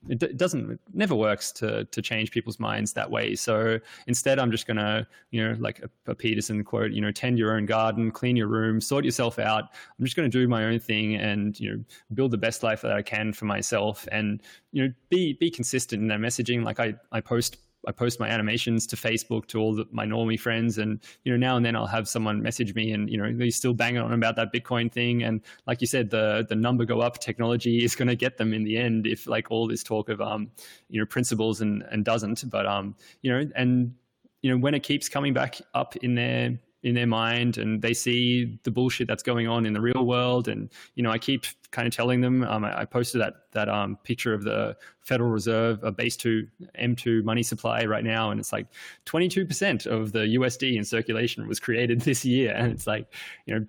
it, 0.09 0.21
it 0.23 0.37
doesn't, 0.37 0.71
it 0.71 0.79
never 0.93 1.15
works 1.15 1.51
to 1.53 1.85
to 1.85 2.01
change 2.01 2.31
people's 2.31 2.59
minds 2.59 2.93
that 2.93 3.09
way. 3.09 3.35
So 3.35 3.79
instead, 4.07 4.39
I'm 4.39 4.51
just 4.51 4.67
gonna, 4.67 5.07
you 5.31 5.43
know, 5.43 5.55
like 5.59 5.79
a, 5.79 6.11
a 6.11 6.15
Peterson 6.15 6.63
quote, 6.63 6.91
you 6.91 7.01
know, 7.01 7.11
tend 7.11 7.37
your 7.37 7.55
own 7.55 7.65
garden, 7.65 8.11
clean 8.11 8.35
your 8.35 8.47
room, 8.47 8.79
sort 8.79 9.05
yourself 9.05 9.39
out. 9.39 9.65
I'm 9.97 10.05
just 10.05 10.15
gonna 10.15 10.29
do 10.29 10.47
my 10.47 10.65
own 10.65 10.79
thing 10.79 11.15
and 11.15 11.59
you 11.59 11.71
know, 11.71 11.83
build 12.13 12.31
the 12.31 12.37
best 12.37 12.63
life 12.63 12.81
that 12.81 12.93
I 12.93 13.01
can 13.01 13.33
for 13.33 13.45
myself, 13.45 14.07
and 14.11 14.41
you 14.71 14.83
know, 14.85 14.93
be 15.09 15.33
be 15.33 15.49
consistent 15.49 16.01
in 16.01 16.07
that 16.07 16.19
messaging. 16.19 16.63
Like 16.63 16.79
I 16.79 16.95
I 17.11 17.21
post 17.21 17.57
I 17.85 17.91
post 17.91 18.19
my 18.19 18.27
animations 18.27 18.87
to 18.87 18.95
Facebook 18.95 19.47
to 19.47 19.59
all 19.59 19.75
the, 19.75 19.85
my 19.91 20.05
normie 20.05 20.39
friends, 20.39 20.77
and 20.77 20.99
you 21.23 21.31
know 21.31 21.37
now 21.37 21.57
and 21.57 21.65
then 21.65 21.75
I'll 21.75 21.85
have 21.85 22.07
someone 22.07 22.41
message 22.41 22.73
me, 22.73 22.91
and 22.91 23.09
you 23.09 23.17
know 23.17 23.31
they're 23.33 23.51
still 23.51 23.73
banging 23.73 24.01
on 24.01 24.13
about 24.13 24.35
that 24.37 24.53
Bitcoin 24.53 24.91
thing, 24.91 25.23
and 25.23 25.41
like 25.65 25.81
you 25.81 25.87
said, 25.87 26.09
the 26.09 26.45
the 26.47 26.55
number 26.55 26.85
go 26.85 27.01
up 27.01 27.19
technology 27.19 27.83
is 27.83 27.95
going 27.95 28.07
to 28.07 28.15
get 28.15 28.37
them 28.37 28.53
in 28.53 28.63
the 28.63 28.77
end 28.77 29.07
if 29.07 29.27
like 29.27 29.51
all 29.51 29.67
this 29.67 29.83
talk 29.83 30.09
of 30.09 30.21
um 30.21 30.49
you 30.89 30.99
know 30.99 31.05
principles 31.05 31.61
and 31.61 31.83
and 31.91 32.03
doesn't, 32.05 32.49
but 32.49 32.65
um 32.65 32.95
you 33.21 33.31
know 33.31 33.49
and 33.55 33.93
you 34.41 34.51
know 34.51 34.57
when 34.57 34.73
it 34.73 34.83
keeps 34.83 35.09
coming 35.09 35.33
back 35.33 35.59
up 35.73 35.95
in 35.97 36.15
their 36.15 36.59
in 36.83 36.95
their 36.95 37.07
mind 37.07 37.57
and 37.57 37.81
they 37.81 37.93
see 37.93 38.59
the 38.63 38.71
bullshit 38.71 39.07
that's 39.07 39.23
going 39.23 39.47
on 39.47 39.65
in 39.65 39.73
the 39.73 39.81
real 39.81 40.05
world. 40.05 40.47
And 40.47 40.69
you 40.95 41.03
know 41.03 41.11
i 41.11 41.17
keep 41.17 41.45
kind 41.71 41.87
of 41.87 41.93
telling 41.93 42.21
them 42.21 42.43
um, 42.43 42.63
I, 42.63 42.81
I, 42.81 42.85
posted 42.85 43.21
that 43.21 43.33
that 43.51 43.67
um, 43.69 43.97
picture 44.03 44.33
of 44.33 44.43
the 44.43 44.75
federal 45.01 45.29
reserve 45.29 45.83
a 45.83 45.91
base 45.91 46.15
2 46.15 46.47
m2 46.79 47.23
money 47.23 47.43
supply 47.43 47.83
right 47.85 48.03
now 48.03 48.31
and 48.31 48.39
it's 48.39 48.53
like 48.53 48.67
22% 49.05 49.85
of 49.85 50.11
the 50.11 50.19
usd 50.19 50.75
in 50.75 50.85
circulation 50.85 51.47
was 51.47 51.59
created 51.59 52.01
this 52.09 52.23
year. 52.23 52.53
And 52.55 52.71
it's 52.71 52.87
like 52.87 53.13
you 53.45 53.59
know 53.59 53.65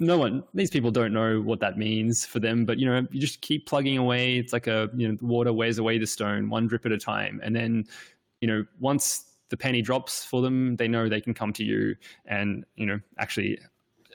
no 0.00 0.18
one 0.18 0.44
these 0.54 0.70
people 0.70 0.90
don't 0.90 1.12
know 1.12 1.40
what 1.40 1.58
that 1.60 1.76
means 1.76 2.24
for 2.24 2.38
them 2.38 2.64
but 2.64 2.78
you 2.78 2.86
know 2.86 3.06
you 3.10 3.20
just 3.20 3.40
keep 3.40 3.66
plugging 3.66 3.98
away. 3.98 4.36
It's 4.36 4.52
like 4.52 4.66
a 4.66 4.90
you 4.96 5.08
know 5.08 5.16
water 5.20 5.52
wears 5.52 5.78
away 5.78 5.98
the 5.98 6.06
stone 6.06 6.50
one 6.50 6.66
drip 6.66 6.86
at 6.86 6.92
a 6.92 6.98
time. 6.98 7.40
And 7.42 7.54
then 7.54 7.84
you 8.40 8.48
know 8.48 8.64
once 8.78 9.27
the 9.50 9.56
penny 9.56 9.82
drops 9.82 10.24
for 10.24 10.42
them, 10.42 10.76
they 10.76 10.88
know 10.88 11.08
they 11.08 11.20
can 11.20 11.34
come 11.34 11.52
to 11.54 11.64
you 11.64 11.96
and 12.26 12.64
you 12.76 12.86
know 12.86 13.00
actually 13.18 13.58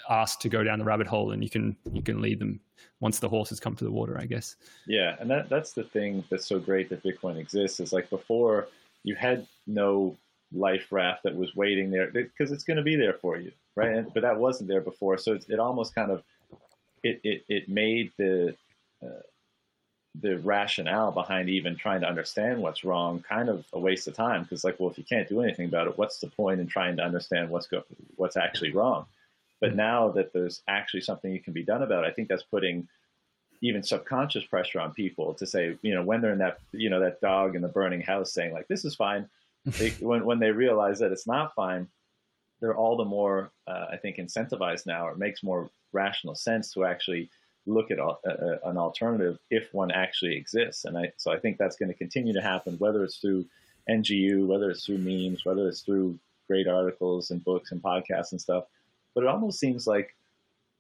ask 0.09 0.39
to 0.39 0.49
go 0.49 0.63
down 0.63 0.79
the 0.79 0.85
rabbit 0.85 1.07
hole, 1.07 1.31
and 1.31 1.43
you 1.43 1.49
can 1.49 1.75
you 1.91 2.01
can 2.01 2.21
lead 2.21 2.39
them 2.39 2.59
once 2.99 3.19
the 3.19 3.29
horses 3.29 3.59
come 3.59 3.75
to 3.75 3.83
the 3.83 3.91
water, 3.91 4.17
I 4.19 4.25
guess. 4.25 4.55
Yeah, 4.87 5.15
and 5.19 5.29
that 5.29 5.49
that's 5.49 5.73
the 5.73 5.83
thing 5.83 6.23
that's 6.29 6.47
so 6.47 6.59
great 6.59 6.89
that 6.89 7.03
Bitcoin 7.03 7.37
exists 7.37 7.79
is 7.79 7.93
like 7.93 8.09
before 8.09 8.67
you 9.03 9.15
had 9.15 9.47
no 9.67 10.15
life 10.53 10.87
raft 10.91 11.23
that 11.23 11.35
was 11.35 11.55
waiting 11.55 11.89
there 11.89 12.11
because 12.11 12.51
it's 12.51 12.63
going 12.63 12.77
to 12.77 12.83
be 12.83 12.95
there 12.95 13.13
for 13.13 13.37
you, 13.37 13.51
right? 13.75 13.93
And, 13.93 14.13
but 14.13 14.21
that 14.21 14.37
wasn't 14.37 14.69
there 14.69 14.81
before, 14.81 15.17
so 15.17 15.33
it, 15.33 15.45
it 15.49 15.59
almost 15.59 15.95
kind 15.95 16.11
of 16.11 16.23
it 17.03 17.19
it, 17.23 17.43
it 17.49 17.69
made 17.69 18.11
the 18.17 18.55
uh, 19.03 19.21
the 20.21 20.37
rationale 20.39 21.11
behind 21.11 21.49
even 21.49 21.75
trying 21.75 22.01
to 22.01 22.07
understand 22.07 22.61
what's 22.61 22.83
wrong 22.83 23.23
kind 23.27 23.49
of 23.49 23.65
a 23.73 23.79
waste 23.79 24.07
of 24.07 24.15
time 24.15 24.43
because 24.43 24.63
like 24.63 24.79
well 24.79 24.89
if 24.89 24.97
you 24.97 25.03
can't 25.03 25.27
do 25.27 25.41
anything 25.41 25.67
about 25.67 25.87
it 25.87 25.97
what's 25.97 26.19
the 26.19 26.27
point 26.27 26.59
in 26.59 26.67
trying 26.67 26.95
to 26.95 27.03
understand 27.03 27.49
what's 27.49 27.67
go 27.67 27.83
what's 28.15 28.37
actually 28.37 28.71
wrong 28.71 29.05
But 29.59 29.69
mm-hmm. 29.69 29.77
now 29.77 30.09
that 30.11 30.33
there's 30.33 30.61
actually 30.67 31.01
something 31.01 31.31
you 31.31 31.39
can 31.39 31.53
be 31.53 31.63
done 31.63 31.83
about 31.83 32.03
it, 32.03 32.07
I 32.07 32.11
think 32.11 32.27
that's 32.27 32.43
putting 32.43 32.87
even 33.61 33.81
subconscious 33.81 34.43
pressure 34.43 34.81
on 34.81 34.93
people 34.93 35.33
to 35.35 35.45
say, 35.45 35.77
you 35.81 35.95
know, 35.95 36.03
when 36.03 36.19
they're 36.19 36.33
in 36.33 36.39
that, 36.39 36.59
you 36.73 36.89
know, 36.89 36.99
that 36.99 37.21
dog 37.21 37.55
in 37.55 37.61
the 37.61 37.69
burning 37.69 38.01
house 38.01 38.33
saying 38.33 38.53
like, 38.53 38.67
this 38.67 38.83
is 38.83 38.93
fine. 38.93 39.29
they, 39.65 39.91
when, 40.01 40.25
when 40.25 40.39
they 40.39 40.51
realize 40.51 40.99
that 40.99 41.13
it's 41.13 41.27
not 41.27 41.55
fine, 41.55 41.87
they're 42.59 42.75
all 42.75 42.97
the 42.97 43.05
more, 43.05 43.51
uh, 43.67 43.85
I 43.91 43.97
think, 43.97 44.17
incentivized 44.17 44.85
now. 44.85 45.07
It 45.07 45.17
makes 45.17 45.43
more 45.43 45.69
rational 45.93 46.35
sense 46.35 46.73
to 46.73 46.83
actually 46.83 47.29
look 47.65 47.91
at 47.91 47.99
a, 47.99 48.15
a, 48.25 48.69
an 48.69 48.77
alternative 48.77 49.39
if 49.49 49.73
one 49.73 49.91
actually 49.91 50.35
exists. 50.35 50.85
And 50.85 50.97
I, 50.97 51.13
so 51.17 51.31
I 51.31 51.39
think 51.39 51.57
that's 51.57 51.75
going 51.75 51.89
to 51.89 51.97
continue 51.97 52.33
to 52.33 52.41
happen, 52.41 52.75
whether 52.77 53.03
it's 53.03 53.17
through 53.17 53.45
NGU, 53.89 54.45
whether 54.47 54.69
it's 54.69 54.85
through 54.85 54.99
memes, 54.99 55.45
whether 55.45 55.67
it's 55.67 55.81
through 55.81 56.17
great 56.47 56.67
articles 56.67 57.31
and 57.31 57.43
books 57.43 57.71
and 57.71 57.81
podcasts 57.81 58.31
and 58.31 58.41
stuff. 58.41 58.65
But 59.13 59.23
it 59.23 59.27
almost 59.27 59.59
seems 59.59 59.87
like, 59.87 60.15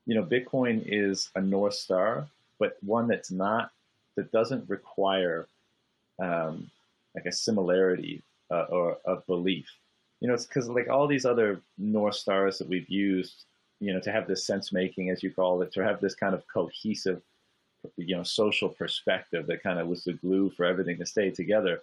you 0.05 0.15
know, 0.15 0.23
Bitcoin 0.23 0.83
is 0.85 1.29
a 1.35 1.41
North 1.41 1.75
Star 1.75 2.27
but 2.63 2.77
one 2.81 3.09
that's 3.09 3.29
not 3.29 3.71
that 4.15 4.31
doesn't 4.31 4.69
require 4.69 5.47
um, 6.17 6.71
like 7.13 7.25
a 7.25 7.31
similarity 7.31 8.21
uh, 8.49 8.67
or 8.69 8.97
a 9.05 9.17
belief. 9.17 9.69
You 10.21 10.29
know, 10.29 10.33
it's 10.33 10.45
because 10.45 10.69
like 10.69 10.87
all 10.87 11.07
these 11.07 11.25
other 11.25 11.59
north 11.77 12.15
stars 12.15 12.59
that 12.59 12.69
we've 12.69 12.87
used, 12.87 13.43
you 13.83 13.93
know, 13.93 13.99
to 13.99 14.11
have 14.11 14.27
this 14.27 14.45
sense 14.45 14.71
making, 14.71 15.09
as 15.09 15.21
you 15.21 15.31
call 15.31 15.61
it, 15.61 15.73
to 15.73 15.83
have 15.83 15.99
this 15.99 16.15
kind 16.15 16.33
of 16.33 16.43
cohesive, 16.47 17.21
you 17.97 18.15
know, 18.15 18.23
social 18.23 18.69
perspective 18.69 19.45
that 19.47 19.61
kind 19.61 19.77
of 19.77 19.87
was 19.87 20.05
the 20.05 20.13
glue 20.13 20.49
for 20.49 20.65
everything 20.65 20.97
to 20.97 21.05
stay 21.05 21.29
together, 21.29 21.81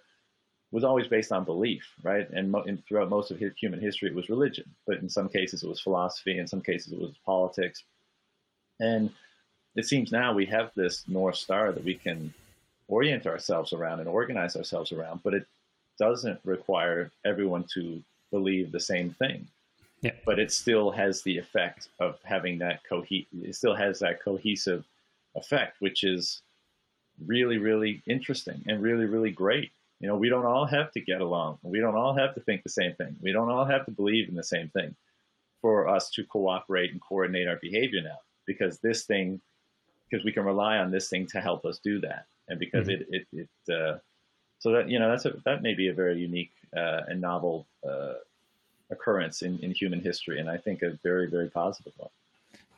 was 0.71 0.83
always 0.83 1.07
based 1.07 1.31
on 1.31 1.43
belief, 1.43 1.83
right? 2.01 2.27
And, 2.31 2.51
mo- 2.51 2.63
and 2.63 2.83
throughout 2.85 3.09
most 3.09 3.29
of 3.29 3.39
human 3.55 3.79
history, 3.79 4.09
it 4.09 4.15
was 4.15 4.29
religion, 4.29 4.65
but 4.87 4.97
in 4.97 5.09
some 5.09 5.29
cases 5.29 5.61
it 5.61 5.69
was 5.69 5.79
philosophy, 5.79 6.39
in 6.39 6.47
some 6.47 6.61
cases 6.61 6.91
it 6.91 6.99
was 6.99 7.11
politics, 7.23 7.83
and 8.79 9.11
it 9.75 9.85
seems 9.85 10.11
now 10.11 10.33
we 10.33 10.45
have 10.47 10.71
this 10.75 11.03
North 11.07 11.35
Star 11.35 11.71
that 11.71 11.83
we 11.83 11.93
can 11.93 12.33
orient 12.87 13.27
ourselves 13.27 13.73
around 13.73 13.99
and 13.99 14.09
organize 14.09 14.55
ourselves 14.55 14.91
around, 14.91 15.21
but 15.23 15.35
it 15.35 15.45
doesn't 15.99 16.39
require 16.43 17.11
everyone 17.25 17.63
to 17.75 18.01
believe 18.31 18.71
the 18.71 18.79
same 18.79 19.11
thing. 19.19 19.47
Yeah. 20.01 20.11
But 20.25 20.39
it 20.39 20.51
still 20.51 20.91
has 20.91 21.21
the 21.21 21.37
effect 21.37 21.89
of 21.99 22.19
having 22.23 22.57
that 22.59 22.81
cohe 22.89 23.27
it 23.31 23.55
still 23.55 23.75
has 23.75 23.99
that 23.99 24.21
cohesive 24.21 24.85
effect, 25.35 25.79
which 25.79 26.03
is 26.03 26.41
really, 27.25 27.57
really 27.57 28.01
interesting 28.07 28.63
and 28.67 28.81
really, 28.81 29.05
really 29.05 29.31
great. 29.31 29.71
You 29.99 30.07
know, 30.07 30.17
we 30.17 30.29
don't 30.29 30.45
all 30.45 30.65
have 30.65 30.91
to 30.93 30.99
get 30.99 31.21
along. 31.21 31.59
We 31.61 31.79
don't 31.79 31.95
all 31.95 32.15
have 32.15 32.33
to 32.33 32.41
think 32.41 32.63
the 32.63 32.69
same 32.69 32.93
thing. 32.95 33.15
We 33.21 33.31
don't 33.31 33.51
all 33.51 33.65
have 33.65 33.85
to 33.85 33.91
believe 33.91 34.27
in 34.27 34.35
the 34.35 34.43
same 34.43 34.69
thing 34.69 34.95
for 35.61 35.87
us 35.87 36.09
to 36.11 36.23
cooperate 36.23 36.91
and 36.91 36.99
coordinate 36.99 37.47
our 37.47 37.59
behavior 37.61 38.01
now. 38.01 38.17
Because 38.47 38.79
this 38.79 39.03
thing 39.03 39.39
because 40.11 40.25
we 40.25 40.31
can 40.31 40.43
rely 40.43 40.77
on 40.77 40.91
this 40.91 41.09
thing 41.09 41.25
to 41.27 41.39
help 41.39 41.65
us 41.65 41.79
do 41.83 41.99
that, 42.01 42.25
and 42.49 42.59
because 42.59 42.87
mm-hmm. 42.87 43.13
it 43.13 43.27
it, 43.31 43.47
it 43.67 43.73
uh, 43.73 43.97
so 44.59 44.71
that 44.71 44.89
you 44.89 44.99
know 44.99 45.09
that's 45.09 45.25
a, 45.25 45.33
that 45.45 45.61
may 45.61 45.73
be 45.73 45.87
a 45.87 45.93
very 45.93 46.19
unique 46.19 46.51
uh, 46.75 47.01
and 47.07 47.21
novel 47.21 47.67
uh, 47.87 48.13
occurrence 48.91 49.41
in, 49.41 49.57
in 49.59 49.71
human 49.71 50.01
history, 50.01 50.39
and 50.39 50.49
I 50.49 50.57
think 50.57 50.81
a 50.81 50.97
very 51.03 51.29
very 51.29 51.49
positive 51.49 51.93
one. 51.97 52.09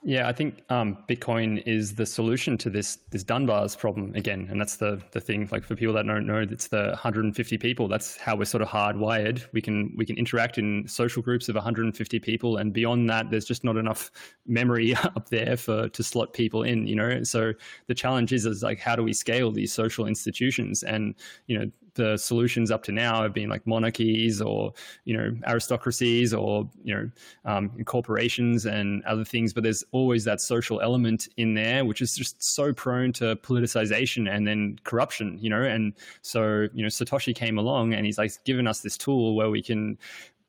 Yeah, 0.05 0.27
I 0.27 0.33
think 0.33 0.63
um, 0.69 0.97
Bitcoin 1.07 1.63
is 1.65 1.95
the 1.95 2.05
solution 2.05 2.57
to 2.57 2.69
this 2.69 2.97
this 3.11 3.23
Dunbar's 3.23 3.73
problem 3.73 4.13
again, 4.15 4.47
and 4.51 4.59
that's 4.59 4.75
the 4.75 5.01
the 5.11 5.21
thing. 5.21 5.47
Like 5.49 5.63
for 5.63 5.75
people 5.75 5.93
that 5.93 6.05
don't 6.05 6.27
know, 6.27 6.39
it's 6.39 6.67
the 6.67 6.87
150 6.89 7.57
people. 7.57 7.87
That's 7.87 8.17
how 8.17 8.35
we're 8.35 8.43
sort 8.43 8.61
of 8.61 8.67
hardwired. 8.67 9.45
We 9.53 9.61
can 9.61 9.93
we 9.95 10.05
can 10.05 10.17
interact 10.17 10.57
in 10.57 10.85
social 10.89 11.21
groups 11.21 11.47
of 11.47 11.55
150 11.55 12.19
people, 12.19 12.57
and 12.57 12.73
beyond 12.73 13.09
that, 13.11 13.29
there's 13.29 13.45
just 13.45 13.63
not 13.63 13.77
enough 13.77 14.11
memory 14.45 14.93
up 15.15 15.29
there 15.29 15.55
for 15.55 15.87
to 15.87 16.03
slot 16.03 16.33
people 16.33 16.63
in. 16.63 16.85
You 16.85 16.97
know, 16.97 17.23
so 17.23 17.53
the 17.87 17.95
challenge 17.95 18.33
is 18.33 18.45
is 18.45 18.61
like 18.61 18.79
how 18.79 18.97
do 18.97 19.03
we 19.03 19.13
scale 19.13 19.51
these 19.51 19.71
social 19.71 20.05
institutions? 20.05 20.83
And 20.83 21.15
you 21.47 21.57
know, 21.57 21.71
the 21.95 22.17
solutions 22.17 22.71
up 22.71 22.83
to 22.83 22.91
now 22.91 23.21
have 23.21 23.33
been 23.33 23.49
like 23.49 23.65
monarchies 23.67 24.41
or 24.41 24.73
you 25.05 25.15
know 25.15 25.31
aristocracies 25.47 26.33
or 26.33 26.69
you 26.83 26.93
know 26.93 27.09
um, 27.45 27.69
corporations 27.85 28.65
and 28.65 29.03
other 29.03 29.23
things 29.23 29.53
but 29.53 29.63
there's 29.63 29.83
always 29.91 30.23
that 30.23 30.41
social 30.41 30.81
element 30.81 31.27
in 31.37 31.53
there 31.53 31.85
which 31.85 32.01
is 32.01 32.15
just 32.15 32.41
so 32.43 32.73
prone 32.73 33.13
to 33.13 33.35
politicization 33.37 34.29
and 34.29 34.47
then 34.47 34.77
corruption 34.83 35.37
you 35.39 35.49
know? 35.49 35.63
And 35.63 35.93
so 36.21 36.67
you 36.73 36.81
know 36.81 36.89
satoshi 36.89 37.35
came 37.35 37.57
along 37.57 37.93
and 37.93 38.05
he's 38.05 38.17
like 38.17 38.31
given 38.43 38.67
us 38.67 38.81
this 38.81 38.97
tool 38.97 39.35
where 39.35 39.49
we 39.49 39.61
can 39.61 39.97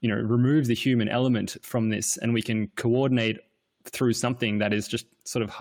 you 0.01 0.09
know 0.09 0.17
remove 0.17 0.67
the 0.67 0.75
human 0.75 1.09
element 1.09 1.57
from 1.63 1.89
this 1.89 2.17
and 2.19 2.35
we 2.35 2.43
can 2.43 2.69
coordinate 2.77 3.39
through 3.87 4.15
something 4.15 4.59
that 4.59 4.73
is 4.73 4.89
just 4.89 5.07
sort 5.25 5.43
of 5.43 5.55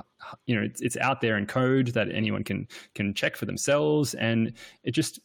you 0.45 0.55
know 0.55 0.61
it's, 0.61 0.81
it's 0.81 0.97
out 0.97 1.21
there 1.21 1.37
in 1.37 1.45
code 1.45 1.87
that 1.87 2.09
anyone 2.11 2.43
can 2.43 2.67
can 2.95 3.13
check 3.13 3.35
for 3.35 3.45
themselves. 3.45 4.13
And 4.15 4.53
it 4.83 4.91
just 4.91 5.19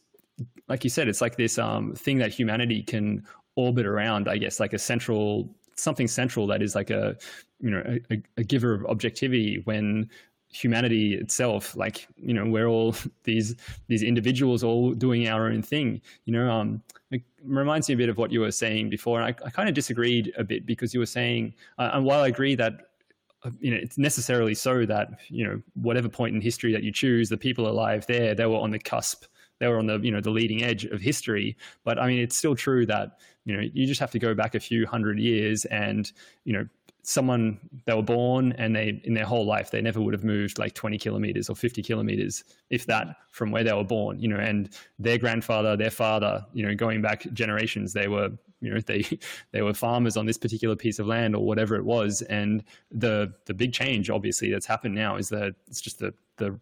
like 0.69 0.85
you 0.85 0.91
said, 0.91 1.09
it's 1.09 1.21
like 1.21 1.37
this 1.37 1.59
um, 1.59 1.95
thing 1.95 2.19
that 2.19 2.33
humanity 2.33 2.83
can 2.83 3.25
orbit 3.57 3.87
around. 3.87 4.29
I 4.29 4.39
guess 4.39 4.61
like 4.61 4.73
a 4.73 4.79
central 4.79 5.49
something 5.77 6.09
central 6.09 6.47
that 6.49 6.63
is 6.63 6.75
like 6.75 6.91
a 6.91 7.17
you 7.61 7.71
know 7.71 7.99
a, 8.11 8.23
a 8.37 8.45
giver 8.45 8.75
of 8.75 8.85
objectivity 8.87 9.61
when 9.65 10.09
humanity 10.51 11.15
itself 11.15 11.77
like 11.77 12.09
you 12.17 12.33
know 12.33 12.47
we're 12.47 12.67
all 12.67 12.95
these 13.25 13.55
these 13.87 14.03
individuals 14.03 14.65
all 14.65 14.93
doing 14.93 15.29
our 15.29 15.47
own 15.47 15.63
thing 15.63 16.01
you 16.25 16.33
know 16.33 16.51
um 16.51 16.83
it 17.11 17.23
reminds 17.45 17.89
me 17.89 17.95
a 17.95 17.99
bit 17.99 18.09
of 18.09 18.17
what 18.17 18.33
you 18.33 18.41
were 18.41 18.51
saying 18.51 18.89
before 18.89 19.21
and 19.21 19.27
i, 19.27 19.47
I 19.47 19.51
kind 19.51 19.69
of 19.69 19.75
disagreed 19.75 20.33
a 20.37 20.45
bit 20.45 20.67
because 20.67 20.95
you 20.95 21.01
were 21.01 21.07
saying 21.07 21.55
uh, 21.79 21.91
and 21.93 22.05
while 22.05 22.23
i 22.23 22.29
agree 22.29 22.55
that 22.55 22.89
uh, 23.45 23.51
you 23.61 23.71
know 23.71 23.77
it's 23.77 23.99
necessarily 23.99 24.55
so 24.55 24.87
that 24.87 25.11
you 25.29 25.47
know 25.47 25.61
whatever 25.75 26.09
point 26.09 26.35
in 26.35 26.41
history 26.41 26.73
that 26.73 26.83
you 26.83 26.93
choose 26.93 27.29
the 27.29 27.37
people 27.37 27.69
alive 27.69 28.07
there 28.07 28.35
they 28.35 28.47
were 28.47 28.57
on 28.57 28.71
the 28.71 28.79
cusp 28.79 29.25
they 29.59 29.69
were 29.69 29.79
on 29.79 29.87
the 29.87 29.99
you 30.01 30.11
know 30.11 30.21
the 30.21 30.31
leading 30.31 30.63
edge 30.63 30.85
of 30.85 31.01
history. 31.01 31.57
But 31.85 31.99
I 31.99 32.07
mean, 32.07 32.21
it's 32.21 32.37
still 32.37 32.55
true 32.55 32.87
that 32.87 33.19
you 33.45 33.57
know 33.57 33.63
you 33.73 33.87
just 33.87 34.01
have 34.01 34.11
to 34.13 34.19
go 34.19 34.35
back 34.35 34.55
a 34.55 34.61
few 34.61 34.87
hundred 34.87 35.19
years, 35.19 35.65
and 35.67 36.11
you 36.45 36.53
know 36.53 36.67
someone 37.09 37.59
they 37.87 37.95
were 37.95 38.03
born 38.03 38.53
and 38.59 38.77
they 38.77 39.01
in 39.05 39.15
their 39.15 39.25
whole 39.25 39.47
life 39.47 39.71
they 39.71 39.81
never 39.81 39.99
would 39.99 40.13
have 40.13 40.25
moved 40.25 40.59
like 40.59 40.75
20 40.75 40.99
kilometers 40.99 41.49
or 41.49 41.57
50 41.57 41.83
kilometers 41.83 42.45
if 42.69 42.85
that 42.85 43.17
from 43.31 43.51
where 43.51 43.65
they 43.65 43.73
were 43.73 43.83
born 43.83 44.19
you 44.19 44.29
know 44.29 44.37
and 44.37 44.71
their 44.99 45.17
grandfather 45.17 45.75
their 45.75 45.91
father 45.91 46.45
you 46.53 46.67
know 46.67 46.75
going 46.75 47.01
back 47.01 47.25
generations 47.33 47.95
they 47.95 48.09
were 48.09 48.29
you 48.61 48.69
know 48.69 48.79
they 48.81 49.03
they 49.53 49.63
were 49.63 49.73
farmers 49.73 50.19
on 50.19 50.27
this 50.27 50.37
particular 50.37 50.77
piece 50.77 50.99
of 50.99 51.07
land 51.07 51.35
or 51.35 51.47
whatever 51.47 51.77
it 51.77 51.85
was 51.85 52.21
and 52.23 52.63
the 52.91 53.33
the 53.47 53.55
big 53.55 53.73
change 53.73 54.11
obviously 54.11 54.51
that's 54.51 54.67
happened 54.67 54.95
now 54.95 55.17
is 55.17 55.31
that 55.31 55.55
it's 55.67 55.81
just 55.81 56.01
the 56.01 56.13
the 56.37 56.59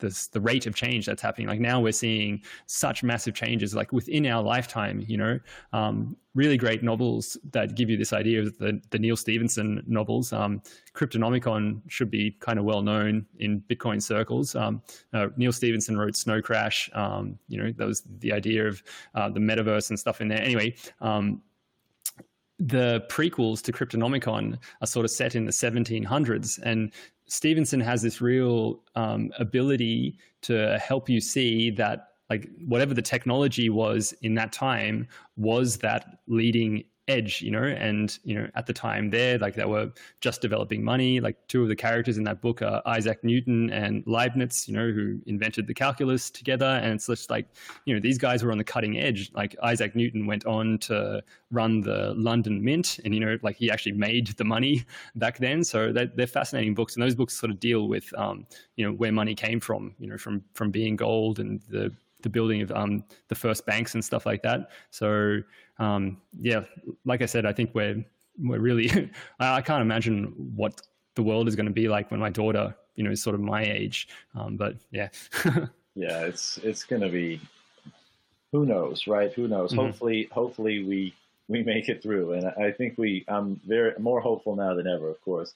this, 0.00 0.26
the 0.28 0.40
rate 0.40 0.66
of 0.66 0.74
change 0.74 1.06
that's 1.06 1.22
happening. 1.22 1.48
Like 1.48 1.60
now 1.60 1.80
we're 1.80 1.92
seeing 1.92 2.42
such 2.66 3.02
massive 3.02 3.34
changes 3.34 3.74
like 3.74 3.92
within 3.92 4.26
our 4.26 4.42
lifetime, 4.42 5.04
you 5.06 5.16
know, 5.16 5.38
um, 5.72 6.16
really 6.34 6.56
great 6.56 6.82
novels 6.82 7.36
that 7.52 7.74
give 7.74 7.90
you 7.90 7.96
this 7.96 8.12
idea 8.12 8.40
of 8.40 8.56
the, 8.58 8.80
the 8.90 8.98
Neal 8.98 9.16
Stephenson 9.16 9.82
novels. 9.86 10.32
Um, 10.32 10.62
Cryptonomicon 10.94 11.80
should 11.88 12.10
be 12.10 12.32
kind 12.40 12.58
of 12.58 12.64
well 12.64 12.82
known 12.82 13.26
in 13.38 13.60
Bitcoin 13.62 14.00
circles. 14.00 14.54
Um, 14.54 14.82
uh, 15.12 15.28
Neal 15.36 15.52
Stephenson 15.52 15.96
wrote 15.96 16.16
Snow 16.16 16.40
Crash. 16.40 16.88
Um, 16.94 17.38
you 17.48 17.62
know, 17.62 17.72
that 17.76 17.86
was 17.86 18.02
the 18.18 18.32
idea 18.32 18.66
of 18.66 18.82
uh, 19.14 19.28
the 19.28 19.40
metaverse 19.40 19.90
and 19.90 19.98
stuff 19.98 20.20
in 20.20 20.28
there. 20.28 20.42
Anyway, 20.42 20.76
um, 21.00 21.42
the 22.60 23.04
prequels 23.08 23.62
to 23.62 23.72
Cryptonomicon 23.72 24.58
are 24.82 24.86
sort 24.86 25.04
of 25.04 25.10
set 25.10 25.34
in 25.34 25.46
the 25.46 25.52
1700s, 25.52 26.60
and 26.62 26.92
Stephenson 27.30 27.80
has 27.80 28.02
this 28.02 28.20
real 28.20 28.82
um, 28.96 29.30
ability 29.38 30.18
to 30.42 30.76
help 30.78 31.08
you 31.08 31.20
see 31.20 31.70
that 31.70 32.08
like 32.28 32.48
whatever 32.66 32.92
the 32.92 33.02
technology 33.02 33.70
was 33.70 34.12
in 34.22 34.34
that 34.34 34.52
time 34.52 35.06
was 35.36 35.76
that 35.78 36.18
leading 36.26 36.84
edge, 37.10 37.42
you 37.42 37.50
know, 37.50 37.62
and 37.62 38.18
you 38.24 38.34
know 38.34 38.48
at 38.54 38.66
the 38.66 38.72
time 38.72 39.10
there, 39.10 39.38
like 39.38 39.54
they 39.54 39.64
were 39.64 39.92
just 40.20 40.40
developing 40.40 40.82
money. 40.82 41.20
Like 41.20 41.36
two 41.48 41.62
of 41.62 41.68
the 41.68 41.76
characters 41.76 42.16
in 42.18 42.24
that 42.24 42.40
book 42.40 42.62
are 42.62 42.82
Isaac 42.86 43.22
Newton 43.24 43.70
and 43.70 44.04
Leibniz, 44.06 44.68
you 44.68 44.74
know, 44.74 44.90
who 44.90 45.20
invented 45.26 45.66
the 45.66 45.74
calculus 45.74 46.30
together. 46.30 46.80
And 46.82 46.94
it's 46.94 47.06
just 47.06 47.30
like, 47.30 47.46
you 47.84 47.94
know, 47.94 48.00
these 48.00 48.18
guys 48.18 48.42
were 48.42 48.52
on 48.52 48.58
the 48.58 48.64
cutting 48.64 48.98
edge. 48.98 49.30
Like 49.34 49.56
Isaac 49.62 49.94
Newton 49.94 50.26
went 50.26 50.46
on 50.46 50.78
to 50.78 51.22
run 51.50 51.80
the 51.80 52.14
London 52.16 52.62
Mint, 52.62 53.00
and 53.04 53.14
you 53.14 53.20
know, 53.20 53.38
like 53.42 53.56
he 53.56 53.70
actually 53.70 53.92
made 53.92 54.28
the 54.28 54.44
money 54.44 54.84
back 55.16 55.38
then. 55.38 55.64
So 55.64 55.92
they're, 55.92 56.10
they're 56.14 56.26
fascinating 56.26 56.74
books, 56.74 56.94
and 56.94 57.02
those 57.02 57.14
books 57.14 57.38
sort 57.38 57.50
of 57.50 57.60
deal 57.60 57.88
with, 57.88 58.12
um, 58.16 58.46
you 58.76 58.86
know, 58.86 58.92
where 58.92 59.12
money 59.12 59.34
came 59.34 59.60
from, 59.60 59.94
you 59.98 60.08
know, 60.08 60.18
from 60.18 60.42
from 60.54 60.70
being 60.70 60.96
gold 60.96 61.38
and 61.40 61.60
the 61.68 61.92
the 62.22 62.28
building 62.28 62.62
of 62.62 62.70
um, 62.72 63.04
the 63.28 63.34
first 63.34 63.66
banks 63.66 63.94
and 63.94 64.04
stuff 64.04 64.26
like 64.26 64.42
that. 64.42 64.70
So 64.90 65.40
um, 65.80 66.18
yeah, 66.40 66.60
like 67.04 67.22
I 67.22 67.26
said, 67.26 67.46
I 67.46 67.52
think 67.52 67.74
we're 67.74 68.04
we're 68.38 68.60
really. 68.60 69.10
I 69.40 69.62
can't 69.62 69.82
imagine 69.82 70.26
what 70.54 70.80
the 71.16 71.22
world 71.22 71.48
is 71.48 71.56
going 71.56 71.66
to 71.66 71.72
be 71.72 71.88
like 71.88 72.10
when 72.10 72.20
my 72.20 72.30
daughter, 72.30 72.74
you 72.94 73.02
know, 73.02 73.10
is 73.10 73.22
sort 73.22 73.34
of 73.34 73.40
my 73.40 73.64
age. 73.64 74.08
Um, 74.34 74.56
but 74.56 74.76
yeah. 74.92 75.08
yeah, 75.94 76.20
it's 76.20 76.58
it's 76.58 76.84
going 76.84 77.02
to 77.02 77.08
be. 77.08 77.40
Who 78.52 78.66
knows, 78.66 79.06
right? 79.06 79.32
Who 79.32 79.48
knows? 79.48 79.70
Mm-hmm. 79.70 79.80
Hopefully, 79.80 80.28
hopefully 80.30 80.84
we 80.84 81.14
we 81.48 81.62
make 81.62 81.88
it 81.88 82.02
through, 82.02 82.34
and 82.34 82.46
I 82.46 82.70
think 82.70 82.98
we. 82.98 83.24
I'm 83.26 83.60
very 83.66 83.92
more 83.98 84.20
hopeful 84.20 84.56
now 84.56 84.74
than 84.74 84.86
ever, 84.86 85.08
of 85.08 85.20
course. 85.22 85.54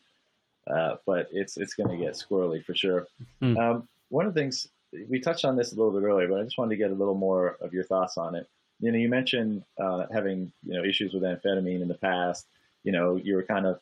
uh, 0.66 0.96
but 1.06 1.28
it's 1.32 1.56
it's 1.56 1.74
going 1.74 1.90
to 1.90 1.96
get 1.96 2.14
squirrely 2.14 2.64
for 2.64 2.74
sure. 2.74 3.06
Mm. 3.42 3.59
Um, 3.59 3.88
one 4.09 4.26
of 4.26 4.34
the 4.34 4.40
things 4.40 4.68
we 5.09 5.20
touched 5.20 5.44
on 5.44 5.56
this 5.56 5.72
a 5.72 5.76
little 5.76 5.92
bit 5.92 6.06
earlier, 6.06 6.28
but 6.28 6.40
I 6.40 6.44
just 6.44 6.56
wanted 6.56 6.70
to 6.70 6.76
get 6.76 6.90
a 6.90 6.94
little 6.94 7.14
more 7.14 7.56
of 7.60 7.72
your 7.74 7.84
thoughts 7.84 8.16
on 8.16 8.34
it. 8.34 8.48
You 8.80 8.92
know, 8.92 8.98
you 8.98 9.09
mentioned 9.09 9.64
uh, 9.78 10.06
having 10.12 10.52
you 10.64 10.74
know 10.74 10.84
issues 10.84 11.12
with 11.14 11.22
amphetamine 11.22 11.82
in 11.82 11.88
the 11.88 11.94
past. 11.94 12.46
You 12.82 12.92
know, 12.92 13.16
you 13.16 13.34
were 13.36 13.42
kind 13.42 13.66
of 13.66 13.80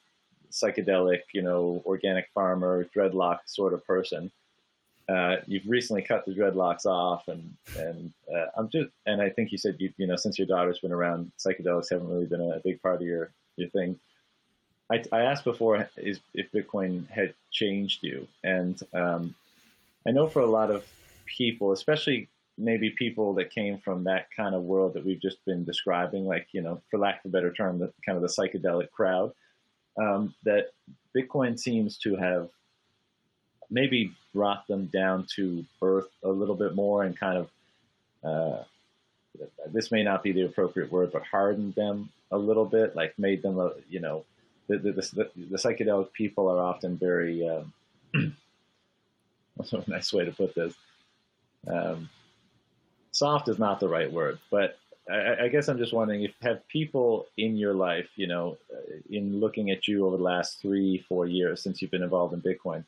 psychedelic, 0.52 1.22
you 1.32 1.42
know, 1.42 1.82
organic 1.86 2.28
farmer, 2.34 2.84
dreadlock 2.94 3.40
sort 3.46 3.72
of 3.72 3.84
person. 3.86 4.30
Uh, 5.08 5.36
you've 5.46 5.66
recently 5.66 6.02
cut 6.02 6.24
the 6.24 6.32
dreadlocks 6.32 6.86
off, 6.86 7.26
and 7.28 7.54
and 7.76 8.12
uh, 8.32 8.46
I'm 8.56 8.68
just 8.68 8.90
and 9.06 9.20
I 9.20 9.30
think 9.30 9.50
you 9.50 9.58
said 9.58 9.76
you 9.78 9.92
you 9.96 10.06
know 10.06 10.16
since 10.16 10.38
your 10.38 10.46
daughter's 10.46 10.78
been 10.78 10.92
around, 10.92 11.32
psychedelics 11.38 11.90
haven't 11.90 12.08
really 12.08 12.26
been 12.26 12.40
a, 12.40 12.60
big 12.60 12.80
part 12.82 12.96
of 12.96 13.02
your 13.02 13.30
your 13.56 13.68
thing. 13.70 13.98
I, 14.90 15.02
I 15.10 15.22
asked 15.22 15.44
before 15.44 15.88
is 15.96 16.20
if 16.34 16.52
Bitcoin 16.52 17.08
had 17.08 17.34
changed 17.50 18.04
you, 18.04 18.28
and 18.44 18.80
um, 18.92 19.34
I 20.06 20.12
know 20.12 20.28
for 20.28 20.40
a 20.40 20.46
lot 20.46 20.70
of 20.70 20.86
people, 21.26 21.72
especially 21.72 22.28
maybe 22.62 22.90
people 22.90 23.34
that 23.34 23.50
came 23.50 23.78
from 23.78 24.04
that 24.04 24.28
kind 24.36 24.54
of 24.54 24.62
world 24.62 24.94
that 24.94 25.04
we've 25.04 25.20
just 25.20 25.44
been 25.44 25.64
describing, 25.64 26.24
like 26.24 26.48
you 26.52 26.62
know, 26.62 26.80
for 26.90 26.98
lack 26.98 27.24
of 27.24 27.30
a 27.30 27.32
better 27.32 27.52
term, 27.52 27.78
the 27.78 27.92
kind 28.04 28.16
of 28.16 28.22
the 28.22 28.28
psychedelic 28.28 28.90
crowd, 28.90 29.32
um, 30.00 30.34
that 30.44 30.70
Bitcoin 31.16 31.58
seems 31.58 31.98
to 31.98 32.16
have 32.16 32.48
maybe 33.70 34.12
brought 34.34 34.66
them 34.66 34.86
down 34.86 35.26
to 35.36 35.64
earth 35.80 36.08
a 36.22 36.28
little 36.28 36.54
bit 36.54 36.74
more 36.74 37.02
and 37.04 37.18
kind 37.18 37.38
of 37.38 37.50
uh, 38.24 38.64
this 39.68 39.90
may 39.90 40.02
not 40.02 40.22
be 40.22 40.32
the 40.32 40.42
appropriate 40.42 40.90
word, 40.92 41.10
but 41.12 41.22
hardened 41.24 41.74
them 41.74 42.10
a 42.30 42.38
little 42.38 42.64
bit, 42.64 42.94
like 42.94 43.18
made 43.18 43.42
them, 43.42 43.58
a, 43.58 43.72
you 43.88 44.00
know, 44.00 44.24
the, 44.68 44.78
the, 44.78 44.92
the, 44.92 45.30
the 45.36 45.56
psychedelic 45.56 46.12
people 46.12 46.48
are 46.48 46.60
often 46.60 46.96
very, 46.96 47.46
um, 47.48 47.72
what's 49.56 49.72
a 49.72 49.82
nice 49.86 50.12
way 50.12 50.24
to 50.24 50.32
put 50.32 50.54
this? 50.54 50.74
Um, 51.66 52.08
soft 53.12 53.48
is 53.48 53.58
not 53.58 53.78
the 53.78 53.88
right 53.88 54.10
word, 54.10 54.38
but 54.50 54.78
I, 55.10 55.44
I, 55.44 55.48
guess 55.48 55.68
I'm 55.68 55.78
just 55.78 55.92
wondering 55.92 56.22
if 56.22 56.32
have 56.42 56.66
people 56.68 57.26
in 57.36 57.56
your 57.56 57.74
life, 57.74 58.08
you 58.16 58.26
know, 58.26 58.56
uh, 58.72 58.96
in 59.10 59.40
looking 59.40 59.70
at 59.70 59.88
you 59.88 60.06
over 60.06 60.16
the 60.16 60.22
last 60.22 60.60
three, 60.60 61.04
four 61.08 61.26
years 61.26 61.62
since 61.62 61.80
you've 61.80 61.90
been 61.90 62.02
involved 62.02 62.34
in 62.34 62.40
Bitcoin, 62.40 62.84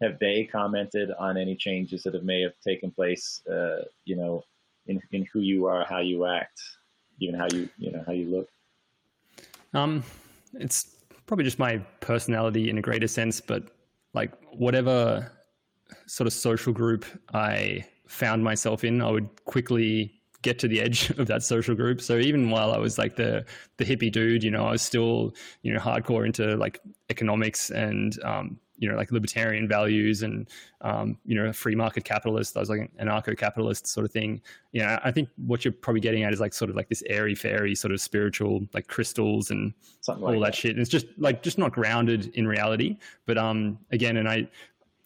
have 0.00 0.18
they 0.18 0.44
commented 0.44 1.10
on 1.18 1.36
any 1.36 1.56
changes 1.56 2.02
that 2.02 2.14
have 2.14 2.22
may 2.22 2.40
have 2.42 2.54
taken 2.62 2.90
place, 2.90 3.42
uh, 3.50 3.82
you 4.04 4.16
know, 4.16 4.44
in, 4.86 5.00
in 5.12 5.26
who 5.32 5.40
you 5.40 5.66
are, 5.66 5.84
how 5.84 5.98
you 5.98 6.26
act, 6.26 6.60
even 7.20 7.34
how 7.34 7.46
you, 7.52 7.68
you 7.78 7.90
know, 7.90 8.02
how 8.06 8.12
you 8.12 8.26
look? 8.26 8.48
Um, 9.74 10.04
it's 10.54 10.96
probably 11.26 11.44
just 11.44 11.58
my 11.58 11.78
personality 12.00 12.70
in 12.70 12.78
a 12.78 12.82
greater 12.82 13.08
sense, 13.08 13.40
but 13.40 13.64
like 14.14 14.32
whatever 14.52 15.32
sort 16.06 16.26
of 16.26 16.32
social 16.32 16.72
group 16.72 17.04
I 17.34 17.84
found 18.06 18.44
myself 18.44 18.84
in, 18.84 19.02
I 19.02 19.10
would 19.10 19.28
quickly 19.44 20.12
get 20.42 20.58
to 20.60 20.68
the 20.68 20.80
edge 20.80 21.10
of 21.18 21.26
that 21.26 21.42
social 21.42 21.74
group. 21.74 22.00
So 22.00 22.18
even 22.18 22.50
while 22.50 22.72
I 22.72 22.78
was 22.78 22.98
like 22.98 23.16
the 23.16 23.44
the 23.76 23.84
hippie 23.84 24.12
dude, 24.12 24.42
you 24.42 24.50
know, 24.50 24.66
I 24.66 24.72
was 24.72 24.82
still 24.82 25.34
you 25.62 25.72
know 25.72 25.80
hardcore 25.80 26.24
into 26.24 26.56
like 26.56 26.80
economics 27.10 27.70
and 27.70 28.22
um, 28.24 28.58
you 28.78 28.88
know 28.88 28.96
like 28.96 29.10
libertarian 29.10 29.66
values 29.66 30.22
and 30.22 30.48
um, 30.82 31.18
you 31.24 31.34
know 31.34 31.52
free 31.52 31.74
market 31.74 32.04
capitalist. 32.04 32.56
I 32.56 32.60
was 32.60 32.70
like 32.70 32.90
an 32.98 33.08
anarcho 33.08 33.36
capitalist 33.36 33.86
sort 33.86 34.06
of 34.06 34.12
thing. 34.12 34.40
You 34.72 34.82
know, 34.82 34.98
I 35.02 35.10
think 35.10 35.28
what 35.36 35.64
you're 35.64 35.72
probably 35.72 36.00
getting 36.00 36.22
at 36.22 36.32
is 36.32 36.40
like 36.40 36.52
sort 36.52 36.70
of 36.70 36.76
like 36.76 36.88
this 36.88 37.02
airy 37.06 37.34
fairy 37.34 37.74
sort 37.74 37.92
of 37.92 38.00
spiritual 38.00 38.66
like 38.72 38.86
crystals 38.86 39.50
and 39.50 39.72
Something 40.00 40.24
all 40.24 40.30
like 40.30 40.40
that, 40.40 40.46
that 40.46 40.54
shit. 40.54 40.70
And 40.72 40.80
it's 40.80 40.90
just 40.90 41.06
like 41.18 41.42
just 41.42 41.58
not 41.58 41.72
grounded 41.72 42.26
in 42.34 42.46
reality. 42.46 42.98
But 43.24 43.38
um, 43.38 43.78
again, 43.90 44.16
and 44.16 44.28
I 44.28 44.48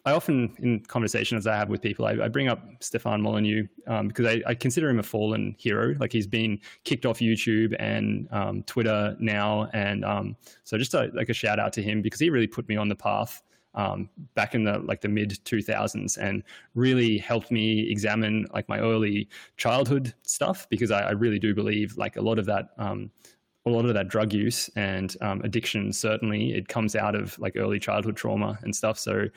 I 0.05 0.13
often, 0.13 0.53
in 0.59 0.79
conversations 0.81 1.45
I 1.45 1.55
have 1.55 1.69
with 1.69 1.81
people, 1.81 2.05
I, 2.05 2.11
I 2.13 2.27
bring 2.27 2.47
up 2.47 2.63
Stefan 2.79 3.21
Molyneux 3.21 3.67
um, 3.87 4.07
because 4.07 4.25
I, 4.25 4.41
I, 4.47 4.55
consider 4.55 4.89
him 4.89 4.99
a 4.99 5.03
fallen 5.03 5.55
hero. 5.59 5.95
Like 5.99 6.11
he's 6.11 6.25
been 6.25 6.59
kicked 6.85 7.05
off 7.05 7.19
YouTube 7.19 7.75
and 7.77 8.27
um, 8.31 8.63
Twitter 8.63 9.15
now, 9.19 9.69
and 9.73 10.03
um, 10.03 10.35
so 10.63 10.77
just 10.77 10.93
a, 10.95 11.11
like 11.13 11.29
a 11.29 11.33
shout 11.33 11.59
out 11.59 11.71
to 11.73 11.83
him 11.83 12.01
because 12.01 12.19
he 12.19 12.29
really 12.29 12.47
put 12.47 12.67
me 12.67 12.77
on 12.77 12.89
the 12.89 12.95
path 12.95 13.43
um, 13.75 14.09
back 14.35 14.55
in 14.55 14.63
the 14.63 14.79
like 14.79 15.01
the 15.01 15.07
mid 15.07 15.31
2000s 15.45 16.17
and 16.17 16.43
really 16.75 17.17
helped 17.17 17.51
me 17.51 17.89
examine 17.89 18.47
like 18.53 18.67
my 18.67 18.79
early 18.79 19.29
childhood 19.57 20.13
stuff 20.23 20.67
because 20.69 20.91
I, 20.91 21.01
I 21.01 21.11
really 21.11 21.39
do 21.39 21.53
believe 21.53 21.97
like 21.97 22.17
a 22.17 22.21
lot 22.21 22.39
of 22.39 22.45
that 22.47 22.69
um, 22.77 23.11
a 23.65 23.69
lot 23.69 23.85
of 23.85 23.93
that 23.93 24.07
drug 24.07 24.33
use 24.33 24.69
and 24.75 25.15
um, 25.21 25.41
addiction 25.41 25.93
certainly 25.93 26.53
it 26.53 26.67
comes 26.67 26.95
out 26.95 27.15
of 27.15 27.37
like 27.39 27.53
early 27.55 27.79
childhood 27.79 28.17
trauma 28.17 28.57
and 28.63 28.75
stuff 28.75 28.97
so 28.97 29.27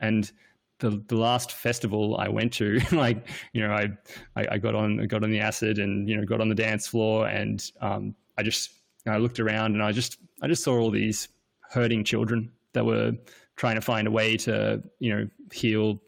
and 0.00 0.30
the 0.78 1.02
the 1.08 1.16
last 1.16 1.52
festival 1.52 2.16
I 2.18 2.28
went 2.28 2.52
to, 2.54 2.80
like 2.92 3.28
you 3.52 3.66
know, 3.66 3.72
I, 3.72 3.88
I, 4.36 4.46
I 4.52 4.58
got 4.58 4.74
on 4.74 5.06
got 5.06 5.24
on 5.24 5.30
the 5.30 5.40
acid 5.40 5.78
and 5.78 6.08
you 6.08 6.16
know 6.16 6.24
got 6.24 6.40
on 6.40 6.48
the 6.48 6.54
dance 6.54 6.86
floor 6.86 7.28
and 7.28 7.70
um, 7.80 8.14
I 8.36 8.42
just 8.42 8.70
you 9.04 9.12
know, 9.12 9.18
I 9.18 9.20
looked 9.20 9.40
around 9.40 9.74
and 9.74 9.82
I 9.82 9.92
just 9.92 10.18
I 10.42 10.46
just 10.46 10.62
saw 10.62 10.78
all 10.78 10.90
these 10.90 11.28
hurting 11.70 12.04
children 12.04 12.50
that 12.72 12.84
were 12.84 13.12
trying 13.56 13.74
to 13.74 13.80
find 13.80 14.06
a 14.06 14.10
way 14.10 14.36
to 14.36 14.82
you 15.00 15.14
know 15.14 15.28
heal 15.52 16.00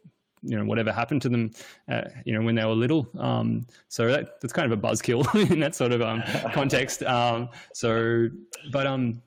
you 0.43 0.57
know 0.57 0.65
whatever 0.65 0.91
happened 0.91 1.21
to 1.21 1.29
them 1.29 1.51
uh, 1.89 2.03
you 2.25 2.33
know 2.33 2.43
when 2.43 2.55
they 2.55 2.65
were 2.65 2.73
little. 2.73 3.09
Um, 3.19 3.67
so 3.89 4.07
that, 4.09 4.41
that's 4.41 4.53
kind 4.53 4.71
of 4.71 4.79
a 4.79 4.81
buzzkill 4.81 5.23
in 5.51 5.61
that 5.61 5.75
sort 5.75 5.93
of 5.93 6.01
um, 6.01 6.23
context. 6.53 7.03
Um, 7.03 7.49
so 7.75 8.29
but 8.73 8.87
um 8.87 9.23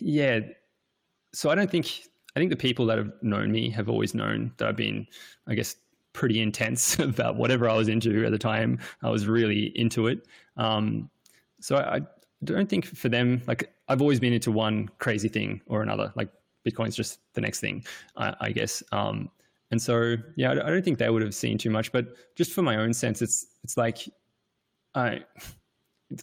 yeah 0.00 0.40
so 1.32 1.50
I 1.50 1.54
don't 1.54 1.70
think 1.70 2.04
I 2.36 2.38
think 2.38 2.50
the 2.50 2.56
people 2.56 2.84
that 2.86 2.98
have 2.98 3.10
known 3.22 3.50
me 3.50 3.70
have 3.70 3.88
always 3.88 4.14
known 4.14 4.52
that 4.58 4.68
I've 4.68 4.76
been, 4.76 5.06
I 5.46 5.54
guess, 5.54 5.76
pretty 6.12 6.40
intense 6.40 6.98
about 6.98 7.36
whatever 7.36 7.68
I 7.68 7.74
was 7.74 7.88
into 7.88 8.26
at 8.26 8.30
the 8.30 8.38
time. 8.38 8.78
I 9.02 9.08
was 9.08 9.26
really 9.26 9.72
into 9.78 10.06
it. 10.06 10.26
Um, 10.58 11.08
so 11.60 11.76
I, 11.76 11.96
I, 11.96 12.00
don't 12.44 12.68
think 12.68 12.84
for 12.84 13.08
them, 13.08 13.40
like 13.46 13.72
I've 13.88 14.02
always 14.02 14.20
been 14.20 14.34
into 14.34 14.52
one 14.52 14.90
crazy 14.98 15.28
thing 15.28 15.62
or 15.66 15.82
another. 15.82 16.12
Like 16.14 16.28
Bitcoin's 16.68 16.94
just 16.94 17.20
the 17.32 17.40
next 17.40 17.60
thing, 17.60 17.84
I, 18.16 18.34
I 18.40 18.52
guess. 18.52 18.82
Um, 18.92 19.30
and 19.70 19.80
so, 19.80 20.16
yeah, 20.36 20.50
I, 20.50 20.66
I 20.66 20.70
don't 20.70 20.84
think 20.84 20.98
they 20.98 21.08
would 21.08 21.22
have 21.22 21.34
seen 21.34 21.56
too 21.56 21.70
much. 21.70 21.90
But 21.90 22.08
just 22.36 22.52
for 22.52 22.60
my 22.60 22.76
own 22.76 22.92
sense, 22.92 23.22
it's 23.22 23.46
it's 23.64 23.78
like 23.78 24.00
I 24.94 25.24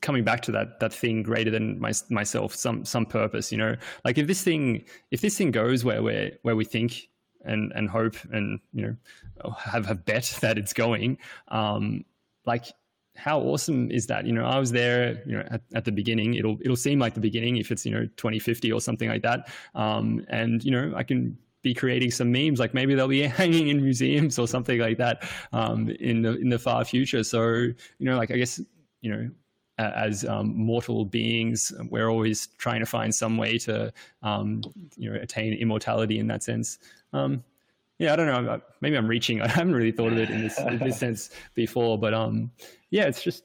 coming 0.02 0.24
back 0.24 0.42
to 0.42 0.52
that 0.52 0.80
that 0.80 0.94
thing 0.94 1.24
greater 1.24 1.52
than 1.52 1.80
my, 1.80 1.92
myself 2.10 2.56
some 2.56 2.86
some 2.86 3.06
purpose 3.06 3.52
you 3.52 3.58
know? 3.58 3.76
Like 4.06 4.18
if 4.18 4.28
this 4.28 4.42
thing 4.42 4.86
if 5.12 5.22
this 5.22 5.38
thing 5.38 5.52
goes 5.52 5.84
where 5.84 6.02
we 6.02 6.32
where 6.42 6.56
we 6.56 6.66
think 6.66 7.10
and 7.46 7.72
and 7.76 7.90
hope 7.90 8.16
and 8.32 8.60
you 8.74 8.98
know 9.44 9.54
have 9.58 9.86
have 9.86 10.06
bet 10.06 10.38
that 10.42 10.58
it's 10.58 10.74
going 10.74 11.18
um 11.50 12.06
like 12.46 12.66
how 13.16 13.40
awesome 13.40 13.92
is 13.92 14.08
that? 14.08 14.26
You 14.26 14.34
know 14.34 14.46
i 14.46 14.58
was 14.58 14.72
there 14.72 15.22
you 15.28 15.38
know 15.38 15.46
at, 15.52 15.62
at 15.76 15.86
the 15.86 15.92
beginning. 15.92 16.36
It'll 16.36 16.58
it'll 16.62 16.76
seem 16.76 17.00
like 17.00 17.14
the 17.14 17.20
beginning 17.20 17.58
if 17.58 17.72
it's 17.72 17.86
you 17.86 17.92
know 17.92 18.06
2050 18.18 18.72
or 18.72 18.82
something 18.82 19.10
like 19.10 19.22
that. 19.24 19.50
Um 19.76 20.26
and 20.30 20.64
you 20.64 20.72
know 20.72 20.94
i 20.96 21.04
can 21.04 21.38
be 21.62 21.74
creating 21.74 22.12
some 22.12 22.32
memes 22.32 22.60
like 22.60 22.74
maybe 22.74 22.94
they'll 22.94 23.08
be 23.08 23.22
hanging 23.42 23.70
in 23.70 23.82
museums 23.82 24.38
or 24.38 24.48
something 24.48 24.80
like 24.80 24.98
that 24.98 25.24
um, 25.54 25.90
in 25.90 26.22
the 26.22 26.38
in 26.38 26.50
the 26.50 26.60
far 26.60 26.84
future. 26.86 27.24
So 27.24 27.44
you 27.52 27.76
know 28.00 28.18
like 28.18 28.32
i 28.32 28.36
guess 28.36 28.62
you 29.02 29.12
know 29.12 29.30
as 29.78 30.26
um, 30.26 30.56
mortal 30.56 31.06
beings, 31.06 31.74
we're 31.90 32.10
always 32.10 32.48
trying 32.58 32.80
to 32.80 32.86
find 32.86 33.14
some 33.14 33.38
way 33.38 33.58
to, 33.60 33.92
um, 34.22 34.62
you 34.96 35.10
know, 35.10 35.20
attain 35.20 35.54
immortality 35.54 36.20
in 36.20 36.28
that 36.28 36.44
sense. 36.44 36.78
Um, 37.12 37.44
yeah, 38.00 38.14
I 38.14 38.16
don't 38.16 38.28
know. 38.28 38.62
Maybe 38.82 38.96
I'm 38.96 39.08
reaching. 39.08 39.42
I 39.42 39.48
haven't 39.48 39.74
really 39.74 39.92
thought 39.92 40.12
of 40.12 40.18
it 40.18 40.30
in 40.30 40.42
this, 40.42 40.60
in 40.60 40.80
this 40.80 40.98
sense 41.06 41.32
before, 41.56 41.98
but 41.98 42.14
um, 42.14 42.52
yeah, 42.90 43.06
it's 43.06 43.24
just 43.24 43.44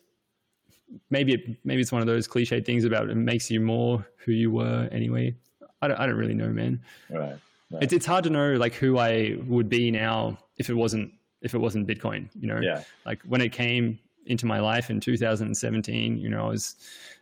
maybe 1.10 1.34
it, 1.34 1.56
maybe 1.64 1.80
it's 1.80 1.92
one 1.92 2.00
of 2.00 2.06
those 2.06 2.26
cliche 2.26 2.60
things 2.60 2.84
about 2.84 3.09
it 3.09 3.14
makes 3.14 3.50
you 3.50 3.60
more 3.60 4.06
who 4.16 4.32
you 4.32 4.50
were 4.50 4.88
anyway. 4.92 5.34
I 5.80 5.88
don't, 5.88 5.98
I 5.98 6.06
don't 6.06 6.16
really 6.16 6.34
know, 6.34 6.48
man. 6.48 6.80
Right. 7.09 7.36
right. 7.70 7.82
It's 7.82 7.92
it's 7.92 8.06
hard 8.06 8.24
to 8.24 8.30
know 8.30 8.55
like 8.55 8.74
who 8.74 8.98
I 8.98 9.36
would 9.46 9.68
be 9.68 9.90
now 9.90 10.38
if 10.56 10.70
it 10.70 10.74
wasn't 10.74 11.12
if 11.40 11.55
it 11.55 11.59
wasn't 11.59 11.86
Bitcoin. 11.86 12.28
You 12.34 12.48
know, 12.48 12.60
yeah. 12.60 12.82
Like 13.06 13.22
when 13.22 13.40
it 13.40 13.52
came 13.52 13.98
into 14.28 14.46
my 14.46 14.60
life 14.60 14.90
in 14.90 15.00
2017. 15.00 16.16
You 16.16 16.28
know, 16.28 16.46
I 16.46 16.48
was 16.48 16.76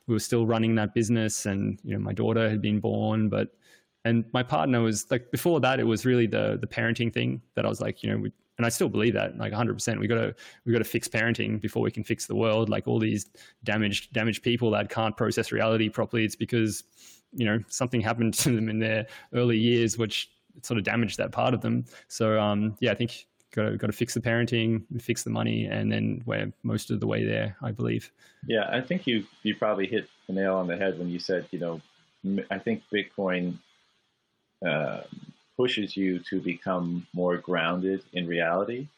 we 0.06 0.14
were 0.14 0.20
still 0.20 0.46
running 0.46 0.74
that 0.76 0.94
business, 0.94 1.46
and 1.46 1.80
you 1.82 1.94
know, 1.94 2.00
my 2.00 2.12
daughter 2.12 2.48
had 2.48 2.60
been 2.60 2.80
born, 2.80 3.28
but 3.28 3.48
and 4.04 4.24
my 4.32 4.42
partner 4.42 4.80
was 4.82 5.10
like 5.10 5.30
before 5.30 5.60
that. 5.60 5.80
It 5.80 5.84
was 5.84 6.04
really 6.04 6.26
the 6.26 6.58
the 6.60 6.66
parenting 6.66 7.12
thing 7.12 7.40
that 7.54 7.64
I 7.64 7.68
was 7.68 7.80
like, 7.80 8.02
you 8.02 8.10
know, 8.10 8.18
we, 8.18 8.32
and 8.58 8.66
I 8.66 8.68
still 8.68 8.88
believe 8.88 9.14
that 9.14 9.36
like 9.38 9.52
100. 9.52 9.74
percent 9.74 9.98
We 9.98 10.06
got 10.06 10.16
to 10.16 10.34
we 10.64 10.72
got 10.72 10.78
to 10.78 10.84
fix 10.84 11.08
parenting 11.08 11.60
before 11.60 11.82
we 11.82 11.90
can 11.90 12.04
fix 12.04 12.26
the 12.26 12.34
world. 12.36 12.68
Like 12.68 12.86
all 12.86 12.98
these 12.98 13.26
damaged 13.64 14.12
damaged 14.12 14.42
people 14.42 14.70
that 14.72 14.90
can't 14.90 15.16
process 15.16 15.50
reality 15.52 15.88
properly, 15.88 16.24
it's 16.24 16.36
because 16.36 16.84
you 17.32 17.44
know 17.46 17.58
something 17.68 18.00
happened 18.00 18.34
to 18.44 18.54
them 18.54 18.68
in 18.68 18.78
their 18.78 19.06
early 19.34 19.58
years, 19.58 19.98
which 19.98 20.30
sort 20.62 20.78
of 20.78 20.84
damaged 20.84 21.18
that 21.18 21.32
part 21.32 21.52
of 21.52 21.60
them. 21.60 21.84
So 22.08 22.40
um, 22.40 22.76
yeah, 22.80 22.92
I 22.92 22.94
think 22.94 23.26
got 23.56 23.70
to 23.70 23.76
got 23.76 23.86
to 23.88 23.92
fix 23.92 24.14
the 24.14 24.20
parenting, 24.20 24.82
fix 25.00 25.24
the 25.24 25.30
money, 25.30 25.64
and 25.64 25.90
then 25.90 26.22
we're 26.26 26.52
most 26.62 26.90
of 26.90 27.00
the 27.00 27.06
way 27.06 27.24
there, 27.24 27.56
I 27.62 27.72
believe. 27.72 28.12
Yeah, 28.46 28.68
I 28.70 28.80
think 28.80 29.06
you 29.06 29.24
you 29.42 29.56
probably 29.56 29.86
hit 29.86 30.08
the 30.26 30.34
nail 30.34 30.56
on 30.56 30.68
the 30.68 30.76
head 30.76 30.98
when 30.98 31.08
you 31.08 31.18
said, 31.18 31.46
you 31.50 31.58
know, 31.58 31.80
I 32.50 32.58
think 32.58 32.82
Bitcoin 32.92 33.58
uh, 34.64 35.00
pushes 35.56 35.96
you 35.96 36.18
to 36.30 36.40
become 36.40 37.06
more 37.14 37.36
grounded 37.38 38.02
in 38.12 38.26
reality. 38.26 38.88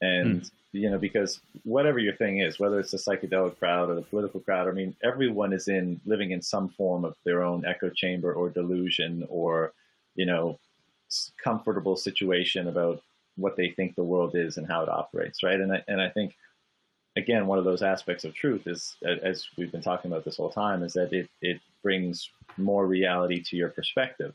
And, 0.00 0.42
mm. 0.42 0.50
you 0.72 0.90
know, 0.90 0.98
because 0.98 1.40
whatever 1.64 1.98
your 1.98 2.14
thing 2.14 2.40
is, 2.40 2.58
whether 2.58 2.78
it's 2.80 2.90
the 2.90 2.98
psychedelic 2.98 3.58
crowd 3.58 3.90
or 3.90 3.94
the 3.94 4.02
political 4.02 4.40
crowd, 4.40 4.68
I 4.68 4.72
mean, 4.72 4.94
everyone 5.02 5.52
is 5.52 5.68
in 5.68 6.00
living 6.04 6.30
in 6.32 6.42
some 6.42 6.68
form 6.68 7.04
of 7.04 7.14
their 7.24 7.42
own 7.42 7.64
echo 7.64 7.90
chamber 7.90 8.32
or 8.32 8.50
delusion 8.50 9.26
or, 9.28 9.72
you 10.14 10.26
know, 10.26 10.58
comfortable 11.42 11.96
situation 11.96 12.68
about 12.68 13.02
what 13.36 13.56
they 13.56 13.70
think 13.70 13.94
the 13.94 14.04
world 14.04 14.34
is 14.34 14.56
and 14.56 14.66
how 14.66 14.82
it 14.82 14.88
operates, 14.88 15.42
right? 15.42 15.60
And 15.60 15.72
I, 15.72 15.84
and 15.88 16.00
I 16.00 16.08
think, 16.08 16.34
again, 17.16 17.46
one 17.46 17.58
of 17.58 17.64
those 17.64 17.82
aspects 17.82 18.24
of 18.24 18.34
truth 18.34 18.66
is, 18.66 18.96
as 19.22 19.46
we've 19.56 19.72
been 19.72 19.82
talking 19.82 20.10
about 20.10 20.24
this 20.24 20.36
whole 20.36 20.50
time, 20.50 20.82
is 20.82 20.92
that 20.94 21.12
it, 21.12 21.28
it 21.40 21.60
brings 21.82 22.30
more 22.56 22.86
reality 22.86 23.42
to 23.42 23.56
your 23.56 23.68
perspective. 23.70 24.34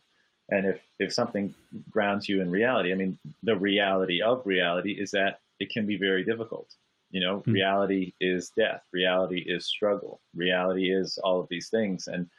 And 0.50 0.66
if, 0.66 0.82
if 1.00 1.14
something 1.14 1.54
grounds 1.90 2.28
you 2.28 2.42
in 2.42 2.52
reality, 2.52 2.92
I 2.92 2.96
mean, 2.96 3.18
the 3.44 3.56
reality 3.56 4.22
of 4.22 4.46
reality 4.46 4.92
is 4.92 5.12
that 5.12 5.40
it 5.60 5.70
can 5.70 5.86
be 5.86 5.98
very 5.98 6.24
difficult. 6.24 6.68
You 7.12 7.22
know, 7.22 7.38
mm-hmm. 7.38 7.52
reality 7.52 8.14
is 8.20 8.52
death, 8.58 8.84
reality 8.92 9.44
is 9.46 9.66
struggle, 9.66 10.22
reality 10.36 10.92
is 10.92 11.18
all 11.18 11.40
of 11.40 11.48
these 11.50 11.70
things. 11.70 12.08
And 12.08 12.30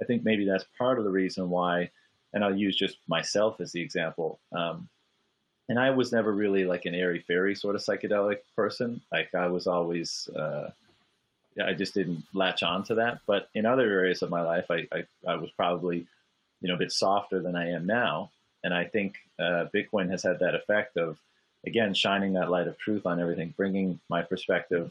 I 0.00 0.04
think 0.04 0.22
maybe 0.22 0.46
that's 0.46 0.64
part 0.78 0.98
of 0.98 1.04
the 1.04 1.10
reason 1.10 1.50
why, 1.50 1.90
and 2.32 2.44
I'll 2.44 2.56
use 2.56 2.76
just 2.76 2.98
myself 3.08 3.60
as 3.60 3.72
the 3.72 3.80
example. 3.80 4.38
Um, 4.52 4.88
and 5.68 5.78
I 5.78 5.90
was 5.90 6.12
never 6.12 6.32
really 6.32 6.64
like 6.64 6.86
an 6.86 6.94
airy 6.94 7.20
fairy 7.20 7.54
sort 7.54 7.76
of 7.76 7.82
psychedelic 7.82 8.38
person. 8.56 9.00
Like 9.12 9.34
I 9.34 9.48
was 9.48 9.66
always, 9.66 10.28
uh, 10.28 10.70
I 11.62 11.74
just 11.74 11.94
didn't 11.94 12.24
latch 12.32 12.62
on 12.62 12.84
to 12.84 12.94
that. 12.96 13.20
But 13.26 13.48
in 13.54 13.66
other 13.66 13.90
areas 13.90 14.22
of 14.22 14.30
my 14.30 14.42
life, 14.42 14.70
I, 14.70 14.86
I, 14.92 15.04
I 15.26 15.36
was 15.36 15.50
probably 15.50 16.06
you 16.60 16.68
know, 16.68 16.74
a 16.74 16.78
bit 16.78 16.92
softer 16.92 17.40
than 17.40 17.56
I 17.56 17.70
am 17.70 17.86
now. 17.86 18.30
And 18.64 18.74
I 18.74 18.84
think 18.84 19.16
uh, 19.38 19.66
Bitcoin 19.74 20.10
has 20.10 20.22
had 20.22 20.40
that 20.40 20.54
effect 20.54 20.96
of, 20.96 21.16
again, 21.66 21.94
shining 21.94 22.32
that 22.32 22.50
light 22.50 22.66
of 22.66 22.78
truth 22.78 23.06
on 23.06 23.20
everything, 23.20 23.54
bringing 23.56 24.00
my 24.08 24.22
perspective 24.22 24.90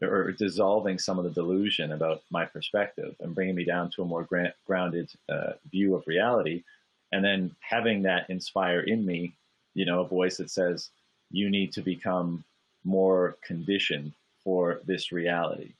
or 0.00 0.30
dissolving 0.32 0.98
some 0.98 1.18
of 1.18 1.24
the 1.24 1.30
delusion 1.30 1.92
about 1.92 2.22
my 2.30 2.44
perspective 2.44 3.16
and 3.20 3.34
bringing 3.34 3.54
me 3.54 3.64
down 3.64 3.90
to 3.90 4.02
a 4.02 4.04
more 4.04 4.28
grounded 4.66 5.10
uh, 5.28 5.52
view 5.70 5.94
of 5.94 6.06
reality. 6.06 6.62
And 7.10 7.24
then 7.24 7.56
having 7.60 8.02
that 8.02 8.28
inspire 8.30 8.80
in 8.80 9.04
me, 9.04 9.32
you 9.74 9.84
know, 9.84 10.00
a 10.00 10.08
voice 10.08 10.36
that 10.38 10.50
says, 10.50 10.90
you 11.30 11.50
need 11.50 11.72
to 11.72 11.82
become 11.82 12.44
more 12.84 13.36
conditioned 13.42 14.12
for 14.42 14.80
this 14.86 15.12
reality 15.12 15.72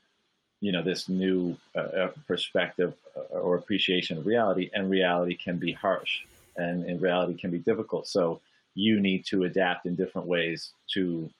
you 0.60 0.73
know 0.73 0.82
this 0.82 1.09
new 1.09 1.56
uh, 1.77 1.81
uh, 1.81 2.10
perspective 2.27 2.94
uh, 3.16 3.39
or 3.39 3.56
appreciation 3.56 4.19
of 4.19 4.27
reality 4.27 4.70
and 4.74 4.90
reality 4.90 5.35
can 5.36 5.56
be 5.56 5.73
harsh 5.73 6.20
and, 6.56 6.85
and 6.85 7.01
reality 7.01 7.35
can 7.35 7.51
be 7.51 7.59
difficult. 7.59 8.09
So 8.09 8.40
you 8.74 9.01
need 9.01 9.24
to 9.27 9.44
adapt 9.44 9.86
in 9.86 9.94
different 9.94 10.27
ways 10.27 10.73
to 10.94 11.31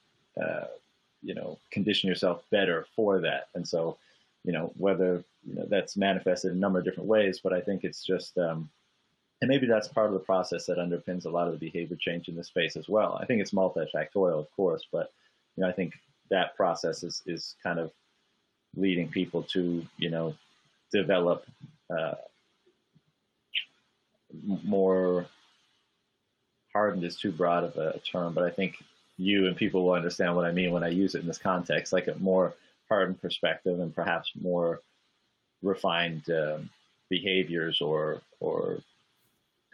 uh, 0.41 0.67
you 1.23 1.35
know 1.35 1.59
condition 1.71 2.09
yourself 2.09 2.43
better 2.51 2.87
for 2.95 3.21
that. 3.21 3.49
And 3.55 3.67
so 3.67 3.99
you 4.45 4.53
know 4.53 4.73
whether 4.77 5.25
you 5.47 5.55
know 5.55 5.67
that's 5.69 5.97
manifested 5.97 6.53
in 6.53 6.59
a 6.59 6.61
number 6.61 6.79
of 6.79 6.85
different 6.85 7.09
ways 7.09 7.41
but 7.43 7.53
i 7.53 7.61
think 7.61 7.85
it's 7.85 8.05
just 8.05 8.39
um, 8.39 8.69
and 9.41 9.49
maybe 9.49 9.67
that's 9.67 9.89
part 9.89 10.09
of 10.09 10.13
the 10.13 10.19
process 10.19 10.67
that 10.67 10.79
underpins 10.79 11.25
a 11.25 11.31
lot 11.31 11.47
of 11.47 11.53
the 11.53 11.71
behavior 11.71 11.97
change 12.01 12.29
in 12.29 12.37
this 12.37 12.49
space 12.49 12.77
as 12.77 12.89
well. 12.89 13.19
I 13.21 13.25
think 13.27 13.41
it's 13.41 13.53
multifactorial 13.53 14.41
of 14.41 14.49
course 14.57 14.87
but 14.93 15.11
you 15.57 15.63
know 15.63 15.69
i 15.69 15.73
think 15.73 15.95
that 16.31 16.57
process 16.57 17.03
is 17.03 17.23
is 17.27 17.57
kind 17.63 17.79
of 17.79 17.91
leading 18.77 19.09
people 19.09 19.43
to 19.43 19.85
you 19.97 20.11
know 20.11 20.35
develop 20.93 21.45
uh, 21.97 22.15
more 24.65 25.27
hardened 26.73 27.05
is 27.05 27.17
too 27.17 27.33
broad 27.33 27.65
of 27.65 27.77
a 27.77 27.99
term, 28.01 28.35
but 28.35 28.45
I 28.45 28.51
think 28.51 28.77
you 29.17 29.47
and 29.47 29.57
people 29.57 29.85
will 29.85 29.95
understand 29.95 30.37
what 30.37 30.45
I 30.45 30.53
mean 30.53 30.71
when 30.71 30.85
I 30.85 30.89
use 30.89 31.15
it 31.15 31.23
in 31.23 31.27
this 31.27 31.39
context, 31.39 31.93
like 31.93 32.07
a 32.09 32.15
more 32.17 32.55
hardened 32.89 33.21
perspective 33.21 33.81
and 33.81 33.95
perhaps 33.95 34.31
more 34.41 34.81
refined 35.63 36.31
um, 36.31 36.71
behaviors 37.11 37.81
or 37.81 38.23
or 38.41 38.79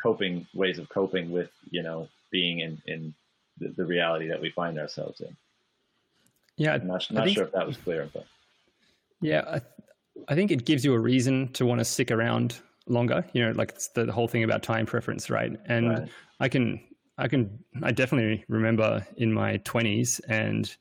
coping 0.04 0.46
ways 0.52 0.78
of 0.78 0.86
coping 0.90 1.32
with 1.32 1.50
you 1.70 1.82
know 1.82 2.06
being 2.30 2.60
in 2.60 2.80
in 2.86 3.14
the, 3.58 3.68
the 3.68 3.84
reality 3.84 4.28
that 4.28 4.40
we 4.40 4.50
find 4.50 4.78
ourselves 4.78 5.20
in. 5.20 5.34
Yeah, 6.56 6.74
I'm 6.74 6.86
not, 6.86 7.10
not 7.10 7.30
sure 7.30 7.44
if 7.44 7.52
that 7.52 7.66
was 7.66 7.78
clear, 7.78 8.08
but 8.12 8.26
yeah, 9.20 9.42
I, 9.56 9.60
I 10.28 10.34
think 10.34 10.50
it 10.50 10.66
gives 10.66 10.84
you 10.84 10.92
a 10.94 10.98
reason 10.98 11.48
to 11.54 11.64
want 11.64 11.78
to 11.80 11.84
stick 11.84 12.10
around 12.10 12.60
longer. 12.86 13.24
You 13.32 13.46
know, 13.46 13.52
like 13.52 13.72
the, 13.94 14.04
the 14.04 14.12
whole 14.12 14.28
thing 14.28 14.44
about 14.44 14.62
time 14.62 14.86
preference, 14.86 15.30
right? 15.30 15.52
And 15.66 15.88
right. 15.88 16.08
I 16.38 16.48
can, 16.48 16.80
I 17.16 17.26
can, 17.26 17.58
I 17.82 17.90
definitely 17.90 18.44
remember 18.48 19.04
in 19.16 19.32
my 19.32 19.56
twenties, 19.58 20.20
and 20.28 20.76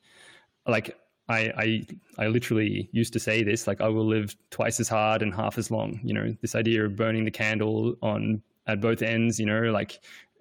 like 0.66 0.96
I, 1.28 1.40
I, 1.56 1.86
I 2.24 2.26
literally 2.26 2.90
used 2.92 3.14
to 3.14 3.18
say 3.18 3.42
this, 3.42 3.66
like 3.66 3.80
I 3.80 3.88
will 3.88 4.06
live 4.06 4.36
twice 4.50 4.78
as 4.80 4.88
hard 4.88 5.22
and 5.22 5.34
half 5.34 5.56
as 5.58 5.70
long. 5.70 5.98
You 6.04 6.14
know, 6.14 6.36
this 6.42 6.54
idea 6.54 6.84
of 6.84 6.94
burning 6.94 7.24
the 7.24 7.30
candle 7.30 7.96
on 8.02 8.42
at 8.66 8.80
both 8.80 9.02
ends. 9.02 9.38
You 9.38 9.46
know, 9.46 9.62
like 9.70 10.00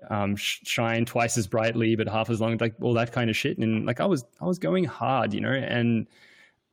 um, 0.10 0.36
shine 0.36 1.06
twice 1.06 1.38
as 1.38 1.48
brightly 1.48 1.96
but 1.96 2.08
half 2.08 2.30
as 2.30 2.42
long, 2.42 2.58
like 2.58 2.76
all 2.82 2.94
that 2.94 3.12
kind 3.12 3.30
of 3.30 3.38
shit. 3.38 3.58
And 3.58 3.86
like 3.86 4.00
I 4.00 4.06
was, 4.06 4.26
I 4.42 4.46
was 4.46 4.60
going 4.60 4.84
hard, 4.84 5.34
you 5.34 5.42
know, 5.42 5.52
and 5.52 6.08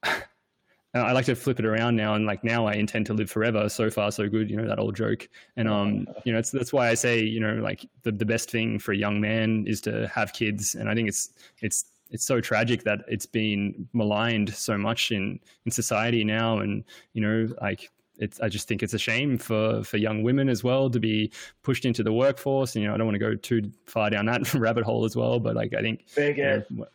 I 0.94 1.12
like 1.12 1.26
to 1.26 1.36
flip 1.36 1.60
it 1.60 1.64
around 1.64 1.94
now, 1.94 2.14
and 2.14 2.26
like 2.26 2.42
now 2.42 2.66
I 2.66 2.72
intend 2.72 3.06
to 3.06 3.14
live 3.14 3.30
forever. 3.30 3.68
So 3.68 3.90
far, 3.90 4.10
so 4.10 4.28
good. 4.28 4.50
You 4.50 4.56
know 4.56 4.66
that 4.66 4.80
old 4.80 4.96
joke, 4.96 5.28
and 5.56 5.68
um, 5.68 6.08
you 6.24 6.32
know, 6.32 6.42
that's 6.42 6.72
why 6.72 6.88
I 6.88 6.94
say, 6.94 7.20
you 7.20 7.38
know, 7.38 7.54
like 7.54 7.88
the, 8.02 8.10
the 8.10 8.24
best 8.24 8.50
thing 8.50 8.80
for 8.80 8.90
a 8.90 8.96
young 8.96 9.20
man 9.20 9.66
is 9.68 9.80
to 9.82 10.08
have 10.08 10.32
kids, 10.32 10.74
and 10.74 10.88
I 10.88 10.94
think 10.94 11.08
it's 11.08 11.30
it's 11.60 11.84
it's 12.10 12.24
so 12.24 12.40
tragic 12.40 12.82
that 12.84 13.04
it's 13.06 13.26
been 13.26 13.88
maligned 13.92 14.52
so 14.52 14.76
much 14.76 15.12
in 15.12 15.38
in 15.64 15.70
society 15.70 16.24
now, 16.24 16.58
and 16.58 16.82
you 17.12 17.20
know, 17.20 17.54
like 17.62 17.88
it's, 18.20 18.40
I 18.40 18.48
just 18.48 18.68
think 18.68 18.82
it's 18.82 18.94
a 18.94 18.98
shame 18.98 19.38
for, 19.38 19.82
for 19.82 19.96
young 19.96 20.22
women 20.22 20.48
as 20.48 20.62
well 20.62 20.88
to 20.90 21.00
be 21.00 21.32
pushed 21.62 21.84
into 21.84 22.02
the 22.02 22.12
workforce. 22.12 22.76
And, 22.76 22.82
you 22.82 22.88
know, 22.88 22.94
I 22.94 22.98
don't 22.98 23.06
want 23.06 23.16
to 23.16 23.18
go 23.18 23.34
too 23.34 23.70
far 23.86 24.10
down 24.10 24.26
that 24.26 24.52
rabbit 24.54 24.84
hole 24.84 25.04
as 25.04 25.16
well, 25.16 25.40
but 25.40 25.56
like, 25.56 25.74
I 25.74 25.80
think, 25.80 26.04
Big 26.14 26.36
you 26.36 26.44
know, 26.44 26.86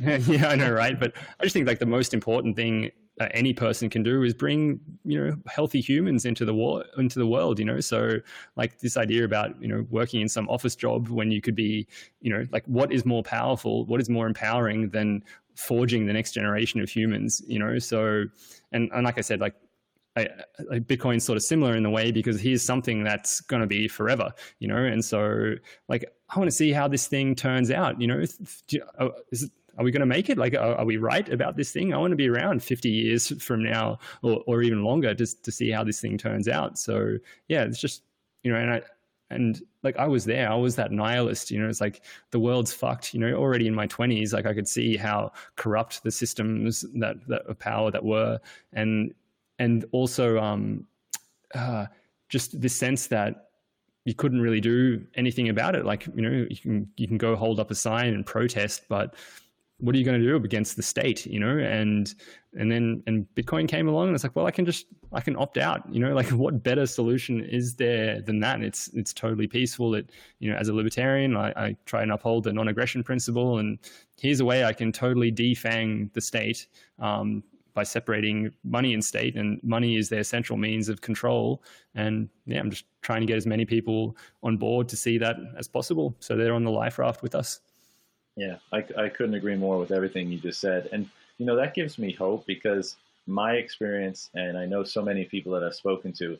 yeah, 0.26 0.48
I 0.48 0.56
know. 0.56 0.72
Right. 0.72 0.98
But 0.98 1.12
I 1.38 1.44
just 1.44 1.52
think 1.52 1.66
like 1.66 1.78
the 1.78 1.86
most 1.86 2.14
important 2.14 2.56
thing 2.56 2.90
uh, 3.20 3.28
any 3.32 3.52
person 3.52 3.90
can 3.90 4.02
do 4.02 4.22
is 4.22 4.32
bring 4.32 4.80
you 5.04 5.22
know 5.22 5.36
healthy 5.46 5.80
humans 5.80 6.24
into 6.24 6.46
the 6.46 6.54
war 6.54 6.84
into 6.96 7.18
the 7.18 7.26
world 7.26 7.58
you 7.58 7.66
know 7.66 7.78
so 7.78 8.18
like 8.56 8.78
this 8.78 8.96
idea 8.96 9.24
about 9.24 9.60
you 9.60 9.68
know 9.68 9.84
working 9.90 10.22
in 10.22 10.28
some 10.28 10.48
office 10.48 10.74
job 10.74 11.08
when 11.08 11.30
you 11.30 11.42
could 11.42 11.54
be 11.54 11.86
you 12.22 12.32
know 12.32 12.46
like 12.50 12.64
what 12.64 12.90
is 12.90 13.04
more 13.04 13.22
powerful 13.22 13.84
what 13.84 14.00
is 14.00 14.08
more 14.08 14.26
empowering 14.26 14.88
than 14.88 15.22
forging 15.54 16.06
the 16.06 16.14
next 16.14 16.32
generation 16.32 16.80
of 16.80 16.88
humans 16.88 17.42
you 17.46 17.58
know 17.58 17.78
so 17.78 18.24
and, 18.72 18.90
and 18.94 19.04
like 19.04 19.18
i 19.18 19.20
said 19.20 19.38
like 19.38 19.54
Bitcoin's 20.16 21.24
sort 21.24 21.36
of 21.36 21.42
similar 21.42 21.76
in 21.76 21.82
the 21.82 21.90
way 21.90 22.10
because 22.10 22.40
here's 22.40 22.62
something 22.62 23.04
that's 23.04 23.40
going 23.42 23.60
to 23.60 23.66
be 23.66 23.88
forever, 23.88 24.32
you 24.58 24.68
know. 24.68 24.76
And 24.76 25.04
so, 25.04 25.54
like, 25.88 26.04
I 26.28 26.38
want 26.38 26.50
to 26.50 26.56
see 26.56 26.72
how 26.72 26.88
this 26.88 27.06
thing 27.06 27.34
turns 27.34 27.70
out. 27.70 28.00
You 28.00 28.06
know, 28.08 28.24
oh, 28.98 29.12
is 29.30 29.44
it, 29.44 29.50
are 29.78 29.84
we 29.84 29.90
going 29.90 30.00
to 30.00 30.06
make 30.06 30.28
it? 30.28 30.36
Like, 30.36 30.54
are, 30.54 30.74
are, 30.74 30.84
we 30.84 30.96
right 30.96 31.28
about 31.32 31.56
this 31.56 31.72
thing? 31.72 31.94
I 31.94 31.96
want 31.96 32.10
to 32.10 32.16
be 32.16 32.28
around 32.28 32.62
50 32.62 32.90
years 32.90 33.42
from 33.42 33.62
now 33.62 33.98
or, 34.22 34.42
or 34.46 34.62
even 34.62 34.84
longer 34.84 35.14
just 35.14 35.42
to 35.44 35.52
see 35.52 35.70
how 35.70 35.84
this 35.84 36.00
thing 36.00 36.18
turns 36.18 36.48
out. 36.48 36.78
So 36.78 37.16
yeah, 37.48 37.62
it's 37.62 37.80
just, 37.80 38.02
you 38.42 38.52
know, 38.52 38.58
and 38.58 38.70
I, 38.72 38.82
and 39.30 39.62
like 39.82 39.96
I 39.96 40.08
was 40.08 40.24
there, 40.24 40.50
I 40.50 40.56
was 40.56 40.74
that 40.76 40.90
nihilist, 40.90 41.50
you 41.50 41.60
know, 41.62 41.68
it's 41.68 41.80
like 41.80 42.02
the 42.30 42.40
world's 42.40 42.72
fucked, 42.74 43.14
you 43.14 43.20
know, 43.20 43.32
already 43.34 43.68
in 43.68 43.74
my 43.74 43.86
twenties, 43.86 44.32
like 44.32 44.44
I 44.44 44.52
could 44.52 44.66
see 44.66 44.96
how 44.96 45.32
corrupt 45.54 46.02
the 46.02 46.10
systems 46.10 46.84
that, 46.96 47.16
that 47.28 47.42
of 47.42 47.58
power 47.58 47.90
that 47.92 48.04
were. 48.04 48.40
And, 48.72 49.14
and 49.60 49.84
also, 49.92 50.38
um, 50.40 50.86
uh, 51.54 51.86
just 52.28 52.60
this 52.60 52.74
sense 52.74 53.06
that 53.08 53.50
you 54.04 54.14
couldn't 54.14 54.40
really 54.40 54.60
do 54.60 55.04
anything 55.14 55.50
about 55.50 55.76
it. 55.76 55.84
Like, 55.84 56.06
you 56.14 56.22
know, 56.22 56.46
you 56.48 56.56
can, 56.56 56.88
you 56.96 57.06
can 57.06 57.18
go 57.18 57.36
hold 57.36 57.60
up 57.60 57.70
a 57.70 57.74
sign 57.74 58.14
and 58.14 58.24
protest, 58.24 58.84
but 58.88 59.14
what 59.80 59.94
are 59.94 59.98
you 59.98 60.04
going 60.04 60.20
to 60.20 60.26
do 60.26 60.36
against 60.36 60.76
the 60.76 60.82
state 60.82 61.26
you 61.26 61.40
know? 61.40 61.58
And 61.58 62.14
and 62.54 62.70
then 62.70 63.02
and 63.06 63.26
bitcoin 63.34 63.68
came 63.68 63.88
along 63.88 64.08
and 64.08 64.14
it's 64.14 64.24
like 64.24 64.34
well 64.34 64.46
i 64.46 64.50
can 64.50 64.66
just 64.66 64.86
i 65.12 65.20
can 65.20 65.36
opt 65.36 65.56
out 65.56 65.82
you 65.92 66.00
know? 66.00 66.14
Like 66.20 66.28
what 66.28 66.62
better 66.62 66.86
solution 66.86 67.40
is 67.40 67.76
there 67.76 68.20
than 68.20 68.40
that? 68.40 68.62
It's 68.62 68.88
it's 68.88 69.12
totally 69.12 69.46
peaceful. 69.46 69.94
It 69.94 70.10
you 70.38 70.50
know 70.50 70.56
as 70.56 70.68
a 70.68 70.74
libertarian 70.74 71.36
i, 71.36 71.52
I 71.56 71.76
try 71.86 72.02
and 72.02 72.12
uphold 72.12 72.44
the 72.44 72.52
non-aggression 72.52 73.04
principle 73.04 73.58
and 73.58 73.78
here's 74.18 74.40
a 74.40 74.44
way 74.44 74.64
i 74.64 74.72
can 74.72 74.92
totally 74.92 75.32
defang 75.32 76.12
the 76.12 76.20
state 76.20 76.66
um, 76.98 77.42
by 77.74 77.82
separating 77.82 78.52
money 78.64 78.94
and 78.94 79.04
state 79.04 79.36
and 79.36 79.62
money 79.62 79.96
is 79.96 80.08
their 80.08 80.24
central 80.24 80.56
means 80.56 80.88
of 80.88 81.00
control 81.00 81.62
and 81.94 82.28
yeah 82.46 82.58
i'm 82.60 82.70
just 82.70 82.84
trying 83.02 83.20
to 83.20 83.26
get 83.26 83.36
as 83.36 83.46
many 83.46 83.64
people 83.64 84.16
on 84.42 84.56
board 84.56 84.88
to 84.88 84.96
see 84.96 85.18
that 85.18 85.36
as 85.58 85.68
possible 85.68 86.14
so 86.20 86.36
they're 86.36 86.54
on 86.54 86.64
the 86.64 86.70
life 86.70 86.98
raft 86.98 87.22
with 87.22 87.34
us 87.34 87.60
yeah, 88.36 88.56
I, 88.72 88.84
I 88.96 89.08
couldn't 89.08 89.34
agree 89.34 89.56
more 89.56 89.78
with 89.78 89.90
everything 89.90 90.30
you 90.30 90.38
just 90.38 90.60
said. 90.60 90.88
And, 90.92 91.08
you 91.36 91.46
know, 91.46 91.56
that 91.56 91.74
gives 91.74 91.98
me 91.98 92.12
hope 92.12 92.46
because 92.46 92.96
my 93.26 93.52
experience, 93.52 94.30
and 94.34 94.56
I 94.56 94.66
know 94.66 94.82
so 94.82 95.02
many 95.02 95.24
people 95.24 95.52
that 95.52 95.62
I've 95.62 95.74
spoken 95.74 96.12
to, 96.14 96.38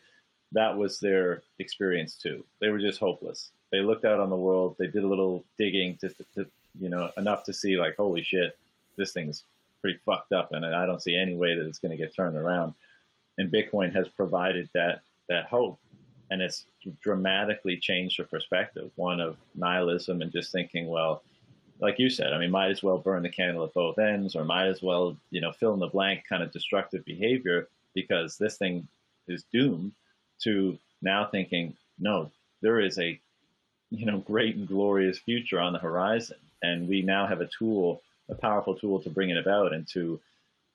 that 0.52 0.74
was 0.74 0.98
their 0.98 1.43
experience 1.59 2.15
too. 2.15 2.43
They 2.61 2.69
were 2.69 2.78
just 2.78 2.98
hopeless. 2.98 3.51
they 3.70 3.81
looked 3.81 4.07
out 4.07 4.19
on 4.19 4.31
the 4.31 4.36
world, 4.36 4.77
they 4.78 4.86
did 4.86 5.05
a 5.05 5.07
little 5.07 5.44
digging 5.59 5.97
to, 5.98 6.09
to 6.35 6.47
you 6.81 6.89
know 6.89 7.11
enough 7.16 7.44
to 7.44 7.52
see 7.52 7.77
like 7.77 7.97
holy 7.97 8.23
shit, 8.23 8.59
this 8.97 9.12
thing's 9.12 9.44
pretty 9.81 9.98
fucked 10.05 10.32
up, 10.32 10.52
and 10.52 10.65
I 10.65 10.86
don't 10.86 11.02
see 11.02 11.16
any 11.16 11.35
way 11.35 11.55
that 11.55 11.66
it's 11.66 11.78
going 11.78 11.90
to 11.90 11.97
get 11.97 12.15
turned 12.15 12.36
around. 12.36 12.74
And 13.39 13.51
Bitcoin 13.51 13.94
has 13.94 14.09
provided 14.09 14.69
that 14.74 15.01
that 15.28 15.47
hope, 15.47 15.78
and 16.31 16.43
it's 16.43 16.66
dramatically 17.02 17.77
changed 17.77 18.19
the 18.19 18.24
perspective, 18.24 18.90
one 18.97 19.20
of 19.20 19.36
nihilism 19.55 20.23
and 20.23 20.32
just 20.32 20.52
thinking, 20.52 20.89
well, 20.89 21.23
like 21.81 21.98
you 21.98 22.11
said, 22.11 22.32
I 22.32 22.39
mean, 22.39 22.51
might 22.51 22.70
as 22.70 22.82
well 22.82 22.98
burn 22.98 23.23
the 23.23 23.28
candle 23.31 23.65
at 23.65 23.74
both 23.74 23.98
ends, 23.98 24.36
or 24.36 24.44
might 24.44 24.66
as 24.66 24.82
well, 24.82 25.16
you 25.31 25.40
know, 25.40 25.52
fill 25.52 25.73
in 25.74 25.81
the 25.81 25.86
blank 25.86 26.24
kind 26.28 26.43
of 26.43 26.52
destructive 26.52 27.05
behavior 27.05 27.69
because 27.94 28.36
this 28.36 28.57
thing 28.57 28.86
is 29.28 29.44
doomed 29.52 29.93
to 30.43 30.78
now 31.02 31.27
thinking, 31.27 31.74
no, 31.98 32.31
there 32.61 32.81
is 32.81 32.98
a, 32.98 33.19
you 33.90 34.07
know, 34.07 34.19
great 34.19 34.57
and 34.57 34.69
glorious 34.69 35.19
future 35.19 35.61
on 35.61 35.73
the 35.73 35.78
horizon, 35.78 36.36
and 36.62 36.89
we 36.89 37.02
now 37.02 37.27
have 37.27 37.40
a 37.40 37.48
tool, 37.59 38.02
a 38.31 38.35
powerful 38.35 38.74
tool 38.74 39.01
to 39.01 39.11
bring 39.11 39.31
it 39.31 39.36
about 39.36 39.73
and 39.73 39.86
to 39.89 40.20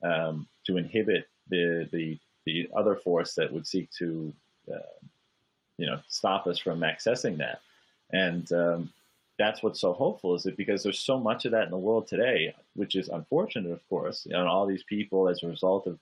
um, 0.03 0.47
to 0.65 0.77
inhibit 0.77 1.27
the 1.49 1.87
the 1.91 2.17
the 2.45 2.69
other 2.75 2.95
force 2.95 3.33
that 3.33 3.51
would 3.51 3.65
seek 3.65 3.89
to, 3.91 4.31
uh, 4.71 4.99
you 5.77 5.87
know, 5.87 5.99
stop 6.07 6.45
us 6.45 6.59
from 6.59 6.81
accessing 6.81 7.37
that, 7.37 7.59
and 8.11 8.51
um, 8.51 8.93
that's 9.37 9.61
what's 9.63 9.81
so 9.81 9.93
hopeful 9.93 10.35
is 10.35 10.43
that 10.43 10.57
because 10.57 10.83
there's 10.83 10.99
so 10.99 11.19
much 11.19 11.45
of 11.45 11.51
that 11.51 11.65
in 11.65 11.71
the 11.71 11.77
world 11.77 12.07
today, 12.07 12.53
which 12.75 12.95
is 12.95 13.09
unfortunate, 13.09 13.71
of 13.71 13.87
course, 13.89 14.25
and 14.25 14.47
all 14.47 14.65
these 14.65 14.83
people 14.83 15.27
as 15.27 15.43
a 15.43 15.47
result 15.47 15.87
of 15.87 15.99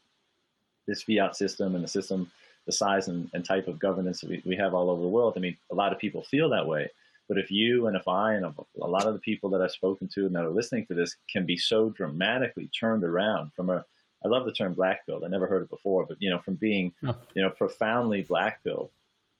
this 0.87 1.03
fiat 1.03 1.35
system 1.35 1.75
and 1.75 1.83
the 1.83 1.87
system, 1.87 2.29
the 2.65 2.71
size 2.71 3.07
and, 3.07 3.29
and 3.33 3.43
type 3.43 3.67
of 3.67 3.79
governance 3.79 4.21
that 4.21 4.29
we, 4.29 4.41
we 4.45 4.55
have 4.55 4.73
all 4.73 4.89
over 4.89 5.01
the 5.01 5.07
world. 5.07 5.33
I 5.35 5.39
mean, 5.39 5.57
a 5.71 5.75
lot 5.75 5.91
of 5.91 5.99
people 5.99 6.21
feel 6.23 6.49
that 6.49 6.67
way. 6.67 6.89
But 7.29 7.37
if 7.37 7.49
you 7.51 7.87
and 7.87 7.95
if 7.95 8.07
I 8.07 8.33
and 8.33 8.45
a 8.45 8.87
lot 8.87 9.05
of 9.05 9.13
the 9.13 9.19
people 9.19 9.49
that 9.51 9.61
I've 9.61 9.71
spoken 9.71 10.07
to 10.09 10.25
and 10.25 10.35
that 10.35 10.43
are 10.43 10.49
listening 10.49 10.85
to 10.87 10.93
this 10.93 11.15
can 11.31 11.45
be 11.45 11.57
so 11.57 11.89
dramatically 11.89 12.69
turned 12.79 13.03
around 13.03 13.53
from 13.53 13.69
a, 13.69 13.85
I 14.23 14.27
love 14.27 14.45
the 14.45 14.51
term 14.51 14.73
black 14.73 15.05
pilled. 15.05 15.23
I 15.23 15.27
never 15.27 15.47
heard 15.47 15.63
it 15.63 15.69
before, 15.69 16.05
but 16.05 16.17
you 16.19 16.29
know, 16.29 16.39
from 16.39 16.55
being, 16.55 16.93
oh. 17.05 17.15
you 17.33 17.41
know, 17.41 17.49
profoundly 17.49 18.23
black 18.23 18.63
pilled 18.63 18.89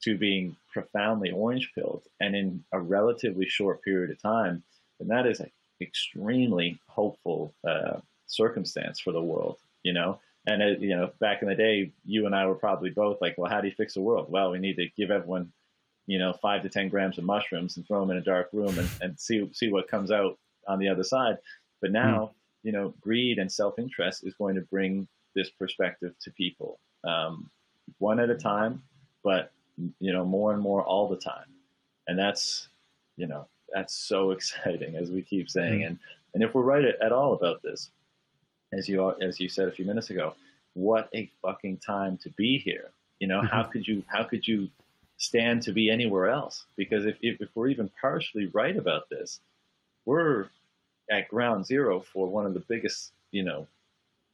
to 0.03 0.17
being 0.17 0.55
profoundly 0.71 1.31
orange 1.31 1.71
pilled 1.75 2.03
and 2.19 2.35
in 2.35 2.63
a 2.71 2.79
relatively 2.79 3.47
short 3.47 3.81
period 3.83 4.11
of 4.11 4.21
time, 4.21 4.63
then 4.99 5.07
that 5.09 5.25
is 5.25 5.39
an 5.39 5.51
extremely 5.81 6.79
hopeful 6.87 7.53
uh, 7.67 7.99
circumstance 8.27 8.99
for 8.99 9.11
the 9.11 9.21
world, 9.21 9.57
you 9.83 9.93
know? 9.93 10.19
And, 10.45 10.61
uh, 10.61 10.79
you 10.79 10.89
know, 10.89 11.11
back 11.19 11.41
in 11.41 11.47
the 11.47 11.55
day, 11.55 11.91
you 12.05 12.25
and 12.25 12.35
I 12.35 12.45
were 12.47 12.55
probably 12.55 12.89
both 12.89 13.21
like, 13.21 13.37
well, 13.37 13.49
how 13.49 13.61
do 13.61 13.67
you 13.67 13.73
fix 13.73 13.93
the 13.93 14.01
world? 14.01 14.29
Well, 14.29 14.51
we 14.51 14.59
need 14.59 14.75
to 14.75 14.89
give 14.97 15.09
everyone, 15.09 15.53
you 16.07 16.19
know, 16.19 16.33
five 16.41 16.63
to 16.63 16.69
10 16.69 16.89
grams 16.89 17.17
of 17.17 17.23
mushrooms 17.23 17.77
and 17.77 17.87
throw 17.87 18.01
them 18.01 18.11
in 18.11 18.17
a 18.17 18.21
dark 18.21 18.49
room 18.51 18.77
and, 18.77 18.89
and 19.01 19.19
see, 19.19 19.49
see 19.53 19.71
what 19.71 19.87
comes 19.87 20.11
out 20.11 20.37
on 20.67 20.79
the 20.79 20.89
other 20.89 21.03
side. 21.03 21.37
But 21.81 21.91
now, 21.91 22.17
mm. 22.17 22.31
you 22.63 22.71
know, 22.71 22.93
greed 23.01 23.37
and 23.37 23.51
self 23.51 23.79
interest 23.79 24.25
is 24.25 24.33
going 24.35 24.55
to 24.55 24.61
bring 24.61 25.07
this 25.35 25.49
perspective 25.49 26.13
to 26.21 26.31
people 26.31 26.79
um, 27.03 27.49
one 27.97 28.19
at 28.19 28.29
a 28.29 28.35
time, 28.35 28.83
but 29.23 29.51
you 29.99 30.13
know, 30.13 30.25
more 30.25 30.53
and 30.53 30.61
more 30.61 30.83
all 30.83 31.07
the 31.07 31.17
time. 31.17 31.45
And 32.07 32.17
that's, 32.17 32.67
you 33.17 33.27
know, 33.27 33.47
that's 33.73 33.93
so 33.93 34.31
exciting 34.35 34.95
as 34.95 35.09
we 35.09 35.21
keep 35.21 35.49
saying. 35.49 35.79
Mm-hmm. 35.79 35.87
And, 35.87 35.99
and 36.33 36.43
if 36.43 36.53
we're 36.53 36.61
right 36.61 36.83
at, 36.83 37.01
at 37.01 37.11
all 37.11 37.33
about 37.33 37.61
this, 37.61 37.89
as 38.71 38.89
you, 38.89 39.13
as 39.21 39.39
you 39.39 39.49
said 39.49 39.67
a 39.67 39.71
few 39.71 39.85
minutes 39.85 40.09
ago, 40.09 40.33
what 40.73 41.09
a 41.13 41.29
fucking 41.41 41.77
time 41.77 42.17
to 42.17 42.29
be 42.31 42.57
here. 42.57 42.91
You 43.19 43.27
know, 43.27 43.39
mm-hmm. 43.39 43.47
how 43.47 43.63
could 43.63 43.87
you, 43.87 44.03
how 44.07 44.23
could 44.23 44.47
you 44.47 44.69
stand 45.23 45.61
to 45.61 45.71
be 45.71 45.89
anywhere 45.89 46.27
else? 46.29 46.65
Because 46.75 47.05
if, 47.05 47.15
if, 47.21 47.39
if 47.39 47.49
we're 47.55 47.69
even 47.69 47.89
partially 48.01 48.47
right 48.47 48.75
about 48.75 49.09
this, 49.09 49.39
we're 50.05 50.47
at 51.09 51.29
ground 51.29 51.65
zero 51.65 52.01
for 52.01 52.27
one 52.27 52.45
of 52.45 52.53
the 52.53 52.59
biggest, 52.59 53.13
you 53.31 53.43
know, 53.43 53.65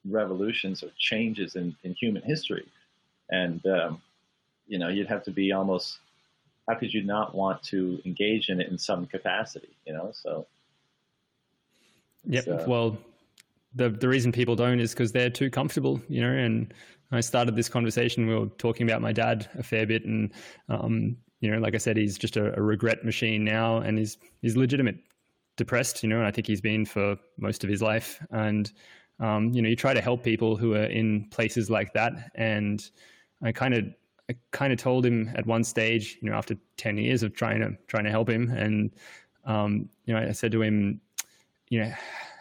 revolutions 0.05 0.83
or 0.83 0.89
changes 0.97 1.55
in, 1.55 1.75
in 1.83 1.93
human 1.93 2.23
history. 2.23 2.67
And, 3.29 3.63
um, 3.67 4.01
you 4.67 4.79
know, 4.79 4.87
you'd 4.87 5.07
have 5.07 5.23
to 5.25 5.31
be 5.31 5.51
almost, 5.51 5.99
how 6.67 6.75
could 6.75 6.91
you 6.91 7.03
not 7.03 7.35
want 7.35 7.61
to 7.63 8.01
engage 8.05 8.49
in 8.49 8.59
it 8.59 8.69
in 8.69 8.77
some 8.77 9.05
capacity, 9.05 9.69
you 9.85 9.93
know? 9.93 10.11
So. 10.13 10.47
Yep. 12.25 12.47
Uh, 12.47 12.63
well, 12.67 12.97
the, 13.75 13.89
the 13.89 14.07
reason 14.07 14.31
people 14.31 14.55
don't 14.55 14.79
is 14.79 14.91
because 14.91 15.11
they're 15.11 15.29
too 15.29 15.51
comfortable, 15.51 16.01
you 16.09 16.21
know, 16.21 16.31
and 16.31 16.73
I 17.11 17.21
started 17.21 17.55
this 17.55 17.69
conversation, 17.69 18.27
we 18.27 18.35
were 18.35 18.47
talking 18.57 18.87
about 18.87 19.01
my 19.01 19.11
dad 19.11 19.49
a 19.57 19.63
fair 19.63 19.87
bit 19.87 20.05
and, 20.05 20.31
um, 20.67 21.17
you 21.39 21.49
know, 21.49 21.57
like 21.57 21.73
I 21.73 21.77
said, 21.77 21.97
he's 21.97 22.17
just 22.17 22.37
a, 22.37 22.57
a 22.57 22.61
regret 22.61 23.03
machine 23.03 23.43
now 23.43 23.77
and 23.77 23.97
he's, 23.97 24.17
he's 24.41 24.55
legitimate 24.55 24.97
depressed, 25.59 26.03
you 26.03 26.09
know, 26.09 26.17
and 26.17 26.25
I 26.25 26.31
think 26.31 26.47
he's 26.47 26.61
been 26.61 26.85
for 26.85 27.17
most 27.37 27.63
of 27.63 27.69
his 27.69 27.81
life. 27.81 28.25
And, 28.31 28.71
um, 29.19 29.53
you 29.53 29.61
know, 29.61 29.69
you 29.69 29.75
try 29.75 29.93
to 29.93 30.01
help 30.01 30.23
people 30.23 30.55
who 30.55 30.73
are 30.73 30.85
in 30.85 31.27
places 31.29 31.69
like 31.69 31.93
that. 31.93 32.13
And 32.35 32.89
I 33.43 33.51
kind 33.51 33.73
of 33.73 33.85
I 34.29 34.35
kind 34.51 34.71
of 34.71 34.77
told 34.77 35.05
him 35.05 35.31
at 35.35 35.47
one 35.47 35.63
stage, 35.63 36.19
you 36.21 36.29
know, 36.29 36.35
after 36.35 36.55
10 36.77 36.97
years 36.97 37.23
of 37.23 37.33
trying 37.33 37.61
to, 37.61 37.75
trying 37.87 38.03
to 38.03 38.11
help 38.11 38.29
him. 38.29 38.51
And, 38.51 38.91
um, 39.43 39.89
you 40.05 40.13
know, 40.13 40.19
I 40.19 40.31
said 40.33 40.51
to 40.51 40.61
him, 40.61 41.01
you 41.69 41.81
know, 41.81 41.91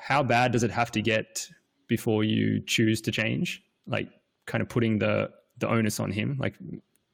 how 0.01 0.23
bad 0.23 0.53
does 0.53 0.63
it 0.63 0.71
have 0.71 0.91
to 0.93 1.03
get 1.03 1.49
before 1.87 2.25
you 2.25 2.61
choose 2.61 3.01
to 3.03 3.11
change? 3.11 3.63
Like 3.87 4.11
kind 4.49 4.63
of 4.63 4.69
putting 4.69 4.99
the, 4.99 5.31
the 5.59 5.69
onus 5.69 6.01
on 6.01 6.11
him. 6.11 6.37
Like 6.41 6.57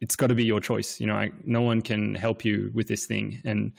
it's 0.01 0.17
got 0.17 0.29
to 0.29 0.35
be 0.35 0.45
your 0.45 0.61
choice. 0.61 0.99
You 0.99 1.07
know, 1.07 1.29
no 1.45 1.61
one 1.61 1.83
can 1.83 2.15
help 2.15 2.45
you 2.45 2.71
with 2.73 2.89
this 2.89 3.05
thing. 3.05 3.43
And 3.45 3.73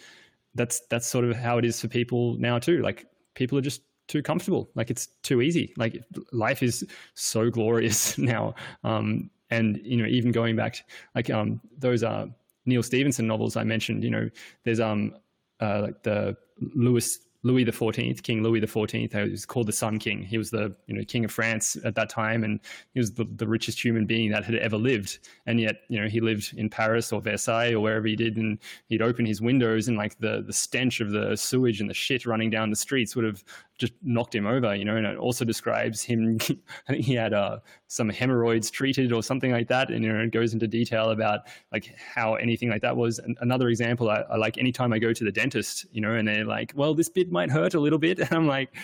that's, 0.53 0.82
that's 0.91 1.07
sort 1.07 1.26
of 1.26 1.36
how 1.36 1.57
it 1.57 1.65
is 1.65 1.82
for 1.82 1.88
people 1.88 2.38
now 2.38 2.60
too. 2.60 2.84
Like 2.84 3.07
people 3.34 3.57
are 3.57 3.61
just 3.61 3.82
too 4.07 4.22
comfortable. 4.22 4.69
Like 4.76 4.91
it's 4.91 5.07
too 5.23 5.41
easy. 5.41 5.73
Like 5.76 6.03
life 6.32 6.61
is 6.61 6.86
so 7.15 7.49
glorious 7.49 8.15
now. 8.36 8.53
Um, 8.84 9.32
and 9.49 9.80
you 9.84 9.98
know 9.98 10.06
even 10.06 10.32
going 10.32 10.56
back 10.56 10.88
like 11.14 11.30
um 11.30 11.61
those 11.77 12.03
are 12.03 12.27
Neal 12.65 12.84
Stephenson 12.84 13.27
novels 13.27 13.56
I 13.56 13.64
mentioned 13.64 14.03
you 14.03 14.10
know 14.10 14.30
there's 14.64 14.80
um 14.80 15.15
uh 15.61 15.82
like 15.82 16.03
the 16.03 16.36
Lewis 16.60 17.19
Louis 17.45 17.63
the 17.63 17.72
Fourteenth, 17.72 18.23
King 18.23 18.41
Louis 18.41 18.59
the 18.59 18.65
Fourteenth. 18.65 19.13
Uh, 19.13 19.26
he 19.26 19.30
was 19.30 19.45
called 19.45 19.67
the 19.67 19.72
Sun 19.72 19.99
King. 19.99 20.23
He 20.23 20.39
was 20.39 20.49
the 20.49 20.76
you 20.88 20.95
know 20.95 21.03
king 21.03 21.23
of 21.23 21.31
France 21.31 21.77
at 21.85 21.93
that 21.93 22.09
time, 22.09 22.43
and 22.43 22.59
he 22.95 22.99
was 22.99 23.13
the, 23.13 23.26
the 23.35 23.47
richest 23.47 23.80
human 23.80 24.07
being 24.07 24.31
that 24.31 24.43
had 24.43 24.55
ever 24.55 24.77
lived. 24.77 25.19
And 25.45 25.59
yet, 25.59 25.81
you 25.88 26.01
know, 26.01 26.07
he 26.07 26.22
lived 26.22 26.55
in 26.57 26.72
Paris 26.72 27.13
or 27.13 27.22
Versailles 27.22 27.72
or 27.72 27.81
wherever 27.81 28.07
he 28.07 28.15
did, 28.15 28.38
and 28.38 28.57
he'd 28.88 29.03
open 29.03 29.27
his 29.27 29.41
windows, 29.41 29.88
and 29.88 29.95
like 29.95 30.17
the 30.17 30.41
the 30.41 30.53
stench 30.53 31.01
of 31.01 31.11
the 31.11 31.38
sewage 31.38 31.81
and 31.81 31.89
the 31.89 31.93
shit 31.93 32.26
running 32.26 32.49
down 32.49 32.72
the 32.72 32.76
streets 32.76 33.15
would 33.15 33.26
have 33.26 33.43
just 33.77 33.93
knocked 34.02 34.34
him 34.34 34.45
over, 34.47 34.76
you 34.76 34.85
know. 34.85 34.95
And 34.95 35.06
it 35.06 35.18
also 35.18 35.45
describes 35.45 36.02
him. 36.02 36.38
I 36.88 36.93
think 36.93 37.06
he 37.06 37.14
had 37.14 37.34
uh, 37.34 37.60
some 37.88 38.10
hemorrhoids 38.10 38.72
treated 38.72 39.11
or 39.11 39.22
something 39.22 39.52
like 39.52 39.68
that, 39.68 39.89
and 39.89 40.03
you 40.03 40.11
know, 40.11 40.19
it 40.19 40.31
goes 40.31 40.53
into 40.53 40.68
detail 40.68 41.11
about 41.11 41.41
like 41.72 41.93
how 41.97 42.35
anything 42.35 42.69
like 42.69 42.81
that 42.81 42.95
was. 42.95 43.19
And 43.19 43.38
another 43.41 43.69
example, 43.69 44.10
I, 44.10 44.22
I 44.30 44.38
like 44.38 44.57
anytime 44.57 44.93
I 44.93 44.99
go 44.99 45.14
to 45.14 45.23
the 45.23 45.31
dentist, 45.31 45.85
you 45.91 46.02
know, 46.02 46.14
and 46.14 46.27
they're 46.27 46.45
like, 46.45 46.73
"Well, 46.76 46.93
this 46.93 47.10
bit 47.10 47.31
might 47.31 47.52
hurt 47.52 47.73
a 47.73 47.80
little 47.80 47.99
bit," 47.99 48.19
and 48.19 48.31
I'm 48.31 48.47
like, 48.47 48.76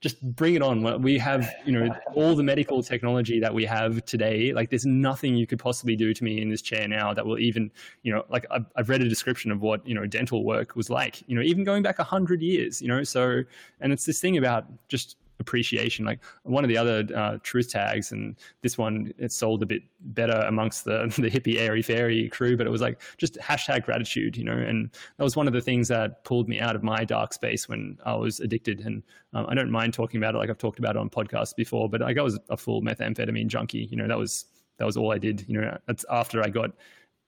just 0.00 0.20
bring 0.36 0.54
it 0.54 0.62
on. 0.62 1.02
We 1.02 1.18
have, 1.18 1.52
you 1.64 1.72
know, 1.72 1.94
all 2.14 2.36
the 2.36 2.42
medical 2.42 2.82
technology 2.82 3.40
that 3.40 3.52
we 3.52 3.64
have 3.64 4.04
today. 4.04 4.52
Like, 4.52 4.70
there's 4.70 4.86
nothing 4.86 5.36
you 5.36 5.46
could 5.46 5.58
possibly 5.58 5.96
do 5.96 6.14
to 6.14 6.24
me 6.24 6.40
in 6.40 6.50
this 6.50 6.62
chair 6.62 6.86
now 6.86 7.12
that 7.14 7.26
will 7.26 7.38
even, 7.38 7.70
you 8.02 8.12
know, 8.12 8.24
like 8.28 8.46
I've, 8.50 8.66
I've 8.76 8.88
read 8.88 9.02
a 9.02 9.08
description 9.08 9.50
of 9.50 9.60
what 9.60 9.86
you 9.86 9.94
know 9.94 10.06
dental 10.06 10.44
work 10.44 10.76
was 10.76 10.90
like. 10.90 11.22
You 11.28 11.36
know, 11.36 11.42
even 11.42 11.64
going 11.64 11.82
back 11.82 11.98
a 11.98 12.04
hundred 12.04 12.42
years. 12.42 12.80
You 12.80 12.88
know, 12.88 13.02
so 13.02 13.42
and 13.80 13.92
it's 13.92 14.04
this 14.04 14.20
thing 14.20 14.36
about 14.36 14.66
just 14.88 15.16
appreciation. 15.40 16.04
Like 16.04 16.20
one 16.42 16.64
of 16.64 16.68
the 16.68 16.76
other 16.76 17.06
uh, 17.14 17.38
truth 17.42 17.70
tags, 17.70 18.12
and 18.12 18.36
this 18.62 18.78
one 18.78 19.12
it 19.18 19.32
sold 19.32 19.62
a 19.62 19.66
bit 19.66 19.82
better 20.00 20.44
amongst 20.46 20.84
the 20.84 21.12
the 21.18 21.30
hippie 21.30 21.58
airy 21.58 21.82
fairy 21.82 22.28
crew, 22.28 22.56
but 22.56 22.66
it 22.66 22.70
was 22.70 22.80
like 22.80 23.00
just 23.16 23.38
hashtag 23.38 23.84
gratitude, 23.84 24.36
you 24.36 24.44
know. 24.44 24.56
And 24.56 24.90
that 25.16 25.24
was 25.24 25.36
one 25.36 25.46
of 25.46 25.52
the 25.52 25.60
things 25.60 25.88
that 25.88 26.24
pulled 26.24 26.48
me 26.48 26.60
out 26.60 26.76
of 26.76 26.82
my 26.82 27.04
dark 27.04 27.32
space 27.32 27.68
when 27.68 27.98
I 28.04 28.14
was 28.14 28.40
addicted. 28.40 28.80
And 28.80 29.02
um, 29.32 29.46
I 29.48 29.54
don't 29.54 29.70
mind 29.70 29.94
talking 29.94 30.18
about 30.18 30.34
it, 30.34 30.38
like 30.38 30.50
I've 30.50 30.58
talked 30.58 30.78
about 30.78 30.96
it 30.96 30.98
on 30.98 31.10
podcasts 31.10 31.54
before. 31.54 31.88
But 31.88 32.00
like 32.00 32.18
I 32.18 32.22
was 32.22 32.38
a 32.48 32.56
full 32.56 32.82
methamphetamine 32.82 33.48
junkie. 33.48 33.88
You 33.90 33.96
know, 33.96 34.08
that 34.08 34.18
was 34.18 34.46
that 34.78 34.84
was 34.84 34.96
all 34.96 35.12
I 35.12 35.18
did. 35.18 35.44
You 35.48 35.60
know, 35.60 35.78
that's 35.86 36.04
after 36.10 36.42
I 36.42 36.48
got 36.48 36.70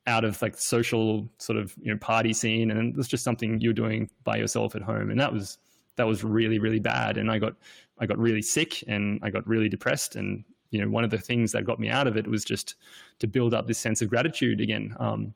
out 0.06 0.24
of 0.24 0.40
like 0.40 0.56
social 0.58 1.28
sort 1.38 1.58
of 1.58 1.74
you 1.80 1.92
know 1.92 1.98
party 1.98 2.32
scene 2.32 2.70
and 2.70 2.96
it's 2.98 3.08
just 3.08 3.24
something 3.24 3.60
you're 3.60 3.72
doing 3.72 4.08
by 4.24 4.36
yourself 4.36 4.74
at 4.74 4.82
home 4.82 5.10
and 5.10 5.20
that 5.20 5.32
was 5.32 5.58
that 5.96 6.06
was 6.06 6.24
really 6.24 6.58
really 6.58 6.80
bad 6.80 7.18
and 7.18 7.30
i 7.30 7.38
got 7.38 7.54
I 8.00 8.06
got 8.06 8.18
really 8.18 8.42
sick 8.42 8.82
and 8.88 9.20
I 9.22 9.30
got 9.30 9.46
really 9.46 9.68
depressed. 9.68 10.16
And, 10.16 10.44
you 10.70 10.80
know, 10.80 10.88
one 10.88 11.04
of 11.04 11.10
the 11.10 11.18
things 11.18 11.52
that 11.52 11.64
got 11.64 11.78
me 11.78 11.88
out 11.88 12.06
of 12.06 12.16
it 12.16 12.26
was 12.26 12.44
just 12.44 12.74
to 13.18 13.26
build 13.26 13.54
up 13.54 13.66
this 13.66 13.78
sense 13.78 14.02
of 14.02 14.08
gratitude 14.08 14.60
again. 14.60 14.96
Um, 14.98 15.34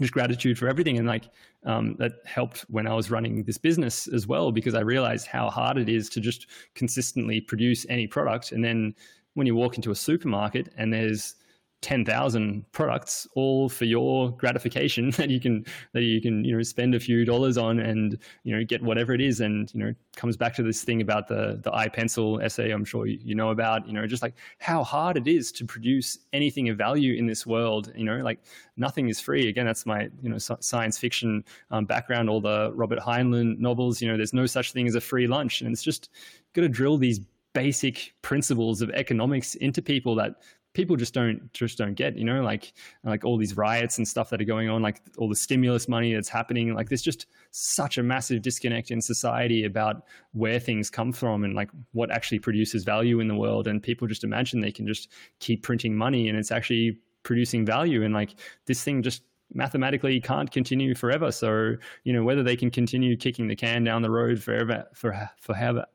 just 0.00 0.12
gratitude 0.12 0.58
for 0.58 0.68
everything. 0.68 0.98
And 0.98 1.06
like 1.06 1.30
um, 1.64 1.94
that 1.98 2.14
helped 2.24 2.62
when 2.62 2.86
I 2.86 2.94
was 2.94 3.12
running 3.12 3.44
this 3.44 3.58
business 3.58 4.08
as 4.08 4.26
well, 4.26 4.50
because 4.50 4.74
I 4.74 4.80
realized 4.80 5.28
how 5.28 5.48
hard 5.48 5.78
it 5.78 5.88
is 5.88 6.08
to 6.10 6.20
just 6.20 6.48
consistently 6.74 7.40
produce 7.40 7.86
any 7.88 8.08
product. 8.08 8.50
And 8.50 8.64
then 8.64 8.94
when 9.34 9.46
you 9.46 9.54
walk 9.54 9.76
into 9.76 9.92
a 9.92 9.94
supermarket 9.94 10.72
and 10.76 10.92
there's 10.92 11.36
10,000 11.84 12.64
products 12.72 13.28
all 13.34 13.68
for 13.68 13.84
your 13.84 14.30
gratification 14.38 15.10
that 15.18 15.28
you 15.28 15.38
can 15.38 15.66
that 15.92 16.00
you 16.00 16.18
can 16.18 16.42
you 16.42 16.56
know 16.56 16.62
spend 16.62 16.94
a 16.94 16.98
few 16.98 17.26
dollars 17.26 17.58
on 17.58 17.78
and 17.78 18.18
you 18.42 18.56
know 18.56 18.64
get 18.64 18.82
whatever 18.82 19.12
it 19.12 19.20
is. 19.20 19.40
And 19.40 19.70
you 19.74 19.80
know 19.80 19.94
comes 20.16 20.34
back 20.34 20.54
to 20.54 20.62
this 20.62 20.82
thing 20.82 21.02
about 21.02 21.28
the 21.28 21.60
the 21.62 21.70
iPencil 21.70 22.42
essay 22.42 22.70
I'm 22.70 22.86
sure 22.86 23.06
you, 23.06 23.18
you 23.22 23.34
know 23.34 23.50
about 23.50 23.86
you 23.86 23.92
know 23.92 24.06
just 24.06 24.22
like 24.22 24.32
how 24.60 24.82
hard 24.82 25.18
it 25.18 25.28
is 25.28 25.52
to 25.52 25.66
produce 25.66 26.18
anything 26.32 26.70
of 26.70 26.78
value 26.78 27.18
in 27.18 27.26
this 27.26 27.46
world 27.46 27.92
you 27.94 28.04
know 28.04 28.16
like 28.16 28.40
nothing 28.78 29.10
is 29.10 29.20
free. 29.20 29.50
Again 29.50 29.66
that's 29.66 29.84
my 29.84 30.08
you 30.22 30.30
know 30.30 30.38
science 30.38 30.96
fiction 30.96 31.44
um, 31.70 31.84
background 31.84 32.30
all 32.30 32.40
the 32.40 32.72
Robert 32.74 32.98
Heinlein 32.98 33.58
novels 33.58 34.00
you 34.00 34.08
know 34.08 34.16
there's 34.16 34.32
no 34.32 34.46
such 34.46 34.72
thing 34.72 34.88
as 34.88 34.94
a 34.94 35.02
free 35.02 35.26
lunch. 35.26 35.60
And 35.60 35.70
it's 35.70 35.82
just 35.82 36.08
got 36.54 36.62
to 36.62 36.68
drill 36.70 36.96
these 36.96 37.20
basic 37.52 38.14
principles 38.22 38.82
of 38.82 38.90
economics 38.90 39.54
into 39.56 39.82
people 39.82 40.14
that 40.14 40.36
people 40.74 40.96
just 40.96 41.14
don't 41.14 41.52
just 41.52 41.78
don't 41.78 41.94
get 41.94 42.16
you 42.16 42.24
know 42.24 42.42
like 42.42 42.74
like 43.04 43.24
all 43.24 43.38
these 43.38 43.56
riots 43.56 43.96
and 43.96 44.06
stuff 44.06 44.28
that 44.30 44.40
are 44.40 44.44
going 44.44 44.68
on 44.68 44.82
like 44.82 45.00
all 45.16 45.28
the 45.28 45.36
stimulus 45.36 45.88
money 45.88 46.12
that's 46.12 46.28
happening 46.28 46.74
like 46.74 46.88
there's 46.88 47.02
just 47.02 47.26
such 47.56 47.98
a 47.98 48.02
massive 48.02 48.42
disconnect 48.42 48.90
in 48.90 49.00
society 49.00 49.64
about 49.64 50.02
where 50.32 50.58
things 50.58 50.90
come 50.90 51.12
from 51.12 51.44
and 51.44 51.54
like 51.54 51.70
what 51.92 52.10
actually 52.10 52.40
produces 52.40 52.82
value 52.82 53.20
in 53.20 53.28
the 53.28 53.34
world. 53.34 53.68
And 53.68 53.80
people 53.80 54.08
just 54.08 54.24
imagine 54.24 54.60
they 54.60 54.72
can 54.72 54.88
just 54.88 55.08
keep 55.38 55.62
printing 55.62 55.94
money 55.94 56.28
and 56.28 56.36
it's 56.36 56.50
actually 56.50 56.98
producing 57.22 57.64
value. 57.64 58.02
And 58.02 58.12
like 58.12 58.34
this 58.66 58.82
thing 58.82 59.02
just 59.04 59.22
mathematically 59.52 60.20
can't 60.20 60.50
continue 60.50 60.96
forever. 60.96 61.30
So 61.30 61.76
you 62.02 62.12
know 62.12 62.24
whether 62.24 62.42
they 62.42 62.56
can 62.56 62.72
continue 62.72 63.16
kicking 63.16 63.46
the 63.46 63.54
can 63.54 63.84
down 63.84 64.02
the 64.02 64.10
road 64.10 64.42
forever 64.42 64.84
for 64.94 65.30
for 65.40 65.54
however 65.54 65.86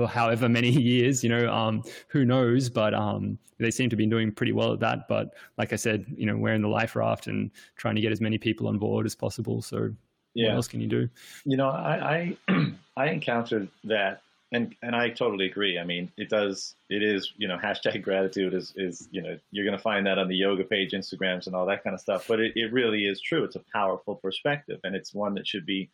for 0.00 0.08
however 0.08 0.48
many 0.48 0.70
years, 0.90 1.22
you 1.22 1.28
know, 1.28 1.52
um, 1.52 1.82
who 2.08 2.24
knows? 2.24 2.70
But 2.70 2.94
um, 2.94 3.38
they 3.58 3.70
seem 3.70 3.90
to 3.90 3.96
be 3.96 4.06
doing 4.06 4.32
pretty 4.32 4.52
well 4.52 4.72
at 4.72 4.80
that. 4.80 5.08
But 5.08 5.34
like 5.58 5.72
I 5.72 5.76
said, 5.76 6.06
you 6.16 6.26
know, 6.26 6.36
we're 6.36 6.54
in 6.54 6.62
the 6.62 6.68
life 6.68 6.96
raft 6.96 7.26
and 7.26 7.50
trying 7.76 7.96
to 7.96 8.00
get 8.00 8.12
as 8.12 8.20
many 8.20 8.38
people 8.38 8.66
on 8.68 8.78
board 8.78 9.04
as 9.04 9.14
possible. 9.14 9.60
So 9.60 9.90
yeah. 10.34 10.48
what 10.48 10.56
else 10.56 10.68
can 10.68 10.80
you 10.80 10.86
do? 10.86 11.08
You 11.44 11.56
know, 11.58 11.68
I 11.68 12.34
I, 12.48 12.72
I 12.96 13.10
encountered 13.10 13.68
that, 13.84 14.22
and 14.52 14.74
and 14.82 14.96
I 14.96 15.10
totally 15.10 15.46
agree. 15.46 15.78
I 15.78 15.84
mean, 15.84 16.10
it 16.16 16.30
does. 16.30 16.74
It 16.88 17.02
is 17.02 17.34
you 17.36 17.46
know, 17.46 17.58
hashtag 17.62 18.02
gratitude 18.02 18.54
is 18.54 18.72
is 18.76 19.06
you 19.10 19.20
know, 19.20 19.38
you're 19.50 19.66
going 19.66 19.76
to 19.76 19.82
find 19.82 20.06
that 20.06 20.18
on 20.18 20.28
the 20.28 20.36
yoga 20.36 20.64
page, 20.64 20.92
Instagrams, 20.92 21.46
and 21.46 21.54
all 21.54 21.66
that 21.66 21.84
kind 21.84 21.92
of 21.92 22.00
stuff. 22.00 22.24
But 22.26 22.40
it, 22.40 22.52
it 22.56 22.72
really 22.72 23.04
is 23.04 23.20
true. 23.20 23.44
It's 23.44 23.56
a 23.56 23.64
powerful 23.72 24.14
perspective, 24.14 24.80
and 24.82 24.96
it's 24.96 25.12
one 25.12 25.34
that 25.34 25.46
should 25.46 25.66
be 25.66 25.90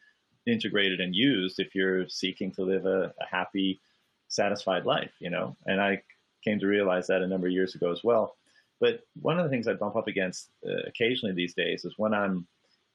integrated 0.47 1.01
and 1.01 1.13
used 1.13 1.59
if 1.59 1.75
you're 1.75 2.09
seeking 2.09 2.53
to 2.53 2.63
live 2.63 2.87
a, 2.87 3.13
a 3.21 3.27
happy 3.29 3.81
satisfied 4.29 4.85
life, 4.87 5.13
you 5.19 5.31
know. 5.31 5.57
And 5.67 5.81
I 5.81 6.03
came 6.45 6.59
to 6.61 6.67
realize 6.67 7.07
that 7.09 7.23
a 7.23 7.27
number 7.27 7.47
of 7.47 7.53
years 7.53 7.75
ago 7.75 7.91
as 7.93 8.05
well. 8.05 8.37
But 8.81 9.01
one 9.21 9.39
of 9.39 9.45
the 9.45 9.51
things 9.51 9.67
I 9.67 9.75
bump 9.75 9.97
up 9.97 10.07
against 10.07 10.51
uh, 10.67 10.83
occasionally 10.87 11.35
these 11.35 11.55
days 11.55 11.85
is 11.85 11.95
when 11.97 12.13
I'm 12.13 12.47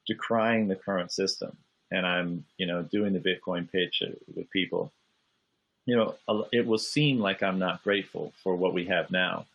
decrying 0.07 0.67
the 0.67 0.75
current 0.75 1.11
system 1.11 1.57
and 1.91 2.05
I'm, 2.05 2.45
you 2.57 2.65
know, 2.65 2.83
doing 2.83 3.13
the 3.13 3.19
Bitcoin 3.19 3.71
pitch 3.71 4.03
uh, 4.05 4.11
with 4.35 4.49
people. 4.51 4.91
You 5.87 5.95
know, 5.95 6.45
it 6.51 6.65
will 6.65 6.77
seem 6.77 7.19
like 7.19 7.41
I'm 7.41 7.57
not 7.57 7.83
grateful 7.83 8.33
for 8.43 8.55
what 8.55 8.73
we 8.73 8.85
have 8.85 9.09
now. 9.09 9.47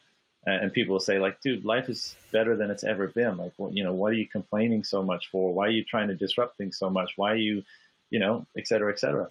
And 0.45 0.73
people 0.73 0.93
will 0.93 1.01
say, 1.01 1.19
like, 1.19 1.41
dude, 1.41 1.65
life 1.65 1.89
is 1.89 2.15
better 2.31 2.57
than 2.57 2.71
it's 2.71 2.85
ever 2.85 3.09
been. 3.09 3.37
Like, 3.37 3.53
well, 3.59 3.73
you 3.73 3.83
know, 3.83 3.93
what 3.93 4.13
are 4.13 4.17
you 4.17 4.29
complaining 4.29 4.85
so 4.85 5.03
much 5.03 5.29
for? 5.31 5.53
Why 5.53 5.67
are 5.67 5.71
you 5.71 5.83
trying 5.83 6.07
to 6.09 6.15
disrupt 6.15 6.57
things 6.57 6.79
so 6.79 6.89
much? 6.89 7.15
Why 7.17 7.33
are 7.33 7.37
you, 7.37 7.65
you 8.11 8.21
know, 8.21 8.47
et 8.57 8.69
cetera, 8.69 8.93
et 8.93 9.01
cetera? 9.01 9.27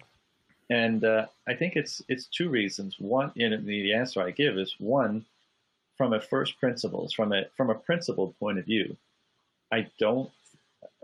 And 0.70 1.04
uh, 1.04 1.26
I 1.46 1.54
think 1.54 1.76
it's 1.76 2.02
it's 2.08 2.26
two 2.26 2.48
reasons. 2.48 2.96
One, 2.98 3.32
the, 3.36 3.92
answer 3.92 4.20
I 4.20 4.32
give 4.32 4.58
is 4.58 4.74
one, 4.78 5.24
from 5.96 6.12
a 6.12 6.20
first 6.20 6.58
principles, 6.58 7.12
from 7.12 7.32
a 7.32 7.44
from 7.56 7.70
a 7.70 7.74
principled 7.74 8.36
point 8.38 8.58
of 8.58 8.64
view, 8.64 8.96
I 9.72 9.86
don't 9.98 10.30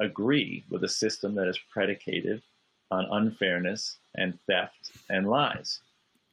agree 0.01 0.65
with 0.69 0.83
a 0.85 0.89
system 0.89 1.35
that 1.37 1.49
is 1.49 1.59
predicated 1.71 2.43
on 2.91 3.07
unfairness 3.11 3.97
and 4.17 4.39
theft 4.47 4.91
and 5.09 5.29
lies. 5.29 5.81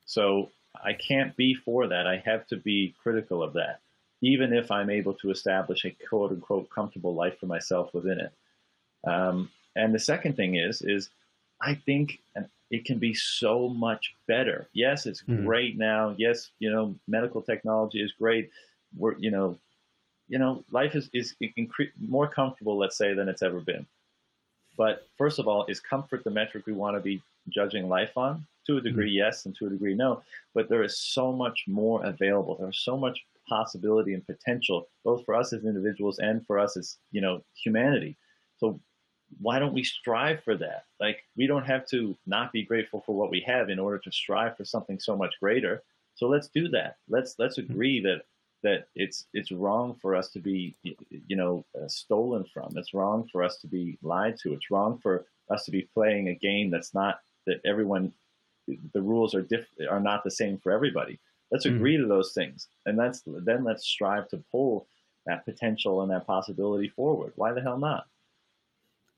So 0.05 0.49
I 0.83 0.93
can't 0.93 1.35
be 1.35 1.53
for 1.53 1.87
that. 1.87 2.07
I 2.07 2.17
have 2.25 2.47
to 2.47 2.57
be 2.57 2.95
critical 3.01 3.43
of 3.43 3.53
that, 3.53 3.79
even 4.21 4.53
if 4.53 4.71
I'm 4.71 4.89
able 4.89 5.13
to 5.15 5.29
establish 5.29 5.85
a 5.85 5.91
quote 5.91 6.31
unquote 6.31 6.69
comfortable 6.69 7.13
life 7.13 7.39
for 7.39 7.45
myself 7.45 7.93
within 7.93 8.19
it. 8.19 8.31
Um, 9.05 9.51
and 9.75 9.93
the 9.93 9.99
second 9.99 10.35
thing 10.35 10.55
is, 10.55 10.81
is 10.81 11.09
I 11.61 11.75
think, 11.75 12.19
and 12.35 12.47
it 12.71 12.85
can 12.85 12.99
be 12.99 13.13
so 13.13 13.69
much 13.69 14.15
better. 14.27 14.67
Yes, 14.73 15.05
it's 15.05 15.23
mm. 15.23 15.43
great 15.45 15.77
now. 15.77 16.13
Yes, 16.17 16.51
you 16.59 16.71
know, 16.71 16.95
medical 17.07 17.41
technology 17.41 18.01
is 18.01 18.11
great. 18.11 18.49
We're, 18.97 19.17
you 19.17 19.31
know, 19.31 19.57
you 20.27 20.37
know, 20.37 20.63
life 20.71 20.95
is 20.95 21.09
is 21.13 21.35
incre- 21.41 21.91
more 21.99 22.27
comfortable, 22.27 22.77
let's 22.77 22.97
say, 22.97 23.13
than 23.13 23.27
it's 23.27 23.41
ever 23.41 23.59
been. 23.59 23.85
But 24.77 25.07
first 25.17 25.39
of 25.39 25.47
all, 25.47 25.65
is 25.65 25.79
comfort 25.79 26.23
the 26.23 26.29
metric 26.29 26.65
we 26.65 26.73
want 26.73 26.95
to 26.95 27.01
be 27.01 27.21
judging 27.49 27.89
life 27.89 28.17
on? 28.17 28.45
To 28.67 28.77
a 28.77 28.81
degree, 28.81 29.11
mm. 29.11 29.15
yes, 29.15 29.45
and 29.45 29.55
to 29.55 29.65
a 29.65 29.69
degree, 29.69 29.95
no. 29.95 30.21
But 30.53 30.69
there 30.69 30.83
is 30.83 30.99
so 30.99 31.31
much 31.31 31.65
more 31.67 32.03
available. 32.05 32.55
There's 32.55 32.77
so 32.77 32.95
much 32.95 33.25
possibility 33.47 34.13
and 34.13 34.25
potential, 34.25 34.87
both 35.03 35.25
for 35.25 35.33
us 35.33 35.51
as 35.53 35.65
individuals 35.65 36.19
and 36.19 36.45
for 36.45 36.59
us 36.59 36.77
as 36.77 36.97
you 37.11 37.19
know 37.19 37.41
humanity. 37.55 38.15
So 38.59 38.79
why 39.41 39.59
don't 39.59 39.73
we 39.73 39.83
strive 39.83 40.43
for 40.43 40.55
that? 40.57 40.85
Like 40.99 41.23
we 41.35 41.47
don't 41.47 41.65
have 41.65 41.87
to 41.87 42.17
not 42.25 42.51
be 42.51 42.63
grateful 42.63 43.01
for 43.05 43.15
what 43.15 43.29
we 43.29 43.41
have 43.41 43.69
in 43.69 43.79
order 43.79 43.99
to 43.99 44.11
strive 44.11 44.57
for 44.57 44.65
something 44.65 44.99
so 44.99 45.15
much 45.15 45.35
greater. 45.39 45.83
So 46.15 46.27
let's 46.27 46.47
do 46.47 46.67
that. 46.69 46.97
Let's 47.07 47.35
let's 47.37 47.57
mm-hmm. 47.57 47.71
agree 47.71 48.01
that 48.01 48.23
that 48.63 48.87
it's 48.95 49.25
it's 49.33 49.51
wrong 49.51 49.95
for 50.01 50.15
us 50.15 50.29
to 50.29 50.39
be 50.39 50.75
you 50.83 51.35
know 51.35 51.65
uh, 51.79 51.87
stolen 51.87 52.43
from. 52.53 52.73
It's 52.75 52.93
wrong 52.93 53.27
for 53.31 53.43
us 53.43 53.57
to 53.57 53.67
be 53.67 53.97
lied 54.01 54.37
to. 54.43 54.53
It's 54.53 54.71
wrong 54.71 54.99
for 55.01 55.25
us 55.49 55.65
to 55.65 55.71
be 55.71 55.87
playing 55.93 56.29
a 56.29 56.35
game 56.35 56.69
that's 56.69 56.93
not 56.93 57.19
that 57.47 57.61
everyone 57.65 58.11
the 58.93 59.01
rules 59.01 59.33
are 59.33 59.41
diff, 59.41 59.65
are 59.89 59.99
not 59.99 60.23
the 60.23 60.31
same 60.31 60.57
for 60.57 60.71
everybody. 60.71 61.19
Let's 61.51 61.65
mm-hmm. 61.65 61.77
agree 61.77 61.97
mm. 61.97 62.01
to 62.01 62.07
those 62.07 62.33
things, 62.33 62.67
and 62.85 62.97
that's 62.97 63.23
then 63.25 63.63
let's 63.63 63.85
strive 63.85 64.27
to 64.29 64.43
pull 64.51 64.87
that 65.25 65.45
potential 65.45 66.01
and 66.01 66.11
that 66.11 66.27
possibility 66.27 66.89
forward. 66.89 67.33
Why 67.35 67.53
the 67.53 67.61
hell 67.61 67.77
not? 67.77 68.05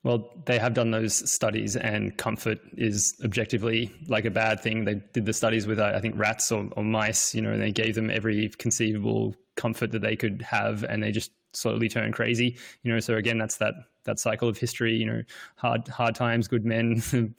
Well, 0.04 0.30
they 0.46 0.58
have 0.58 0.74
done 0.74 0.90
those 0.90 1.30
studies, 1.30 1.76
and 1.76 2.16
comfort 2.16 2.58
is 2.76 3.14
objectively 3.24 3.92
like 4.08 4.24
a 4.24 4.30
bad 4.30 4.60
thing. 4.60 4.84
They 4.84 4.94
did 5.12 5.26
the 5.26 5.32
studies 5.32 5.66
with, 5.66 5.78
I 5.78 6.00
think, 6.00 6.18
rats 6.18 6.50
or, 6.50 6.68
or 6.76 6.82
mice. 6.82 7.34
You 7.34 7.42
know, 7.42 7.52
and 7.52 7.62
they 7.62 7.70
gave 7.70 7.94
them 7.94 8.10
every 8.10 8.48
conceivable 8.58 9.36
comfort 9.54 9.92
that 9.92 10.02
they 10.02 10.16
could 10.16 10.42
have, 10.42 10.82
and 10.84 11.02
they 11.02 11.12
just 11.12 11.30
slowly 11.52 11.88
turn 11.88 12.10
crazy. 12.12 12.56
You 12.82 12.92
know, 12.92 12.98
so 12.98 13.14
again, 13.14 13.38
that's 13.38 13.58
that 13.58 13.74
that 14.04 14.18
cycle 14.18 14.48
of 14.48 14.58
history. 14.58 14.96
You 14.96 15.06
know, 15.06 15.22
hard 15.54 15.86
hard 15.86 16.16
times, 16.16 16.48
good 16.48 16.64
men, 16.64 17.00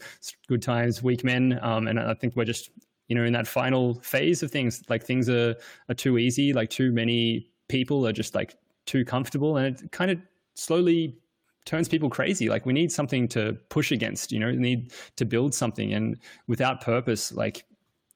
good 0.47 0.61
times, 0.61 1.03
weak 1.03 1.25
men. 1.25 1.59
Um, 1.61 1.87
and 1.87 1.99
I 1.99 2.13
think 2.13 2.37
we're 2.37 2.45
just 2.45 2.69
you 3.09 3.15
know 3.15 3.25
in 3.25 3.33
that 3.33 3.47
final 3.47 3.95
phase 4.01 4.41
of 4.41 4.51
things. 4.51 4.83
Like 4.89 5.03
things 5.03 5.29
are 5.29 5.55
are 5.89 5.95
too 5.95 6.17
easy. 6.17 6.53
Like 6.53 6.69
too 6.69 6.93
many 6.93 7.49
people 7.67 8.07
are 8.07 8.13
just 8.13 8.35
like 8.35 8.55
too 8.85 9.03
comfortable, 9.03 9.57
and 9.57 9.75
it 9.75 9.91
kind 9.91 10.11
of 10.11 10.19
slowly 10.55 11.17
turns 11.65 11.87
people 11.87 12.09
crazy. 12.09 12.49
Like 12.49 12.65
we 12.65 12.73
need 12.73 12.91
something 12.91 13.27
to 13.29 13.57
push 13.69 13.91
against, 13.91 14.31
you 14.31 14.39
know, 14.39 14.51
need 14.51 14.91
to 15.15 15.25
build 15.25 15.53
something. 15.53 15.93
And 15.93 16.17
without 16.47 16.81
purpose, 16.81 17.31
like 17.31 17.65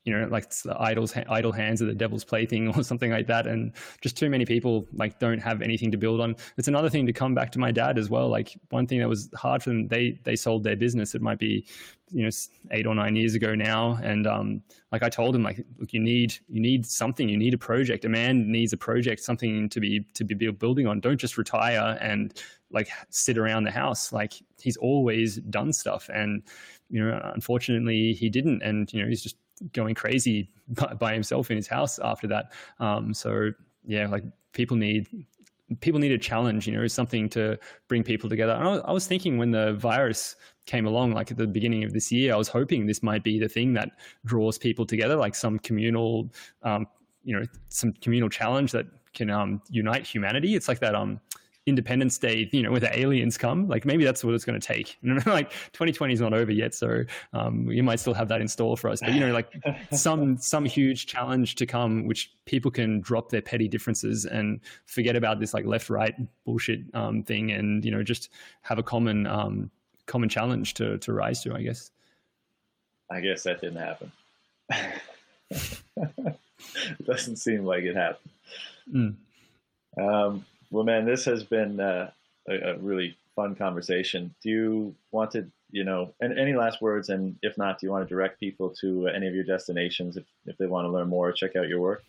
you 0.07 0.17
know, 0.17 0.25
like 0.27 0.49
the 0.49 0.73
idle, 0.79 1.05
idle 1.27 1.51
hands 1.51 1.81
of 1.81 1.87
the 1.87 1.93
devil's 1.93 2.23
plaything 2.23 2.69
or 2.75 2.81
something 2.81 3.11
like 3.11 3.27
that. 3.27 3.45
And 3.45 3.73
just 3.99 4.15
too 4.15 4.29
many 4.29 4.45
people 4.45 4.87
like 4.93 5.19
don't 5.19 5.39
have 5.39 5.61
anything 5.61 5.91
to 5.91 5.97
build 5.97 6.21
on. 6.21 6.37
It's 6.57 6.69
another 6.69 6.89
thing 6.89 7.05
to 7.07 7.13
come 7.13 7.35
back 7.35 7.51
to 7.51 7.59
my 7.59 7.71
dad 7.71 7.97
as 7.97 8.09
well. 8.09 8.29
Like 8.29 8.57
one 8.69 8.87
thing 8.87 8.99
that 8.99 9.09
was 9.09 9.29
hard 9.35 9.61
for 9.61 9.71
them, 9.71 9.89
they, 9.89 10.17
they 10.23 10.37
sold 10.37 10.63
their 10.63 10.77
business. 10.77 11.13
It 11.13 11.21
might 11.21 11.39
be, 11.39 11.67
you 12.09 12.23
know, 12.23 12.29
eight 12.71 12.87
or 12.87 12.95
nine 12.95 13.17
years 13.17 13.35
ago 13.35 13.53
now. 13.53 13.99
And 14.01 14.25
um, 14.25 14.63
like 14.93 15.03
I 15.03 15.09
told 15.09 15.35
him, 15.35 15.43
like, 15.43 15.61
look, 15.77 15.91
you 15.91 15.99
need, 15.99 16.33
you 16.47 16.61
need 16.61 16.85
something, 16.85 17.27
you 17.27 17.37
need 17.37 17.53
a 17.53 17.57
project. 17.57 18.05
A 18.05 18.09
man 18.09 18.49
needs 18.49 18.71
a 18.71 18.77
project, 18.77 19.21
something 19.21 19.67
to 19.67 19.81
be, 19.81 20.05
to 20.13 20.23
be 20.23 20.49
building 20.51 20.87
on. 20.87 21.01
Don't 21.01 21.19
just 21.19 21.37
retire 21.37 21.97
and 21.99 22.33
like 22.71 22.87
sit 23.09 23.37
around 23.37 23.65
the 23.65 23.71
house. 23.71 24.13
Like 24.13 24.35
he's 24.57 24.77
always 24.77 25.35
done 25.35 25.73
stuff. 25.73 26.09
And, 26.13 26.43
you 26.89 27.03
know, 27.03 27.19
unfortunately 27.35 28.13
he 28.13 28.29
didn't. 28.29 28.61
And, 28.61 28.91
you 28.93 29.01
know, 29.01 29.09
he's 29.09 29.21
just 29.21 29.35
going 29.73 29.95
crazy 29.95 30.49
by, 30.99 31.13
himself 31.13 31.51
in 31.51 31.57
his 31.57 31.67
house 31.67 31.99
after 31.99 32.27
that. 32.27 32.53
Um, 32.79 33.13
so 33.13 33.51
yeah, 33.85 34.07
like 34.07 34.23
people 34.53 34.77
need 34.77 35.07
people 35.81 35.99
need 35.99 36.13
a 36.13 36.17
challenge, 36.17 36.65
you 36.65 36.73
know, 36.73 36.87
something 36.87 37.27
to 37.27 37.57
bring 37.89 38.01
people 38.01 38.29
together. 38.29 38.53
And 38.53 38.67
I, 38.67 38.75
I 38.77 38.91
was 38.91 39.05
thinking 39.05 39.37
when 39.37 39.51
the 39.51 39.73
virus 39.73 40.35
came 40.65 40.85
along, 40.85 41.11
like 41.11 41.29
at 41.29 41.37
the 41.37 41.47
beginning 41.47 41.83
of 41.83 41.93
this 41.93 42.11
year, 42.11 42.33
I 42.33 42.37
was 42.37 42.47
hoping 42.47 42.85
this 42.85 43.03
might 43.03 43.23
be 43.23 43.37
the 43.39 43.49
thing 43.49 43.73
that 43.73 43.89
draws 44.25 44.57
people 44.57 44.85
together, 44.85 45.15
like 45.15 45.35
some 45.35 45.59
communal, 45.59 46.29
um, 46.63 46.87
you 47.23 47.37
know, 47.37 47.45
some 47.69 47.93
communal 48.01 48.29
challenge 48.29 48.71
that 48.71 48.85
can 49.13 49.29
um, 49.29 49.61
unite 49.69 50.05
humanity. 50.05 50.55
It's 50.55 50.67
like 50.69 50.79
that 50.79 50.95
um, 50.95 51.19
Independence 51.67 52.17
Day, 52.17 52.49
you 52.53 52.63
know, 52.63 52.71
where 52.71 52.79
the 52.79 52.97
aliens 52.97 53.37
come. 53.37 53.67
Like 53.67 53.85
maybe 53.85 54.05
that's 54.05 54.23
what 54.23 54.33
it's 54.33 54.45
going 54.45 54.59
to 54.59 54.65
take. 54.65 54.97
like 55.25 55.51
2020 55.73 56.13
is 56.13 56.21
not 56.21 56.33
over 56.33 56.51
yet, 56.51 56.73
so 56.73 57.03
um, 57.33 57.69
you 57.69 57.83
might 57.83 57.99
still 57.99 58.13
have 58.13 58.29
that 58.29 58.39
in 58.39 58.47
store 58.47 58.77
for 58.77 58.89
us. 58.89 59.01
But 59.01 59.13
you 59.13 59.19
know, 59.19 59.33
like 59.33 59.53
some 59.91 60.37
some 60.37 60.63
huge 60.65 61.05
challenge 61.05 61.55
to 61.55 61.65
come, 61.65 62.07
which 62.07 62.31
people 62.45 62.71
can 62.71 63.01
drop 63.01 63.29
their 63.29 63.41
petty 63.41 63.67
differences 63.67 64.25
and 64.25 64.61
forget 64.85 65.17
about 65.17 65.39
this 65.41 65.53
like 65.53 65.65
left 65.65 65.89
right 65.89 66.15
bullshit 66.45 66.79
um, 66.93 67.21
thing, 67.21 67.51
and 67.51 67.83
you 67.83 67.91
know, 67.91 68.01
just 68.01 68.29
have 68.61 68.79
a 68.79 68.83
common 68.83 69.27
um, 69.27 69.69
common 70.05 70.29
challenge 70.29 70.73
to 70.75 70.97
to 70.99 71.11
rise 71.11 71.43
to. 71.43 71.53
I 71.53 71.61
guess. 71.61 71.91
I 73.11 73.19
guess 73.19 73.43
that 73.43 73.61
didn't 73.61 73.77
happen. 73.77 74.11
it 75.49 76.37
doesn't 77.05 77.37
seem 77.37 77.65
like 77.65 77.83
it 77.83 77.95
happened. 77.95 78.31
Mm. 78.93 79.15
Um, 79.97 80.45
well, 80.71 80.83
man, 80.83 81.05
this 81.05 81.25
has 81.25 81.43
been 81.43 81.79
uh, 81.79 82.11
a, 82.47 82.71
a, 82.71 82.77
really 82.77 83.17
fun 83.35 83.55
conversation. 83.55 84.33
Do 84.41 84.49
you 84.49 84.95
want 85.11 85.31
to, 85.31 85.45
you 85.71 85.83
know, 85.83 86.13
and 86.21 86.37
any 86.37 86.53
last 86.53 86.81
words? 86.81 87.09
And 87.09 87.37
if 87.41 87.57
not, 87.57 87.79
do 87.79 87.87
you 87.87 87.91
want 87.91 88.07
to 88.07 88.13
direct 88.13 88.39
people 88.39 88.69
to 88.81 89.07
any 89.07 89.27
of 89.27 89.35
your 89.35 89.43
destinations 89.43 90.17
if, 90.17 90.25
if 90.45 90.57
they 90.57 90.65
want 90.65 90.85
to 90.85 90.89
learn 90.89 91.07
more, 91.07 91.29
or 91.29 91.31
check 91.31 91.55
out 91.55 91.67
your 91.67 91.79
work? 91.79 92.03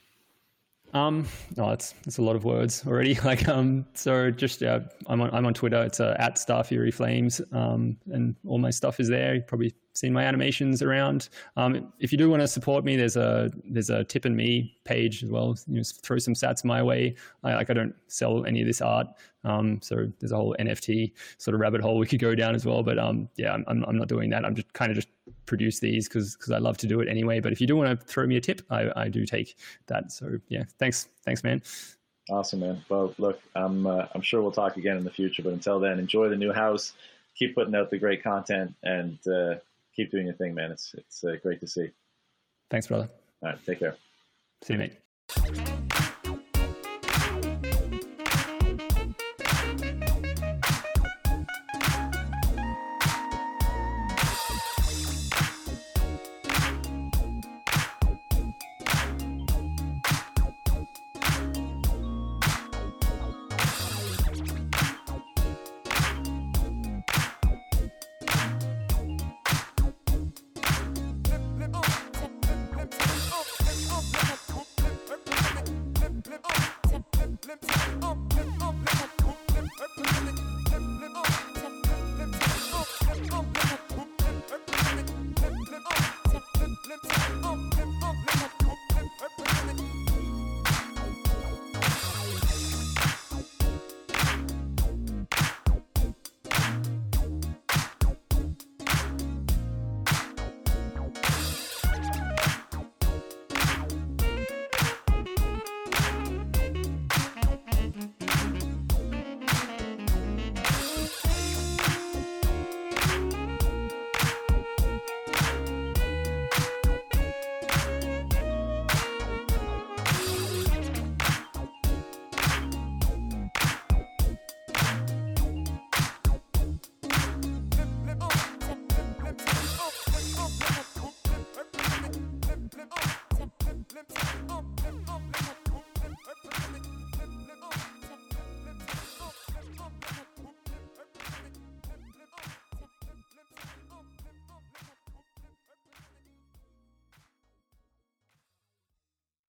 Um, 0.94 1.26
no, 1.56 1.70
it's 1.70 1.94
it's 2.06 2.18
a 2.18 2.22
lot 2.22 2.34
of 2.34 2.44
words 2.44 2.84
already. 2.86 3.18
Like, 3.24 3.46
um, 3.46 3.84
so 3.94 4.30
just 4.30 4.60
yeah, 4.60 4.80
I'm 5.06 5.20
on 5.20 5.30
I'm 5.34 5.44
on 5.46 5.54
Twitter. 5.54 5.82
It's 5.84 6.00
uh, 6.00 6.16
at 6.18 6.38
Star 6.38 6.64
Fury 6.64 6.90
Flames. 6.90 7.40
Um, 7.52 7.96
and 8.10 8.34
all 8.46 8.58
my 8.58 8.70
stuff 8.70 9.00
is 9.00 9.08
there. 9.08 9.34
You 9.34 9.42
probably 9.42 9.74
seen 9.98 10.12
my 10.12 10.24
animations 10.24 10.82
around. 10.82 11.28
Um, 11.56 11.92
if 11.98 12.12
you 12.12 12.18
do 12.18 12.30
want 12.30 12.42
to 12.42 12.48
support 12.48 12.84
me, 12.84 12.96
there's 12.96 13.16
a 13.16 13.50
there's 13.64 13.90
a 13.90 14.04
Tippin.me 14.04 14.76
page 14.84 15.22
as 15.22 15.30
well. 15.30 15.56
You 15.66 15.76
know, 15.76 15.82
throw 16.02 16.18
some 16.18 16.34
sats 16.34 16.64
my 16.64 16.82
way. 16.82 17.14
I, 17.44 17.54
like 17.54 17.70
I 17.70 17.74
don't 17.74 17.94
sell 18.06 18.44
any 18.46 18.60
of 18.60 18.66
this 18.66 18.80
art, 18.80 19.08
um, 19.44 19.80
so 19.82 20.10
there's 20.20 20.32
a 20.32 20.36
whole 20.36 20.54
NFT 20.58 21.12
sort 21.38 21.54
of 21.54 21.60
rabbit 21.60 21.80
hole 21.80 21.98
we 21.98 22.06
could 22.06 22.20
go 22.20 22.34
down 22.34 22.54
as 22.54 22.64
well. 22.64 22.82
But 22.82 22.98
um, 22.98 23.28
yeah, 23.36 23.54
I'm 23.54 23.84
I'm 23.84 23.96
not 23.96 24.08
doing 24.08 24.30
that. 24.30 24.44
I'm 24.44 24.54
just 24.54 24.72
kind 24.72 24.90
of 24.90 24.96
just 24.96 25.08
produce 25.46 25.80
these 25.80 26.08
because 26.08 26.36
because 26.36 26.52
I 26.52 26.58
love 26.58 26.76
to 26.78 26.86
do 26.86 27.00
it 27.00 27.08
anyway. 27.08 27.40
But 27.40 27.52
if 27.52 27.60
you 27.60 27.66
do 27.66 27.76
want 27.76 27.98
to 27.98 28.06
throw 28.06 28.26
me 28.26 28.36
a 28.36 28.40
tip, 28.40 28.62
I, 28.70 28.90
I 28.96 29.08
do 29.08 29.26
take 29.26 29.56
that. 29.86 30.12
So 30.12 30.38
yeah, 30.48 30.64
thanks 30.78 31.08
thanks 31.24 31.42
man. 31.42 31.62
Awesome, 32.30 32.60
man. 32.60 32.84
Well, 32.88 33.14
look, 33.18 33.40
I'm 33.54 33.86
uh, 33.86 34.06
I'm 34.14 34.22
sure 34.22 34.42
we'll 34.42 34.52
talk 34.52 34.76
again 34.76 34.96
in 34.96 35.04
the 35.04 35.10
future. 35.10 35.42
But 35.42 35.54
until 35.54 35.80
then, 35.80 35.98
enjoy 35.98 36.28
the 36.28 36.36
new 36.36 36.52
house. 36.52 36.92
Keep 37.36 37.54
putting 37.54 37.74
out 37.74 37.90
the 37.90 37.98
great 37.98 38.22
content, 38.22 38.74
and 38.82 39.18
uh, 39.26 39.54
keep 39.98 40.12
doing 40.12 40.26
your 40.26 40.36
thing, 40.36 40.54
man. 40.54 40.70
It's 40.70 40.94
it's 40.96 41.24
uh, 41.24 41.36
great 41.42 41.60
to 41.60 41.66
see. 41.66 41.90
Thanks, 42.70 42.86
brother. 42.86 43.08
All 43.42 43.50
right, 43.50 43.66
take 43.66 43.80
care. 43.80 43.96
See 44.62 44.74
you, 44.74 44.78
mate. 44.78 45.67